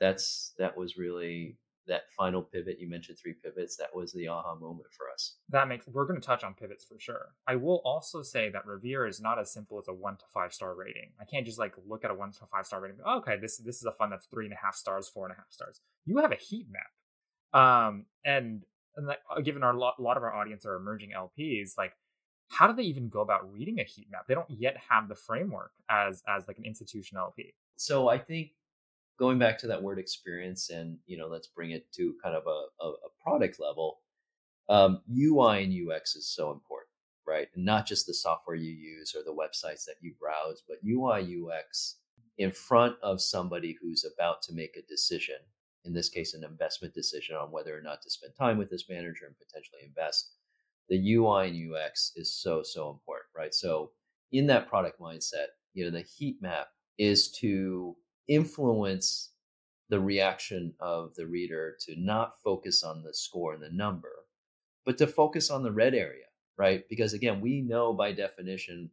that's 0.00 0.54
that 0.58 0.76
was 0.76 0.96
really 0.96 1.58
that 1.86 2.02
final 2.16 2.42
pivot 2.42 2.78
you 2.78 2.88
mentioned 2.88 3.18
three 3.18 3.34
pivots 3.44 3.76
that 3.76 3.94
was 3.94 4.12
the 4.12 4.28
aha 4.28 4.54
moment 4.54 4.86
for 4.96 5.10
us 5.12 5.36
that 5.48 5.68
makes 5.68 5.86
we're 5.88 6.06
going 6.06 6.20
to 6.20 6.26
touch 6.26 6.44
on 6.44 6.54
pivots 6.54 6.84
for 6.84 6.98
sure 6.98 7.34
i 7.46 7.56
will 7.56 7.82
also 7.84 8.22
say 8.22 8.48
that 8.48 8.64
revere 8.66 9.06
is 9.06 9.20
not 9.20 9.38
as 9.38 9.52
simple 9.52 9.78
as 9.78 9.88
a 9.88 9.92
one 9.92 10.16
to 10.16 10.24
five 10.32 10.52
star 10.52 10.74
rating 10.74 11.10
i 11.20 11.24
can't 11.24 11.44
just 11.44 11.58
like 11.58 11.74
look 11.86 12.04
at 12.04 12.10
a 12.10 12.14
one 12.14 12.30
to 12.30 12.46
five 12.46 12.66
star 12.66 12.80
rating 12.80 12.98
oh, 13.04 13.18
okay 13.18 13.36
this 13.40 13.58
this 13.58 13.76
is 13.76 13.84
a 13.84 13.92
fund 13.92 14.12
that's 14.12 14.26
three 14.26 14.44
and 14.44 14.54
a 14.54 14.64
half 14.64 14.74
stars 14.74 15.08
four 15.08 15.26
and 15.26 15.32
a 15.32 15.36
half 15.36 15.50
stars 15.50 15.80
you 16.06 16.18
have 16.18 16.32
a 16.32 16.36
heat 16.36 16.66
map 16.70 16.90
um 17.54 18.04
and 18.24 18.62
and 18.96 19.06
like 19.06 19.18
uh, 19.34 19.40
given 19.40 19.62
our 19.62 19.74
lot, 19.74 19.94
a 19.98 20.02
lot 20.02 20.16
of 20.16 20.22
our 20.22 20.34
audience 20.34 20.64
are 20.66 20.76
emerging 20.76 21.10
lps 21.16 21.72
like 21.76 21.92
how 22.48 22.66
do 22.66 22.74
they 22.74 22.82
even 22.82 23.08
go 23.08 23.20
about 23.20 23.52
reading 23.52 23.78
a 23.78 23.84
heat 23.84 24.08
map? 24.10 24.26
They 24.26 24.34
don't 24.34 24.50
yet 24.50 24.76
have 24.88 25.08
the 25.08 25.14
framework 25.14 25.70
as 25.88 26.22
as 26.28 26.48
like 26.48 26.58
an 26.58 26.64
institutional 26.64 27.26
lp 27.26 27.54
so 27.76 28.08
i 28.08 28.18
think 28.18 28.50
going 29.18 29.38
back 29.38 29.58
to 29.58 29.66
that 29.66 29.82
word 29.82 29.98
experience 29.98 30.70
and 30.70 30.98
you 31.06 31.16
know 31.16 31.28
let's 31.28 31.46
bring 31.48 31.70
it 31.70 31.90
to 31.92 32.14
kind 32.22 32.34
of 32.34 32.44
a, 32.46 32.84
a, 32.84 32.88
a 32.88 33.22
product 33.22 33.60
level 33.60 34.00
um, 34.68 35.00
ui 35.10 35.62
and 35.62 35.90
ux 35.90 36.16
is 36.16 36.28
so 36.28 36.50
important 36.50 36.90
right? 37.26 37.48
And 37.54 37.64
not 37.64 37.86
just 37.86 38.06
the 38.06 38.14
software 38.14 38.56
you 38.56 38.72
use 38.72 39.14
or 39.14 39.22
the 39.22 39.32
websites 39.32 39.84
that 39.84 39.96
you 40.00 40.14
browse 40.18 40.62
but 40.66 40.78
ui 40.84 41.36
ux 41.46 41.96
in 42.38 42.50
front 42.50 42.96
of 43.02 43.20
somebody 43.20 43.76
who's 43.80 44.04
about 44.04 44.42
to 44.42 44.54
make 44.54 44.76
a 44.76 44.88
decision 44.88 45.36
in 45.84 45.92
this 45.92 46.08
case 46.08 46.34
an 46.34 46.44
investment 46.44 46.94
decision 46.94 47.36
on 47.36 47.50
whether 47.50 47.76
or 47.76 47.82
not 47.82 48.02
to 48.02 48.10
spend 48.10 48.32
time 48.38 48.58
with 48.58 48.70
this 48.70 48.88
manager 48.88 49.26
and 49.26 49.34
potentially 49.38 49.82
invest 49.84 50.34
the 50.88 51.14
ui 51.14 51.48
and 51.48 51.74
ux 51.74 52.12
is 52.16 52.34
so 52.34 52.62
so 52.62 52.90
important 52.90 53.28
right 53.36 53.54
so 53.54 53.90
in 54.32 54.46
that 54.46 54.68
product 54.68 55.00
mindset 55.00 55.46
you 55.74 55.84
know 55.84 55.90
the 55.90 56.02
heat 56.02 56.36
map 56.40 56.68
is 56.98 57.30
to 57.30 57.96
influence 58.28 59.30
the 59.90 60.00
reaction 60.00 60.72
of 60.80 61.14
the 61.16 61.26
reader 61.26 61.76
to 61.80 61.96
not 61.98 62.40
focus 62.42 62.84
on 62.84 63.02
the 63.02 63.12
score 63.12 63.54
and 63.54 63.62
the 63.62 63.70
number, 63.70 64.12
but 64.86 64.96
to 64.96 65.06
focus 65.06 65.50
on 65.50 65.62
the 65.62 65.72
red 65.72 65.94
area, 65.94 66.26
right? 66.56 66.84
Because 66.88 67.12
again, 67.12 67.40
we 67.40 67.60
know 67.60 67.92
by 67.92 68.12
definition, 68.12 68.88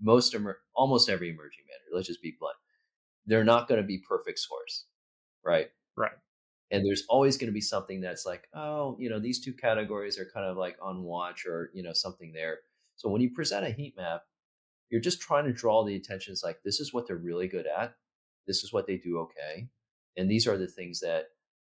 most 0.00 0.34
emer- 0.34 0.60
almost 0.74 1.10
every 1.10 1.28
emerging 1.28 1.64
manager, 1.68 1.94
let's 1.94 2.08
just 2.08 2.22
be 2.22 2.36
blunt, 2.40 2.56
they're 3.26 3.44
not 3.44 3.68
going 3.68 3.80
to 3.80 3.86
be 3.86 3.98
perfect 4.08 4.38
scores, 4.38 4.86
right? 5.44 5.68
Right. 5.96 6.12
And 6.70 6.84
there's 6.84 7.04
always 7.08 7.38
going 7.38 7.48
to 7.48 7.54
be 7.54 7.62
something 7.62 8.00
that's 8.00 8.26
like, 8.26 8.48
oh, 8.54 8.96
you 8.98 9.08
know, 9.08 9.18
these 9.18 9.42
two 9.42 9.54
categories 9.54 10.18
are 10.18 10.30
kind 10.34 10.46
of 10.46 10.56
like 10.56 10.76
on 10.82 11.02
watch 11.02 11.46
or, 11.46 11.70
you 11.72 11.82
know, 11.82 11.94
something 11.94 12.32
there. 12.32 12.58
So 12.96 13.08
when 13.08 13.22
you 13.22 13.30
present 13.30 13.66
a 13.66 13.70
heat 13.70 13.94
map, 13.96 14.22
you're 14.90 15.00
just 15.00 15.20
trying 15.20 15.44
to 15.44 15.52
draw 15.52 15.84
the 15.84 15.96
attention. 15.96 16.32
It's 16.32 16.44
like, 16.44 16.58
this 16.64 16.80
is 16.80 16.92
what 16.92 17.06
they're 17.06 17.16
really 17.16 17.48
good 17.48 17.66
at 17.66 17.94
this 18.48 18.64
is 18.64 18.72
what 18.72 18.88
they 18.88 18.96
do 18.96 19.18
okay. 19.18 19.68
And 20.16 20.28
these 20.28 20.48
are 20.48 20.58
the 20.58 20.66
things 20.66 20.98
that 21.00 21.26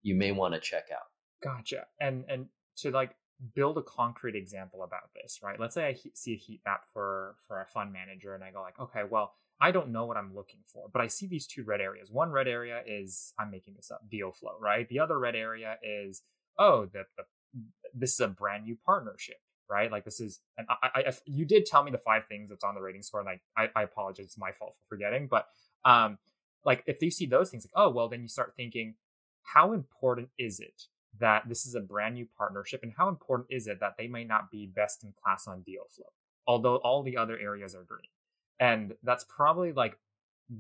you 0.02 0.16
may 0.16 0.34
want 0.34 0.56
to 0.56 0.60
check 0.60 0.88
out. 0.92 1.08
Gotcha. 1.42 1.86
And 2.02 2.26
and 2.28 2.48
to 2.78 2.92
like 2.92 3.16
build 3.56 3.78
a 3.78 3.84
concrete 3.84 4.36
example 4.36 4.84
about 4.84 5.14
this, 5.16 5.40
right? 5.42 5.58
Let's 5.58 5.76
say 5.76 5.86
I 5.86 5.96
see 6.14 6.34
a 6.34 6.38
heat 6.38 6.62
map 6.66 6.84
for 6.92 7.36
for 7.48 7.62
a 7.62 7.66
fund 7.66 7.94
manager, 7.94 8.36
and 8.36 8.44
I 8.44 8.52
go 8.52 8.62
like, 8.62 8.80
okay, 8.80 9.04
well, 9.10 9.36
I 9.64 9.72
don't 9.72 9.94
know 9.94 10.04
what 10.04 10.18
I'm 10.18 10.36
looking 10.36 10.60
for, 10.66 10.90
but 10.92 11.02
I 11.02 11.08
see 11.08 11.26
these 11.26 11.48
two 11.48 11.64
red 11.64 11.80
areas. 11.80 12.12
One 12.12 12.32
red 12.32 12.50
area 12.50 12.82
is 12.86 13.34
I'm 13.40 13.50
making 13.50 13.76
this 13.78 13.92
up, 13.92 14.02
deal 14.12 14.34
flow, 14.34 14.56
right? 14.60 14.90
The 14.90 15.00
other 15.00 15.18
red 15.18 15.38
area 15.38 15.78
is 15.82 16.22
oh, 16.60 16.86
the, 16.92 17.06
the 17.16 17.24
this 17.94 18.14
is 18.14 18.20
a 18.20 18.28
brand 18.28 18.66
new 18.66 18.78
partnership, 18.86 19.38
right? 19.70 19.90
Like 19.90 20.04
this 20.04 20.20
is, 20.20 20.42
and 20.58 20.68
I, 20.70 21.04
I, 21.08 21.14
you 21.26 21.46
did 21.46 21.66
tell 21.66 21.82
me 21.82 21.92
the 21.92 21.98
five 21.98 22.24
things 22.28 22.50
that's 22.50 22.66
on 22.66 22.76
the 22.76 22.82
rating 22.82 23.04
score, 23.04 23.22
and 23.22 23.30
I, 23.30 23.40
I, 23.56 23.70
I 23.74 23.84
apologize, 23.84 24.26
it's 24.26 24.38
my 24.38 24.52
fault 24.52 24.76
for 24.76 24.96
forgetting, 24.96 25.28
but 25.28 25.48
um, 25.86 26.18
like 26.66 26.84
if 26.86 27.02
you 27.02 27.10
see 27.10 27.26
those 27.26 27.50
things, 27.50 27.66
like 27.66 27.72
oh 27.82 27.90
well, 27.90 28.10
then 28.10 28.22
you 28.22 28.28
start 28.28 28.54
thinking, 28.58 28.96
how 29.44 29.72
important 29.72 30.28
is 30.38 30.60
it 30.60 30.84
that 31.22 31.48
this 31.48 31.66
is 31.66 31.74
a 31.74 31.80
brand 31.80 32.16
new 32.16 32.28
partnership, 32.38 32.82
and 32.84 32.92
how 32.98 33.08
important 33.08 33.48
is 33.50 33.68
it 33.68 33.80
that 33.80 33.96
they 33.98 34.08
may 34.08 34.26
not 34.26 34.52
be 34.52 34.66
best 34.66 35.06
in 35.06 35.14
class 35.24 35.48
on 35.48 35.62
deal 35.62 35.84
flow, 35.96 36.12
although 36.46 36.78
all 36.78 37.02
the 37.02 37.16
other 37.16 37.38
areas 37.40 37.74
are 37.74 37.84
green, 37.84 38.12
and 38.60 38.94
that's 39.04 39.26
probably 39.26 39.72
like 39.74 39.98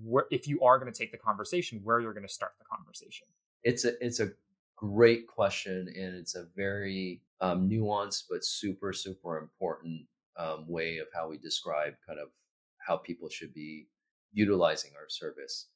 where 0.03 0.25
if 0.31 0.47
you 0.47 0.61
are 0.61 0.79
going 0.79 0.91
to 0.91 0.97
take 0.97 1.11
the 1.11 1.17
conversation, 1.17 1.81
where 1.83 1.99
you're 1.99 2.13
going 2.13 2.27
to 2.27 2.33
start 2.33 2.53
the 2.59 2.65
conversation. 2.65 3.27
It's 3.63 3.85
a 3.85 4.03
it's 4.05 4.19
a 4.19 4.31
great 4.75 5.27
question, 5.27 5.87
and 5.95 6.15
it's 6.15 6.35
a 6.35 6.45
very 6.55 7.21
um, 7.41 7.69
nuanced 7.69 8.23
but 8.29 8.43
super 8.43 8.93
super 8.93 9.37
important 9.37 10.01
um, 10.37 10.65
way 10.67 10.97
of 10.97 11.07
how 11.13 11.29
we 11.29 11.37
describe 11.37 11.93
kind 12.05 12.19
of 12.19 12.29
how 12.77 12.97
people 12.97 13.29
should 13.29 13.53
be 13.53 13.87
utilizing 14.33 14.91
our 14.97 15.07
service. 15.09 15.67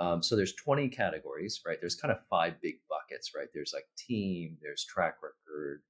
Um, 0.00 0.22
so 0.22 0.34
there's 0.36 0.54
20 0.54 0.88
categories, 0.88 1.60
right? 1.64 1.78
There's 1.80 1.94
kind 1.94 2.10
of 2.10 2.18
five 2.28 2.54
big 2.60 2.76
buckets, 2.88 3.32
right? 3.36 3.46
There's 3.54 3.72
like 3.72 3.86
team, 3.96 4.56
there's 4.60 4.84
track 4.84 5.16
record, 5.22 5.82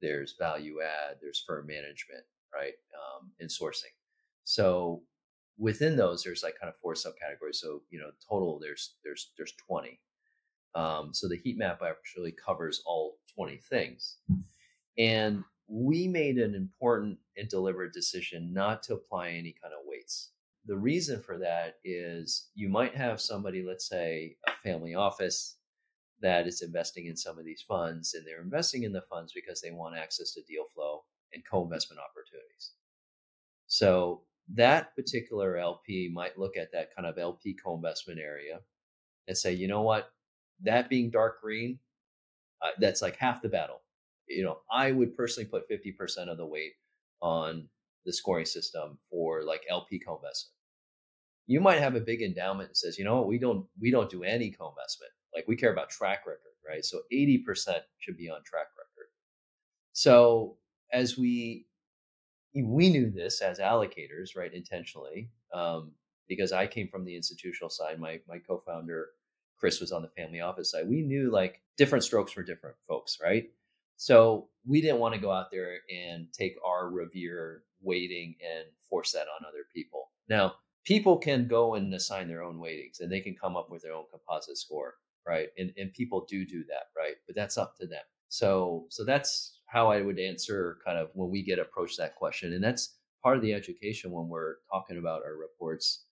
there's 0.00 0.36
value 0.38 0.76
add, 0.82 1.16
there's 1.20 1.42
firm 1.46 1.66
management, 1.66 2.24
right? 2.54 2.74
Um, 2.94 3.30
and 3.40 3.50
sourcing. 3.50 3.94
So 4.44 5.02
within 5.58 5.96
those, 5.96 6.22
there's 6.22 6.42
like 6.42 6.58
kind 6.60 6.72
of 6.72 6.78
four 6.78 6.94
subcategories. 6.94 7.56
So 7.56 7.82
you 7.90 7.98
know, 7.98 8.10
total 8.28 8.58
there's 8.58 8.94
there's 9.04 9.32
there's 9.36 9.54
20. 9.66 10.00
Um, 10.74 11.14
so 11.14 11.26
the 11.26 11.36
heat 11.36 11.56
map 11.56 11.80
actually 11.82 12.32
covers 12.32 12.82
all 12.84 13.16
20 13.34 13.56
things. 13.56 14.18
And 14.98 15.42
we 15.68 16.06
made 16.06 16.36
an 16.36 16.54
important 16.54 17.18
and 17.36 17.48
deliberate 17.48 17.94
decision 17.94 18.52
not 18.52 18.82
to 18.84 18.94
apply 18.94 19.30
any 19.30 19.54
kind 19.60 19.72
of 19.72 19.86
weights. 19.86 20.30
The 20.66 20.76
reason 20.76 21.22
for 21.22 21.38
that 21.38 21.76
is 21.84 22.48
you 22.54 22.68
might 22.68 22.94
have 22.94 23.20
somebody, 23.20 23.62
let's 23.62 23.88
say 23.88 24.36
a 24.46 24.52
family 24.62 24.94
office, 24.94 25.56
that 26.22 26.46
is 26.46 26.62
investing 26.62 27.06
in 27.06 27.16
some 27.16 27.38
of 27.38 27.44
these 27.44 27.62
funds, 27.62 28.14
and 28.14 28.26
they're 28.26 28.42
investing 28.42 28.84
in 28.84 28.92
the 28.92 29.02
funds 29.02 29.32
because 29.34 29.60
they 29.60 29.70
want 29.70 29.96
access 29.96 30.32
to 30.32 30.42
deal 30.42 30.64
flow 30.74 31.04
and 31.32 31.42
co 31.48 31.62
investment 31.62 32.00
opportunities. 32.00 32.72
So 33.66 34.22
that 34.54 34.94
particular 34.94 35.56
LP 35.56 36.10
might 36.12 36.38
look 36.38 36.56
at 36.56 36.72
that 36.72 36.94
kind 36.94 37.06
of 37.06 37.18
LP 37.18 37.54
co 37.54 37.74
investment 37.74 38.20
area 38.20 38.60
and 39.28 39.36
say, 39.36 39.52
you 39.52 39.68
know 39.68 39.82
what, 39.82 40.10
that 40.62 40.88
being 40.88 41.10
dark 41.10 41.40
green, 41.40 41.78
uh, 42.62 42.70
that's 42.78 43.02
like 43.02 43.16
half 43.16 43.42
the 43.42 43.48
battle. 43.48 43.82
You 44.28 44.44
know, 44.44 44.58
I 44.70 44.92
would 44.92 45.16
personally 45.16 45.48
put 45.48 45.68
50% 45.68 46.28
of 46.28 46.36
the 46.36 46.46
weight 46.46 46.72
on 47.20 47.68
the 48.04 48.12
scoring 48.12 48.46
system 48.46 48.98
for 49.10 49.42
like 49.42 49.62
LP 49.68 49.98
co-investment. 49.98 50.52
You 51.48 51.60
might 51.60 51.80
have 51.80 51.94
a 51.94 52.00
big 52.00 52.22
endowment 52.22 52.70
that 52.70 52.76
says, 52.76 52.98
you 52.98 53.04
know 53.04 53.16
what, 53.16 53.28
we 53.28 53.38
don't 53.38 53.66
we 53.80 53.90
don't 53.90 54.10
do 54.10 54.24
any 54.24 54.50
co-investment. 54.50 55.12
Like 55.34 55.46
we 55.46 55.56
care 55.56 55.72
about 55.72 55.90
track 55.90 56.26
record, 56.26 56.40
right? 56.66 56.84
So 56.84 57.02
80% 57.12 57.78
should 57.98 58.16
be 58.16 58.30
on 58.30 58.42
track 58.44 58.68
record. 58.76 59.10
So 59.92 60.56
as 60.92 61.16
we 61.16 61.66
we 62.64 62.90
knew 62.90 63.10
this 63.10 63.40
as 63.40 63.58
allocators, 63.58 64.36
right, 64.36 64.52
intentionally, 64.52 65.30
um, 65.52 65.92
because 66.28 66.52
I 66.52 66.66
came 66.66 66.88
from 66.88 67.04
the 67.04 67.16
institutional 67.16 67.70
side. 67.70 67.98
My 68.00 68.20
my 68.28 68.38
co-founder 68.38 69.08
Chris 69.58 69.80
was 69.80 69.92
on 69.92 70.02
the 70.02 70.08
family 70.08 70.40
office 70.40 70.70
side, 70.70 70.88
we 70.88 71.02
knew 71.02 71.30
like 71.30 71.62
different 71.76 72.04
strokes 72.04 72.32
for 72.32 72.42
different 72.42 72.76
folks, 72.88 73.18
right? 73.22 73.50
So 73.96 74.48
we 74.66 74.80
didn't 74.80 75.00
want 75.00 75.14
to 75.14 75.20
go 75.20 75.30
out 75.30 75.50
there 75.50 75.78
and 75.90 76.26
take 76.32 76.56
our 76.64 76.90
revere 76.90 77.62
weighting 77.80 78.36
and 78.42 78.66
force 78.88 79.12
that 79.12 79.22
on 79.22 79.46
other 79.46 79.64
people. 79.74 80.10
Now, 80.28 80.54
people 80.84 81.16
can 81.16 81.48
go 81.48 81.74
and 81.74 81.92
assign 81.94 82.28
their 82.28 82.42
own 82.42 82.58
weightings 82.58 83.00
and 83.00 83.10
they 83.10 83.20
can 83.20 83.34
come 83.34 83.56
up 83.56 83.70
with 83.70 83.82
their 83.82 83.94
own 83.94 84.04
composite 84.10 84.58
score, 84.58 84.94
right? 85.26 85.48
And 85.58 85.72
and 85.78 85.92
people 85.92 86.26
do 86.28 86.44
do 86.44 86.64
that, 86.64 86.88
right? 86.96 87.16
But 87.26 87.36
that's 87.36 87.56
up 87.56 87.76
to 87.78 87.86
them. 87.86 88.04
So 88.28 88.86
so 88.90 89.04
that's 89.04 89.55
how 89.66 89.90
I 89.90 90.00
would 90.00 90.18
answer 90.18 90.78
kind 90.84 90.98
of 90.98 91.10
when 91.14 91.30
we 91.30 91.42
get 91.42 91.58
approached 91.58 91.98
that 91.98 92.16
question, 92.16 92.52
and 92.52 92.62
that's 92.62 92.96
part 93.22 93.36
of 93.36 93.42
the 93.42 93.52
education 93.52 94.10
when 94.10 94.28
we're 94.28 94.56
talking 94.70 94.98
about 94.98 95.22
our 95.24 95.36
reports 95.36 96.04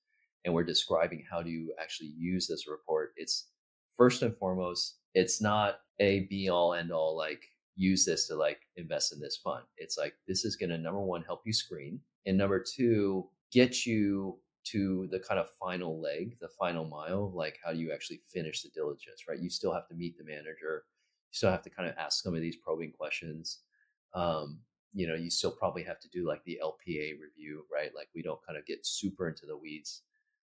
and 0.44 0.52
we're 0.52 0.64
describing 0.64 1.24
how 1.30 1.42
do 1.42 1.50
you 1.50 1.72
actually 1.80 2.12
use 2.18 2.46
this 2.46 2.66
report, 2.68 3.12
it's 3.16 3.48
first 3.96 4.22
and 4.22 4.36
foremost, 4.36 4.98
it's 5.14 5.40
not 5.40 5.80
a 6.00 6.20
be 6.30 6.48
all 6.48 6.74
end 6.74 6.92
all 6.92 7.16
like 7.16 7.42
use 7.76 8.04
this 8.04 8.26
to 8.28 8.36
like 8.36 8.60
invest 8.76 9.12
in 9.12 9.20
this 9.20 9.36
fund. 9.36 9.64
It's 9.76 9.96
like 9.96 10.14
this 10.26 10.44
is 10.44 10.56
going 10.56 10.70
to 10.70 10.78
number 10.78 11.00
one 11.00 11.22
help 11.22 11.42
you 11.46 11.52
screen, 11.52 12.00
and 12.26 12.36
number 12.36 12.62
two 12.62 13.28
get 13.52 13.86
you 13.86 14.38
to 14.64 15.06
the 15.10 15.20
kind 15.20 15.38
of 15.38 15.50
final 15.60 16.00
leg, 16.00 16.36
the 16.40 16.48
final 16.48 16.84
mile, 16.86 17.30
like 17.34 17.58
how 17.62 17.72
do 17.72 17.78
you 17.78 17.92
actually 17.92 18.20
finish 18.32 18.62
the 18.62 18.70
diligence, 18.74 19.24
right? 19.28 19.38
You 19.38 19.50
still 19.50 19.74
have 19.74 19.86
to 19.88 19.94
meet 19.94 20.16
the 20.16 20.24
manager, 20.24 20.84
still 21.34 21.50
have 21.50 21.62
to 21.62 21.70
kind 21.70 21.88
of 21.88 21.96
ask 21.98 22.22
some 22.22 22.34
of 22.34 22.40
these 22.40 22.56
probing 22.56 22.92
questions. 22.92 23.60
Um, 24.14 24.60
you 24.92 25.08
know, 25.08 25.14
you 25.14 25.30
still 25.30 25.50
probably 25.50 25.82
have 25.82 25.98
to 26.00 26.08
do 26.08 26.26
like 26.26 26.44
the 26.44 26.60
LPA 26.62 27.14
review, 27.20 27.64
right? 27.72 27.90
Like 27.94 28.08
we 28.14 28.22
don't 28.22 28.44
kind 28.46 28.56
of 28.56 28.64
get 28.64 28.86
super 28.86 29.28
into 29.28 29.44
the 29.44 29.56
weeds 29.56 30.02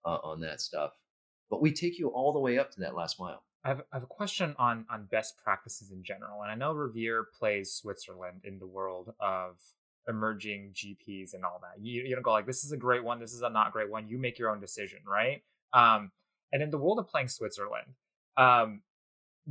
uh, 0.05 0.19
on 0.23 0.39
that 0.41 0.61
stuff. 0.61 0.91
But 1.49 1.61
we 1.61 1.71
take 1.71 1.97
you 1.97 2.09
all 2.09 2.31
the 2.31 2.39
way 2.39 2.59
up 2.59 2.71
to 2.71 2.79
that 2.81 2.95
last 2.95 3.19
mile. 3.19 3.43
I 3.63 3.69
have, 3.69 3.81
I 3.91 3.95
have 3.95 4.03
a 4.03 4.07
question 4.07 4.55
on 4.59 4.85
on 4.89 5.07
best 5.11 5.37
practices 5.43 5.91
in 5.91 6.03
general, 6.03 6.43
and 6.43 6.51
I 6.51 6.55
know 6.55 6.71
Revere 6.73 7.27
plays 7.37 7.73
Switzerland 7.73 8.41
in 8.43 8.59
the 8.59 8.67
world 8.67 9.13
of 9.19 9.59
emerging 10.07 10.73
GPs 10.73 11.33
and 11.33 11.43
all 11.43 11.59
that. 11.63 11.83
You 11.83 12.03
you 12.03 12.13
don't 12.13 12.21
go 12.21 12.31
like 12.31 12.45
this 12.45 12.63
is 12.63 12.71
a 12.71 12.77
great 12.77 13.03
one, 13.03 13.19
this 13.19 13.33
is 13.33 13.41
a 13.41 13.49
not 13.49 13.73
great 13.73 13.89
one. 13.89 14.07
You 14.07 14.19
make 14.19 14.37
your 14.37 14.51
own 14.51 14.59
decision, 14.59 14.99
right? 15.07 15.41
Um, 15.73 16.11
and 16.53 16.61
in 16.61 16.69
the 16.69 16.77
world 16.77 16.99
of 16.99 17.09
playing 17.09 17.29
Switzerland, 17.29 17.87
um, 18.37 18.81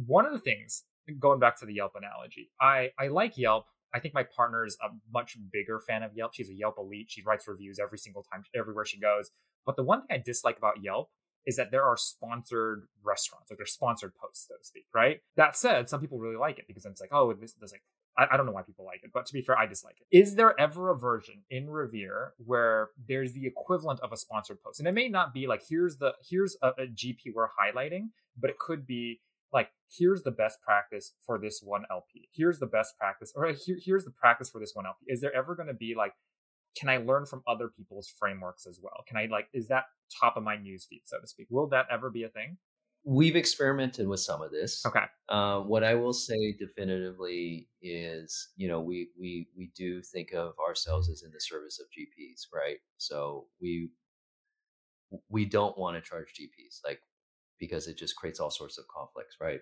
one 0.07 0.25
of 0.25 0.33
the 0.33 0.39
things 0.39 0.85
going 1.19 1.41
back 1.41 1.59
to 1.61 1.67
the 1.67 1.75
Yelp 1.75 1.93
analogy, 1.97 2.51
I 2.61 2.91
I 2.99 3.09
like 3.09 3.37
Yelp. 3.37 3.67
I 3.95 4.01
think 4.01 4.15
my 4.15 4.25
partner 4.25 4.65
is 4.65 4.77
a 4.83 4.89
much 5.13 5.37
bigger 5.53 5.81
fan 5.81 6.03
of 6.03 6.13
Yelp. 6.15 6.35
She's 6.35 6.51
a 6.51 6.55
Yelp 6.55 6.77
elite. 6.79 7.07
She 7.09 7.23
writes 7.23 7.49
reviews 7.49 7.79
every 7.79 7.99
single 7.99 8.25
time, 8.31 8.45
everywhere 8.55 8.85
she 8.85 8.99
goes. 8.99 9.31
But 9.65 9.77
the 9.77 9.83
one 9.83 10.01
thing 10.07 10.19
I 10.19 10.23
dislike 10.25 10.59
about 10.59 10.83
Yelp 10.83 11.09
is 11.47 11.57
that 11.57 11.71
there 11.71 11.85
are 11.85 11.97
sponsored 11.97 12.89
restaurants, 13.05 13.51
like 13.51 13.59
they're 13.59 13.67
sponsored 13.67 14.13
posts, 14.17 14.49
so 14.49 14.57
to 14.57 14.65
speak, 14.65 14.87
right? 14.93 15.21
That 15.37 15.57
said, 15.57 15.89
some 15.89 16.01
people 16.01 16.19
really 16.19 16.37
like 16.37 16.59
it 16.59 16.67
because 16.67 16.85
it's 16.85 17.01
like, 17.01 17.13
oh, 17.13 17.33
this 17.33 17.55
is 17.63 17.73
like, 17.73 17.83
I, 18.19 18.35
I 18.35 18.37
don't 18.37 18.47
know 18.47 18.53
why 18.53 18.63
people 18.63 18.85
like 18.85 19.01
it, 19.05 19.11
but 19.15 19.27
to 19.27 19.33
be 19.33 19.43
fair, 19.43 19.57
I 19.57 19.67
dislike 19.67 19.97
it. 20.01 20.17
Is 20.17 20.35
there 20.35 20.59
ever 20.59 20.91
a 20.91 20.99
version 20.99 21.43
in 21.49 21.71
Revere 21.71 22.33
where 22.39 22.89
there's 23.09 23.33
the 23.33 23.47
equivalent 23.47 24.01
of 24.01 24.13
a 24.13 24.17
sponsored 24.17 24.61
post? 24.63 24.81
And 24.81 24.89
it 24.89 24.93
may 24.93 25.09
not 25.09 25.33
be 25.33 25.47
like, 25.47 25.63
here's 25.69 25.97
the, 25.99 26.15
here's 26.29 26.57
a, 26.63 26.69
a 26.71 26.87
GP 26.87 27.33
we're 27.35 27.49
highlighting, 27.49 28.09
but 28.37 28.51
it 28.51 28.59
could 28.59 28.87
be 28.87 29.21
like, 29.57 29.71
here's 29.99 30.23
the 30.23 30.31
best 30.31 30.59
practice 30.63 31.15
for 31.25 31.39
this 31.41 31.61
one 31.65 31.85
LP. 31.91 32.29
Here's 32.33 32.59
the 32.59 32.67
best 32.67 32.97
practice, 32.99 33.33
or 33.35 33.47
here, 33.49 33.79
here's 33.83 34.05
the 34.05 34.13
practice 34.13 34.51
for 34.51 34.61
this 34.61 34.73
one 34.75 34.87
LP. 34.87 35.07
Is 35.09 35.21
there 35.23 35.35
ever 35.35 35.57
going 35.57 35.69
to 35.69 35.75
be 35.75 35.95
like, 35.97 36.13
can 36.79 36.91
I 36.91 36.99
learn 36.99 37.25
from 37.25 37.43
other 37.49 37.69
people's 37.75 38.13
frameworks 38.19 38.67
as 38.67 38.79
well? 38.83 39.03
Can 39.09 39.17
I 39.17 39.27
like 39.31 39.49
is 39.55 39.69
that 39.69 39.85
top 40.21 40.37
of 40.37 40.43
my 40.43 40.57
newsfeed, 40.57 41.03
so 41.05 41.19
to 41.19 41.27
speak? 41.27 41.47
Will 41.51 41.67
that 41.69 41.87
ever 41.91 42.11
be 42.11 42.25
a 42.25 42.29
thing? 42.29 42.59
We've 43.03 43.37
experimented 43.37 44.07
with 44.07 44.21
some 44.21 44.43
of 44.43 44.51
this. 44.51 44.85
Okay. 44.85 45.05
Uh, 45.29 45.61
what 45.61 45.85
I 45.85 45.95
will 45.95 46.13
say 46.13 46.53
definitively 46.59 47.69
is, 47.81 48.49
you 48.57 48.69
know, 48.69 48.81
we 48.81 49.09
we 49.19 49.49
we 49.57 49.71
do 49.75 50.03
think 50.03 50.33
of 50.33 50.53
ourselves 50.69 51.09
as 51.09 51.23
in 51.23 51.31
the 51.33 51.41
service 51.41 51.81
of 51.81 51.87
GPs, 51.87 52.55
right? 52.55 52.77
So 52.99 53.47
we 53.61 53.89
we 55.31 55.47
don't 55.47 55.79
want 55.79 55.97
to 55.97 56.07
charge 56.07 56.35
GPs, 56.39 56.81
like 56.85 57.01
because 57.59 57.87
it 57.87 57.97
just 57.99 58.17
creates 58.17 58.41
all 58.41 58.51
sorts 58.51 58.79
of 58.79 58.87
conflicts, 58.89 59.37
right? 59.41 59.61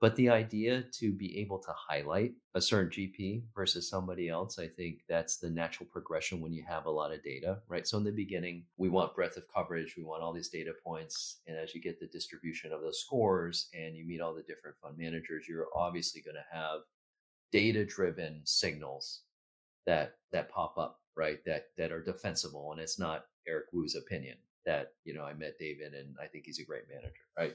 But 0.00 0.16
the 0.16 0.30
idea 0.30 0.84
to 0.92 1.12
be 1.12 1.38
able 1.40 1.58
to 1.58 1.72
highlight 1.76 2.32
a 2.54 2.60
certain 2.60 2.90
GP 2.90 3.42
versus 3.54 3.90
somebody 3.90 4.30
else, 4.30 4.58
I 4.58 4.66
think 4.66 5.00
that's 5.10 5.36
the 5.36 5.50
natural 5.50 5.86
progression 5.92 6.40
when 6.40 6.54
you 6.54 6.64
have 6.66 6.86
a 6.86 6.90
lot 6.90 7.12
of 7.12 7.22
data, 7.22 7.58
right? 7.68 7.86
So 7.86 7.98
in 7.98 8.04
the 8.04 8.10
beginning, 8.10 8.64
we 8.78 8.88
want 8.88 9.14
breadth 9.14 9.36
of 9.36 9.44
coverage, 9.54 9.96
we 9.98 10.04
want 10.04 10.22
all 10.22 10.32
these 10.32 10.48
data 10.48 10.72
points. 10.82 11.40
And 11.46 11.58
as 11.58 11.74
you 11.74 11.82
get 11.82 12.00
the 12.00 12.06
distribution 12.06 12.72
of 12.72 12.80
those 12.80 13.00
scores 13.00 13.68
and 13.74 13.94
you 13.94 14.06
meet 14.06 14.22
all 14.22 14.34
the 14.34 14.42
different 14.42 14.78
fund 14.82 14.96
managers, 14.96 15.46
you're 15.46 15.68
obviously 15.76 16.22
going 16.22 16.36
to 16.36 16.56
have 16.56 16.80
data 17.52 17.84
driven 17.84 18.40
signals 18.44 19.22
that 19.84 20.14
that 20.32 20.48
pop 20.48 20.78
up, 20.78 21.00
right? 21.14 21.44
That 21.44 21.66
that 21.76 21.92
are 21.92 22.02
defensible. 22.02 22.72
And 22.72 22.80
it's 22.80 22.98
not 22.98 23.26
Eric 23.46 23.66
Woo's 23.72 23.96
opinion 23.96 24.38
that, 24.66 24.92
you 25.04 25.14
know, 25.14 25.24
I 25.24 25.34
met 25.34 25.58
David 25.58 25.94
and 25.94 26.14
I 26.22 26.26
think 26.26 26.44
he's 26.46 26.58
a 26.58 26.64
great 26.64 26.84
manager, 26.88 27.24
right? 27.38 27.54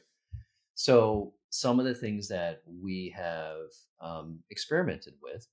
So 0.76 1.34
some 1.50 1.80
of 1.80 1.86
the 1.86 1.96
things 1.96 2.28
that 2.28 2.62
we 2.82 3.14
have 3.16 3.68
um, 4.02 4.40
experimented 4.50 5.14
with 5.22 5.48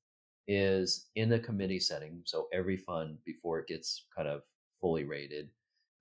is 0.48 1.06
in 1.14 1.32
a 1.32 1.38
committee 1.38 1.78
setting. 1.78 2.20
So 2.24 2.48
every 2.52 2.76
fund 2.76 3.18
before 3.24 3.60
it 3.60 3.68
gets 3.68 4.06
kind 4.14 4.28
of 4.28 4.42
fully 4.80 5.04
rated 5.04 5.48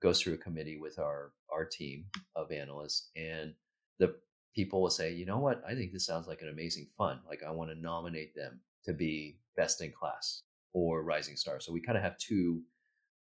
goes 0.01 0.19
through 0.19 0.33
a 0.33 0.37
committee 0.37 0.77
with 0.77 0.97
our 0.97 1.33
our 1.53 1.65
team 1.65 2.05
of 2.35 2.51
analysts 2.51 3.11
and 3.15 3.53
the 3.99 4.15
people 4.55 4.81
will 4.81 4.89
say, 4.89 5.13
you 5.13 5.25
know 5.25 5.37
what, 5.37 5.61
I 5.67 5.75
think 5.75 5.93
this 5.93 6.05
sounds 6.05 6.27
like 6.27 6.41
an 6.41 6.49
amazing 6.49 6.87
fund. 6.97 7.19
Like 7.27 7.41
I 7.47 7.51
want 7.51 7.69
to 7.69 7.79
nominate 7.79 8.35
them 8.35 8.59
to 8.85 8.93
be 8.93 9.37
best 9.55 9.81
in 9.81 9.91
class 9.91 10.41
or 10.73 11.03
rising 11.03 11.35
star. 11.35 11.59
So 11.59 11.71
we 11.71 11.81
kind 11.81 11.97
of 11.97 12.03
have 12.03 12.17
two 12.17 12.61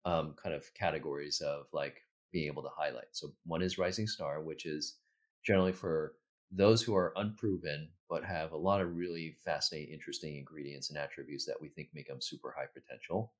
um, 0.05 0.35
kind 0.41 0.55
of 0.55 0.73
categories 0.73 1.41
of 1.41 1.65
like 1.73 2.01
being 2.31 2.47
able 2.47 2.63
to 2.63 2.69
highlight. 2.75 3.07
So 3.11 3.33
one 3.45 3.61
is 3.61 3.77
rising 3.77 4.07
star, 4.07 4.41
which 4.41 4.65
is 4.65 4.97
generally 5.43 5.73
for 5.73 6.15
those 6.51 6.81
who 6.81 6.95
are 6.95 7.13
unproven 7.15 7.89
but 8.09 8.25
have 8.25 8.51
a 8.53 8.57
lot 8.57 8.81
of 8.81 8.95
really 8.95 9.37
fascinating, 9.45 9.93
interesting 9.93 10.35
ingredients 10.35 10.89
and 10.89 10.97
attributes 10.97 11.45
that 11.45 11.61
we 11.61 11.69
think 11.69 11.89
make 11.93 12.07
them 12.07 12.21
super 12.21 12.53
high 12.57 12.65
potential. 12.73 13.33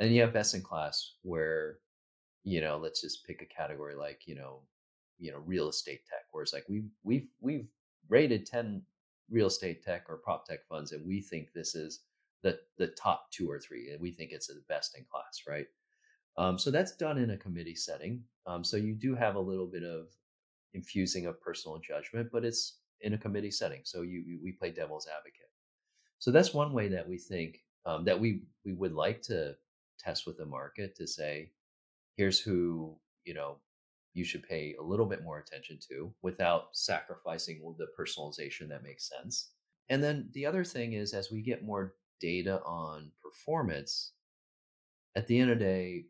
And 0.00 0.12
you 0.12 0.20
have 0.22 0.32
best 0.32 0.54
in 0.54 0.62
class 0.62 1.14
where, 1.22 1.78
you 2.44 2.60
know, 2.60 2.76
let's 2.78 3.00
just 3.00 3.24
pick 3.26 3.42
a 3.42 3.46
category 3.46 3.94
like, 3.94 4.22
you 4.26 4.34
know, 4.34 4.62
you 5.18 5.30
know, 5.30 5.38
real 5.38 5.68
estate 5.68 6.00
tech, 6.10 6.26
where 6.32 6.42
it's 6.42 6.52
like 6.52 6.68
we've 6.68 6.90
we've 7.04 7.28
we've 7.40 7.68
rated 8.08 8.46
10 8.46 8.82
real 9.30 9.46
estate 9.46 9.82
tech 9.82 10.06
or 10.08 10.18
prop 10.18 10.46
tech 10.46 10.66
funds, 10.68 10.92
and 10.92 11.06
we 11.06 11.20
think 11.20 11.52
this 11.52 11.74
is 11.74 12.00
the 12.42 12.58
the 12.78 12.88
top 12.88 13.30
two 13.30 13.50
or 13.50 13.60
three, 13.60 13.90
and 13.90 14.00
we 14.00 14.10
think 14.10 14.32
it's 14.32 14.48
the 14.48 14.62
best 14.68 14.96
in 14.98 15.04
class, 15.10 15.42
right? 15.48 15.66
Um, 16.36 16.58
so 16.58 16.70
that's 16.70 16.96
done 16.96 17.18
in 17.18 17.30
a 17.30 17.36
committee 17.36 17.76
setting. 17.76 18.22
Um, 18.46 18.64
so 18.64 18.76
you 18.76 18.94
do 18.94 19.14
have 19.14 19.36
a 19.36 19.40
little 19.40 19.66
bit 19.66 19.84
of 19.84 20.08
infusing 20.74 21.26
of 21.26 21.40
personal 21.40 21.78
judgment, 21.78 22.28
but 22.32 22.44
it's 22.44 22.78
in 23.00 23.14
a 23.14 23.18
committee 23.18 23.50
setting. 23.50 23.80
So 23.84 24.02
you, 24.02 24.22
you 24.26 24.40
we 24.42 24.52
play 24.52 24.70
devil's 24.70 25.06
advocate. 25.06 25.50
So 26.18 26.30
that's 26.30 26.54
one 26.54 26.72
way 26.72 26.88
that 26.88 27.08
we 27.08 27.18
think 27.18 27.60
um, 27.86 28.04
that 28.04 28.18
we 28.18 28.42
we 28.64 28.72
would 28.72 28.92
like 28.92 29.22
to 29.22 29.54
test 29.98 30.26
with 30.26 30.36
the 30.38 30.46
market 30.46 30.96
to 30.96 31.06
say, 31.06 31.52
here's 32.16 32.40
who 32.40 32.96
you 33.24 33.34
know 33.34 33.58
you 34.14 34.24
should 34.24 34.48
pay 34.48 34.74
a 34.78 34.82
little 34.82 35.06
bit 35.06 35.24
more 35.24 35.38
attention 35.38 35.78
to 35.88 36.12
without 36.22 36.68
sacrificing 36.72 37.60
the 37.78 37.88
personalization 37.98 38.68
that 38.68 38.82
makes 38.82 39.08
sense. 39.08 39.50
And 39.88 40.02
then 40.02 40.28
the 40.32 40.46
other 40.46 40.64
thing 40.64 40.94
is, 40.94 41.12
as 41.12 41.30
we 41.30 41.42
get 41.42 41.64
more 41.64 41.94
data 42.20 42.60
on 42.64 43.10
performance, 43.22 44.12
at 45.16 45.26
the 45.26 45.38
end 45.38 45.50
of 45.50 45.58
the 45.58 45.64
day, 45.64 46.04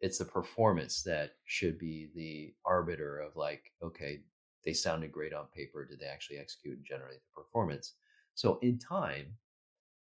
it's 0.00 0.18
the 0.18 0.24
performance 0.24 1.02
that 1.02 1.32
should 1.44 1.78
be 1.78 2.10
the 2.14 2.54
arbiter 2.64 3.18
of 3.18 3.36
like, 3.36 3.72
okay, 3.82 4.20
they 4.64 4.72
sounded 4.72 5.12
great 5.12 5.32
on 5.34 5.46
paper. 5.54 5.84
Did 5.84 6.00
they 6.00 6.06
actually 6.06 6.38
execute 6.38 6.76
and 6.76 6.86
generate 6.86 7.20
the 7.20 7.42
performance? 7.42 7.94
So 8.34 8.58
in 8.62 8.78
time, 8.78 9.26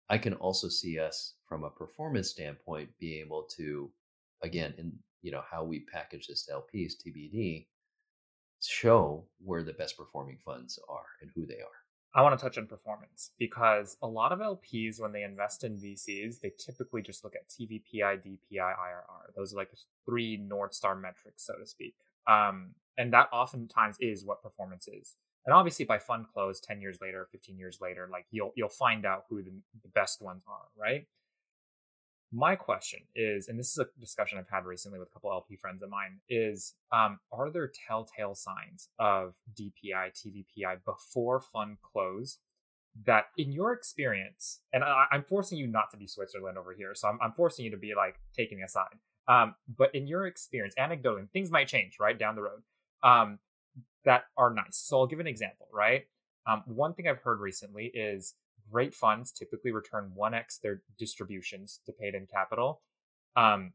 I 0.08 0.18
can 0.18 0.34
also 0.34 0.68
see 0.68 0.98
us 0.98 1.34
from 1.46 1.64
a 1.64 1.70
performance 1.70 2.30
standpoint 2.30 2.90
be 2.98 3.20
able 3.20 3.44
to, 3.56 3.90
again, 4.42 4.74
in 4.78 4.92
you 5.20 5.32
know 5.32 5.42
how 5.50 5.64
we 5.64 5.80
package 5.92 6.28
this 6.28 6.44
to 6.46 6.52
LPs, 6.52 6.92
TBD, 6.94 7.66
show 8.62 9.26
where 9.44 9.64
the 9.64 9.72
best 9.72 9.96
performing 9.96 10.38
funds 10.44 10.78
are 10.88 11.06
and 11.20 11.30
who 11.34 11.44
they 11.44 11.54
are. 11.54 11.87
I 12.14 12.22
want 12.22 12.38
to 12.38 12.42
touch 12.42 12.56
on 12.56 12.66
performance 12.66 13.32
because 13.38 13.96
a 14.02 14.06
lot 14.06 14.32
of 14.32 14.38
LPs, 14.38 15.00
when 15.00 15.12
they 15.12 15.22
invest 15.22 15.62
in 15.62 15.76
VCs, 15.76 16.40
they 16.40 16.52
typically 16.58 17.02
just 17.02 17.22
look 17.22 17.34
at 17.34 17.48
TVPI, 17.48 18.22
DPI, 18.26 18.58
IRR. 18.58 19.34
Those 19.36 19.52
are 19.52 19.56
like 19.56 19.70
three 20.06 20.36
North 20.38 20.72
Star 20.72 20.96
metrics, 20.96 21.44
so 21.44 21.54
to 21.54 21.66
speak. 21.66 21.94
Um, 22.26 22.74
and 22.96 23.12
that 23.12 23.28
oftentimes 23.32 23.96
is 24.00 24.24
what 24.24 24.42
performance 24.42 24.88
is. 24.88 25.16
And 25.46 25.54
obviously, 25.54 25.84
by 25.84 25.98
fund 25.98 26.26
close, 26.32 26.60
ten 26.60 26.80
years 26.80 26.98
later, 27.00 27.28
fifteen 27.30 27.58
years 27.58 27.78
later, 27.80 28.08
like 28.10 28.26
you'll 28.30 28.52
you'll 28.56 28.68
find 28.68 29.06
out 29.06 29.24
who 29.28 29.42
the, 29.42 29.52
the 29.82 29.88
best 29.94 30.20
ones 30.20 30.42
are, 30.48 30.66
right? 30.76 31.06
My 32.32 32.56
question 32.56 33.00
is, 33.14 33.48
and 33.48 33.58
this 33.58 33.72
is 33.72 33.78
a 33.78 33.86
discussion 33.98 34.38
I've 34.38 34.50
had 34.50 34.66
recently 34.66 34.98
with 34.98 35.08
a 35.08 35.12
couple 35.12 35.30
LP 35.32 35.56
friends 35.56 35.82
of 35.82 35.88
mine, 35.88 36.20
is 36.28 36.74
um, 36.92 37.18
are 37.32 37.50
there 37.50 37.70
telltale 37.88 38.34
signs 38.34 38.90
of 38.98 39.34
DPI, 39.58 40.12
TVPI 40.12 40.84
before 40.84 41.40
fund 41.40 41.78
close 41.80 42.38
that, 43.06 43.26
in 43.38 43.50
your 43.50 43.72
experience, 43.72 44.60
and 44.72 44.84
I, 44.84 45.06
am 45.10 45.24
forcing 45.24 45.56
you 45.56 45.66
not 45.66 45.90
to 45.92 45.96
be 45.96 46.06
Switzerland 46.06 46.58
over 46.58 46.74
here, 46.74 46.94
so 46.94 47.08
I'm, 47.08 47.18
I'm 47.22 47.32
forcing 47.32 47.64
you 47.64 47.70
to 47.70 47.78
be 47.78 47.94
like 47.96 48.16
taking 48.36 48.62
a 48.62 48.68
side. 48.68 48.98
Um, 49.26 49.54
but 49.76 49.94
in 49.94 50.06
your 50.06 50.26
experience, 50.26 50.74
anecdotally, 50.78 51.30
things 51.30 51.50
might 51.50 51.68
change 51.68 51.96
right 51.98 52.18
down 52.18 52.34
the 52.34 52.42
road 52.42 52.62
um, 53.02 53.38
that 54.04 54.24
are 54.36 54.52
nice. 54.52 54.76
So 54.76 54.98
I'll 54.98 55.06
give 55.06 55.20
an 55.20 55.26
example, 55.26 55.68
right? 55.72 56.04
Um, 56.46 56.62
one 56.66 56.94
thing 56.94 57.08
I've 57.08 57.20
heard 57.20 57.40
recently 57.40 57.86
is 57.86 58.34
great 58.70 58.94
funds 58.94 59.32
typically 59.32 59.72
return 59.72 60.12
1x 60.16 60.60
their 60.60 60.82
distributions 60.98 61.80
to 61.86 61.92
paid 61.92 62.14
in 62.14 62.26
capital 62.26 62.82
um, 63.36 63.72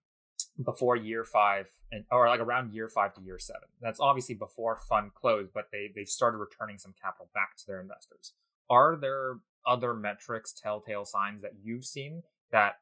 before 0.63 0.95
year 0.95 1.23
five 1.23 1.67
and 1.91 2.05
or 2.11 2.27
like 2.27 2.39
around 2.39 2.73
year 2.73 2.89
five 2.89 3.13
to 3.15 3.21
year 3.21 3.39
seven. 3.39 3.67
That's 3.81 3.99
obviously 3.99 4.35
before 4.35 4.77
fund 4.89 5.13
close, 5.13 5.47
but 5.53 5.65
they 5.71 5.91
they've 5.95 6.07
started 6.07 6.37
returning 6.37 6.77
some 6.77 6.93
capital 7.01 7.29
back 7.33 7.55
to 7.57 7.67
their 7.67 7.81
investors. 7.81 8.33
Are 8.69 8.95
there 8.95 9.37
other 9.65 9.93
metrics, 9.93 10.53
telltale 10.53 11.05
signs 11.05 11.41
that 11.41 11.53
you've 11.61 11.85
seen 11.85 12.23
that 12.51 12.75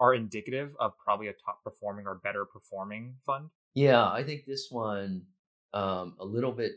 are 0.00 0.14
indicative 0.14 0.74
of 0.80 0.92
probably 0.98 1.28
a 1.28 1.32
top 1.32 1.62
performing 1.62 2.06
or 2.06 2.16
better 2.16 2.44
performing 2.44 3.14
fund? 3.24 3.50
Yeah, 3.74 4.08
I 4.10 4.22
think 4.22 4.44
this 4.44 4.68
one 4.70 5.22
um, 5.72 6.14
a 6.18 6.24
little 6.24 6.52
bit 6.52 6.72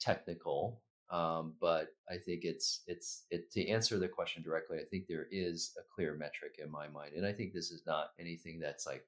technical 0.00 0.82
um, 1.12 1.52
but 1.60 1.88
I 2.10 2.16
think 2.16 2.44
it's 2.44 2.80
it's 2.86 3.24
it, 3.30 3.52
to 3.52 3.68
answer 3.68 3.98
the 3.98 4.08
question 4.08 4.42
directly. 4.42 4.78
I 4.78 4.84
think 4.84 5.06
there 5.06 5.26
is 5.30 5.72
a 5.78 5.82
clear 5.94 6.14
metric 6.14 6.58
in 6.58 6.70
my 6.70 6.88
mind, 6.88 7.12
and 7.14 7.26
I 7.26 7.32
think 7.32 7.52
this 7.52 7.70
is 7.70 7.82
not 7.86 8.12
anything 8.18 8.58
that's 8.58 8.86
like 8.86 9.04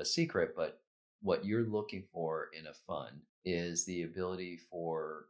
a 0.00 0.04
secret. 0.04 0.54
But 0.56 0.80
what 1.22 1.44
you're 1.44 1.62
looking 1.62 2.02
for 2.12 2.48
in 2.58 2.66
a 2.66 2.74
fund 2.74 3.20
is 3.44 3.84
the 3.84 4.02
ability 4.02 4.58
for 4.68 5.26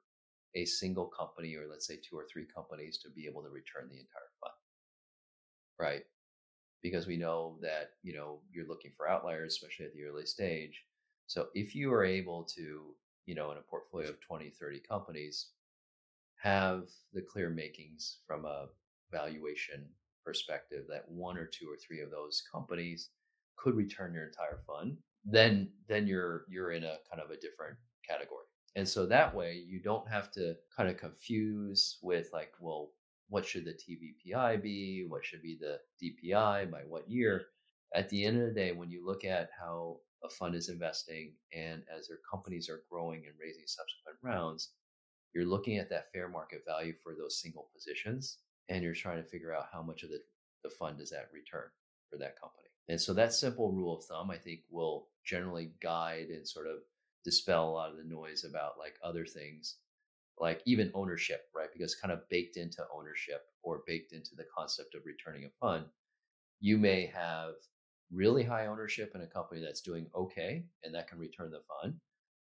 a 0.55 0.65
single 0.65 1.07
company, 1.07 1.55
or 1.57 1.67
let's 1.69 1.87
say 1.87 1.97
two 1.97 2.17
or 2.17 2.25
three 2.33 2.47
companies, 2.47 2.97
to 2.99 3.11
be 3.11 3.27
able 3.27 3.43
to 3.43 3.51
return 3.51 3.91
the 3.91 3.99
entire 4.01 4.33
fund, 4.41 4.55
right? 5.79 6.05
Because 6.83 7.07
we 7.07 7.19
know 7.19 7.59
that 7.61 7.91
you 8.03 8.15
know 8.15 8.41
you're 8.51 8.67
looking 8.67 8.93
for 8.97 9.11
outliers, 9.11 9.53
especially 9.53 9.85
at 9.85 9.93
the 9.93 10.05
early 10.05 10.25
stage. 10.25 10.85
So 11.27 11.49
if 11.55 11.75
you 11.75 11.93
are 11.93 12.05
able 12.05 12.45
to, 12.57 12.95
you 13.27 13.35
know, 13.35 13.51
in 13.51 13.59
a 13.59 13.61
portfolio 13.61 14.09
of 14.09 14.21
20, 14.23 14.49
30 14.49 14.81
companies, 14.89 15.49
have 16.43 16.85
the 17.13 17.23
clear 17.23 17.51
makings 17.51 18.19
from 18.27 18.45
a 18.45 18.67
valuation 19.11 19.87
perspective 20.25 20.85
that 20.89 21.09
one 21.09 21.37
or 21.37 21.47
two 21.47 21.67
or 21.67 21.77
three 21.77 22.01
of 22.01 22.11
those 22.11 22.43
companies 22.53 23.11
could 23.57 23.75
return 23.75 24.15
your 24.15 24.27
entire 24.27 24.61
fund, 24.67 24.97
then 25.25 25.69
then 25.89 26.07
you're 26.07 26.45
you're 26.49 26.73
in 26.73 26.85
a 26.85 26.97
kind 27.11 27.23
of 27.23 27.31
a 27.31 27.41
different 27.41 27.77
category. 28.09 28.45
And 28.77 28.89
so 28.89 29.07
that 29.07 29.35
way 29.35 29.55
you 29.67 29.81
don't 29.83 30.09
have 30.09 30.31
to 30.33 30.55
kind 30.77 30.89
of 30.89 30.97
confuse 30.97 31.99
with 32.03 32.29
like, 32.33 32.53
well, 32.61 32.91
what 33.29 33.45
should 33.45 33.65
the 33.65 33.73
TVPI 33.73 34.63
be? 34.63 35.05
What 35.09 35.25
should 35.25 35.43
be 35.43 35.59
the 35.61 35.79
DPI 36.03 36.71
by 36.71 36.83
what 36.87 37.11
year? 37.11 37.47
At 37.95 38.09
the 38.09 38.25
end 38.25 38.41
of 38.41 38.49
the 38.49 38.55
day, 38.55 38.73
when 38.73 38.91
you 38.91 39.05
look 39.05 39.25
at 39.25 39.51
how 39.59 39.99
a 40.23 40.29
fund 40.29 40.55
is 40.55 40.69
investing 40.69 41.33
and 41.53 41.83
as 41.97 42.09
their 42.09 42.19
companies 42.31 42.69
are 42.69 42.83
growing 42.91 43.25
and 43.27 43.35
raising 43.41 43.67
subsequent 43.67 44.19
rounds, 44.23 44.71
you're 45.35 45.45
looking 45.45 45.79
at 45.79 45.91
that 45.91 46.13
fair 46.13 46.29
market 46.29 46.63
value 46.67 46.95
for 47.03 47.15
those 47.15 47.41
single 47.41 47.69
positions 47.75 48.39
and 48.69 48.83
you're 48.83 48.95
trying 48.95 49.23
to 49.23 49.29
figure 49.29 49.55
out 49.55 49.67
how 49.73 49.83
much 49.83 50.03
of 50.03 50.11
the, 50.11 50.21
the 50.65 50.71
fund 50.71 50.99
does 50.99 51.11
that 51.11 51.31
return 51.33 51.69
for 52.11 52.19
that 52.19 52.41
company. 52.41 52.69
And 52.89 53.01
so 53.01 53.13
that 53.15 53.33
simple 53.33 53.71
rule 53.71 53.99
of 53.99 54.05
thumb, 54.05 54.31
I 54.31 54.37
think, 54.37 54.61
will 54.71 55.09
generally 55.25 55.73
guide 55.83 56.29
and 56.29 56.47
sort 56.47 56.67
of 56.67 56.79
dispel 57.25 57.69
a 57.69 57.71
lot 57.71 57.91
of 57.91 57.99
the 57.99 58.05
noise 58.05 58.45
about 58.45 58.79
like 58.79 58.97
other 59.05 59.27
things, 59.27 59.77
like 60.39 60.63
even 60.65 60.91
ownership, 60.95 61.49
right? 61.55 61.69
Because 61.73 61.95
kind 61.95 62.13
of 62.13 62.29
baked 62.31 62.57
into 62.57 62.83
ownership 62.95 63.43
or 63.63 63.83
baked 63.87 64.13
into 64.13 64.35
the 64.35 64.47
concept 64.57 64.95
of 64.95 65.03
returning 65.05 65.45
a 65.45 65.51
fund, 65.61 65.85
you 66.61 66.79
may 66.79 67.07
have 67.07 67.55
really 68.11 68.43
high 68.43 68.67
ownership 68.67 69.13
in 69.15 69.21
a 69.21 69.27
company 69.27 69.61
that's 69.61 69.83
doing 69.83 70.07
okay 70.15 70.65
and 70.83 70.95
that 70.95 71.09
can 71.09 71.19
return 71.19 71.51
the 71.51 71.61
fund, 71.83 71.95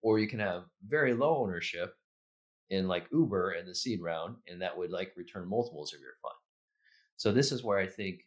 or 0.04 0.20
you 0.20 0.28
can 0.28 0.40
have 0.40 0.66
very 0.88 1.14
low 1.14 1.38
ownership 1.38 1.96
in 2.70 2.88
like 2.88 3.08
Uber 3.12 3.54
in 3.54 3.66
the 3.66 3.76
seed 3.76 4.02
round, 4.02 4.36
and 4.48 4.62
that 4.62 4.78
would 4.78 4.92
like 4.92 5.14
return 5.16 5.48
multiples 5.48 5.94
of 5.94 6.00
your 6.00 6.14
fund. 6.22 6.36
So 7.18 7.32
this 7.32 7.52
is 7.52 7.64
where 7.64 7.80
I 7.80 7.88
think 7.88 8.26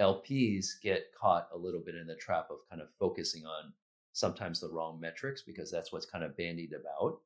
LPs 0.00 0.80
get 0.82 1.12
caught 1.18 1.48
a 1.54 1.58
little 1.58 1.80
bit 1.80 1.94
in 1.94 2.06
the 2.06 2.16
trap 2.16 2.48
of 2.50 2.68
kind 2.68 2.82
of 2.82 2.88
focusing 2.98 3.44
on 3.44 3.72
sometimes 4.12 4.60
the 4.60 4.68
wrong 4.68 5.00
metrics 5.00 5.42
because 5.42 5.70
that's 5.70 5.92
what's 5.92 6.06
kind 6.06 6.24
of 6.24 6.36
bandied 6.36 6.72
about. 6.72 7.18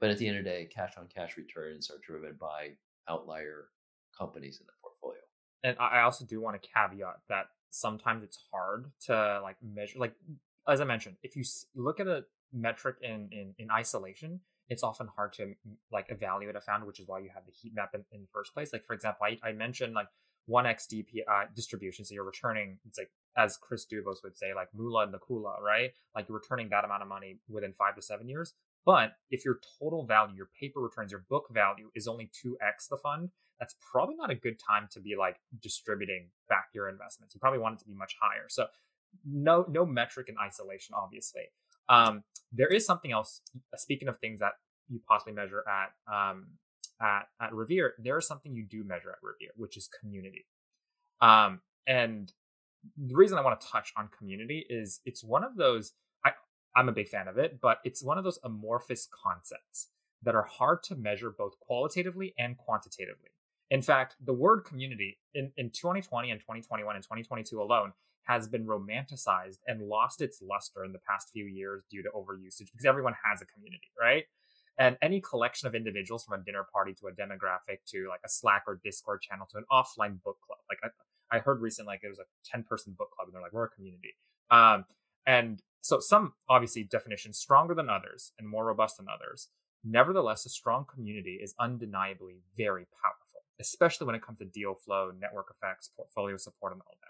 But 0.00 0.10
at 0.10 0.18
the 0.18 0.28
end 0.28 0.38
of 0.38 0.44
the 0.44 0.50
day, 0.50 0.68
cash 0.72 0.94
on 0.96 1.06
cash 1.14 1.36
returns 1.36 1.90
are 1.90 1.98
driven 2.06 2.36
by 2.40 2.70
outlier 3.08 3.68
companies 4.16 4.60
in 4.60 4.66
the 4.66 4.72
portfolio. 4.82 5.20
And 5.64 5.76
I 5.78 6.02
also 6.02 6.24
do 6.24 6.40
want 6.40 6.60
to 6.60 6.68
caveat 6.68 7.20
that 7.28 7.46
sometimes 7.70 8.22
it's 8.22 8.38
hard 8.52 8.90
to 9.06 9.40
like 9.42 9.56
measure 9.62 9.98
like 9.98 10.14
as 10.68 10.80
I 10.80 10.84
mentioned, 10.84 11.16
if 11.22 11.34
you 11.34 11.44
look 11.74 11.98
at 11.98 12.06
a 12.06 12.24
metric 12.52 12.96
in 13.02 13.28
in, 13.32 13.54
in 13.58 13.70
isolation, 13.70 14.40
it's 14.68 14.82
often 14.82 15.08
hard 15.14 15.32
to 15.34 15.54
like 15.90 16.06
evaluate 16.08 16.56
a 16.56 16.60
founder, 16.60 16.86
which 16.86 17.00
is 17.00 17.08
why 17.08 17.18
you 17.20 17.30
have 17.34 17.44
the 17.46 17.52
heat 17.52 17.72
map 17.74 17.90
in, 17.94 18.04
in 18.12 18.22
the 18.22 18.28
first 18.32 18.52
place. 18.54 18.72
Like 18.72 18.86
for 18.86 18.94
example, 18.94 19.26
I, 19.26 19.48
I 19.48 19.52
mentioned 19.52 19.94
like 19.94 20.08
1x 20.48 20.86
DP, 20.92 21.22
uh, 21.30 21.46
distribution. 21.54 22.04
So 22.04 22.14
you're 22.14 22.24
returning, 22.24 22.78
it's 22.86 22.98
like, 22.98 23.10
as 23.36 23.56
Chris 23.56 23.86
Douvos 23.86 24.22
would 24.24 24.36
say, 24.36 24.54
like 24.54 24.68
Mula 24.74 25.04
and 25.04 25.12
the 25.12 25.18
Kula, 25.18 25.60
right? 25.60 25.90
Like 26.14 26.28
you're 26.28 26.38
returning 26.38 26.68
that 26.70 26.84
amount 26.84 27.02
of 27.02 27.08
money 27.08 27.38
within 27.48 27.72
five 27.78 27.94
to 27.96 28.02
seven 28.02 28.28
years. 28.28 28.54
But 28.84 29.12
if 29.30 29.44
your 29.44 29.60
total 29.78 30.06
value, 30.06 30.34
your 30.36 30.48
paper 30.58 30.80
returns, 30.80 31.12
your 31.12 31.24
book 31.28 31.46
value 31.50 31.90
is 31.94 32.08
only 32.08 32.30
2x 32.44 32.88
the 32.88 32.96
fund, 32.96 33.30
that's 33.60 33.74
probably 33.92 34.16
not 34.16 34.30
a 34.30 34.34
good 34.34 34.58
time 34.66 34.88
to 34.92 35.00
be 35.00 35.14
like 35.18 35.36
distributing 35.60 36.28
back 36.48 36.68
your 36.74 36.88
investments. 36.88 37.34
You 37.34 37.40
probably 37.40 37.58
want 37.58 37.74
it 37.74 37.78
to 37.80 37.84
be 37.86 37.94
much 37.94 38.16
higher. 38.20 38.46
So 38.48 38.66
no 39.24 39.66
no 39.68 39.84
metric 39.84 40.28
in 40.28 40.36
isolation, 40.38 40.94
obviously. 40.96 41.42
Um, 41.88 42.22
there 42.52 42.68
is 42.68 42.86
something 42.86 43.12
else. 43.12 43.40
Speaking 43.76 44.08
of 44.08 44.18
things 44.18 44.40
that 44.40 44.52
you 44.88 45.00
possibly 45.06 45.32
measure 45.32 45.64
at 45.68 45.92
um, 46.12 46.46
at 47.00 47.28
at 47.40 47.52
Revere, 47.52 47.94
there 47.98 48.18
is 48.18 48.26
something 48.26 48.54
you 48.54 48.64
do 48.64 48.84
measure 48.84 49.10
at 49.10 49.18
Revere, 49.22 49.52
which 49.56 49.76
is 49.76 49.88
community. 50.00 50.46
Um, 51.20 51.60
and 51.86 52.32
the 52.96 53.16
reason 53.16 53.38
I 53.38 53.42
want 53.42 53.60
to 53.60 53.66
touch 53.66 53.92
on 53.96 54.08
community 54.16 54.64
is 54.68 55.00
it's 55.04 55.24
one 55.24 55.44
of 55.44 55.56
those. 55.56 55.92
I 56.24 56.32
I'm 56.76 56.88
a 56.88 56.92
big 56.92 57.08
fan 57.08 57.28
of 57.28 57.38
it, 57.38 57.60
but 57.60 57.78
it's 57.84 58.02
one 58.02 58.18
of 58.18 58.24
those 58.24 58.38
amorphous 58.44 59.08
concepts 59.24 59.88
that 60.22 60.34
are 60.34 60.44
hard 60.44 60.82
to 60.82 60.96
measure 60.96 61.30
both 61.30 61.58
qualitatively 61.60 62.34
and 62.38 62.56
quantitatively. 62.56 63.30
In 63.70 63.82
fact, 63.82 64.16
the 64.24 64.32
word 64.32 64.64
community 64.64 65.18
in, 65.34 65.52
in 65.56 65.70
2020 65.70 66.30
and 66.30 66.40
2021 66.40 66.96
and 66.96 67.04
2022 67.04 67.60
alone 67.60 67.92
has 68.28 68.46
been 68.46 68.66
romanticized 68.66 69.58
and 69.66 69.88
lost 69.88 70.20
its 70.20 70.42
luster 70.42 70.84
in 70.84 70.92
the 70.92 70.98
past 71.08 71.30
few 71.32 71.46
years 71.46 71.82
due 71.90 72.02
to 72.02 72.10
overusage 72.14 72.70
because 72.70 72.84
everyone 72.86 73.14
has 73.24 73.40
a 73.40 73.46
community, 73.46 73.88
right? 73.98 74.24
And 74.78 74.96
any 75.02 75.20
collection 75.20 75.66
of 75.66 75.74
individuals 75.74 76.24
from 76.24 76.38
a 76.38 76.44
dinner 76.44 76.64
party 76.72 76.94
to 77.00 77.06
a 77.08 77.12
demographic 77.12 77.78
to 77.88 78.06
like 78.08 78.20
a 78.24 78.28
Slack 78.28 78.64
or 78.66 78.80
Discord 78.84 79.22
channel 79.22 79.46
to 79.50 79.58
an 79.58 79.64
offline 79.72 80.22
book 80.22 80.36
club. 80.46 80.58
Like 80.68 80.78
I, 80.84 81.36
I 81.36 81.40
heard 81.40 81.60
recently, 81.60 81.94
like 81.94 82.00
it 82.04 82.08
was 82.08 82.20
a 82.20 82.28
10 82.44 82.64
person 82.64 82.94
book 82.96 83.10
club 83.16 83.28
and 83.28 83.34
they're 83.34 83.42
like, 83.42 83.52
we're 83.52 83.64
a 83.64 83.70
community. 83.70 84.14
Um, 84.50 84.84
and 85.26 85.62
so 85.80 85.98
some 85.98 86.34
obviously 86.48 86.84
definitions 86.84 87.38
stronger 87.38 87.74
than 87.74 87.88
others 87.88 88.32
and 88.38 88.46
more 88.46 88.66
robust 88.66 88.98
than 88.98 89.06
others. 89.12 89.48
Nevertheless, 89.84 90.44
a 90.44 90.50
strong 90.50 90.84
community 90.92 91.38
is 91.42 91.54
undeniably 91.58 92.36
very 92.56 92.86
powerful 93.02 93.28
especially 93.60 94.06
when 94.06 94.14
it 94.14 94.22
comes 94.22 94.38
to 94.38 94.44
deal 94.44 94.74
flow, 94.74 95.10
network 95.18 95.46
effects, 95.50 95.90
portfolio 95.96 96.36
support, 96.36 96.72
and 96.72 96.82
all 96.86 96.96
that. 97.02 97.07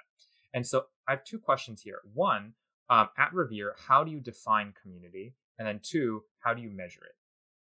And 0.55 0.67
so 0.67 0.87
I 1.07 1.13
have 1.13 1.25
two 1.25 1.39
questions 1.39 1.83
here. 1.83 2.01
One, 2.15 2.53
um, 2.91 3.09
at 3.19 3.33
Revere, 3.35 3.75
how 3.87 4.05
do 4.05 4.11
you 4.11 4.21
define 4.21 4.75
community? 4.81 5.35
And 5.59 5.67
then 5.67 5.81
two, 5.83 6.23
how 6.41 6.55
do 6.55 6.63
you 6.63 6.71
measure 6.71 7.03
it? 7.05 7.15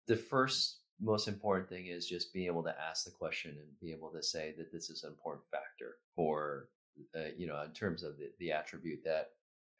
The 0.07 0.15
first 0.15 0.77
most 1.01 1.27
important 1.27 1.69
thing 1.69 1.88
is 1.88 2.07
just 2.07 2.34
being 2.34 2.47
able 2.47 2.63
to 2.63 2.75
ask 2.89 3.05
the 3.05 3.11
question 3.11 3.51
and 3.51 3.80
be 3.80 3.91
able 3.91 4.09
to 4.09 4.23
say 4.23 4.53
that 4.57 4.71
this 4.71 4.89
is 4.89 5.03
an 5.03 5.09
important 5.09 5.43
factor 5.51 5.95
for, 6.15 6.67
uh, 7.15 7.30
you 7.38 7.47
know, 7.47 7.61
in 7.63 7.71
terms 7.71 8.03
of 8.03 8.17
the, 8.17 8.32
the 8.39 8.51
attribute 8.51 8.99
that 9.05 9.32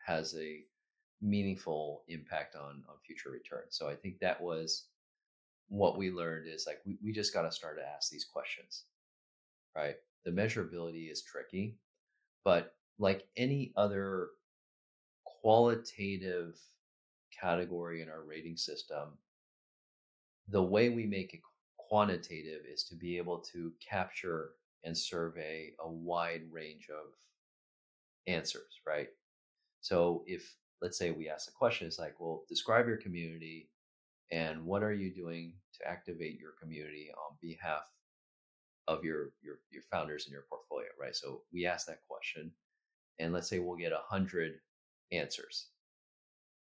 has 0.06 0.36
a 0.36 0.62
meaningful 1.22 2.04
impact 2.08 2.56
on 2.56 2.84
on 2.88 2.96
future 3.06 3.30
returns. 3.30 3.76
So 3.76 3.90
I 3.90 3.96
think 3.96 4.20
that 4.20 4.42
was 4.42 4.86
what 5.70 5.98
we 5.98 6.12
learned 6.12 6.48
is 6.48 6.66
like 6.68 6.80
we, 6.86 6.98
we 7.04 7.12
just 7.12 7.34
got 7.34 7.44
to 7.44 7.52
start 7.52 7.78
to 7.78 7.88
ask 7.88 8.10
these 8.10 8.26
questions 8.26 8.86
right 9.76 9.96
the 10.26 10.32
measurability 10.32 11.12
is 11.12 11.22
tricky 11.22 11.78
but 12.44 12.74
like 13.00 13.26
any 13.38 13.72
other 13.78 14.30
qualitative 15.26 16.60
category 17.42 18.02
in 18.02 18.10
our 18.10 18.24
rating 18.24 18.58
system 18.58 19.10
the 20.50 20.62
way 20.62 20.90
we 20.90 21.06
make 21.06 21.34
it 21.34 21.42
quantitative 21.78 22.62
is 22.72 22.84
to 22.84 22.96
be 22.96 23.18
able 23.18 23.40
to 23.40 23.72
capture 23.88 24.52
and 24.84 24.98
survey 24.98 25.72
a 25.80 25.90
wide 25.90 26.44
range 26.52 26.88
of 26.90 27.14
answers 28.28 28.80
right? 28.88 29.08
So 29.82 30.24
if 30.28 30.56
let's 30.82 30.98
say 30.98 31.12
we 31.12 31.30
ask 31.30 31.50
a 31.50 31.54
question 31.54 31.88
it's 31.88 32.00
like 32.00 32.20
well 32.20 32.44
describe 32.50 32.88
your 32.88 32.98
community 32.98 33.70
and 34.32 34.66
what 34.66 34.84
are 34.84 34.94
you 34.94 35.14
doing 35.14 35.54
to 35.80 35.88
activate 35.88 36.40
your 36.40 36.52
community 36.62 37.10
on 37.18 37.38
behalf 37.42 37.84
of 38.88 39.04
your 39.04 39.32
your 39.42 39.60
your 39.72 39.84
founders 39.92 40.26
in 40.28 40.34
your 40.34 40.46
portfolio 40.50 40.88
right? 41.00 41.16
So 41.16 41.42
we 41.54 41.66
ask 41.66 41.88
that 41.88 42.02
question 42.08 42.52
and 43.20 43.34
let's 43.34 43.50
say 43.50 43.60
we'll 43.60 43.76
get 43.78 43.92
a 43.92 44.02
hundred 44.08 44.60
answers. 45.12 45.68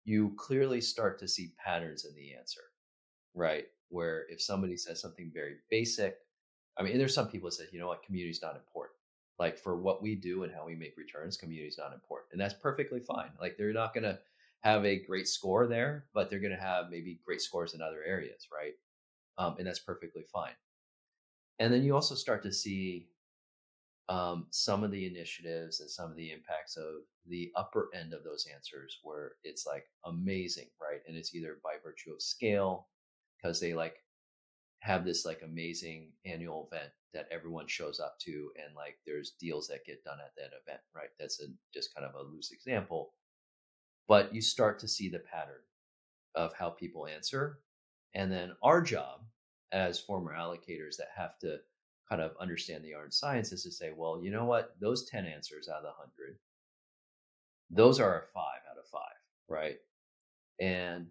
You 0.03 0.33
clearly 0.37 0.81
start 0.81 1.19
to 1.19 1.27
see 1.27 1.53
patterns 1.63 2.05
in 2.05 2.15
the 2.15 2.33
answer 2.33 2.61
right? 3.33 3.65
Where 3.89 4.25
if 4.29 4.41
somebody 4.41 4.77
says 4.77 5.01
something 5.01 5.31
very 5.33 5.57
basic 5.69 6.17
i 6.77 6.83
mean 6.83 6.97
there's 6.97 7.13
some 7.13 7.27
people 7.27 7.49
that 7.49 7.55
say 7.55 7.65
you 7.71 7.79
know 7.79 7.87
what? 7.87 8.03
Community 8.03 8.31
is 8.31 8.41
not 8.41 8.55
important. 8.55 8.97
Like 9.39 9.57
for 9.57 9.75
what 9.75 10.01
we 10.01 10.15
do 10.15 10.43
and 10.43 10.53
how 10.53 10.65
we 10.65 10.75
make 10.75 10.95
returns 10.97 11.37
community 11.37 11.67
is 11.67 11.77
not 11.77 11.93
important 11.93 12.29
and 12.31 12.41
that's 12.41 12.53
perfectly 12.53 12.99
fine. 12.99 13.31
Like 13.39 13.57
they're 13.57 13.73
not 13.73 13.93
going 13.93 14.03
to 14.03 14.19
have 14.61 14.85
a 14.85 15.03
great 15.03 15.27
score 15.27 15.67
there, 15.67 16.05
but 16.13 16.29
they're 16.29 16.39
going 16.39 16.55
to 16.55 16.61
have 16.61 16.89
maybe 16.89 17.19
great 17.25 17.41
scores 17.41 17.73
in 17.73 17.81
other 17.81 18.03
areas, 18.05 18.47
right? 18.53 18.73
Um, 19.37 19.55
and 19.57 19.65
that's 19.65 19.79
perfectly 19.79 20.23
fine. 20.31 20.53
And 21.59 21.73
then 21.73 21.83
you 21.83 21.95
also 21.95 22.15
start 22.15 22.43
to 22.43 22.51
see 22.53 23.07
um, 24.09 24.47
some 24.51 24.83
of 24.83 24.91
the 24.91 25.05
initiatives 25.05 25.79
and 25.79 25.89
some 25.89 26.11
of 26.11 26.17
the 26.17 26.31
impacts 26.31 26.77
of 26.77 27.03
the 27.27 27.51
upper 27.55 27.89
end 27.93 28.13
of 28.13 28.23
those 28.23 28.45
answers 28.53 28.99
where 29.03 29.33
it's 29.43 29.65
like 29.65 29.85
amazing, 30.05 30.67
right? 30.81 31.01
And 31.07 31.15
it's 31.15 31.33
either 31.33 31.57
by 31.63 31.75
virtue 31.83 32.11
of 32.13 32.21
scale, 32.21 32.87
because 33.37 33.59
they 33.59 33.73
like 33.73 33.97
have 34.79 35.05
this 35.05 35.25
like 35.25 35.41
amazing 35.43 36.11
annual 36.25 36.67
event 36.71 36.89
that 37.13 37.27
everyone 37.31 37.67
shows 37.67 37.99
up 37.99 38.17
to 38.19 38.51
and 38.57 38.75
like 38.75 38.97
there's 39.05 39.35
deals 39.39 39.67
that 39.67 39.85
get 39.85 40.03
done 40.03 40.17
at 40.25 40.31
that 40.37 40.57
event 40.57 40.79
right 40.95 41.09
that's 41.19 41.39
a 41.41 41.45
just 41.73 41.93
kind 41.93 42.07
of 42.07 42.15
a 42.15 42.23
loose 42.23 42.51
example 42.51 43.13
but 44.07 44.33
you 44.33 44.41
start 44.41 44.79
to 44.79 44.87
see 44.87 45.07
the 45.07 45.19
pattern 45.19 45.61
of 46.35 46.53
how 46.53 46.69
people 46.69 47.07
answer. 47.07 47.59
And 48.13 48.31
then 48.31 48.51
our 48.61 48.81
job 48.81 49.21
as 49.71 49.99
former 49.99 50.33
allocators 50.33 50.97
that 50.97 51.07
have 51.15 51.39
to 51.39 51.59
kind 52.11 52.21
of 52.21 52.35
understand 52.41 52.83
the 52.83 52.93
art 52.93 53.05
and 53.05 53.13
science 53.13 53.53
is 53.53 53.63
to 53.63 53.71
say, 53.71 53.91
well, 53.95 54.19
you 54.21 54.31
know 54.31 54.43
what? 54.43 54.75
Those 54.81 55.05
10 55.09 55.25
answers 55.25 55.69
out 55.69 55.77
of 55.77 55.83
the 55.83 55.89
100, 55.89 56.35
those 57.69 58.01
are 58.01 58.17
a 58.17 58.27
five 58.33 58.59
out 58.69 58.77
of 58.77 58.85
five, 58.91 59.15
right? 59.47 59.77
And, 60.59 61.07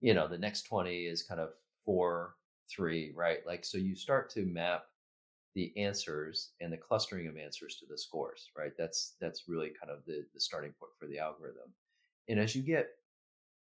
you 0.00 0.14
know, 0.14 0.28
the 0.28 0.38
next 0.38 0.62
20 0.62 1.06
is 1.06 1.24
kind 1.24 1.40
of 1.40 1.50
four, 1.84 2.36
three, 2.70 3.12
right? 3.16 3.38
Like, 3.44 3.64
so 3.64 3.78
you 3.78 3.96
start 3.96 4.30
to 4.30 4.46
map 4.46 4.84
the 5.56 5.72
answers 5.76 6.50
and 6.60 6.72
the 6.72 6.76
clustering 6.76 7.26
of 7.26 7.36
answers 7.36 7.76
to 7.80 7.86
the 7.90 7.98
scores, 7.98 8.50
right? 8.56 8.72
That's, 8.78 9.16
that's 9.20 9.48
really 9.48 9.72
kind 9.80 9.90
of 9.90 10.04
the, 10.06 10.24
the 10.34 10.40
starting 10.40 10.72
point 10.78 10.92
for 11.00 11.08
the 11.08 11.18
algorithm. 11.18 11.72
And 12.28 12.38
as 12.38 12.54
you 12.54 12.62
get 12.62 12.90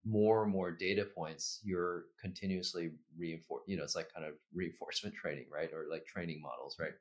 more 0.04 0.42
and 0.42 0.52
more 0.52 0.70
data 0.70 1.04
points, 1.04 1.60
you're 1.62 2.06
continuously 2.20 2.90
reinforce. 3.16 3.62
You 3.66 3.76
know, 3.76 3.84
it's 3.84 3.96
like 3.96 4.12
kind 4.12 4.26
of 4.26 4.34
reinforcement 4.52 5.14
training, 5.20 5.46
right? 5.52 5.70
Or 5.72 5.84
like 5.90 6.06
training 6.06 6.40
models, 6.42 6.76
right? 6.78 6.92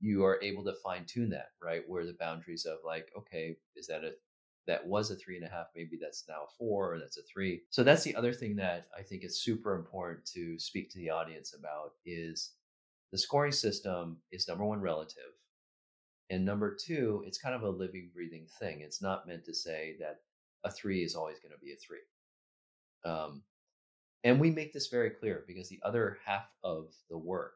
You 0.00 0.24
are 0.24 0.38
able 0.42 0.64
to 0.64 0.74
fine 0.74 1.04
tune 1.06 1.30
that, 1.30 1.50
right? 1.62 1.82
Where 1.86 2.04
the 2.04 2.16
boundaries 2.18 2.66
of 2.66 2.78
like, 2.84 3.08
okay, 3.16 3.56
is 3.74 3.86
that 3.88 4.04
a 4.04 4.12
that 4.66 4.86
was 4.86 5.10
a 5.10 5.16
three 5.16 5.36
and 5.36 5.46
a 5.46 5.48
half, 5.48 5.66
maybe 5.76 5.96
that's 6.00 6.24
now 6.28 6.42
a 6.44 6.52
four, 6.58 6.94
or 6.94 6.98
that's 6.98 7.18
a 7.18 7.22
three. 7.22 7.62
So 7.70 7.84
that's 7.84 8.02
the 8.02 8.16
other 8.16 8.32
thing 8.32 8.56
that 8.56 8.88
I 8.98 9.02
think 9.02 9.22
is 9.22 9.40
super 9.40 9.76
important 9.76 10.26
to 10.34 10.58
speak 10.58 10.90
to 10.90 10.98
the 10.98 11.10
audience 11.10 11.54
about 11.54 11.92
is 12.04 12.52
the 13.12 13.18
scoring 13.18 13.52
system 13.52 14.18
is 14.32 14.48
number 14.48 14.64
one 14.64 14.80
relative. 14.80 15.22
And 16.30 16.44
number 16.44 16.74
two, 16.74 17.22
it's 17.26 17.38
kind 17.38 17.54
of 17.54 17.62
a 17.62 17.70
living, 17.70 18.10
breathing 18.12 18.46
thing. 18.58 18.80
It's 18.80 19.00
not 19.00 19.28
meant 19.28 19.44
to 19.44 19.54
say 19.54 19.94
that 20.00 20.22
a 20.64 20.70
three 20.70 21.04
is 21.04 21.14
always 21.14 21.38
going 21.38 21.52
to 21.52 21.64
be 21.64 21.72
a 21.72 21.76
three. 21.76 22.00
Um, 23.06 23.42
and 24.24 24.40
we 24.40 24.50
make 24.50 24.72
this 24.72 24.88
very 24.88 25.10
clear 25.10 25.44
because 25.46 25.68
the 25.68 25.80
other 25.84 26.18
half 26.24 26.48
of 26.64 26.92
the 27.08 27.16
work 27.16 27.54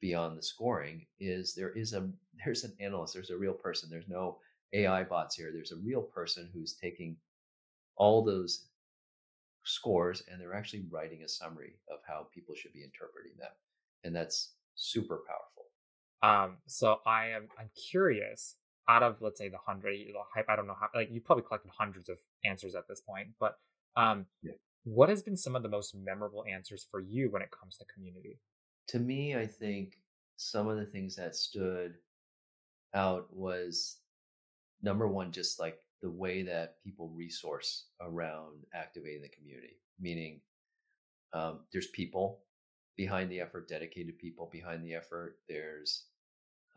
beyond 0.00 0.36
the 0.36 0.42
scoring 0.42 1.06
is 1.18 1.54
there 1.54 1.70
is 1.70 1.94
a 1.94 2.08
there's 2.44 2.64
an 2.64 2.74
analyst, 2.80 3.14
there's 3.14 3.30
a 3.30 3.36
real 3.36 3.54
person. 3.54 3.88
There's 3.90 4.08
no 4.08 4.38
AI 4.72 5.04
bots 5.04 5.36
here. 5.36 5.50
There's 5.52 5.72
a 5.72 5.84
real 5.84 6.02
person 6.02 6.50
who's 6.52 6.74
taking 6.74 7.16
all 7.96 8.22
those 8.22 8.66
scores 9.64 10.22
and 10.30 10.38
they're 10.38 10.54
actually 10.54 10.84
writing 10.90 11.22
a 11.22 11.28
summary 11.28 11.78
of 11.90 12.00
how 12.06 12.26
people 12.34 12.54
should 12.54 12.72
be 12.72 12.82
interpreting 12.82 13.32
them. 13.38 13.52
And 14.02 14.14
that's 14.14 14.54
super 14.74 15.20
powerful. 15.26 15.64
Um, 16.22 16.58
so 16.66 16.98
I 17.06 17.28
am 17.28 17.48
I'm 17.58 17.70
curious 17.90 18.56
out 18.88 19.02
of 19.02 19.16
let's 19.20 19.38
say 19.38 19.48
the 19.48 19.56
hundred 19.56 19.96
i 20.48 20.56
don't 20.56 20.66
know 20.66 20.76
how 20.78 20.88
like 20.94 21.10
you 21.10 21.20
probably 21.20 21.42
collected 21.42 21.70
hundreds 21.76 22.08
of 22.08 22.18
answers 22.44 22.74
at 22.74 22.86
this 22.86 23.00
point 23.00 23.28
but 23.40 23.56
um 23.96 24.26
yeah. 24.42 24.52
What 24.84 25.08
has 25.08 25.22
been 25.22 25.36
some 25.36 25.56
of 25.56 25.62
the 25.62 25.68
most 25.68 25.94
memorable 25.94 26.44
answers 26.50 26.86
for 26.90 27.00
you 27.00 27.30
when 27.30 27.42
it 27.42 27.50
comes 27.50 27.76
to 27.76 27.84
community? 27.92 28.38
To 28.88 28.98
me 28.98 29.34
i 29.34 29.46
think 29.46 29.94
some 30.36 30.68
of 30.68 30.76
the 30.76 30.84
things 30.84 31.16
that 31.16 31.34
stood 31.34 31.94
out 32.94 33.26
was 33.34 33.98
number 34.82 35.08
one 35.08 35.32
just 35.32 35.58
like 35.58 35.78
the 36.02 36.10
way 36.10 36.42
that 36.42 36.76
people 36.84 37.08
resource 37.08 37.86
around 38.00 38.64
activating 38.74 39.22
the 39.22 39.28
community 39.28 39.78
meaning 39.98 40.40
um, 41.32 41.60
there's 41.72 41.88
people 41.88 42.40
behind 42.96 43.30
the 43.30 43.40
effort 43.40 43.68
dedicated 43.68 44.18
people 44.18 44.48
behind 44.52 44.84
the 44.84 44.94
effort 44.94 45.38
there's 45.48 46.04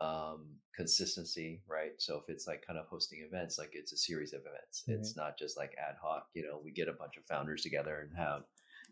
um, 0.00 0.46
consistency, 0.74 1.60
right? 1.66 1.92
So 1.98 2.16
if 2.16 2.28
it's 2.28 2.46
like 2.46 2.64
kind 2.66 2.78
of 2.78 2.86
hosting 2.86 3.20
events, 3.26 3.58
like 3.58 3.70
it's 3.72 3.92
a 3.92 3.96
series 3.96 4.32
of 4.32 4.40
events. 4.40 4.82
Mm-hmm. 4.82 5.00
It's 5.00 5.16
not 5.16 5.38
just 5.38 5.56
like 5.56 5.74
ad 5.78 5.96
hoc. 6.00 6.26
You 6.34 6.44
know, 6.44 6.60
we 6.62 6.70
get 6.70 6.88
a 6.88 6.92
bunch 6.92 7.16
of 7.16 7.24
founders 7.24 7.62
together 7.62 8.00
and 8.00 8.16
have, 8.16 8.42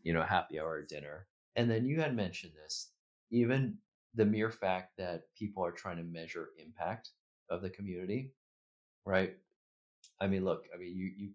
you 0.03 0.13
know, 0.13 0.23
happy 0.23 0.59
hour 0.59 0.83
dinner. 0.83 1.27
And 1.55 1.71
then 1.71 1.87
you 1.87 2.01
had 2.01 2.17
mentioned 2.17 2.53
this, 2.55 2.91
even 3.31 3.79
the 4.15 4.25
mere 4.25 4.51
fact 4.51 4.97
that 4.99 5.25
people 5.39 5.65
are 5.65 5.73
trying 5.73 5.99
to 5.99 6.03
measure 6.03 6.49
impact 6.59 7.11
of 7.51 7.63
the 7.63 7.71
community, 7.71 8.33
right? 9.05 9.35
I 10.21 10.27
mean, 10.27 10.45
look, 10.45 10.65
I 10.75 10.79
mean, 10.79 10.97
you 10.97 11.13
you 11.17 11.31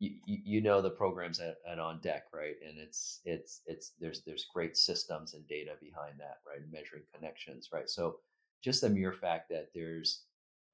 you, 0.00 0.12
you 0.26 0.60
know 0.60 0.80
the 0.80 0.90
programs 0.90 1.40
at, 1.40 1.56
at 1.68 1.80
on 1.80 2.00
deck 2.00 2.26
right 2.32 2.54
and 2.64 2.78
it's 2.78 3.20
it's 3.24 3.62
it's 3.66 3.92
there's 4.00 4.22
there's 4.24 4.46
great 4.54 4.76
systems 4.76 5.34
and 5.34 5.46
data 5.48 5.72
behind 5.80 6.14
that 6.18 6.38
right 6.46 6.60
measuring 6.70 7.02
connections 7.12 7.70
right 7.72 7.90
so 7.90 8.18
just 8.62 8.80
the 8.80 8.88
mere 8.88 9.12
fact 9.12 9.48
that 9.50 9.68
there's 9.74 10.24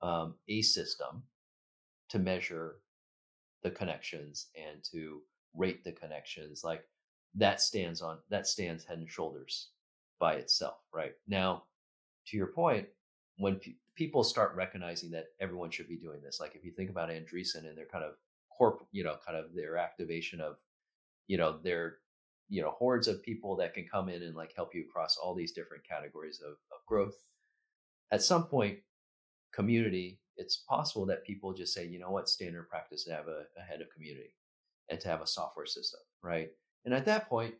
um, 0.02 0.34
a 0.48 0.62
system 0.62 1.22
to 2.08 2.18
measure 2.18 2.76
the 3.62 3.70
connections 3.70 4.48
and 4.56 4.82
to 4.84 5.20
rate 5.54 5.84
the 5.84 5.92
connections 5.92 6.62
like 6.64 6.84
that 7.34 7.60
stands 7.60 8.02
on 8.02 8.18
that 8.28 8.46
stands 8.46 8.84
head 8.84 8.98
and 8.98 9.10
shoulders 9.10 9.70
by 10.20 10.34
itself 10.34 10.78
right? 10.92 11.14
Now 11.26 11.64
to 12.26 12.36
your 12.36 12.48
point 12.48 12.86
when 13.38 13.56
pe- 13.56 13.76
people 13.94 14.24
start 14.24 14.54
recognizing 14.54 15.10
that 15.10 15.26
everyone 15.40 15.70
should 15.70 15.88
be 15.88 15.96
doing 15.96 16.20
this 16.22 16.40
like 16.40 16.54
if 16.54 16.64
you 16.64 16.72
think 16.72 16.90
about 16.90 17.10
andreessen 17.10 17.68
and 17.68 17.76
their 17.76 17.86
kind 17.86 18.04
of 18.04 18.12
corp 18.56 18.86
you 18.92 19.04
know 19.04 19.16
kind 19.26 19.38
of 19.38 19.54
their 19.54 19.76
activation 19.76 20.40
of 20.40 20.56
you 21.26 21.36
know 21.36 21.58
their 21.62 21.98
you 22.48 22.62
know 22.62 22.70
hordes 22.70 23.08
of 23.08 23.22
people 23.22 23.56
that 23.56 23.74
can 23.74 23.86
come 23.90 24.08
in 24.08 24.22
and 24.22 24.36
like 24.36 24.52
help 24.54 24.74
you 24.74 24.82
across 24.82 25.16
all 25.16 25.34
these 25.34 25.52
different 25.52 25.86
categories 25.88 26.40
of, 26.44 26.52
of 26.52 26.84
growth 26.86 27.16
at 28.12 28.22
some 28.22 28.44
point 28.44 28.78
community 29.52 30.18
it's 30.36 30.56
possible 30.56 31.06
that 31.06 31.24
people 31.24 31.52
just 31.52 31.72
say 31.72 31.86
you 31.86 31.98
know 31.98 32.10
what? 32.10 32.28
Standard 32.28 32.68
practice 32.68 33.04
to 33.04 33.12
have 33.12 33.28
a, 33.28 33.44
a 33.58 33.62
head 33.62 33.80
of 33.80 33.90
community 33.90 34.34
and 34.88 35.00
to 35.00 35.08
have 35.08 35.20
a 35.20 35.26
software 35.26 35.66
system 35.66 36.00
right? 36.22 36.50
And 36.84 36.94
at 36.94 37.06
that 37.06 37.28
point 37.28 37.54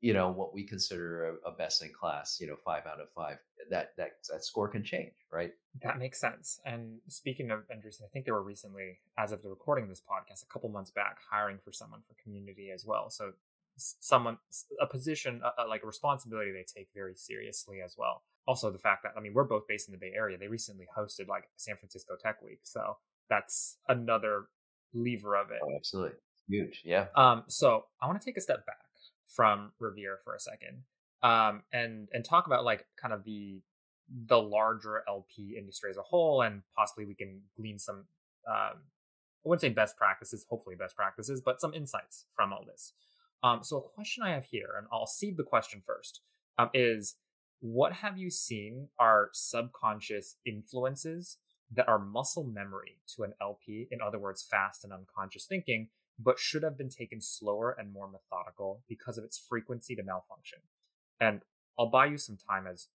you 0.00 0.12
know 0.12 0.30
what 0.30 0.52
we 0.52 0.64
consider 0.64 1.38
a, 1.44 1.48
a, 1.48 1.52
best 1.52 1.82
in 1.82 1.90
class 1.98 2.36
you 2.38 2.46
know 2.46 2.56
five 2.62 2.82
out 2.84 3.00
of 3.00 3.08
five 3.14 3.38
that 3.70 3.92
that 3.96 4.10
that 4.30 4.44
score 4.44 4.68
can 4.68 4.84
change 4.84 5.14
right? 5.32 5.52
That 5.82 5.98
makes 5.98 6.20
sense. 6.20 6.60
And 6.64 6.98
speaking 7.08 7.50
of 7.50 7.60
Andreessen, 7.60 8.02
i 8.02 8.08
think 8.12 8.26
they 8.26 8.32
were 8.32 8.42
recently 8.42 8.98
as 9.18 9.32
of 9.32 9.42
the 9.42 9.48
recording 9.48 9.84
of 9.84 9.90
this 9.90 10.02
podcast 10.02 10.42
a 10.42 10.52
couple 10.52 10.68
months 10.68 10.90
back 10.90 11.18
hiring 11.30 11.58
for 11.64 11.72
someone 11.72 12.00
for 12.06 12.14
community 12.22 12.70
as 12.72 12.84
well. 12.86 13.08
So 13.10 13.32
someone 13.76 14.38
a 14.80 14.86
position 14.86 15.40
a, 15.42 15.62
a, 15.62 15.66
like 15.66 15.82
a 15.82 15.86
responsibility 15.86 16.52
they 16.52 16.64
take 16.64 16.88
very 16.94 17.14
seriously 17.14 17.80
as 17.84 17.96
well 17.98 18.22
also 18.46 18.70
the 18.70 18.78
fact 18.78 19.02
that 19.02 19.12
i 19.16 19.20
mean 19.20 19.32
we're 19.34 19.44
both 19.44 19.66
based 19.68 19.88
in 19.88 19.92
the 19.92 19.98
bay 19.98 20.12
area 20.14 20.36
they 20.38 20.48
recently 20.48 20.86
hosted 20.96 21.28
like 21.28 21.44
san 21.56 21.76
francisco 21.76 22.14
tech 22.22 22.42
week 22.42 22.60
so 22.62 22.96
that's 23.28 23.78
another 23.88 24.46
lever 24.92 25.36
of 25.36 25.50
it 25.50 25.58
oh, 25.62 25.74
absolutely 25.76 26.16
huge 26.48 26.82
yeah 26.84 27.06
um 27.16 27.42
so 27.48 27.84
i 28.00 28.06
want 28.06 28.20
to 28.20 28.24
take 28.24 28.36
a 28.36 28.40
step 28.40 28.64
back 28.66 28.76
from 29.34 29.72
Revere 29.78 30.18
for 30.24 30.34
a 30.34 30.40
second, 30.40 30.82
um, 31.22 31.62
and 31.72 32.08
and 32.12 32.24
talk 32.24 32.46
about 32.46 32.64
like 32.64 32.86
kind 33.00 33.12
of 33.12 33.24
the 33.24 33.60
the 34.26 34.38
larger 34.38 35.02
LP 35.08 35.56
industry 35.58 35.90
as 35.90 35.96
a 35.96 36.02
whole, 36.02 36.42
and 36.42 36.62
possibly 36.76 37.04
we 37.04 37.14
can 37.14 37.42
glean 37.56 37.78
some. 37.78 38.04
Um, 38.48 38.82
I 39.44 39.48
wouldn't 39.48 39.60
say 39.60 39.68
best 39.70 39.96
practices, 39.96 40.46
hopefully 40.48 40.76
best 40.76 40.96
practices, 40.96 41.42
but 41.44 41.60
some 41.60 41.74
insights 41.74 42.26
from 42.34 42.52
all 42.52 42.64
this. 42.66 42.94
Um, 43.42 43.62
so 43.62 43.76
a 43.76 43.82
question 43.82 44.22
I 44.22 44.30
have 44.30 44.46
here, 44.46 44.74
and 44.78 44.86
I'll 44.90 45.06
seed 45.06 45.36
the 45.36 45.42
question 45.42 45.82
first, 45.86 46.22
um, 46.56 46.70
is 46.72 47.16
what 47.64 47.94
have 47.94 48.18
you 48.18 48.28
seen 48.28 48.88
are 48.98 49.30
subconscious 49.32 50.36
influences 50.44 51.38
that 51.72 51.88
are 51.88 51.98
muscle 51.98 52.44
memory 52.44 52.98
to 53.16 53.22
an 53.22 53.32
LP? 53.40 53.88
In 53.90 54.02
other 54.02 54.18
words, 54.18 54.42
fast 54.42 54.84
and 54.84 54.92
unconscious 54.92 55.46
thinking 55.46 55.88
but 56.18 56.38
should 56.38 56.62
have 56.62 56.76
been 56.76 56.90
taken 56.90 57.22
slower 57.22 57.74
and 57.78 57.90
more 57.90 58.06
methodical 58.06 58.82
because 58.86 59.16
of 59.16 59.24
its 59.24 59.38
frequency 59.38 59.96
to 59.96 60.02
malfunction. 60.02 60.58
And 61.18 61.40
I'll 61.78 61.90
buy 61.90 62.04
you 62.04 62.18
some 62.18 62.36
time 62.36 62.66
as 62.66 62.88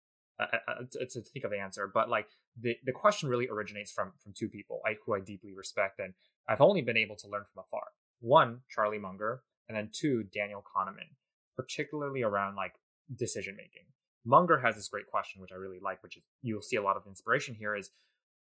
uh, 0.41 0.47
uh, 0.53 0.71
uh 0.71 0.75
to, 0.91 1.07
to, 1.07 1.21
think 1.23 1.45
of 1.45 1.53
the 1.53 1.61
answer, 1.61 1.89
but 1.95 2.11
like 2.11 2.27
the, 2.61 2.77
the 2.85 2.93
question 2.93 3.29
really 3.29 3.49
originates 3.49 3.93
from 3.93 4.13
from 4.23 4.35
two 4.37 4.49
people 4.49 4.83
I, 4.85 4.97
who 5.07 5.15
I 5.15 5.21
deeply 5.21 5.55
respect, 5.55 6.01
and 6.01 6.13
I've 6.49 6.61
only 6.61 6.83
been 6.83 6.97
able 6.97 7.17
to 7.17 7.29
learn 7.29 7.45
from 7.55 7.63
afar. 7.67 7.85
One, 8.21 8.63
Charlie 8.69 8.99
Munger, 8.99 9.43
and 9.69 9.79
then 9.79 9.91
two, 9.93 10.25
Daniel 10.25 10.63
Kahneman, 10.63 11.15
particularly 11.57 12.23
around 12.23 12.57
like 12.57 12.75
decision 13.15 13.57
making. 13.57 13.87
Munger 14.27 14.59
has 14.59 14.75
this 14.75 14.89
great 14.89 15.07
question, 15.07 15.41
which 15.41 15.53
I 15.53 15.57
really 15.57 15.79
like, 15.83 16.03
which 16.03 16.17
is 16.17 16.25
you'll 16.43 16.63
see 16.63 16.77
a 16.77 16.83
lot 16.83 16.97
of 16.97 17.07
inspiration 17.07 17.55
here. 17.55 17.77
Is 17.77 17.91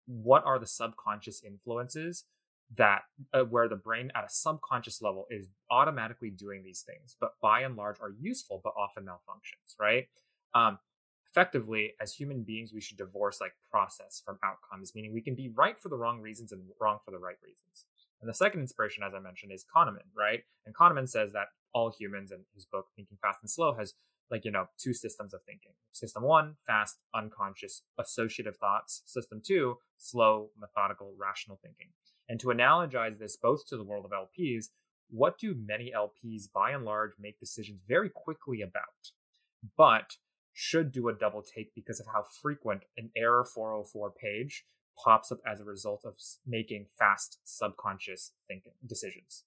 what 0.05 0.43
are 0.45 0.57
the 0.57 0.67
subconscious 0.67 1.43
influences 1.43 2.25
that 2.75 3.01
uh, 3.34 3.41
where 3.41 3.67
the 3.67 3.75
brain 3.75 4.11
at 4.15 4.23
a 4.23 4.29
subconscious 4.29 5.01
level 5.01 5.25
is 5.29 5.49
automatically 5.69 6.29
doing 6.29 6.63
these 6.63 6.81
things, 6.81 7.15
but 7.19 7.34
by 7.41 7.61
and 7.61 7.75
large 7.75 7.97
are 8.01 8.13
useful, 8.19 8.61
but 8.63 8.73
often 8.77 9.03
malfunctions, 9.03 9.75
right? 9.79 10.07
Um, 10.55 10.79
effectively, 11.29 11.93
as 11.99 12.13
human 12.13 12.43
beings, 12.43 12.71
we 12.73 12.81
should 12.81 12.97
divorce 12.97 13.41
like 13.41 13.53
process 13.69 14.21
from 14.25 14.38
outcomes, 14.43 14.93
meaning 14.95 15.13
we 15.13 15.21
can 15.21 15.36
be 15.36 15.49
right 15.49 15.79
for 15.79 15.89
the 15.89 15.97
wrong 15.97 16.21
reasons 16.21 16.51
and 16.51 16.61
wrong 16.79 16.99
for 17.03 17.11
the 17.11 17.19
right 17.19 17.38
reasons. 17.43 17.86
And 18.21 18.29
the 18.29 18.34
second 18.34 18.61
inspiration, 18.61 19.03
as 19.03 19.13
I 19.13 19.19
mentioned, 19.19 19.51
is 19.51 19.65
Kahneman, 19.75 20.07
right? 20.15 20.43
And 20.65 20.73
Kahneman 20.73 21.09
says 21.09 21.34
that 21.34 21.47
all 21.73 21.91
humans, 21.91 22.31
in 22.31 22.39
his 22.55 22.65
book 22.65 22.88
Thinking 22.95 23.17
Fast 23.21 23.39
and 23.41 23.49
Slow, 23.49 23.73
has 23.73 23.93
like 24.32 24.45
you 24.45 24.51
know 24.51 24.67
two 24.78 24.93
systems 24.93 25.34
of 25.34 25.41
thinking. 25.43 25.74
System 25.91 26.24
one 26.24 26.55
fast 26.65 26.99
unconscious 27.13 27.84
associative 27.99 28.57
thoughts. 28.57 29.03
System 29.05 29.41
two 29.45 29.78
slow 29.97 30.49
methodical 30.59 31.13
rational 31.17 31.59
thinking. 31.61 31.88
And 32.30 32.39
to 32.39 32.47
analogize 32.47 33.19
this 33.19 33.38
both 33.38 33.65
to 33.67 33.78
the 33.78 33.84
world 33.84 34.05
of 34.05 34.11
lps 34.11 34.65
what 35.09 35.38
do 35.38 35.55
many 35.55 35.93
lps 35.95 36.51
by 36.51 36.71
and 36.71 36.84
large 36.84 37.11
make 37.19 37.39
decisions 37.39 37.82
very 37.88 38.09
quickly 38.09 38.61
about? 38.61 39.11
But 39.78 40.17
should 40.53 40.91
do 40.91 41.07
a 41.07 41.13
double 41.13 41.43
take 41.43 41.74
because 41.76 41.99
of 41.99 42.07
how 42.07 42.24
frequent 42.41 42.84
an 42.97 43.11
error 43.15 43.45
404 43.45 44.11
page 44.11 44.65
pops 45.03 45.32
up 45.32 45.39
as 45.45 45.59
a 45.59 45.65
result 45.65 46.03
of 46.05 46.15
making 46.45 46.88
fast 46.97 47.39
subconscious 47.43 48.32
thinking 48.47 48.74
decisions 48.86 49.43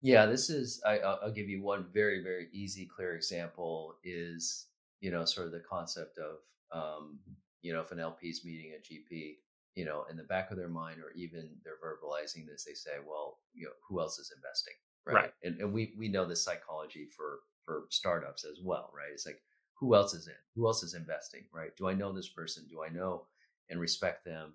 yeah, 0.00 0.26
this 0.26 0.50
is. 0.50 0.80
I, 0.86 0.98
I'll 0.98 1.18
I'll 1.24 1.32
give 1.32 1.48
you 1.48 1.62
one 1.62 1.86
very, 1.92 2.22
very 2.22 2.48
easy, 2.52 2.86
clear 2.86 3.16
example. 3.16 3.96
Is 4.04 4.66
you 5.00 5.10
know 5.10 5.24
sort 5.24 5.46
of 5.46 5.52
the 5.52 5.62
concept 5.68 6.18
of 6.18 6.36
um, 6.72 7.18
you 7.62 7.72
know 7.72 7.80
if 7.80 7.90
an 7.90 7.98
LP 7.98 8.28
is 8.28 8.44
meeting 8.44 8.72
a 8.72 8.80
GP, 8.80 9.36
you 9.74 9.84
know, 9.84 10.04
in 10.10 10.16
the 10.16 10.24
back 10.24 10.50
of 10.50 10.56
their 10.56 10.68
mind, 10.68 11.00
or 11.00 11.12
even 11.16 11.50
they're 11.64 11.78
verbalizing 11.82 12.46
this, 12.46 12.64
they 12.64 12.74
say, 12.74 12.98
well, 13.06 13.38
you 13.54 13.66
know, 13.66 13.72
who 13.88 14.00
else 14.00 14.18
is 14.18 14.32
investing, 14.34 14.74
right? 15.06 15.14
right. 15.14 15.32
And 15.42 15.60
and 15.60 15.72
we 15.72 15.94
we 15.96 16.08
know 16.08 16.26
this 16.26 16.44
psychology 16.44 17.08
for 17.16 17.40
for 17.64 17.84
startups 17.90 18.44
as 18.44 18.58
well, 18.62 18.90
right? 18.94 19.10
It's 19.12 19.26
like 19.26 19.40
who 19.74 19.94
else 19.94 20.14
is 20.14 20.26
in? 20.28 20.34
Who 20.54 20.66
else 20.66 20.82
is 20.82 20.94
investing, 20.94 21.44
right? 21.52 21.76
Do 21.76 21.88
I 21.88 21.94
know 21.94 22.12
this 22.12 22.28
person? 22.28 22.66
Do 22.70 22.82
I 22.82 22.88
know 22.88 23.26
and 23.70 23.80
respect 23.80 24.24
them? 24.24 24.54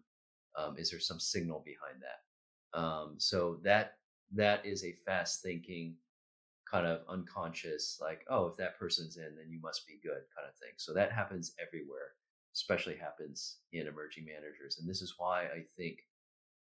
Um, 0.58 0.78
is 0.78 0.90
there 0.90 1.00
some 1.00 1.20
signal 1.20 1.64
behind 1.66 2.02
that? 2.02 2.80
Um, 2.80 3.16
so 3.18 3.60
that 3.64 3.98
that 4.36 4.66
is 4.66 4.84
a 4.84 4.96
fast 5.06 5.42
thinking 5.42 5.96
kind 6.70 6.88
of 6.88 7.02
unconscious 7.10 8.00
like 8.02 8.26
oh 8.30 8.48
if 8.48 8.58
that 8.58 8.78
person's 8.80 9.18
in 9.18 9.36
then 9.36 9.50
you 9.50 9.60
must 9.62 9.86
be 9.88 10.00
good 10.02 10.24
kind 10.36 10.48
of 10.48 10.56
thing 10.56 10.72
so 10.78 10.94
that 10.94 11.12
happens 11.12 11.54
everywhere 11.62 12.14
especially 12.56 12.96
happens 12.96 13.58
in 13.74 13.88
emerging 13.88 14.26
managers 14.26 14.78
and 14.80 14.90
this 14.90 15.02
is 15.02 15.16
why 15.18 15.44
i 15.44 15.64
think 15.78 16.00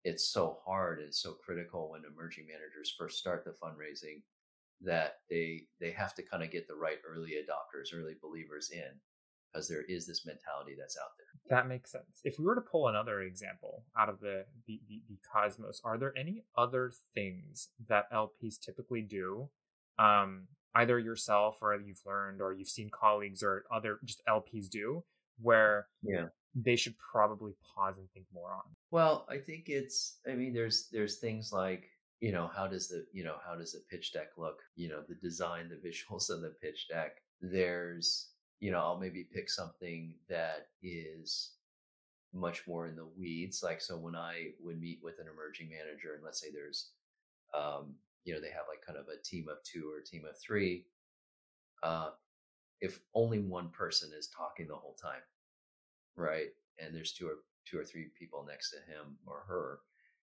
it's 0.04 0.30
so 0.30 0.58
hard 0.66 1.00
and 1.00 1.14
so 1.14 1.34
critical 1.34 1.92
when 1.92 2.02
emerging 2.06 2.46
managers 2.48 2.96
first 2.98 3.18
start 3.18 3.44
the 3.44 3.52
fundraising 3.52 4.22
that 4.82 5.16
they 5.30 5.64
they 5.82 5.90
have 5.92 6.14
to 6.14 6.22
kind 6.22 6.44
of 6.44 6.52
get 6.52 6.68
the 6.68 6.76
right 6.76 7.00
early 7.08 7.32
adopters 7.32 7.98
early 7.98 8.14
believers 8.22 8.70
in 8.72 8.92
because 9.52 9.68
there 9.68 9.84
is 9.90 10.06
this 10.06 10.26
mentality 10.26 10.76
that's 10.78 10.98
out 10.98 11.18
there. 11.18 11.27
That 11.50 11.68
makes 11.68 11.92
sense. 11.92 12.22
If 12.24 12.40
we 12.40 12.46
were 12.46 12.56
to 12.56 12.62
pull 12.62 12.88
another 12.88 13.22
example 13.22 13.84
out 13.98 14.10
of 14.10 14.20
the, 14.20 14.46
the, 14.68 14.80
the, 14.88 15.02
the 15.10 15.18
cosmos, 15.32 15.82
are 15.84 15.98
there 15.98 16.14
any 16.18 16.44
other 16.58 16.92
things 17.14 17.70
that 17.88 18.12
LPs 18.12 18.60
typically 18.60 19.02
do, 19.02 19.50
um, 19.98 20.48
either 20.76 21.00
yourself 21.00 21.58
or 21.62 21.76
you've 21.76 22.02
learned 22.06 22.42
or 22.42 22.54
you've 22.54 22.68
seen 22.68 22.90
colleagues 22.90 23.42
or 23.44 23.64
other 23.74 24.00
just 24.04 24.22
LPs 24.28 24.70
do, 24.70 25.04
where 25.42 25.88
yeah 26.04 26.26
they 26.56 26.76
should 26.76 26.96
probably 26.98 27.54
pause 27.76 27.96
and 27.98 28.10
think 28.12 28.26
more 28.34 28.52
on? 28.52 28.64
Well, 28.92 29.28
I 29.30 29.38
think 29.38 29.66
it's. 29.68 30.20
I 30.28 30.34
mean, 30.34 30.54
there's 30.54 30.88
there's 30.92 31.18
things 31.18 31.52
like 31.54 31.86
you 32.20 32.32
know 32.32 32.50
how 32.54 32.68
does 32.68 32.88
the 32.88 33.06
you 33.14 33.24
know 33.24 33.36
how 33.46 33.56
does 33.56 33.74
the 33.74 33.82
pitch 33.90 34.14
deck 34.14 34.30
look 34.38 34.60
you 34.76 34.90
know 34.90 35.02
the 35.08 35.16
design 35.16 35.70
the 35.70 35.76
visuals 35.88 36.30
of 36.30 36.42
the 36.42 36.54
pitch 36.62 36.88
deck 36.90 37.18
there's 37.42 38.30
you 38.60 38.72
know, 38.72 38.80
I'll 38.80 39.00
maybe 39.00 39.24
pick 39.24 39.50
something 39.50 40.14
that 40.30 40.68
is 40.82 41.52
much 42.34 42.68
more 42.68 42.88
in 42.88 42.96
the 42.96 43.08
weeds. 43.18 43.62
Like, 43.64 43.82
so 43.82 43.98
when 43.98 44.16
I 44.16 44.52
would 44.64 44.80
meet 44.80 45.00
with 45.04 45.20
an 45.20 45.28
emerging 45.32 45.70
manager, 45.70 46.16
and 46.16 46.24
let's 46.24 46.42
say 46.42 46.48
there's, 46.52 46.90
um, 47.54 47.96
you 48.24 48.34
know, 48.34 48.42
they 48.42 48.50
have 48.50 48.66
like 48.70 48.86
kind 48.86 48.98
of 48.98 49.06
a 49.08 49.22
team 49.24 49.48
of 49.50 49.64
two 49.64 49.90
or 49.92 50.00
a 50.00 50.04
team 50.04 50.24
of 50.30 50.38
three, 50.40 50.86
uh, 51.84 52.10
if 52.82 53.00
only 53.14 53.40
one 53.40 53.70
person 53.70 54.12
is 54.18 54.28
talking 54.28 54.68
the 54.68 54.76
whole 54.76 54.96
time, 55.02 55.22
right? 56.16 56.48
And 56.80 56.96
there's 56.96 57.14
two 57.14 57.28
or 57.28 57.36
two 57.66 57.80
or 57.80 57.86
three 57.86 58.08
people 58.18 58.46
next 58.48 58.72
to 58.72 58.78
him 58.78 59.18
or 59.26 59.44
her, 59.48 59.80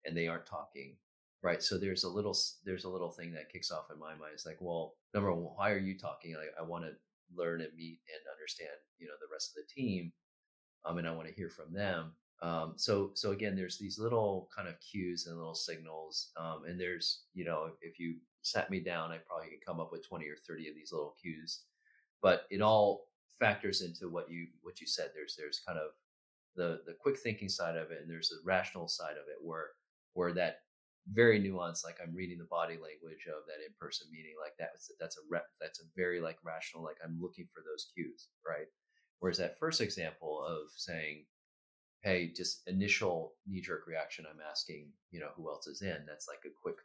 and 0.06 0.16
they 0.16 0.28
aren't 0.28 0.46
talking, 0.46 0.96
right? 1.42 1.62
So 1.62 1.78
there's 1.78 2.04
a 2.04 2.10
little 2.10 2.36
there's 2.66 2.86
a 2.86 2.90
little 2.90 3.12
thing 3.12 3.32
that 3.34 3.52
kicks 3.52 3.72
off 3.72 3.92
in 3.94 4.00
my 4.00 4.16
mind. 4.16 4.32
It's 4.34 4.46
like, 4.46 4.58
well, 4.60 4.96
number 5.14 5.32
one, 5.34 5.54
why 5.56 5.72
are 5.72 5.78
you 5.78 5.98
talking? 5.98 6.36
Like, 6.36 6.54
I 6.60 6.64
want 6.64 6.86
to 6.86 6.92
learn 7.36 7.62
and 7.62 7.74
meet 7.76 8.00
and 8.10 8.22
understand, 8.34 8.78
you 8.98 9.08
know, 9.08 9.14
the 9.20 9.32
rest 9.32 9.52
of 9.52 9.64
the 9.64 9.82
team, 9.82 10.12
um, 10.86 10.98
and 10.98 11.08
I 11.08 11.12
want 11.12 11.28
to 11.28 11.34
hear 11.34 11.50
from 11.50 11.74
them. 11.74 12.14
Um, 12.42 12.74
so 12.76 13.12
so 13.14 13.32
again, 13.32 13.56
there's 13.56 13.78
these 13.78 14.00
little 14.00 14.50
kind 14.56 14.68
of 14.68 14.76
cues 14.80 15.28
and 15.28 15.38
little 15.38 15.56
signals, 15.56 16.32
um, 16.38 16.64
and 16.68 16.80
there's 16.80 17.24
you 17.34 17.46
know, 17.46 17.72
if 17.82 18.00
you 18.00 18.16
sat 18.42 18.72
me 18.72 18.80
down, 18.80 19.12
I 19.12 19.18
probably 19.18 19.50
could 19.50 19.66
come 19.66 19.80
up 19.80 19.92
with 19.92 20.08
20 20.08 20.26
or 20.28 20.36
30 20.48 20.70
of 20.70 20.76
these 20.76 20.92
little 20.92 21.16
cues, 21.22 21.62
but 22.22 22.44
it 22.50 22.62
all 22.62 23.06
factors 23.40 23.82
into 23.82 24.10
what 24.10 24.30
you 24.30 24.48
what 24.62 24.82
you 24.82 24.88
said. 24.88 25.12
There's 25.14 25.36
there's 25.36 25.62
kind 25.66 25.78
of 25.80 25.92
the 26.56 26.82
the 26.86 26.96
quick 27.00 27.20
thinking 27.20 27.50
side 27.50 27.78
of 27.78 27.92
it, 27.92 28.00
and 28.02 28.10
there's 28.10 28.30
the 28.30 28.42
rational 28.44 28.88
side 28.88 29.14
of 29.14 29.28
it, 29.30 29.38
where 29.42 29.72
where 30.14 30.34
that 30.34 30.62
very 31.12 31.40
nuanced, 31.42 31.84
like 31.84 31.98
I'm 32.02 32.16
reading 32.16 32.38
the 32.38 32.46
body 32.46 32.76
language 32.76 33.26
of 33.28 33.46
that 33.48 33.66
in 33.66 33.74
person 33.80 34.08
meeting, 34.12 34.36
like 34.40 34.54
that's 34.60 34.92
that's 35.00 35.18
a 35.18 35.26
rep, 35.30 35.46
that's 35.60 35.80
a 35.80 35.90
very 35.96 36.22
like 36.22 36.38
rational, 36.44 36.84
like 36.84 36.98
I'm 37.04 37.20
looking 37.22 37.48
for 37.54 37.62
those 37.62 37.88
cues, 37.94 38.30
right? 38.48 38.68
Whereas 39.20 39.38
that 39.38 39.60
first 39.60 39.82
example 39.82 40.44
of 40.46 40.70
saying, 40.76 41.26
hey, 42.04 42.32
just 42.36 42.62
initial 42.68 43.34
knee 43.48 43.62
jerk 43.62 43.86
reaction, 43.88 44.26
I'm 44.28 44.40
asking, 44.50 44.90
you 45.12 45.20
know, 45.20 45.30
who 45.36 45.50
else 45.50 45.68
is 45.68 45.82
in. 45.82 45.98
That's 46.08 46.28
like 46.28 46.40
a 46.46 46.54
quick, 46.62 46.78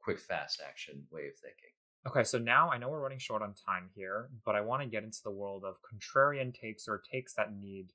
quick, 0.00 0.20
fast 0.20 0.62
action 0.66 1.04
way 1.10 1.22
of 1.22 1.34
thinking. 1.42 1.70
Okay, 2.06 2.24
so 2.24 2.38
now 2.38 2.70
I 2.70 2.78
know 2.78 2.88
we're 2.88 3.00
running 3.00 3.18
short 3.18 3.42
on 3.42 3.54
time 3.54 3.90
here, 3.94 4.28
but 4.44 4.56
I 4.56 4.60
want 4.60 4.82
to 4.82 4.88
get 4.88 5.04
into 5.04 5.20
the 5.24 5.30
world 5.30 5.64
of 5.64 5.76
contrarian 5.82 6.54
takes 6.54 6.88
or 6.88 7.02
takes 7.12 7.34
that 7.34 7.54
need 7.54 7.92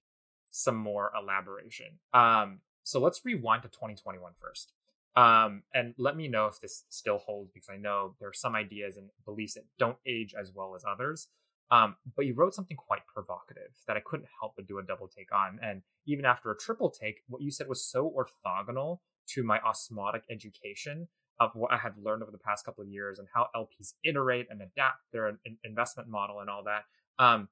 some 0.52 0.78
more 0.78 1.12
elaboration. 1.22 2.00
Um, 2.14 2.60
so 2.84 3.00
let's 3.00 3.22
rewind 3.26 3.64
to 3.64 3.70
2021 3.70 4.32
first. 4.40 4.74
Um, 5.18 5.64
and 5.74 5.96
let 5.98 6.16
me 6.16 6.28
know 6.28 6.46
if 6.46 6.62
this 6.62 6.86
still 6.90 7.18
holds 7.18 7.52
because 7.52 7.70
I 7.70 7.78
know 7.78 8.14
there 8.20 8.30
are 8.30 8.34
some 8.34 8.54
ideas 8.54 8.98
and 8.98 9.10
beliefs 9.26 9.56
that 9.56 9.64
don't 9.80 9.98
age 10.06 10.36
as 10.40 10.52
well 10.54 10.76
as 10.76 10.84
others. 10.88 11.28
Um, 11.72 11.96
but 12.16 12.28
you 12.28 12.36
wrote 12.36 12.54
something 12.54 12.78
quite 12.78 13.02
provocative 13.12 13.72
that 13.88 13.98
I 13.98 14.00
couldn't 14.00 14.30
help 14.40 14.54
but 14.56 14.68
do 14.68 14.78
a 14.78 14.84
double 14.84 15.08
take 15.08 15.34
on. 15.34 15.60
And 15.62 15.82
even 16.06 16.24
after 16.24 16.52
a 16.52 16.58
triple 16.58 16.92
take, 16.92 17.22
what 17.28 17.42
you 17.42 17.50
said 17.50 17.68
was 17.68 17.84
so 17.84 18.14
orthogonal 18.16 19.00
to 19.30 19.44
my 19.44 19.60
osmotic 19.60 20.22
education 20.30 21.08
of 21.40 21.52
what 21.56 21.72
I 21.74 21.78
had 21.78 21.94
learned 22.02 22.22
over 22.22 22.32
the 22.32 22.38
past 22.38 22.64
couple 22.64 22.84
of 22.84 22.90
years 22.90 23.18
and 23.18 23.28
how 23.34 23.48
LPs 23.56 23.94
iterate 24.04 24.48
and 24.52 24.62
adapt 24.62 25.00
their 25.12 25.40
investment 25.64 26.10
model 26.10 26.40
and 26.42 26.50
all 26.50 26.64
that. 26.64 26.84
Um, 27.24 27.50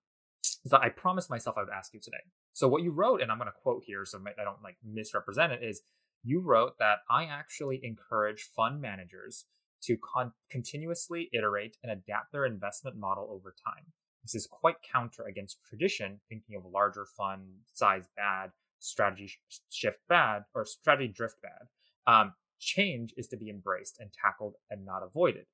that 0.66 0.82
I 0.82 0.89
promised 0.89 1.30
myself 1.32 1.57
I 1.57 1.61
would 1.61 1.74
ask 1.76 1.93
you 1.93 1.99
today. 1.99 2.24
So 2.53 2.68
what 2.68 2.84
you 2.84 2.91
wrote, 2.91 3.22
and 3.22 3.32
I'm 3.32 3.38
going 3.38 3.47
to 3.47 3.59
quote 3.63 3.84
here, 3.86 4.05
so 4.05 4.20
I 4.39 4.43
don't 4.43 4.61
like 4.63 4.78
misrepresent 4.84 5.51
it, 5.51 5.63
is 5.63 5.82
you 6.26 6.41
wrote 6.41 6.73
that 6.80 6.99
I 7.09 7.26
actually 7.26 7.80
encourage 7.84 8.49
fund 8.55 8.82
managers 8.82 9.45
to 9.84 9.95
con- 9.97 10.34
continuously 10.49 11.30
iterate 11.32 11.78
and 11.84 11.91
adapt 11.91 12.32
their 12.32 12.45
investment 12.45 12.97
model 12.97 13.30
over 13.32 13.53
time. 13.65 13.86
This 14.23 14.34
is 14.34 14.47
quite 14.47 14.78
counter 14.91 15.28
against 15.28 15.59
tradition, 15.69 16.19
thinking 16.28 16.55
of 16.55 16.63
larger 16.65 17.05
fund 17.15 17.43
size 17.73 18.07
bad, 18.17 18.49
strategy 18.80 19.32
shift 19.71 19.99
bad, 20.09 20.43
or 20.55 20.65
strategy 20.65 21.13
drift 21.15 21.36
bad. 21.43 22.11
Um, 22.11 22.34
change 22.59 23.13
is 23.17 23.28
to 23.28 23.38
be 23.38 23.51
embraced 23.51 23.97
and 23.99 24.09
tackled 24.11 24.55
and 24.71 24.84
not 24.84 25.03
avoided. 25.03 25.45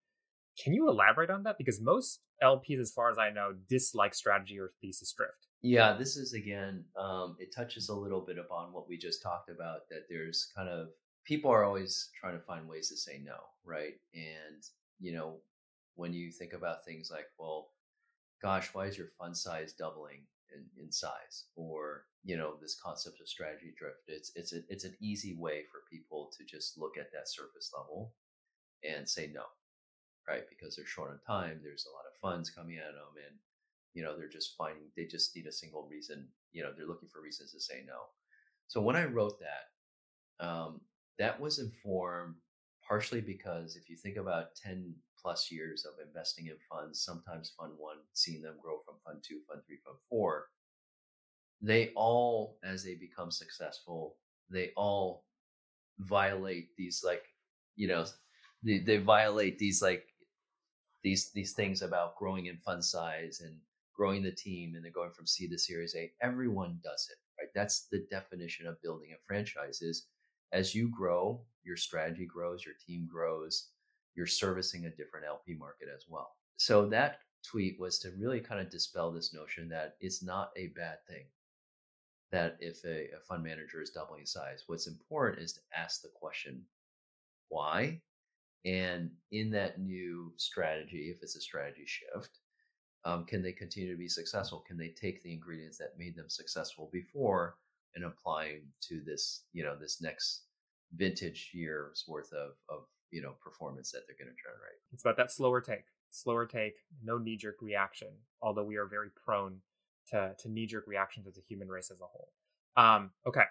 Can 0.58 0.74
you 0.74 0.88
elaborate 0.88 1.30
on 1.30 1.44
that? 1.44 1.58
Because 1.58 1.82
most 1.82 2.22
LPs, 2.42 2.80
as 2.80 2.92
far 2.92 3.10
as 3.10 3.18
I 3.18 3.30
know, 3.30 3.54
dislike 3.68 4.14
strategy 4.14 4.58
or 4.58 4.72
thesis 4.82 5.12
drift. 5.12 5.48
Yeah, 5.62 5.94
this 5.94 6.18
is 6.18 6.34
again, 6.34 6.86
um, 6.98 7.36
it 7.40 7.54
touches 7.54 7.90
a 7.90 7.96
little 7.96 8.22
bit 8.22 8.38
upon 8.40 8.74
what 8.74 8.88
we 8.88 8.98
just 8.98 9.22
talked 9.22 9.50
about 9.50 9.88
that 9.90 10.08
there's 10.10 10.52
kind 10.56 10.68
of 10.70 10.90
people 11.24 11.52
are 11.52 11.64
always 11.64 12.10
trying 12.20 12.34
to 12.34 12.44
find 12.46 12.68
ways 12.68 12.90
to 12.90 12.98
say 12.98 13.22
no, 13.24 13.38
right? 13.64 13.94
And, 14.16 14.64
you 15.00 15.14
know, 15.14 15.38
when 15.96 16.14
you 16.14 16.32
think 16.32 16.54
about 16.54 16.84
things 16.84 17.12
like, 17.12 17.28
well, 17.38 17.70
gosh, 18.42 18.70
why 18.74 18.88
is 18.88 18.98
your 18.98 19.10
fund 19.20 19.38
size 19.38 19.74
doubling 19.74 20.26
in, 20.56 20.66
in 20.84 20.92
size? 20.92 21.46
Or, 21.56 22.06
you 22.24 22.38
know, 22.38 22.56
this 22.62 22.80
concept 22.84 23.22
of 23.22 23.28
strategy 23.30 23.74
drift. 23.78 24.02
It's 24.08 24.32
it's 24.36 24.54
a, 24.54 24.62
it's 24.70 24.86
an 24.86 24.96
easy 25.02 25.36
way 25.38 25.64
for 25.72 25.82
people 25.92 26.32
to 26.38 26.46
just 26.46 26.78
look 26.78 26.98
at 27.00 27.12
that 27.14 27.30
surface 27.30 27.72
level 27.78 28.14
and 28.84 29.08
say 29.10 29.32
no, 29.34 29.44
right? 30.28 30.44
Because 30.50 30.76
they're 30.76 30.86
short 30.86 31.12
on 31.12 31.20
time. 31.28 31.60
There's 31.64 31.86
a 31.88 31.94
lot 31.96 32.06
of 32.08 32.20
funds 32.22 32.50
coming 32.50 32.78
at 32.78 32.94
them, 32.94 33.14
and 33.28 33.38
you 33.94 34.04
know 34.04 34.18
they're 34.18 34.30
just 34.30 34.56
finding 34.58 34.84
they 34.96 35.06
just 35.06 35.36
need 35.36 35.48
a 35.48 35.52
single 35.52 35.88
reason. 35.90 36.28
You 36.54 36.64
know, 36.64 36.72
they're 36.76 36.88
looking 36.88 37.10
for 37.10 37.22
reasons 37.22 37.52
to 37.54 37.60
say 37.60 37.84
no. 37.86 38.00
So 38.68 38.82
when 38.82 38.96
I 38.96 39.06
wrote 39.06 39.40
that, 39.40 40.46
um, 40.46 40.82
that 41.20 41.40
was 41.40 41.60
informed 41.60 42.36
partially 42.88 43.22
because 43.22 43.76
if 43.76 43.90
you 43.90 43.96
think 43.96 44.18
about 44.18 44.56
10 44.56 44.94
plus 45.22 45.52
years 45.52 45.86
of 45.86 45.94
investing 46.06 46.48
in 46.48 46.56
funds, 46.70 47.04
sometimes 47.04 47.54
fund 47.58 47.74
one, 47.78 47.98
seeing 48.14 48.42
them 48.42 48.56
grow 48.62 48.80
from 48.86 48.96
fund 49.06 49.24
two, 49.24 49.40
fund 49.48 49.62
three, 49.66 49.78
fund 49.86 49.98
four, 50.10 50.48
they 51.62 51.92
all, 51.96 52.58
as 52.64 52.84
they 52.84 52.96
become 52.96 53.30
successful, 53.32 54.18
they 54.50 54.72
all 54.76 55.26
violate 56.00 56.76
these 56.76 57.04
like, 57.06 57.24
you 57.76 57.88
know, 57.88 58.06
they, 58.64 58.80
they 58.80 58.98
violate 58.98 59.58
these 59.60 59.82
like 59.82 60.06
these 61.04 61.32
these 61.32 61.54
things 61.54 61.82
about 61.82 62.16
growing 62.16 62.48
in 62.48 62.58
fund 62.58 62.84
size 62.84 63.42
and 63.44 63.56
growing 64.02 64.24
the 64.24 64.32
team 64.32 64.74
and 64.74 64.84
they're 64.84 64.92
going 64.92 65.12
from 65.12 65.28
seed 65.28 65.52
to 65.52 65.60
Series 65.60 65.94
A. 65.96 66.12
Everyone 66.24 66.80
does 66.84 67.08
it, 67.12 67.18
right? 67.40 67.52
That's 67.54 67.86
the 67.92 68.04
definition 68.10 68.66
of 68.66 68.82
building 68.82 69.10
a 69.14 69.22
franchise 69.28 69.84
is 69.84 70.08
as 70.52 70.74
you 70.74 70.90
grow, 70.90 71.40
your 71.64 71.78
strategy 71.78 72.26
grows, 72.26 72.66
your 72.66 72.74
team 72.84 73.08
grows, 73.08 73.68
you're 74.16 74.26
servicing 74.26 74.86
a 74.86 74.90
different 74.90 75.28
LP 75.28 75.54
market 75.54 75.88
as 75.96 76.06
well. 76.10 76.32
So 76.58 76.88
that 76.88 77.20
tweet 77.48 77.80
was 77.80 78.00
to 78.00 78.10
really 78.18 78.40
kind 78.40 78.60
of 78.60 78.72
dispel 78.72 79.12
this 79.12 79.36
notion 79.36 79.70
that 79.70 79.98
it's 80.02 80.24
not 80.24 80.50
a 80.58 80.74
bad 80.76 80.98
thing 81.08 81.26
that 82.32 82.58
if 82.60 82.84
a, 82.84 83.16
a 83.16 83.20
fund 83.30 83.44
manager 83.44 83.84
is 83.84 83.92
doubling 83.92 84.26
size, 84.26 84.64
what's 84.66 84.88
important 84.88 85.44
is 85.44 85.54
to 85.54 85.62
ask 85.78 86.02
the 86.02 86.10
question, 86.16 86.64
why? 87.50 88.02
And 88.66 89.12
in 89.32 89.52
that 89.52 89.80
new 89.80 90.34
strategy, 90.38 91.14
if 91.16 91.22
it's 91.22 91.36
a 91.36 91.42
strategy 91.42 91.86
shift, 91.86 92.40
um, 93.06 93.26
can 93.26 93.42
they 93.42 93.52
continue 93.52 93.92
to 93.92 93.98
be 93.98 94.08
successful? 94.08 94.64
Can 94.68 94.78
they 94.78 94.90
take 94.90 95.24
the 95.24 95.34
ingredients 95.34 95.78
that 95.78 95.98
made 95.98 96.16
them 96.16 96.30
successful 96.30 96.90
before 96.92 97.56
and 97.96 98.06
apply 98.06 98.60
to 98.88 99.02
this, 99.06 99.44
you 99.54 99.64
know, 99.64 99.76
this 99.76 100.02
next 100.02 100.44
vintage 100.96 101.52
year's 101.54 102.06
worth 102.08 102.32
of, 102.34 102.52
of 102.70 102.86
you 103.12 103.22
know 103.22 103.34
performance 103.44 103.92
that 103.92 104.02
they're 104.08 104.16
going 104.18 104.34
to 104.34 104.42
generate. 104.42 104.80
It's 104.94 105.04
about 105.04 105.18
that 105.18 105.32
slower 105.32 105.62
take, 105.62 105.86
slower 106.10 106.46
take, 106.46 106.76
no 107.04 107.18
knee 107.18 107.38
jerk 107.38 107.58
reaction. 107.62 108.10
Although 108.42 108.64
we 108.64 108.78
are 108.78 108.86
very 108.86 109.10
prone 109.24 109.58
to 110.10 110.34
to 110.40 110.50
knee 110.50 110.66
jerk 110.66 110.86
reactions 110.88 111.28
as 111.28 111.38
a 111.38 111.42
human 111.42 111.68
race 111.68 111.92
as 111.92 112.02
a 112.02 112.06
whole. 112.06 112.30
Um, 112.78 113.12
okay, 113.28 113.44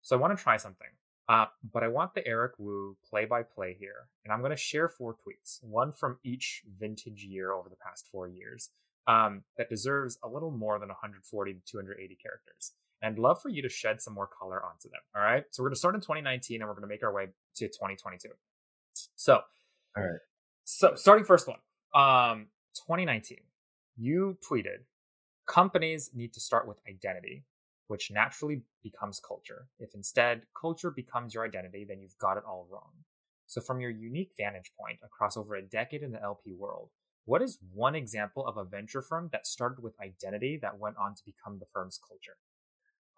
so 0.00 0.16
I 0.16 0.18
want 0.18 0.36
to 0.36 0.42
try 0.42 0.56
something, 0.56 0.88
uh, 1.28 1.46
but 1.72 1.82
I 1.82 1.88
want 1.88 2.14
the 2.14 2.26
Eric 2.26 2.52
Woo 2.58 2.96
play 3.08 3.26
by 3.26 3.42
play 3.42 3.76
here, 3.78 4.08
and 4.24 4.32
I'm 4.32 4.40
going 4.40 4.50
to 4.50 4.56
share 4.56 4.88
four 4.88 5.14
tweets, 5.14 5.62
one 5.62 5.92
from 5.92 6.18
each 6.24 6.62
vintage 6.78 7.24
year 7.24 7.52
over 7.52 7.68
the 7.68 7.76
past 7.76 8.06
four 8.10 8.28
years. 8.28 8.70
Um, 9.06 9.42
that 9.56 9.70
deserves 9.70 10.18
a 10.22 10.28
little 10.28 10.50
more 10.50 10.78
than 10.78 10.90
140 10.90 11.54
to 11.54 11.60
280 11.64 12.18
characters. 12.22 12.72
And 13.00 13.14
I'd 13.14 13.18
love 13.18 13.40
for 13.40 13.48
you 13.48 13.62
to 13.62 13.68
shed 13.70 14.02
some 14.02 14.12
more 14.12 14.26
color 14.26 14.62
onto 14.62 14.90
them. 14.90 15.00
All 15.16 15.22
right. 15.22 15.44
So 15.50 15.62
we're 15.62 15.70
going 15.70 15.76
to 15.76 15.78
start 15.78 15.94
in 15.94 16.02
2019 16.02 16.60
and 16.60 16.68
we're 16.68 16.74
going 16.74 16.82
to 16.82 16.88
make 16.88 17.02
our 17.02 17.14
way 17.14 17.28
to 17.56 17.68
2022. 17.68 18.28
So, 19.16 19.40
all 19.96 20.02
right. 20.02 20.20
So, 20.64 20.92
starting 20.94 21.24
first 21.24 21.48
one, 21.48 21.58
um, 21.94 22.48
2019, 22.86 23.38
you 23.96 24.36
tweeted, 24.46 24.84
companies 25.46 26.10
need 26.14 26.34
to 26.34 26.40
start 26.40 26.68
with 26.68 26.78
identity, 26.86 27.44
which 27.88 28.10
naturally 28.10 28.62
becomes 28.82 29.20
culture. 29.20 29.66
If 29.78 29.94
instead 29.94 30.42
culture 30.58 30.90
becomes 30.90 31.34
your 31.34 31.44
identity, 31.44 31.84
then 31.88 32.00
you've 32.00 32.18
got 32.18 32.36
it 32.36 32.44
all 32.46 32.68
wrong. 32.70 32.92
So, 33.46 33.60
from 33.60 33.80
your 33.80 33.90
unique 33.90 34.32
vantage 34.36 34.72
point 34.78 34.98
across 35.02 35.36
over 35.36 35.56
a 35.56 35.62
decade 35.62 36.02
in 36.02 36.12
the 36.12 36.22
LP 36.22 36.52
world, 36.52 36.90
what 37.24 37.42
is 37.42 37.58
one 37.74 37.94
example 37.94 38.46
of 38.46 38.56
a 38.56 38.64
venture 38.64 39.02
firm 39.02 39.30
that 39.32 39.46
started 39.46 39.82
with 39.82 40.00
identity 40.00 40.58
that 40.62 40.78
went 40.78 40.96
on 40.96 41.14
to 41.14 41.22
become 41.24 41.58
the 41.58 41.66
firm's 41.72 41.98
culture? 42.06 42.36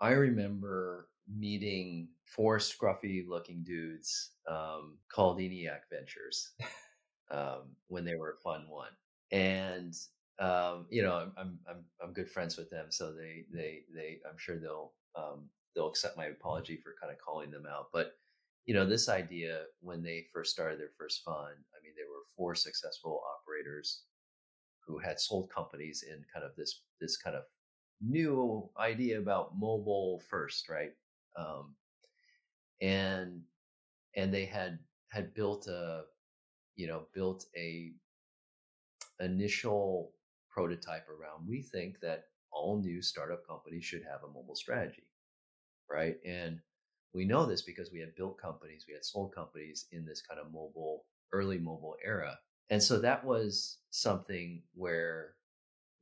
I 0.01 0.11
remember 0.13 1.09
meeting 1.29 2.09
four 2.25 2.59
scruffy 2.59 3.27
looking 3.29 3.63
dudes 3.63 4.31
um, 4.49 4.99
called 5.13 5.39
ENIAC 5.39 5.81
Ventures 5.93 6.53
um, 7.31 7.77
when 7.89 8.05
they 8.05 8.15
were 8.15 8.39
Fund 8.43 8.65
One, 8.69 8.91
and 9.31 9.95
um, 10.41 10.87
you 10.91 11.03
know 11.03 11.31
I'm, 11.37 11.59
I'm 11.69 11.85
I'm 12.03 12.13
good 12.13 12.31
friends 12.31 12.57
with 12.57 12.71
them, 12.71 12.87
so 12.91 13.13
they 13.13 13.45
they 13.53 13.83
they 13.95 14.19
I'm 14.29 14.39
sure 14.39 14.59
they'll 14.59 14.93
um, 15.17 15.49
they'll 15.75 15.89
accept 15.89 16.17
my 16.17 16.27
apology 16.27 16.79
for 16.83 16.95
kind 17.01 17.13
of 17.13 17.19
calling 17.19 17.51
them 17.51 17.67
out, 17.71 17.89
but 17.93 18.15
you 18.67 18.75
know 18.75 18.87
this 18.87 19.09
idea 19.09 19.65
when 19.81 20.03
they 20.03 20.27
first 20.33 20.53
started 20.53 20.81
their 20.81 20.93
first 20.99 21.23
fund, 21.25 21.57
I 21.75 21.79
mean 21.83 21.93
there 21.97 22.09
were 22.09 22.25
four 22.37 22.55
successful 22.55 23.23
operators 23.37 24.05
who 24.87 24.99
had 24.99 25.21
sold 25.21 25.51
companies 25.55 26.05
in 26.09 26.25
kind 26.33 26.45
of 26.45 26.53
this 26.57 26.83
this 27.01 27.17
kind 27.17 27.37
of 27.37 27.45
new 28.01 28.69
idea 28.79 29.19
about 29.19 29.59
mobile 29.59 30.23
first, 30.29 30.69
right? 30.69 30.93
Um, 31.39 31.75
and 32.81 33.43
and 34.17 34.33
they 34.33 34.45
had 34.47 34.79
had 35.11 35.35
built 35.35 35.67
a 35.67 36.05
you 36.77 36.87
know 36.87 37.07
built 37.15 37.47
a 37.57 37.93
initial 39.21 40.13
prototype 40.51 41.07
around 41.09 41.47
we 41.49 41.63
think 41.63 41.97
that 42.01 42.25
all 42.53 42.81
new 42.81 43.01
startup 43.01 43.47
companies 43.47 43.85
should 43.85 44.03
have 44.03 44.23
a 44.25 44.33
mobile 44.33 44.57
strategy 44.57 45.05
right? 45.91 46.17
And 46.25 46.61
we 47.15 47.25
know 47.25 47.45
this 47.45 47.63
because 47.63 47.91
we 47.93 47.99
had 47.99 48.15
built 48.15 48.41
companies 48.41 48.85
we 48.89 48.95
had 48.95 49.05
sold 49.05 49.35
companies 49.35 49.87
in 49.93 50.07
this 50.07 50.23
kind 50.23 50.41
of 50.41 50.53
mobile 50.53 51.05
early 51.33 51.59
mobile 51.59 51.97
era. 52.05 52.39
And 52.71 52.83
so 52.83 53.01
that 53.01 53.25
was 53.25 53.79
something 53.91 54.63
where 54.75 55.35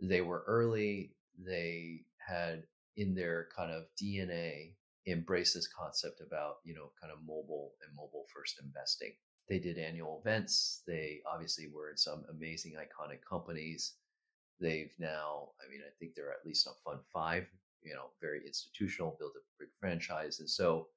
they 0.01 0.21
were 0.21 0.45
early 0.47 1.15
they 1.39 2.03
had 2.19 2.65
in 2.97 3.15
their 3.15 3.49
kind 3.57 3.71
of 3.71 3.85
dna 4.01 4.75
embraced 5.07 5.55
this 5.55 5.69
concept 5.69 6.21
about 6.21 6.57
you 6.65 6.75
know 6.75 6.91
kind 7.01 7.13
of 7.13 7.21
mobile 7.21 7.73
and 7.83 7.97
mobile 7.97 8.27
first 8.35 8.61
investing. 8.63 9.13
They 9.49 9.59
did 9.59 9.79
annual 9.79 10.21
events 10.25 10.83
they 10.87 11.21
obviously 11.33 11.69
were 11.75 11.91
in 11.91 11.97
some 11.97 12.25
amazing 12.31 12.75
iconic 12.75 13.21
companies 13.29 13.95
they've 14.61 14.93
now 14.99 15.49
i 15.65 15.71
mean 15.71 15.81
i 15.87 15.91
think 15.99 16.15
they're 16.15 16.33
at 16.33 16.45
least 16.45 16.67
on 16.67 16.75
fund 16.85 17.01
five 17.13 17.47
you 17.83 17.95
know 17.95 18.07
very 18.21 18.41
institutional 18.47 19.17
built 19.19 19.33
a 19.37 19.41
big 19.59 19.69
franchise 19.81 20.41
and 20.41 20.49
so 20.49 20.89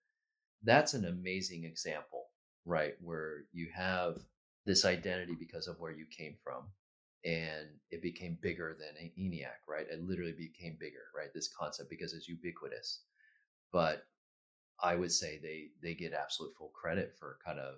that's 0.63 0.93
an 0.93 1.05
amazing 1.05 1.63
example 1.63 2.25
right 2.65 2.95
where 3.01 3.45
you 3.51 3.67
have 3.73 4.17
this 4.65 4.85
identity 4.85 5.35
because 5.39 5.67
of 5.67 5.79
where 5.79 5.91
you 5.91 6.05
came 6.15 6.35
from 6.43 6.63
and 7.23 7.67
it 7.91 8.01
became 8.01 8.37
bigger 8.41 8.75
than 8.79 9.11
ENIAC, 9.17 9.67
right? 9.67 9.85
It 9.89 10.03
literally 10.03 10.33
became 10.33 10.75
bigger, 10.79 11.05
right? 11.15 11.29
This 11.33 11.47
concept 11.47 11.89
because 11.89 12.13
it's 12.13 12.27
ubiquitous. 12.27 13.01
But 13.71 14.05
I 14.81 14.95
would 14.95 15.11
say 15.11 15.39
they 15.41 15.67
they 15.81 15.93
get 15.93 16.13
absolute 16.13 16.55
full 16.57 16.69
credit 16.69 17.13
for 17.17 17.37
kind 17.45 17.59
of 17.59 17.75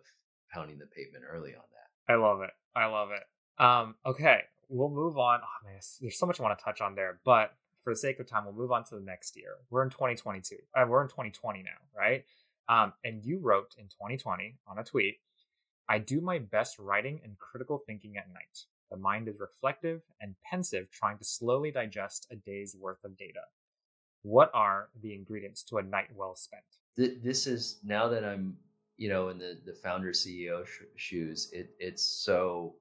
pounding 0.51 0.79
the 0.79 0.85
pavement 0.85 1.25
early 1.29 1.55
on 1.55 1.63
that. 1.71 2.13
I 2.13 2.15
love 2.15 2.41
it. 2.41 2.51
I 2.75 2.85
love 2.85 3.09
it. 3.11 3.23
Um, 3.61 3.95
okay, 4.05 4.41
we'll 4.73 4.89
move 4.89 5.17
on. 5.17 5.39
Oh 5.43 5.65
man, 5.65 5.79
there's 6.01 6.17
so 6.17 6.25
much 6.25 6.39
I 6.39 6.43
want 6.43 6.57
to 6.57 6.63
touch 6.63 6.81
on 6.81 6.95
there, 6.95 7.19
but 7.23 7.53
for 7.83 7.93
the 7.93 7.97
sake 7.97 8.19
of 8.19 8.27
time, 8.27 8.45
we'll 8.45 8.55
move 8.55 8.71
on 8.71 8.83
to 8.85 8.95
the 8.95 9.01
next 9.01 9.37
year. 9.37 9.55
We're 9.69 9.83
in 9.83 9.89
2022. 9.89 10.55
Uh, 10.75 10.85
we're 10.87 11.03
in 11.03 11.09
2020 11.09 11.63
now, 11.63 11.71
right? 11.97 12.25
Um, 12.69 12.93
and 13.03 13.23
you 13.23 13.39
wrote 13.39 13.75
in 13.77 13.85
2020 13.85 14.57
on 14.67 14.79
a 14.79 14.83
tweet, 14.83 15.19
"I 15.87 15.99
do 15.99 16.21
my 16.21 16.39
best 16.39 16.79
writing 16.79 17.21
and 17.23 17.37
critical 17.37 17.77
thinking 17.77 18.17
at 18.17 18.31
night. 18.33 18.65
The 18.89 18.97
mind 18.97 19.27
is 19.27 19.39
reflective 19.39 20.01
and 20.21 20.35
pensive, 20.41 20.89
trying 20.91 21.17
to 21.17 21.23
slowly 21.23 21.71
digest 21.71 22.27
a 22.31 22.35
day's 22.35 22.75
worth 22.75 23.03
of 23.03 23.17
data. 23.17 23.41
What 24.21 24.49
are 24.53 24.89
the 25.01 25.13
ingredients 25.13 25.63
to 25.65 25.77
a 25.77 25.83
night 25.83 26.13
well 26.15 26.35
spent?" 26.35 26.63
This 26.95 27.47
is 27.47 27.79
now 27.83 28.07
that 28.09 28.23
I'm 28.23 28.57
you 28.97 29.09
know, 29.09 29.29
in 29.29 29.37
the 29.37 29.59
the 29.65 29.73
founder 29.73 30.11
CEO 30.11 30.65
sh- 30.65 30.83
shoes, 30.95 31.49
it 31.51 31.75
it's 31.79 32.03
so 32.03 32.75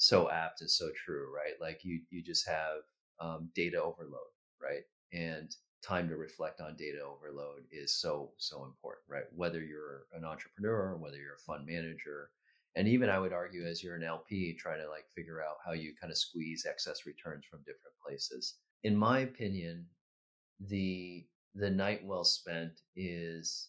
so 0.00 0.30
apt 0.30 0.62
and 0.62 0.70
so 0.70 0.88
true, 0.96 1.30
right? 1.34 1.60
Like 1.60 1.84
you 1.84 2.00
you 2.08 2.22
just 2.22 2.48
have 2.48 2.78
um, 3.20 3.50
data 3.54 3.76
overload, 3.76 4.32
right? 4.60 4.82
And 5.12 5.54
time 5.82 6.08
to 6.08 6.16
reflect 6.16 6.62
on 6.62 6.74
data 6.74 7.00
overload 7.02 7.64
is 7.70 8.00
so 8.00 8.32
so 8.38 8.64
important, 8.64 9.04
right? 9.08 9.24
Whether 9.36 9.60
you're 9.62 10.04
an 10.14 10.24
entrepreneur, 10.24 10.96
whether 10.96 11.18
you're 11.18 11.34
a 11.34 11.46
fund 11.46 11.66
manager, 11.66 12.30
and 12.76 12.88
even 12.88 13.10
I 13.10 13.18
would 13.18 13.34
argue 13.34 13.66
as 13.66 13.84
you're 13.84 13.94
an 13.96 14.02
LP 14.02 14.56
trying 14.58 14.80
to 14.80 14.88
like 14.88 15.04
figure 15.14 15.42
out 15.42 15.56
how 15.64 15.72
you 15.72 15.92
kind 16.00 16.10
of 16.10 16.16
squeeze 16.16 16.64
excess 16.66 17.04
returns 17.04 17.44
from 17.44 17.58
different 17.60 17.94
places. 18.02 18.54
In 18.84 18.96
my 18.96 19.18
opinion, 19.20 19.84
the 20.60 21.26
the 21.54 21.68
night 21.68 22.00
well 22.06 22.24
spent 22.24 22.80
is 22.96 23.68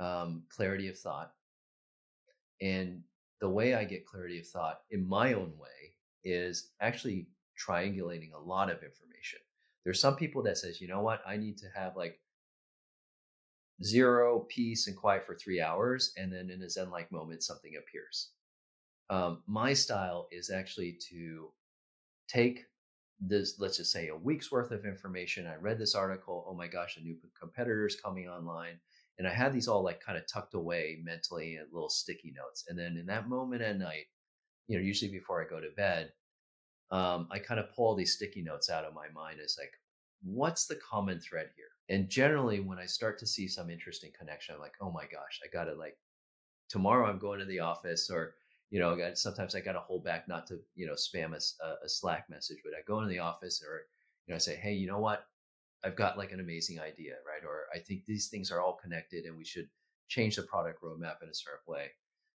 um, 0.00 0.42
clarity 0.48 0.88
of 0.88 0.98
thought. 0.98 1.34
And 2.60 3.02
the 3.40 3.48
way 3.48 3.74
I 3.74 3.84
get 3.84 4.06
clarity 4.06 4.40
of 4.40 4.46
thought 4.46 4.80
in 4.90 5.06
my 5.08 5.34
own 5.34 5.52
way 5.58 5.94
is 6.24 6.70
actually 6.80 7.28
triangulating 7.58 8.32
a 8.32 8.38
lot 8.38 8.70
of 8.70 8.82
information. 8.82 9.38
There's 9.84 10.00
some 10.00 10.16
people 10.16 10.42
that 10.44 10.58
says, 10.58 10.80
you 10.80 10.88
know 10.88 11.02
what, 11.02 11.20
I 11.26 11.36
need 11.36 11.58
to 11.58 11.66
have 11.74 11.96
like 11.96 12.18
zero 13.82 14.46
peace 14.48 14.86
and 14.86 14.96
quiet 14.96 15.24
for 15.24 15.36
three 15.36 15.60
hours, 15.60 16.12
and 16.16 16.32
then 16.32 16.50
in 16.50 16.62
a 16.62 16.70
zen-like 16.70 17.12
moment, 17.12 17.42
something 17.42 17.72
appears. 17.78 18.30
Um, 19.10 19.42
my 19.46 19.72
style 19.74 20.28
is 20.32 20.50
actually 20.50 20.98
to 21.10 21.50
take 22.28 22.64
this, 23.20 23.56
let's 23.58 23.76
just 23.76 23.92
say, 23.92 24.08
a 24.08 24.16
week's 24.16 24.50
worth 24.50 24.72
of 24.72 24.84
information. 24.84 25.46
I 25.46 25.56
read 25.56 25.78
this 25.78 25.94
article. 25.94 26.44
Oh 26.48 26.54
my 26.54 26.66
gosh, 26.66 26.96
a 26.96 27.00
new 27.00 27.16
competitor 27.38 27.86
is 27.86 28.00
coming 28.00 28.28
online 28.28 28.80
and 29.18 29.26
I 29.26 29.32
had 29.32 29.52
these 29.52 29.68
all 29.68 29.82
like 29.82 30.00
kind 30.00 30.18
of 30.18 30.26
tucked 30.26 30.54
away 30.54 30.98
mentally 31.02 31.56
in 31.56 31.66
little 31.72 31.88
sticky 31.88 32.34
notes. 32.36 32.64
And 32.68 32.78
then 32.78 32.96
in 32.96 33.06
that 33.06 33.28
moment 33.28 33.62
at 33.62 33.78
night, 33.78 34.06
you 34.68 34.76
know, 34.76 34.84
usually 34.84 35.10
before 35.10 35.42
I 35.42 35.48
go 35.48 35.60
to 35.60 35.70
bed, 35.76 36.12
um, 36.90 37.28
I 37.30 37.38
kind 37.38 37.58
of 37.58 37.72
pull 37.74 37.94
these 37.94 38.14
sticky 38.14 38.42
notes 38.42 38.70
out 38.70 38.84
of 38.84 38.94
my 38.94 39.08
mind 39.14 39.40
as 39.42 39.56
like, 39.58 39.72
what's 40.22 40.66
the 40.66 40.76
common 40.76 41.20
thread 41.20 41.50
here? 41.56 41.66
And 41.88 42.08
generally, 42.08 42.60
when 42.60 42.78
I 42.78 42.86
start 42.86 43.18
to 43.20 43.26
see 43.26 43.48
some 43.48 43.70
interesting 43.70 44.10
connection, 44.18 44.54
I'm 44.54 44.60
like, 44.60 44.74
oh 44.80 44.90
my 44.90 45.04
gosh, 45.04 45.40
I 45.44 45.48
gotta 45.52 45.74
like 45.74 45.96
tomorrow 46.68 47.08
I'm 47.08 47.18
going 47.18 47.38
to 47.38 47.44
the 47.44 47.60
office, 47.60 48.10
or 48.10 48.34
you 48.70 48.80
know, 48.80 48.94
I 48.94 48.98
got, 48.98 49.18
sometimes 49.18 49.54
I 49.54 49.60
gotta 49.60 49.80
hold 49.80 50.04
back 50.04 50.28
not 50.28 50.46
to 50.48 50.58
you 50.74 50.86
know 50.86 50.94
spam 50.94 51.32
a, 51.32 51.66
a 51.84 51.88
Slack 51.88 52.28
message, 52.28 52.58
but 52.64 52.74
I 52.74 52.82
go 52.86 52.98
into 52.98 53.10
the 53.10 53.20
office, 53.20 53.62
or 53.66 53.82
you 54.26 54.32
know, 54.32 54.36
I 54.36 54.38
say, 54.38 54.56
hey, 54.56 54.72
you 54.72 54.86
know 54.86 54.98
what? 54.98 55.26
I've 55.84 55.96
got 55.96 56.18
like 56.18 56.32
an 56.32 56.40
amazing 56.40 56.80
idea, 56.80 57.14
right? 57.26 57.46
Or 57.46 57.64
I 57.74 57.78
think 57.78 58.04
these 58.04 58.28
things 58.28 58.50
are 58.50 58.60
all 58.60 58.78
connected 58.82 59.24
and 59.24 59.36
we 59.36 59.44
should 59.44 59.68
change 60.08 60.36
the 60.36 60.42
product 60.42 60.82
roadmap 60.82 61.22
in 61.22 61.28
a 61.28 61.34
certain 61.34 61.60
way. 61.66 61.86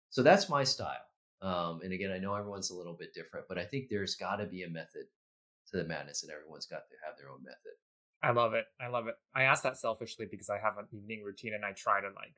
So 0.09 0.23
that's 0.23 0.49
my 0.49 0.63
style. 0.63 0.95
Um, 1.41 1.81
and 1.83 1.93
again, 1.93 2.11
I 2.11 2.17
know 2.17 2.35
everyone's 2.35 2.69
a 2.69 2.75
little 2.75 2.95
bit 2.99 3.13
different, 3.13 3.47
but 3.47 3.57
I 3.57 3.65
think 3.65 3.87
there's 3.89 4.15
got 4.15 4.37
to 4.37 4.45
be 4.45 4.63
a 4.63 4.69
method 4.69 5.05
to 5.71 5.77
the 5.77 5.83
madness, 5.85 6.23
and 6.23 6.31
everyone's 6.31 6.65
got 6.65 6.89
to 6.89 6.95
have 7.05 7.15
their 7.17 7.29
own 7.29 7.43
method. 7.43 7.77
I 8.21 8.31
love 8.31 8.53
it. 8.53 8.65
I 8.81 8.87
love 8.87 9.07
it. 9.07 9.15
I 9.33 9.43
ask 9.43 9.63
that 9.63 9.77
selfishly 9.77 10.27
because 10.29 10.49
I 10.49 10.57
have 10.57 10.77
an 10.77 10.87
evening 10.91 11.23
routine 11.23 11.53
and 11.53 11.63
I 11.63 11.71
try 11.71 12.01
to 12.01 12.07
like 12.07 12.33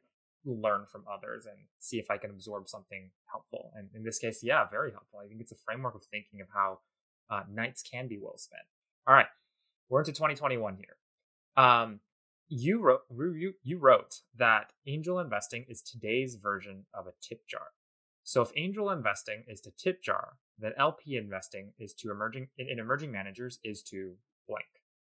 learn 0.45 0.86
from 0.91 1.06
others 1.12 1.47
and 1.47 1.58
see 1.80 1.97
if 1.97 2.12
I 2.12 2.18
can 2.18 2.30
absorb 2.30 2.68
something 2.68 3.10
helpful. 3.26 3.72
And 3.76 3.89
in 3.95 4.04
this 4.04 4.20
case, 4.20 4.41
yeah, 4.43 4.66
very 4.70 4.91
helpful. 4.91 5.20
I 5.24 5.28
think 5.28 5.41
it's 5.41 5.52
a 5.52 5.58
framework 5.66 5.95
of 5.95 6.04
thinking 6.06 6.41
of 6.41 6.47
how 6.54 6.80
uh, 7.32 7.43
nights 7.52 7.82
can 7.82 8.08
be 8.08 8.20
well 8.22 8.38
spent. 8.38 8.62
All 9.08 9.16
right, 9.16 9.26
we're 9.91 9.99
into 9.99 10.13
2021 10.13 10.77
here. 10.77 11.63
Um, 11.63 11.99
you 12.47 12.81
wrote 12.81 13.01
you, 13.11 13.53
you 13.61 13.77
wrote 13.77 14.21
that 14.37 14.71
angel 14.87 15.19
investing 15.19 15.65
is 15.67 15.81
today's 15.81 16.35
version 16.35 16.85
of 16.93 17.07
a 17.07 17.11
tip 17.22 17.47
jar. 17.47 17.68
So 18.23 18.41
if 18.41 18.51
angel 18.55 18.89
investing 18.89 19.43
is 19.47 19.61
to 19.61 19.72
tip 19.72 20.01
jar, 20.01 20.38
then 20.57 20.72
LP 20.77 21.18
investing 21.18 21.73
is 21.77 21.93
to 21.95 22.09
emerging 22.09 22.47
in, 22.57 22.69
in 22.69 22.80
emerging 22.80 23.11
managers 23.11 23.59
is 23.63 23.84
to 23.84 24.13
blank. 24.47 24.65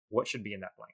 What 0.10 0.28
should 0.28 0.44
be 0.44 0.54
in 0.54 0.62
that 0.62 0.76
blank? 0.78 0.94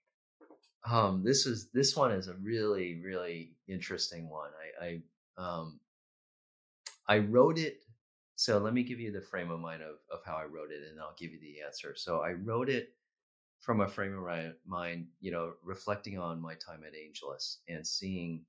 Um, 0.89 1.23
this 1.23 1.45
is 1.45 1.69
this 1.71 1.95
one 1.95 2.11
is 2.11 2.27
a 2.27 2.33
really 2.33 2.99
really 3.03 3.53
interesting 3.67 4.29
one. 4.29 4.49
I, 4.81 4.85
I 4.85 5.01
um 5.37 5.79
I 7.07 7.19
wrote 7.19 7.59
it. 7.59 7.81
So 8.35 8.57
let 8.57 8.73
me 8.73 8.83
give 8.83 8.99
you 8.99 9.11
the 9.11 9.21
frame 9.21 9.51
of 9.51 9.59
mind 9.59 9.83
of 9.83 9.97
of 10.11 10.25
how 10.25 10.35
I 10.35 10.45
wrote 10.45 10.71
it, 10.71 10.81
and 10.89 10.99
I'll 10.99 11.15
give 11.17 11.31
you 11.31 11.39
the 11.39 11.61
answer. 11.65 11.93
So 11.95 12.21
I 12.21 12.33
wrote 12.33 12.69
it 12.69 12.89
from 13.65 13.81
a 13.81 13.87
frame 13.87 14.15
of 14.15 14.53
mind, 14.67 15.07
you 15.19 15.31
know, 15.31 15.53
reflecting 15.63 16.19
on 16.19 16.39
my 16.39 16.53
time 16.53 16.83
at 16.85 16.93
AngelList 16.93 17.57
and 17.67 17.85
seeing 17.85 18.45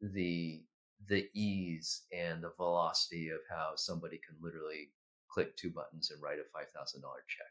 the 0.00 0.62
the 1.08 1.28
ease 1.34 2.02
and 2.12 2.42
the 2.42 2.52
velocity 2.56 3.30
of 3.30 3.40
how 3.50 3.72
somebody 3.74 4.18
can 4.18 4.36
literally 4.40 4.92
click 5.28 5.56
two 5.56 5.70
buttons 5.70 6.10
and 6.12 6.22
write 6.22 6.38
a 6.38 6.44
five 6.52 6.70
thousand 6.70 7.02
dollar 7.02 7.24
check 7.26 7.50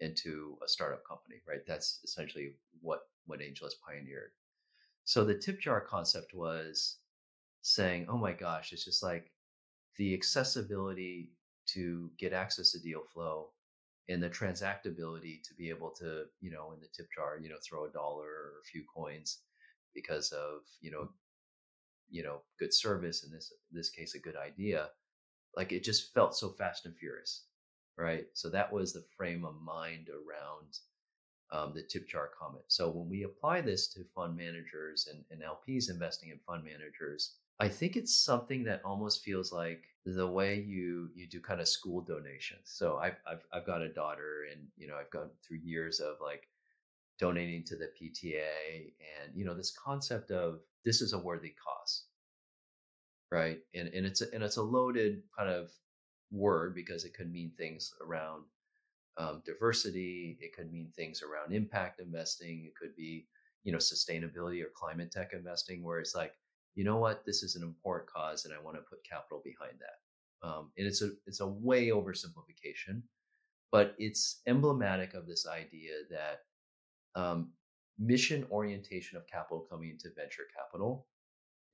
into 0.00 0.58
a 0.62 0.68
startup 0.68 1.02
company, 1.08 1.36
right? 1.48 1.66
That's 1.66 2.00
essentially 2.04 2.56
what 2.82 3.00
what 3.24 3.40
AngelList 3.40 3.80
pioneered. 3.86 4.32
So 5.04 5.24
the 5.24 5.38
tip 5.38 5.60
jar 5.60 5.80
concept 5.80 6.34
was 6.34 6.98
saying, 7.62 8.06
"Oh 8.10 8.18
my 8.18 8.34
gosh, 8.34 8.74
it's 8.74 8.84
just 8.84 9.02
like 9.02 9.32
the 9.96 10.12
accessibility 10.12 11.32
to 11.68 12.10
get 12.18 12.34
access 12.34 12.72
to 12.72 12.80
deal 12.80 13.04
flow 13.14 13.52
and 14.08 14.22
the 14.22 14.30
transactability 14.30 15.42
to 15.42 15.54
be 15.56 15.68
able 15.68 15.90
to, 15.90 16.24
you 16.40 16.50
know, 16.50 16.72
in 16.72 16.80
the 16.80 16.88
tip 16.96 17.08
jar, 17.14 17.38
you 17.40 17.48
know, 17.48 17.56
throw 17.66 17.86
a 17.86 17.90
dollar 17.90 18.26
or 18.26 18.52
a 18.62 18.66
few 18.70 18.84
coins 18.94 19.40
because 19.94 20.30
of, 20.32 20.60
you 20.80 20.90
know, 20.90 21.08
you 22.08 22.22
know, 22.22 22.42
good 22.58 22.72
service 22.72 23.24
in 23.24 23.32
this 23.32 23.52
this 23.72 23.90
case 23.90 24.14
a 24.14 24.18
good 24.18 24.36
idea. 24.36 24.88
Like 25.56 25.72
it 25.72 25.82
just 25.82 26.12
felt 26.14 26.36
so 26.36 26.50
fast 26.50 26.86
and 26.86 26.96
furious, 26.96 27.46
right? 27.96 28.26
So 28.34 28.48
that 28.50 28.72
was 28.72 28.92
the 28.92 29.04
frame 29.16 29.44
of 29.44 29.60
mind 29.60 30.08
around 30.08 30.78
um, 31.50 31.72
the 31.74 31.82
tip 31.82 32.08
jar 32.08 32.30
comment. 32.38 32.64
So 32.68 32.90
when 32.90 33.08
we 33.08 33.22
apply 33.22 33.60
this 33.60 33.88
to 33.94 34.04
fund 34.14 34.36
managers 34.36 35.08
and, 35.10 35.24
and 35.30 35.42
LPs 35.42 35.90
investing 35.90 36.30
in 36.30 36.38
fund 36.46 36.64
managers, 36.64 37.36
I 37.58 37.68
think 37.68 37.96
it's 37.96 38.16
something 38.16 38.64
that 38.64 38.82
almost 38.84 39.24
feels 39.24 39.52
like 39.52 39.84
the 40.06 40.26
way 40.26 40.60
you 40.60 41.10
you 41.16 41.26
do 41.26 41.40
kind 41.40 41.60
of 41.60 41.68
school 41.68 42.00
donations. 42.00 42.62
So 42.64 42.98
I've 42.98 43.16
I've 43.28 43.44
I've 43.52 43.66
got 43.66 43.82
a 43.82 43.92
daughter, 43.92 44.46
and 44.52 44.62
you 44.76 44.86
know 44.86 44.94
I've 44.94 45.10
gone 45.10 45.30
through 45.46 45.58
years 45.58 45.98
of 45.98 46.16
like 46.22 46.48
donating 47.18 47.64
to 47.64 47.76
the 47.76 47.90
PTA, 48.00 48.92
and 49.24 49.34
you 49.34 49.44
know 49.44 49.54
this 49.54 49.76
concept 49.76 50.30
of 50.30 50.60
this 50.84 51.02
is 51.02 51.12
a 51.12 51.18
worthy 51.18 51.54
cause, 51.62 52.04
right? 53.32 53.58
And 53.74 53.88
and 53.88 54.06
it's 54.06 54.22
a, 54.22 54.32
and 54.32 54.44
it's 54.44 54.58
a 54.58 54.62
loaded 54.62 55.22
kind 55.36 55.50
of 55.50 55.72
word 56.30 56.74
because 56.74 57.04
it 57.04 57.14
could 57.14 57.32
mean 57.32 57.50
things 57.56 57.92
around 58.00 58.44
um, 59.18 59.42
diversity. 59.44 60.38
It 60.40 60.54
could 60.54 60.72
mean 60.72 60.92
things 60.94 61.20
around 61.22 61.52
impact 61.52 62.00
investing. 62.00 62.64
It 62.64 62.76
could 62.80 62.94
be 62.94 63.26
you 63.64 63.72
know 63.72 63.78
sustainability 63.78 64.62
or 64.62 64.70
climate 64.72 65.10
tech 65.10 65.32
investing, 65.32 65.82
where 65.82 65.98
it's 65.98 66.14
like 66.14 66.34
you 66.76 66.84
know 66.84 66.98
what, 66.98 67.24
this 67.24 67.42
is 67.42 67.56
an 67.56 67.62
important 67.62 68.08
cause, 68.08 68.44
and 68.44 68.54
I 68.54 68.62
want 68.62 68.76
to 68.76 68.82
put 68.82 69.02
capital 69.02 69.42
behind 69.42 69.78
that. 69.80 70.46
Um, 70.46 70.70
and 70.76 70.86
it's 70.86 71.02
a 71.02 71.10
it's 71.26 71.40
a 71.40 71.46
way 71.46 71.88
oversimplification, 71.88 73.02
but 73.72 73.94
it's 73.98 74.42
emblematic 74.46 75.14
of 75.14 75.26
this 75.26 75.46
idea 75.46 75.92
that 76.10 77.20
um, 77.20 77.52
mission 77.98 78.46
orientation 78.50 79.16
of 79.16 79.26
capital 79.26 79.66
coming 79.70 79.90
into 79.90 80.14
venture 80.14 80.44
capital 80.54 81.06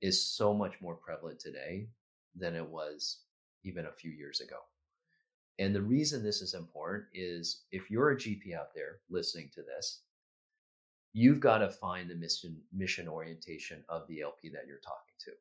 is 0.01 0.25
so 0.25 0.53
much 0.53 0.75
more 0.81 0.95
prevalent 0.95 1.39
today 1.39 1.89
than 2.35 2.55
it 2.55 2.67
was 2.67 3.19
even 3.65 3.85
a 3.85 3.91
few 3.91 4.11
years 4.11 4.39
ago. 4.39 4.57
And 5.59 5.75
the 5.75 5.81
reason 5.81 6.23
this 6.23 6.41
is 6.41 6.53
important 6.53 7.05
is 7.13 7.65
if 7.71 7.91
you're 7.91 8.11
a 8.11 8.17
GP 8.17 8.55
out 8.57 8.73
there 8.73 8.99
listening 9.09 9.49
to 9.53 9.61
this, 9.61 10.01
you've 11.13 11.39
got 11.39 11.59
to 11.59 11.69
find 11.69 12.09
the 12.09 12.15
mission 12.15 12.57
mission 12.73 13.07
orientation 13.07 13.83
of 13.89 14.07
the 14.07 14.21
LP 14.21 14.49
that 14.49 14.65
you're 14.67 14.79
talking 14.79 15.15
to. 15.25 15.31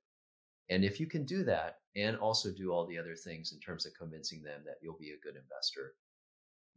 And 0.71 0.85
if 0.85 1.01
you 1.01 1.07
can 1.07 1.25
do 1.25 1.43
that 1.45 1.79
and 1.97 2.17
also 2.17 2.51
do 2.53 2.73
all 2.73 2.87
the 2.87 2.99
other 2.99 3.17
things 3.17 3.53
in 3.53 3.61
terms 3.61 3.85
of 3.85 3.93
convincing 3.99 4.43
them 4.43 4.61
that 4.65 4.77
you'll 4.81 4.99
be 4.99 5.11
a 5.11 5.25
good 5.25 5.37
investor, 5.37 5.95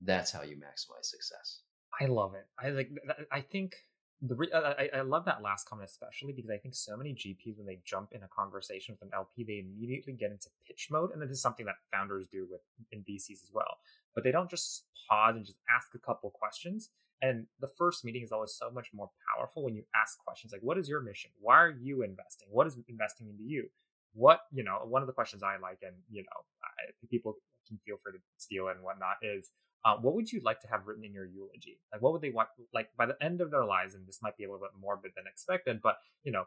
that's 0.01 0.31
how 0.31 0.41
you 0.41 0.55
maximize 0.55 1.05
success. 1.05 1.61
I 1.99 2.05
love 2.05 2.34
it. 2.35 2.45
I 2.59 2.69
like. 2.72 2.89
I 3.31 3.41
think 3.41 3.76
the 4.22 4.35
re- 4.35 4.51
I, 4.53 4.89
I 4.97 5.01
love 5.01 5.26
that 5.26 5.41
last 5.41 5.67
comment 5.67 5.89
especially 5.89 6.34
because 6.34 6.49
I 6.49 6.57
think 6.57 6.76
so 6.76 6.97
many 6.97 7.13
GPs 7.13 7.57
when 7.57 7.67
they 7.67 7.80
jump 7.85 8.09
in 8.11 8.23
a 8.23 8.27
conversation 8.27 8.95
with 8.95 9.07
an 9.07 9.13
LP, 9.13 9.43
they 9.43 9.59
immediately 9.59 10.13
get 10.13 10.31
into 10.31 10.49
pitch 10.67 10.88
mode, 10.91 11.11
and 11.13 11.22
this 11.22 11.30
is 11.30 11.41
something 11.41 11.65
that 11.65 11.76
founders 11.91 12.27
do 12.27 12.47
with 12.49 12.61
in 12.91 12.99
VCs 12.99 13.43
as 13.43 13.51
well. 13.53 13.77
But 14.13 14.23
they 14.23 14.31
don't 14.31 14.49
just 14.49 14.85
pause 15.09 15.35
and 15.35 15.45
just 15.45 15.59
ask 15.73 15.89
a 15.95 15.99
couple 15.99 16.31
questions. 16.31 16.89
And 17.22 17.48
the 17.60 17.68
first 17.68 18.04
meeting 18.04 18.24
is 18.24 18.32
always 18.32 18.54
so 18.54 18.70
much 18.70 18.90
more 18.94 19.10
powerful 19.34 19.64
when 19.64 19.76
you 19.76 19.84
ask 19.96 20.18
questions 20.20 20.52
like, 20.52 20.62
"What 20.62 20.78
is 20.78 20.90
your 20.90 21.02
mission? 21.02 21.32
Why 21.40 21.56
are 21.56 21.70
you 21.70 22.04
investing? 22.04 22.48
What 22.52 22.68
is 22.68 22.78
investing 22.88 23.30
into 23.30 23.44
you?" 23.44 23.70
What 24.14 24.42
you 24.52 24.64
know, 24.64 24.80
one 24.86 25.02
of 25.02 25.08
the 25.08 25.14
questions 25.14 25.44
I 25.44 25.58
like, 25.58 25.80
and 25.82 25.96
you 26.10 26.24
know, 26.24 27.08
people 27.10 27.36
can 27.68 27.80
feel 27.86 27.98
free 28.04 28.14
to 28.14 28.20
steal 28.38 28.68
and 28.68 28.82
whatnot, 28.82 29.18
is 29.22 29.52
uh, 29.86 29.96
what 29.98 30.16
would 30.16 30.32
you 30.32 30.42
like 30.44 30.60
to 30.62 30.68
have 30.68 30.88
written 30.88 31.04
in 31.04 31.14
your 31.14 31.26
eulogy? 31.26 31.80
Like, 31.92 32.02
what 32.02 32.12
would 32.12 32.22
they 32.22 32.32
want? 32.32 32.50
Like, 32.74 32.90
by 32.98 33.06
the 33.06 33.16
end 33.22 33.40
of 33.40 33.52
their 33.52 33.66
lives, 33.66 33.94
and 33.94 34.08
this 34.08 34.20
might 34.22 34.36
be 34.36 34.44
a 34.44 34.48
little 34.48 34.62
bit 34.66 34.72
morbid 34.80 35.12
than 35.16 35.26
expected, 35.28 35.80
but 35.82 35.98
you 36.24 36.32
know, 36.32 36.46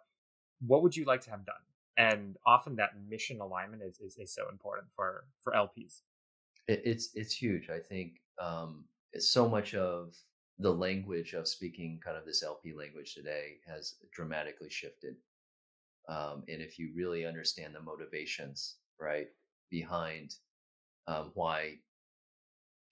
what 0.67 0.83
would 0.83 0.97
you 0.97 1.05
like 1.05 1.21
to 1.23 1.31
have 1.31 1.47
done? 1.47 1.55
And 1.97 2.37
often 2.47 2.77
that 2.77 2.91
mission 3.09 3.41
alignment 3.41 3.83
is 3.83 4.01
is, 4.01 4.17
is 4.19 4.35
so 4.35 4.49
important 4.51 4.89
for 4.95 5.25
for 5.43 5.53
LPs. 5.53 6.01
It, 6.67 6.83
it's 6.85 7.11
it's 7.15 7.35
huge. 7.35 7.71
I 7.71 7.79
think 7.79 8.21
um, 8.41 8.85
it's 9.13 9.31
so 9.31 9.49
much 9.49 9.75
of 9.75 10.15
the 10.59 10.73
language 10.73 11.35
of 11.35 11.47
speaking 11.47 12.01
kind 12.05 12.17
of 12.17 12.25
this 12.25 12.43
LP 12.43 12.73
language 12.73 13.15
today 13.15 13.59
has 13.67 13.95
dramatically 14.13 14.71
shifted. 14.71 15.17
Um, 16.09 16.43
and 16.49 16.61
if 16.61 16.79
you 16.79 16.91
really 16.95 17.27
understand 17.27 17.75
the 17.75 17.81
motivations, 17.81 18.77
right, 19.01 19.29
behind 19.71 20.35
um, 21.07 21.31
why 21.35 21.77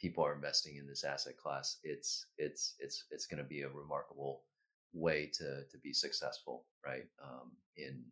people 0.01 0.25
are 0.25 0.35
investing 0.35 0.77
in 0.77 0.87
this 0.87 1.03
asset 1.03 1.37
class, 1.37 1.79
it's 1.83 2.27
it's 2.39 2.75
it's 2.79 3.05
it's 3.11 3.27
going 3.27 3.43
to 3.43 3.49
be 3.49 3.63
a 3.63 3.69
remarkable 3.69 4.43
way 4.93 5.31
to 5.35 5.65
to 5.71 5.79
be 5.83 5.93
successful, 5.93 6.67
right? 6.85 7.07
Um, 7.23 7.53
in 7.77 8.05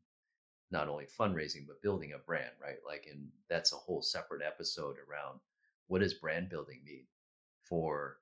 not 0.71 0.89
only 0.89 1.07
fundraising 1.07 1.67
but 1.67 1.83
building 1.83 2.13
a 2.15 2.19
brand, 2.19 2.51
right? 2.61 2.79
Like, 2.87 3.07
and 3.11 3.29
that's 3.49 3.73
a 3.73 3.77
whole 3.77 4.03
separate 4.03 4.43
episode 4.43 4.97
around 5.09 5.39
what 5.87 6.01
does 6.01 6.15
brand 6.15 6.49
building 6.49 6.81
mean 6.85 7.05
for 7.63 8.17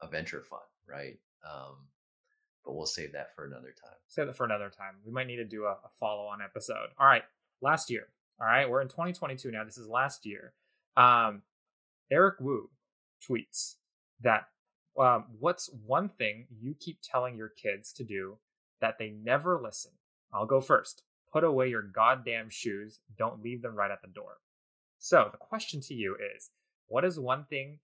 a 0.00 0.08
venture 0.08 0.42
fund, 0.42 0.62
right? 0.88 1.18
Um, 1.44 1.76
but 2.64 2.74
we'll 2.74 2.86
save 2.86 3.12
that 3.12 3.34
for 3.34 3.46
another 3.46 3.74
time. 3.82 3.96
Save 4.08 4.26
that 4.26 4.36
for 4.36 4.44
another 4.44 4.70
time. 4.70 4.94
We 5.04 5.12
might 5.12 5.26
need 5.26 5.36
to 5.36 5.44
do 5.44 5.64
a, 5.64 5.72
a 5.72 5.90
follow 5.98 6.26
on 6.26 6.42
episode. 6.42 6.88
All 6.98 7.06
right, 7.06 7.24
last 7.60 7.90
year. 7.90 8.08
All 8.40 8.46
right, 8.46 8.68
we're 8.68 8.82
in 8.82 8.88
2022 8.88 9.50
now. 9.50 9.64
This 9.64 9.78
is 9.78 9.88
last 9.88 10.24
year. 10.24 10.52
Um, 10.96 11.42
Eric 12.10 12.36
Woo 12.40 12.70
tweets 13.28 13.74
that 14.20 14.48
um, 14.98 15.24
what's 15.38 15.70
one 15.86 16.08
thing 16.08 16.46
you 16.60 16.74
keep 16.78 16.98
telling 17.02 17.36
your 17.36 17.48
kids 17.48 17.92
to 17.94 18.04
do 18.04 18.38
that 18.80 18.98
they 18.98 19.10
never 19.10 19.60
listen? 19.60 19.92
I'll 20.32 20.46
go 20.46 20.60
first. 20.60 21.02
Put 21.32 21.44
away 21.44 21.68
your 21.68 21.82
goddamn 21.82 22.48
shoes. 22.50 23.00
Don't 23.16 23.42
leave 23.42 23.62
them 23.62 23.74
right 23.74 23.90
at 23.90 24.02
the 24.02 24.08
door. 24.08 24.38
So 24.98 25.28
the 25.30 25.38
question 25.38 25.80
to 25.82 25.94
you 25.94 26.16
is 26.36 26.50
what 26.88 27.04
is 27.04 27.18
one 27.18 27.44
thing 27.44 27.78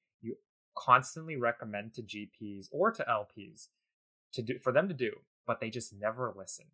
constantly 0.77 1.37
recommend 1.37 1.95
to 1.95 2.03
GPs 2.03 2.69
or 2.71 2.91
to 2.91 3.05
LPs 3.09 3.69
to 4.33 4.43
do 4.43 4.59
for 4.59 4.73
them 4.73 4.89
to 4.89 4.95
do, 4.95 5.13
but 5.47 5.61
they 5.61 5.71
just 5.71 5.93
never 5.93 6.33
listen? 6.37 6.67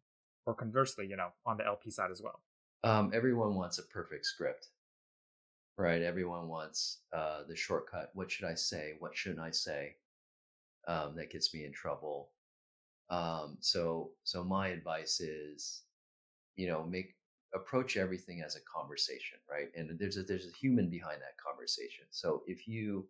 Or 0.46 0.54
conversely, 0.54 1.06
you 1.06 1.16
know, 1.16 1.28
on 1.44 1.58
the 1.58 1.66
LP 1.66 1.90
side 1.90 2.10
as 2.10 2.22
well. 2.22 2.40
Um, 2.82 3.12
everyone 3.14 3.54
wants 3.54 3.78
a 3.78 3.82
perfect 3.82 4.24
script 4.24 4.68
right? 5.80 6.02
Everyone 6.02 6.46
wants 6.46 6.98
uh, 7.12 7.40
the 7.48 7.56
shortcut. 7.56 8.10
What 8.12 8.30
should 8.30 8.44
I 8.44 8.54
say? 8.54 8.94
What 8.98 9.16
shouldn't 9.16 9.40
I 9.40 9.50
say? 9.50 9.96
Um, 10.86 11.16
that 11.16 11.30
gets 11.30 11.54
me 11.54 11.64
in 11.64 11.72
trouble. 11.72 12.28
Um, 13.08 13.56
so, 13.60 14.10
so 14.22 14.44
my 14.44 14.68
advice 14.68 15.20
is, 15.20 15.82
you 16.56 16.68
know, 16.68 16.84
make 16.84 17.14
approach 17.54 17.96
everything 17.96 18.42
as 18.42 18.56
a 18.56 18.60
conversation, 18.60 19.38
right? 19.50 19.68
And 19.74 19.98
there's 19.98 20.18
a 20.18 20.22
there's 20.22 20.46
a 20.46 20.56
human 20.60 20.88
behind 20.88 21.20
that 21.22 21.42
conversation. 21.44 22.04
So 22.10 22.42
if 22.46 22.68
you 22.68 23.08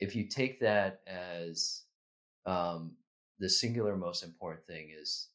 if 0.00 0.14
you 0.14 0.28
take 0.28 0.60
that 0.60 1.00
as 1.06 1.82
um, 2.46 2.92
the 3.38 3.48
singular 3.48 3.96
most 3.96 4.22
important 4.22 4.66
thing 4.66 4.90
is 4.98 5.28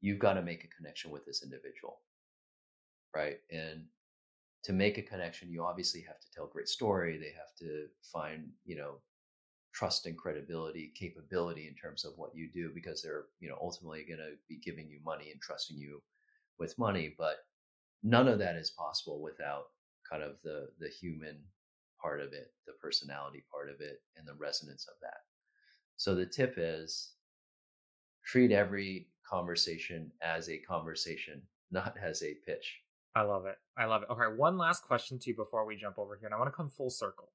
you've 0.00 0.18
got 0.18 0.34
to 0.34 0.42
make 0.42 0.64
a 0.64 0.76
connection 0.76 1.10
with 1.10 1.24
this 1.24 1.42
individual, 1.42 2.00
right? 3.14 3.38
And 3.50 3.84
to 4.64 4.72
make 4.72 4.98
a 4.98 5.02
connection, 5.02 5.50
you 5.50 5.64
obviously 5.64 6.02
have 6.02 6.20
to 6.20 6.30
tell 6.34 6.44
a 6.44 6.50
great 6.52 6.68
story. 6.68 7.18
They 7.18 7.32
have 7.36 7.54
to 7.60 7.86
find, 8.12 8.48
you 8.64 8.76
know, 8.76 8.96
trust 9.72 10.06
and 10.06 10.16
credibility, 10.16 10.92
capability 10.94 11.66
in 11.68 11.74
terms 11.74 12.04
of 12.04 12.12
what 12.16 12.34
you 12.34 12.50
do, 12.52 12.70
because 12.74 13.02
they're, 13.02 13.24
you 13.40 13.48
know, 13.48 13.56
ultimately 13.60 14.04
going 14.06 14.18
to 14.18 14.32
be 14.48 14.58
giving 14.58 14.88
you 14.88 14.98
money 15.04 15.30
and 15.30 15.40
trusting 15.40 15.78
you 15.78 16.02
with 16.58 16.78
money. 16.78 17.14
But 17.16 17.36
none 18.02 18.28
of 18.28 18.38
that 18.38 18.56
is 18.56 18.70
possible 18.70 19.20
without 19.22 19.64
kind 20.10 20.22
of 20.22 20.36
the 20.42 20.68
the 20.78 20.88
human 20.88 21.38
part 22.00 22.20
of 22.20 22.32
it, 22.32 22.52
the 22.66 22.72
personality 22.80 23.44
part 23.50 23.68
of 23.68 23.80
it, 23.80 24.02
and 24.16 24.26
the 24.26 24.34
resonance 24.34 24.86
of 24.88 24.94
that. 25.02 25.18
So 25.96 26.14
the 26.14 26.26
tip 26.26 26.54
is 26.56 27.12
treat 28.24 28.52
every 28.52 29.08
conversation 29.28 30.10
as 30.22 30.48
a 30.48 30.58
conversation, 30.58 31.42
not 31.70 31.94
as 32.02 32.22
a 32.22 32.34
pitch. 32.46 32.80
I 33.14 33.22
love 33.22 33.46
it. 33.46 33.56
I 33.76 33.86
love 33.86 34.02
it. 34.02 34.10
Okay, 34.10 34.34
one 34.36 34.56
last 34.56 34.84
question 34.84 35.18
to 35.18 35.30
you 35.30 35.36
before 35.36 35.66
we 35.66 35.76
jump 35.76 35.98
over 35.98 36.16
here, 36.16 36.26
and 36.26 36.34
I 36.34 36.38
want 36.38 36.48
to 36.48 36.56
come 36.56 36.68
full 36.68 36.90
circle. 36.90 37.30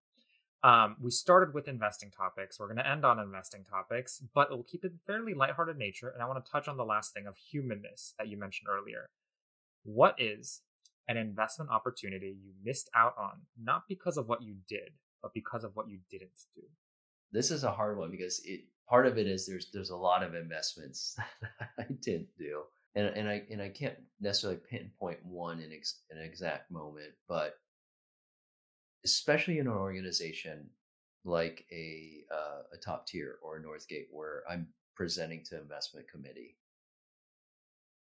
Um, 0.63 0.95
we 0.99 1.11
started 1.11 1.53
with 1.53 1.67
investing 1.67 2.09
topics. 2.09 2.59
We're 2.59 2.67
going 2.67 2.77
to 2.77 2.89
end 2.89 3.05
on 3.05 3.19
investing 3.19 3.63
topics, 3.63 4.23
but 4.33 4.49
we'll 4.49 4.63
keep 4.63 4.83
it 4.83 4.93
fairly 5.05 5.35
lighthearted 5.35 5.77
nature. 5.77 6.09
And 6.09 6.23
I 6.23 6.25
want 6.25 6.43
to 6.43 6.51
touch 6.51 6.67
on 6.67 6.77
the 6.77 6.85
last 6.85 7.13
thing 7.13 7.27
of 7.27 7.37
humanness 7.37 8.15
that 8.17 8.29
you 8.29 8.37
mentioned 8.37 8.67
earlier. 8.71 9.05
What 9.83 10.15
is 10.17 10.61
an 11.07 11.17
investment 11.17 11.71
opportunity 11.71 12.37
you 12.41 12.51
missed 12.63 12.89
out 12.95 13.13
on, 13.17 13.41
not 13.61 13.83
because 13.87 14.17
of 14.17 14.27
what 14.27 14.41
you 14.41 14.55
did, 14.67 14.89
but 15.21 15.33
because 15.33 15.63
of 15.63 15.75
what 15.75 15.89
you 15.89 15.99
didn't 16.09 16.31
do? 16.55 16.63
This 17.31 17.51
is 17.51 17.63
a 17.63 17.71
hard 17.71 17.97
one 17.97 18.11
because 18.11 18.41
it 18.45 18.61
part 18.87 19.07
of 19.07 19.17
it 19.17 19.27
is 19.27 19.45
there's 19.45 19.71
there's 19.73 19.89
a 19.89 19.95
lot 19.95 20.23
of 20.23 20.35
investments 20.35 21.17
that 21.41 21.69
I 21.79 21.85
didn't 22.01 22.29
do 22.37 22.63
and 22.95 23.07
and 23.07 23.29
I 23.29 23.43
and 23.51 23.61
I 23.61 23.69
can't 23.69 23.97
necessarily 24.19 24.59
pinpoint 24.69 25.19
one 25.25 25.59
in 25.59 25.71
ex, 25.71 26.01
an 26.09 26.17
exact 26.19 26.71
moment, 26.71 27.11
but 27.27 27.55
especially 29.03 29.59
in 29.59 29.67
an 29.67 29.73
organization 29.73 30.69
like 31.25 31.65
a 31.71 32.23
uh, 32.33 32.61
a 32.73 32.77
top 32.77 33.05
tier 33.07 33.35
or 33.43 33.57
a 33.57 33.61
Northgate, 33.61 34.07
where 34.11 34.43
I'm 34.49 34.67
presenting 34.95 35.43
to 35.45 35.59
investment 35.59 36.07
committee, 36.09 36.55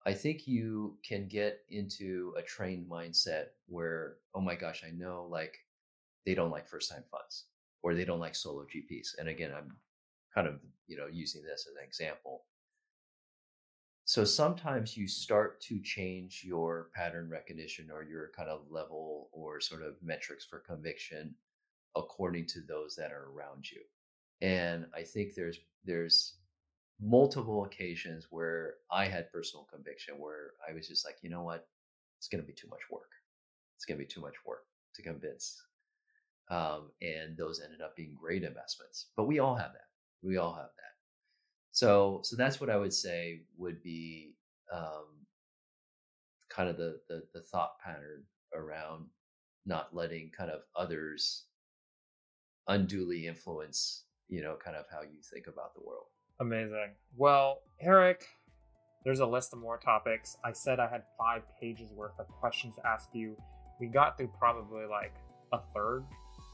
I 0.06 0.14
think 0.14 0.48
you 0.48 0.98
can 1.08 1.28
get 1.28 1.60
into 1.70 2.34
a 2.38 2.42
trained 2.42 2.90
mindset 2.90 3.48
where, 3.68 4.18
oh 4.34 4.42
my 4.42 4.56
gosh, 4.56 4.84
I 4.86 4.92
know 4.92 5.28
like 5.30 5.58
they 6.26 6.34
don't 6.34 6.52
like 6.52 6.68
first 6.68 6.92
time 6.92 7.04
funds 7.12 7.46
or 7.84 7.94
they 7.94 8.06
don't 8.06 8.20
like 8.20 8.36
solo 8.36 8.64
GPs. 8.64 9.10
And 9.20 9.30
again, 9.30 9.52
I'm 9.56 9.76
kind 10.34 10.48
of 10.48 10.60
you 10.88 10.98
know 10.98 11.08
using 11.08 11.44
this 11.44 11.68
as 11.68 11.76
an 11.78 11.84
example 11.86 12.44
so 14.06 14.26
sometimes 14.26 14.98
you 14.98 15.08
start 15.08 15.62
to 15.62 15.80
change 15.80 16.44
your 16.46 16.90
pattern 16.94 17.30
recognition 17.30 17.90
or 17.90 18.04
your 18.04 18.32
kind 18.36 18.50
of 18.50 18.70
level 18.70 19.30
or 19.32 19.62
sort 19.62 19.84
of 19.84 19.96
metrics 20.02 20.44
for 20.44 20.60
conviction 20.60 21.36
according 21.96 22.46
to 22.48 22.62
those 22.62 22.96
that 22.96 23.12
are 23.12 23.30
around 23.32 23.70
you. 23.72 23.82
And 24.42 24.86
I 24.94 25.04
think 25.04 25.34
there's 25.34 25.60
there's 25.86 26.38
multiple 27.02 27.66
occasions 27.66 28.28
where 28.30 28.76
I 28.92 29.06
had 29.06 29.32
personal 29.32 29.68
conviction 29.74 30.16
where 30.18 30.52
I 30.68 30.74
was 30.74 30.88
just 30.88 31.06
like, 31.06 31.18
you 31.22 31.30
know 31.30 31.44
what, 31.44 31.68
it's 32.20 32.28
going 32.28 32.42
to 32.42 32.48
be 32.48 32.54
too 32.54 32.68
much 32.70 32.82
work. 32.92 33.10
It's 33.76 33.86
going 33.86 33.98
to 33.98 34.06
be 34.06 34.12
too 34.12 34.22
much 34.22 34.36
work 34.46 34.66
to 34.96 35.02
convince. 35.02 35.62
Um, 36.50 36.92
and 37.02 37.36
those 37.38 37.62
ended 37.62 37.82
up 37.82 37.96
being 37.96 38.16
great 38.20 38.44
investments. 38.44 39.08
But 39.16 39.26
we 39.26 39.40
all 39.40 39.56
have 39.56 39.74
that. 39.74 39.88
We 40.22 40.38
all 40.38 40.54
have 40.54 40.70
that. 40.76 40.92
So, 41.72 42.20
so 42.24 42.36
that's 42.36 42.60
what 42.60 42.70
I 42.70 42.78
would 42.78 42.94
say 42.94 43.42
would 43.58 43.82
be 43.82 44.36
um, 44.72 45.26
kind 46.50 46.70
of 46.70 46.78
the, 46.78 47.00
the 47.08 47.24
the 47.34 47.42
thought 47.42 47.80
pattern 47.84 48.24
around 48.54 49.06
not 49.66 49.96
letting 49.96 50.32
kind 50.38 50.52
of 50.52 50.62
others 50.76 51.46
unduly 52.68 53.28
influence, 53.28 54.04
you 54.28 54.42
know, 54.42 54.58
kind 54.64 54.76
of 54.76 54.86
how 54.92 55.02
you 55.02 55.22
think 55.34 55.48
about 55.48 55.74
the 55.74 55.82
world. 55.82 56.08
Amazing. 56.42 56.90
Well, 57.18 57.62
Eric, 57.80 58.26
there's 59.06 59.20
a 59.20 59.26
list 59.26 59.54
of 59.54 59.60
more 59.60 59.78
topics. 59.78 60.38
I 60.44 60.52
said 60.54 60.80
I 60.80 60.90
had 60.90 61.04
five 61.16 61.44
pages 61.62 61.92
worth 61.92 62.20
of 62.20 62.28
questions 62.30 62.76
to 62.78 62.88
ask 62.88 63.10
you. 63.14 63.38
We 63.80 63.86
got 63.86 64.18
through 64.18 64.32
probably 64.40 64.86
like 64.86 65.14
a 65.54 65.60
third 65.76 66.04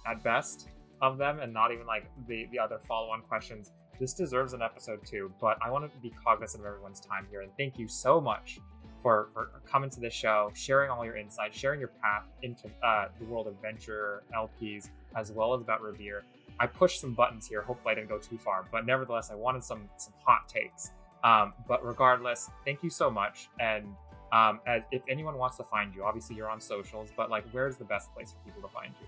at 0.05 0.22
best 0.26 0.68
of 1.01 1.18
them, 1.18 1.39
and 1.39 1.53
not 1.53 1.72
even 1.72 1.88
like 1.88 2.09
the, 2.27 2.47
the 2.51 2.59
other 2.59 2.80
follow 2.85 3.11
on 3.11 3.22
questions. 3.22 3.72
This 3.97 4.14
deserves 4.14 4.51
an 4.51 4.61
episode 4.61 5.05
too, 5.05 5.31
but 5.39 5.57
I 5.64 5.72
want 5.72 5.89
to 5.89 5.99
be 5.99 6.14
cognizant 6.22 6.64
of 6.64 6.68
everyone's 6.68 6.99
time 6.99 7.26
here. 7.31 7.41
And 7.41 7.51
thank 7.57 7.80
you 7.80 7.88
so 7.88 8.19
much 8.19 8.59
for, 9.01 9.30
for 9.34 9.61
coming 9.65 9.89
to 9.91 10.01
the 10.01 10.09
show, 10.09 10.51
sharing 10.53 10.91
all 10.91 11.05
your 11.05 11.15
insights, 11.15 11.57
sharing 11.57 11.80
your 11.80 11.91
path 12.03 12.26
into 12.43 12.68
uh, 12.84 13.07
the 13.19 13.26
world 13.26 13.47
of 13.47 13.55
venture 13.61 14.23
LPs, 14.35 14.89
as 15.15 15.31
well 15.31 15.53
as 15.53 15.61
about 15.61 15.81
Revere. 15.81 16.26
I 16.60 16.68
pushed 16.68 17.02
some 17.02 17.14
buttons 17.14 17.48
here. 17.48 17.62
Hopefully, 17.62 17.92
I 17.92 17.96
didn't 17.96 18.10
go 18.10 18.18
too 18.18 18.38
far, 18.38 18.66
but 18.72 18.86
nevertheless, 18.86 19.30
I 19.32 19.36
wanted 19.36 19.64
some 19.64 19.90
some 19.98 20.14
hot 20.26 20.48
takes. 20.48 20.92
Um, 21.24 21.54
but 21.68 21.86
regardless, 21.86 22.50
thank 22.66 22.84
you 22.84 22.90
so 22.90 23.10
much. 23.10 23.50
And 23.60 23.86
um, 24.32 24.60
as, 24.68 24.84
if 24.92 25.02
anyone 25.10 25.38
wants 25.38 25.58
to 25.58 25.64
find 25.64 25.94
you, 25.96 26.04
obviously 26.04 26.36
you're 26.36 26.50
on 26.50 26.62
socials, 26.62 27.10
but 27.16 27.30
like, 27.30 27.46
where's 27.52 27.78
the 27.78 27.86
best 27.86 28.14
place 28.14 28.32
for 28.32 28.38
people 28.46 28.68
to 28.68 28.74
find 28.74 28.94
you? 29.02 29.08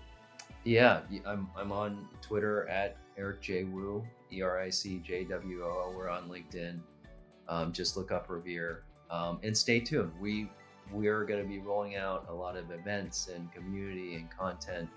Yeah, 0.64 1.00
I'm 1.24 1.48
I'm 1.56 1.72
on 1.72 2.08
Twitter 2.20 2.68
at 2.68 2.96
Eric 3.16 3.40
J 3.40 3.64
Woo, 3.64 4.04
E 4.32 4.42
R 4.42 4.60
I 4.60 4.70
C 4.70 4.98
J 4.98 5.24
W 5.24 5.64
O. 5.64 5.92
We're 5.96 6.08
on 6.08 6.28
LinkedIn. 6.28 6.80
Um, 7.48 7.72
just 7.72 7.96
look 7.96 8.12
up 8.12 8.28
Revere 8.28 8.84
um, 9.10 9.40
and 9.42 9.56
stay 9.56 9.80
tuned. 9.80 10.12
We 10.20 10.50
we're 10.92 11.24
going 11.24 11.42
to 11.42 11.48
be 11.48 11.60
rolling 11.60 11.96
out 11.96 12.26
a 12.28 12.34
lot 12.34 12.56
of 12.56 12.70
events 12.72 13.28
and 13.34 13.50
community 13.52 14.16
and 14.16 14.28
content 14.30 14.88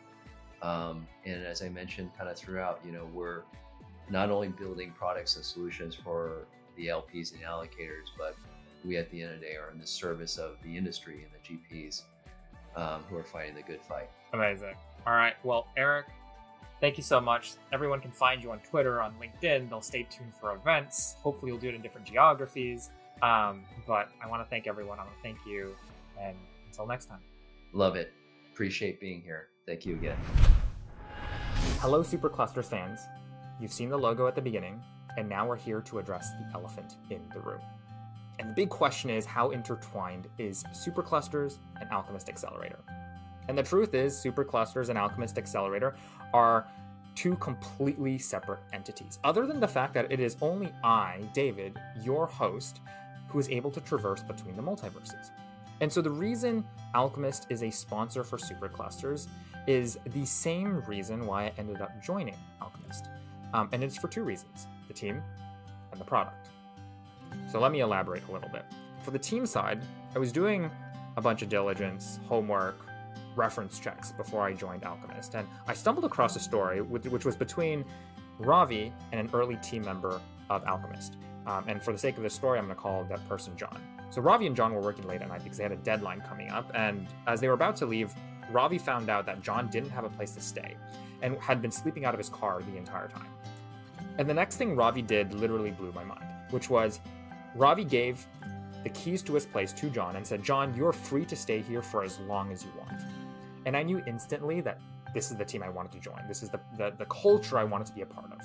um, 0.63 1.05
and 1.25 1.45
as 1.45 1.61
I 1.61 1.69
mentioned, 1.69 2.11
kind 2.17 2.29
of 2.29 2.37
throughout, 2.37 2.79
you 2.85 2.93
know, 2.93 3.05
we're 3.13 3.41
not 4.09 4.31
only 4.31 4.47
building 4.47 4.93
products 4.97 5.35
and 5.35 5.43
solutions 5.43 5.93
for 5.93 6.45
the 6.77 6.87
LPs 6.87 7.33
and 7.33 7.41
allocators, 7.43 8.07
but 8.17 8.35
we 8.85 8.97
at 8.97 9.11
the 9.11 9.21
end 9.21 9.33
of 9.33 9.39
the 9.41 9.45
day 9.45 9.55
are 9.55 9.71
in 9.71 9.79
the 9.79 9.87
service 9.87 10.37
of 10.37 10.55
the 10.63 10.75
industry 10.75 11.25
and 11.25 11.31
the 11.33 11.75
GPs 11.75 12.03
um, 12.75 13.03
who 13.09 13.17
are 13.17 13.23
fighting 13.23 13.55
the 13.55 13.61
good 13.61 13.81
fight. 13.81 14.09
Amazing. 14.31 14.73
All 15.05 15.13
right. 15.13 15.33
Well, 15.43 15.67
Eric, 15.75 16.07
thank 16.79 16.97
you 16.97 17.03
so 17.03 17.19
much. 17.19 17.53
Everyone 17.73 17.99
can 17.99 18.11
find 18.11 18.41
you 18.41 18.51
on 18.51 18.59
Twitter, 18.59 19.01
on 19.01 19.13
LinkedIn. 19.21 19.69
They'll 19.69 19.81
stay 19.81 20.07
tuned 20.09 20.33
for 20.39 20.55
events. 20.55 21.15
Hopefully, 21.21 21.51
you'll 21.51 21.59
do 21.59 21.69
it 21.69 21.75
in 21.75 21.81
different 21.81 22.07
geographies. 22.07 22.89
Um, 23.21 23.63
but 23.85 24.09
I 24.23 24.27
want 24.27 24.43
to 24.43 24.49
thank 24.49 24.65
everyone. 24.67 24.97
I 24.99 25.03
want 25.03 25.15
to 25.15 25.21
thank 25.21 25.37
you. 25.45 25.75
And 26.19 26.35
until 26.67 26.87
next 26.87 27.05
time. 27.07 27.21
Love 27.73 27.95
it. 27.95 28.13
Appreciate 28.53 28.99
being 28.99 29.21
here. 29.21 29.49
Thank 29.65 29.85
you 29.85 29.95
again. 29.95 30.17
Hello, 31.79 32.03
Superclusters 32.03 32.65
fans. 32.65 32.99
You've 33.61 33.71
seen 33.71 33.89
the 33.89 33.97
logo 33.97 34.27
at 34.27 34.35
the 34.35 34.41
beginning, 34.41 34.83
and 35.15 35.29
now 35.29 35.47
we're 35.47 35.55
here 35.55 35.79
to 35.81 35.99
address 35.99 36.31
the 36.31 36.53
elephant 36.53 36.97
in 37.09 37.21
the 37.33 37.39
room. 37.39 37.61
And 38.39 38.49
the 38.49 38.53
big 38.53 38.69
question 38.69 39.09
is 39.09 39.25
how 39.25 39.51
intertwined 39.51 40.27
is 40.37 40.65
Superclusters 40.73 41.59
and 41.79 41.89
Alchemist 41.91 42.27
Accelerator? 42.27 42.79
And 43.47 43.57
the 43.57 43.63
truth 43.63 43.93
is, 43.93 44.13
Superclusters 44.13 44.89
and 44.89 44.97
Alchemist 44.97 45.37
Accelerator 45.37 45.95
are 46.33 46.67
two 47.15 47.35
completely 47.35 48.17
separate 48.17 48.59
entities, 48.73 49.17
other 49.23 49.45
than 49.45 49.61
the 49.61 49.67
fact 49.67 49.93
that 49.93 50.11
it 50.11 50.19
is 50.19 50.35
only 50.41 50.73
I, 50.83 51.21
David, 51.33 51.79
your 52.01 52.25
host, 52.25 52.81
who 53.29 53.39
is 53.39 53.49
able 53.49 53.71
to 53.71 53.79
traverse 53.79 54.23
between 54.23 54.57
the 54.57 54.63
multiverses. 54.63 55.29
And 55.79 55.91
so 55.91 56.01
the 56.01 56.09
reason 56.09 56.65
Alchemist 56.95 57.47
is 57.49 57.63
a 57.63 57.69
sponsor 57.69 58.23
for 58.23 58.37
Superclusters 58.37 59.27
is 59.67 59.97
the 60.07 60.25
same 60.25 60.81
reason 60.81 61.25
why 61.25 61.45
I 61.45 61.53
ended 61.57 61.81
up 61.81 62.01
joining 62.03 62.35
Alchemist. 62.61 63.09
Um, 63.53 63.69
and 63.71 63.83
it's 63.83 63.97
for 63.97 64.07
two 64.07 64.23
reasons 64.23 64.67
the 64.87 64.93
team 64.93 65.21
and 65.91 65.99
the 66.01 66.05
product. 66.05 66.49
So 67.51 67.59
let 67.59 67.71
me 67.71 67.79
elaborate 67.79 68.27
a 68.27 68.31
little 68.31 68.49
bit. 68.49 68.65
For 69.03 69.11
the 69.11 69.19
team 69.19 69.45
side, 69.45 69.81
I 70.15 70.19
was 70.19 70.31
doing 70.31 70.69
a 71.17 71.21
bunch 71.21 71.41
of 71.41 71.49
diligence, 71.49 72.19
homework, 72.27 72.85
reference 73.35 73.79
checks 73.79 74.11
before 74.11 74.43
I 74.43 74.53
joined 74.53 74.83
Alchemist, 74.83 75.35
and 75.35 75.47
I 75.67 75.73
stumbled 75.73 76.05
across 76.05 76.35
a 76.35 76.39
story 76.39 76.81
which 76.81 77.25
was 77.25 77.35
between 77.35 77.83
Ravi 78.39 78.91
and 79.11 79.19
an 79.19 79.29
early 79.33 79.57
team 79.57 79.83
member 79.83 80.19
of 80.49 80.63
Alchemist. 80.65 81.17
Um, 81.45 81.65
and 81.67 81.81
for 81.81 81.91
the 81.91 81.97
sake 81.97 82.17
of 82.17 82.23
this 82.23 82.33
story, 82.33 82.57
I'm 82.59 82.65
going 82.65 82.75
to 82.75 82.81
call 82.81 83.03
that 83.05 83.27
person 83.27 83.55
John. 83.57 83.81
So 84.09 84.21
Ravi 84.21 84.47
and 84.47 84.55
John 84.55 84.73
were 84.73 84.81
working 84.81 85.07
late 85.07 85.21
at 85.21 85.27
night 85.27 85.43
because 85.43 85.57
they 85.57 85.63
had 85.63 85.71
a 85.71 85.77
deadline 85.77 86.21
coming 86.21 86.49
up, 86.49 86.71
and 86.75 87.07
as 87.27 87.41
they 87.41 87.47
were 87.47 87.53
about 87.53 87.75
to 87.77 87.85
leave, 87.85 88.13
Ravi 88.51 88.77
found 88.77 89.09
out 89.09 89.25
that 89.25 89.41
John 89.41 89.67
didn't 89.69 89.89
have 89.89 90.03
a 90.03 90.09
place 90.09 90.31
to 90.35 90.41
stay 90.41 90.75
and 91.21 91.37
had 91.37 91.61
been 91.61 91.71
sleeping 91.71 92.05
out 92.05 92.13
of 92.13 92.19
his 92.19 92.29
car 92.29 92.61
the 92.61 92.77
entire 92.77 93.07
time. 93.07 93.27
And 94.17 94.29
the 94.29 94.33
next 94.33 94.57
thing 94.57 94.75
Ravi 94.75 95.01
did 95.01 95.33
literally 95.33 95.71
blew 95.71 95.91
my 95.91 96.03
mind, 96.03 96.25
which 96.51 96.69
was 96.69 96.99
Ravi 97.55 97.83
gave 97.83 98.25
the 98.83 98.89
keys 98.89 99.21
to 99.23 99.33
his 99.33 99.45
place 99.45 99.71
to 99.73 99.89
John 99.89 100.15
and 100.15 100.27
said, 100.27 100.43
John, 100.43 100.75
you're 100.75 100.93
free 100.93 101.25
to 101.25 101.35
stay 101.35 101.61
here 101.61 101.81
for 101.81 102.03
as 102.03 102.19
long 102.19 102.51
as 102.51 102.63
you 102.63 102.71
want. 102.77 103.01
And 103.65 103.77
I 103.77 103.83
knew 103.83 104.03
instantly 104.05 104.61
that 104.61 104.79
this 105.13 105.31
is 105.31 105.37
the 105.37 105.45
team 105.45 105.63
I 105.63 105.69
wanted 105.69 105.91
to 105.93 105.99
join. 105.99 106.19
This 106.27 106.43
is 106.43 106.49
the, 106.49 106.59
the, 106.77 106.93
the 106.97 107.05
culture 107.05 107.57
I 107.57 107.63
wanted 107.63 107.87
to 107.87 107.93
be 107.93 108.01
a 108.01 108.05
part 108.05 108.31
of. 108.31 108.41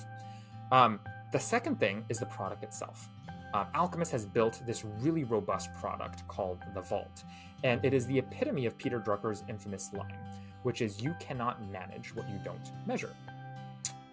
Um, 0.71 1.01
the 1.33 1.39
second 1.39 1.81
thing 1.81 2.05
is 2.09 2.19
the 2.19 2.27
product 2.27 2.63
itself. 2.63 3.09
Uh, 3.55 3.65
Alchemist 3.75 4.13
has 4.13 4.27
built 4.27 4.61
this 4.67 4.85
really 4.85 5.25
robust 5.25 5.73
product 5.75 6.27
called 6.29 6.59
the 6.75 6.81
Vault, 6.83 7.25
and 7.65 7.83
it 7.85 7.95
is 7.95 8.07
the 8.07 8.19
epitome 8.19 8.67
of 8.67 8.77
Peter 8.77 9.01
Drucker's 9.01 9.43
infamous 9.49 9.91
line, 9.93 10.19
which 10.63 10.83
is 10.83 11.01
you 11.03 11.15
cannot 11.19 11.63
manage 11.71 12.15
what 12.15 12.29
you 12.29 12.39
don't 12.45 12.71
measure. 12.87 13.15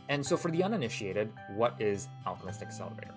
And 0.08 0.26
so, 0.26 0.38
for 0.38 0.52
the 0.52 0.64
uninitiated, 0.64 1.34
what 1.56 1.80
is 1.80 2.08
Alchemist 2.26 2.62
Accelerator? 2.62 3.14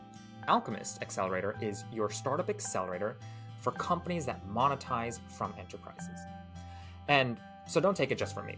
Alchemist 0.48 1.02
Accelerator 1.02 1.54
is 1.60 1.84
your 1.92 2.10
startup 2.10 2.48
accelerator 2.48 3.16
for 3.60 3.72
companies 3.72 4.24
that 4.26 4.46
monetize 4.48 5.20
from 5.28 5.52
enterprises. 5.58 6.20
And 7.08 7.38
so, 7.66 7.80
don't 7.80 7.96
take 7.96 8.10
it 8.10 8.18
just 8.18 8.34
from 8.34 8.46
me. 8.46 8.56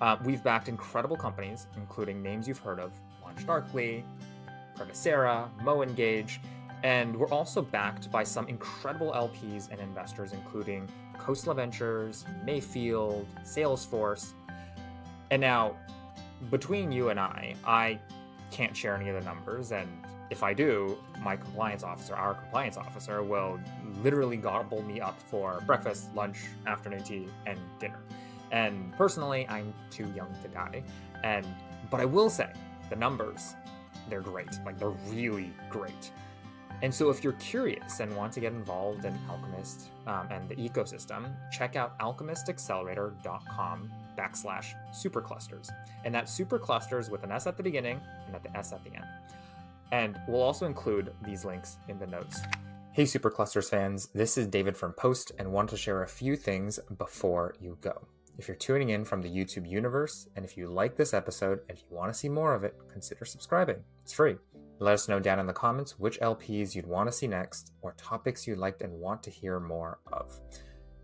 Uh, 0.00 0.16
we've 0.24 0.42
backed 0.42 0.68
incredible 0.68 1.16
companies, 1.16 1.66
including 1.76 2.22
names 2.22 2.48
you've 2.48 2.58
heard 2.58 2.80
of 2.80 2.92
LaunchDarkly, 3.22 4.02
Privacera, 4.74 5.50
MoEngage, 5.62 6.38
and 6.82 7.16
we're 7.16 7.28
also 7.28 7.62
backed 7.62 8.10
by 8.10 8.24
some 8.24 8.48
incredible 8.48 9.12
LPs 9.12 9.70
and 9.70 9.80
investors, 9.80 10.32
including 10.32 10.88
Khosla 11.18 11.54
Ventures, 11.54 12.24
Mayfield, 12.44 13.26
Salesforce. 13.44 14.32
And 15.30 15.40
now, 15.40 15.76
between 16.50 16.90
you 16.90 17.10
and 17.10 17.20
I, 17.20 17.54
I 17.64 17.98
can't 18.50 18.76
share 18.76 18.96
any 18.96 19.08
of 19.10 19.14
the 19.14 19.24
numbers. 19.24 19.72
And 19.72 19.88
if 20.30 20.42
I 20.42 20.54
do, 20.54 20.96
my 21.20 21.36
compliance 21.36 21.82
officer, 21.82 22.14
our 22.14 22.34
compliance 22.34 22.76
officer, 22.76 23.22
will 23.22 23.60
literally 24.02 24.36
gobble 24.36 24.82
me 24.82 25.00
up 25.00 25.20
for 25.20 25.62
breakfast, 25.66 26.14
lunch, 26.14 26.38
afternoon 26.66 27.02
tea, 27.02 27.26
and 27.46 27.58
dinner. 27.78 28.00
And 28.52 28.92
personally, 28.96 29.46
I'm 29.48 29.72
too 29.90 30.10
young 30.16 30.34
to 30.42 30.48
die. 30.48 30.82
And 31.22 31.46
but 31.90 32.00
I 32.00 32.04
will 32.04 32.30
say, 32.30 32.52
the 32.88 32.96
numbers, 32.96 33.54
they're 34.08 34.20
great. 34.20 34.48
Like 34.64 34.78
they're 34.78 34.88
really 35.08 35.52
great. 35.68 36.12
And 36.82 36.94
so, 36.94 37.10
if 37.10 37.22
you're 37.22 37.34
curious 37.34 38.00
and 38.00 38.14
want 38.16 38.32
to 38.34 38.40
get 38.40 38.52
involved 38.52 39.04
in 39.04 39.18
Alchemist 39.28 39.88
um, 40.06 40.28
and 40.30 40.48
the 40.48 40.56
ecosystem, 40.56 41.30
check 41.52 41.76
out 41.76 41.98
alchemistaccelerator.com 41.98 43.90
backslash 44.16 44.72
superclusters. 44.94 45.70
And 46.04 46.14
that's 46.14 46.38
superclusters 46.38 47.10
with 47.10 47.22
an 47.22 47.32
S 47.32 47.46
at 47.46 47.56
the 47.56 47.62
beginning 47.62 48.00
and 48.26 48.34
at 48.34 48.42
the 48.42 48.56
S 48.56 48.72
at 48.72 48.82
the 48.84 48.94
end. 48.94 49.04
And 49.92 50.18
we'll 50.28 50.42
also 50.42 50.66
include 50.66 51.12
these 51.24 51.44
links 51.44 51.76
in 51.88 51.98
the 51.98 52.06
notes. 52.06 52.40
Hey, 52.92 53.04
Superclusters 53.04 53.70
fans, 53.70 54.08
this 54.14 54.36
is 54.36 54.46
David 54.46 54.76
from 54.76 54.92
Post 54.92 55.32
and 55.38 55.52
want 55.52 55.70
to 55.70 55.76
share 55.76 56.02
a 56.02 56.08
few 56.08 56.36
things 56.36 56.78
before 56.98 57.54
you 57.60 57.78
go. 57.80 58.06
If 58.38 58.48
you're 58.48 58.56
tuning 58.56 58.90
in 58.90 59.04
from 59.04 59.22
the 59.22 59.28
YouTube 59.28 59.68
universe, 59.68 60.28
and 60.34 60.44
if 60.44 60.56
you 60.56 60.66
like 60.66 60.96
this 60.96 61.12
episode 61.12 61.60
and 61.68 61.76
if 61.78 61.84
you 61.88 61.96
want 61.96 62.12
to 62.12 62.18
see 62.18 62.28
more 62.28 62.54
of 62.54 62.64
it, 62.64 62.74
consider 62.90 63.24
subscribing. 63.24 63.76
It's 64.02 64.12
free. 64.12 64.36
Let 64.82 64.94
us 64.94 65.08
know 65.08 65.20
down 65.20 65.38
in 65.38 65.46
the 65.46 65.52
comments 65.52 65.98
which 65.98 66.18
LPs 66.20 66.74
you'd 66.74 66.86
want 66.86 67.06
to 67.06 67.12
see 67.12 67.26
next 67.26 67.74
or 67.82 67.92
topics 67.98 68.46
you'd 68.46 68.56
like 68.56 68.80
and 68.80 68.94
want 68.94 69.22
to 69.24 69.30
hear 69.30 69.60
more 69.60 69.98
of. 70.10 70.40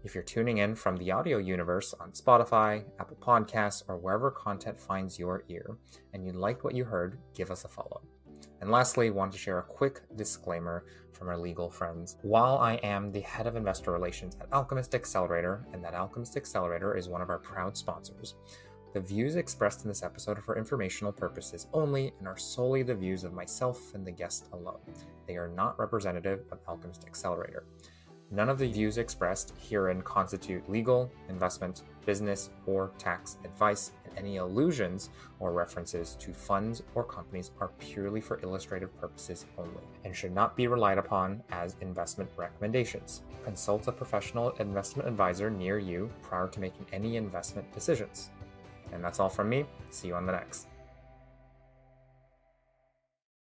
If 0.02 0.14
you're 0.14 0.24
tuning 0.24 0.58
in 0.58 0.74
from 0.74 0.96
the 0.96 1.12
audio 1.12 1.36
universe 1.36 1.92
on 2.00 2.12
Spotify, 2.12 2.84
Apple 2.98 3.18
Podcasts, 3.20 3.82
or 3.86 3.98
wherever 3.98 4.30
content 4.30 4.80
finds 4.80 5.18
your 5.18 5.44
ear, 5.50 5.76
and 6.14 6.24
you 6.24 6.32
liked 6.32 6.64
what 6.64 6.74
you 6.74 6.84
heard, 6.84 7.18
give 7.34 7.50
us 7.50 7.66
a 7.66 7.68
follow. 7.68 8.00
And 8.62 8.70
lastly, 8.70 9.10
want 9.10 9.30
to 9.32 9.38
share 9.38 9.58
a 9.58 9.62
quick 9.62 10.00
disclaimer 10.16 10.86
from 11.12 11.28
our 11.28 11.36
legal 11.36 11.68
friends. 11.68 12.16
While 12.22 12.56
I 12.56 12.74
am 12.76 13.12
the 13.12 13.20
head 13.20 13.46
of 13.46 13.56
investor 13.56 13.92
relations 13.92 14.38
at 14.40 14.50
Alchemist 14.54 14.94
Accelerator, 14.94 15.66
and 15.74 15.84
that 15.84 15.94
Alchemist 15.94 16.38
Accelerator 16.38 16.96
is 16.96 17.10
one 17.10 17.20
of 17.20 17.28
our 17.28 17.38
proud 17.38 17.76
sponsors, 17.76 18.36
the 18.96 19.02
views 19.02 19.36
expressed 19.36 19.82
in 19.84 19.88
this 19.88 20.02
episode 20.02 20.38
are 20.38 20.40
for 20.40 20.56
informational 20.56 21.12
purposes 21.12 21.66
only 21.74 22.14
and 22.18 22.26
are 22.26 22.38
solely 22.38 22.82
the 22.82 22.94
views 22.94 23.24
of 23.24 23.34
myself 23.34 23.92
and 23.92 24.06
the 24.06 24.10
guest 24.10 24.48
alone. 24.54 24.80
They 25.26 25.36
are 25.36 25.48
not 25.48 25.78
representative 25.78 26.46
of 26.50 26.60
Alchemist 26.66 27.04
Accelerator. 27.06 27.64
None 28.30 28.48
of 28.48 28.58
the 28.58 28.66
views 28.66 28.96
expressed 28.96 29.52
herein 29.58 30.00
constitute 30.00 30.66
legal, 30.70 31.12
investment, 31.28 31.82
business, 32.06 32.48
or 32.64 32.90
tax 32.96 33.36
advice, 33.44 33.92
and 34.06 34.16
any 34.16 34.38
allusions 34.38 35.10
or 35.40 35.52
references 35.52 36.16
to 36.18 36.32
funds 36.32 36.82
or 36.94 37.04
companies 37.04 37.50
are 37.60 37.72
purely 37.78 38.22
for 38.22 38.40
illustrative 38.40 38.98
purposes 38.98 39.44
only 39.58 39.82
and 40.06 40.16
should 40.16 40.32
not 40.32 40.56
be 40.56 40.68
relied 40.68 40.96
upon 40.96 41.42
as 41.50 41.76
investment 41.82 42.30
recommendations. 42.38 43.24
Consult 43.44 43.86
a 43.88 43.92
professional 43.92 44.52
investment 44.52 45.06
advisor 45.06 45.50
near 45.50 45.78
you 45.78 46.10
prior 46.22 46.48
to 46.48 46.60
making 46.60 46.86
any 46.94 47.16
investment 47.16 47.70
decisions. 47.72 48.30
And 48.92 49.02
that's 49.02 49.20
all 49.20 49.28
from 49.28 49.48
me. 49.48 49.64
See 49.90 50.08
you 50.08 50.14
on 50.14 50.26
the 50.26 50.32
next. 50.32 50.66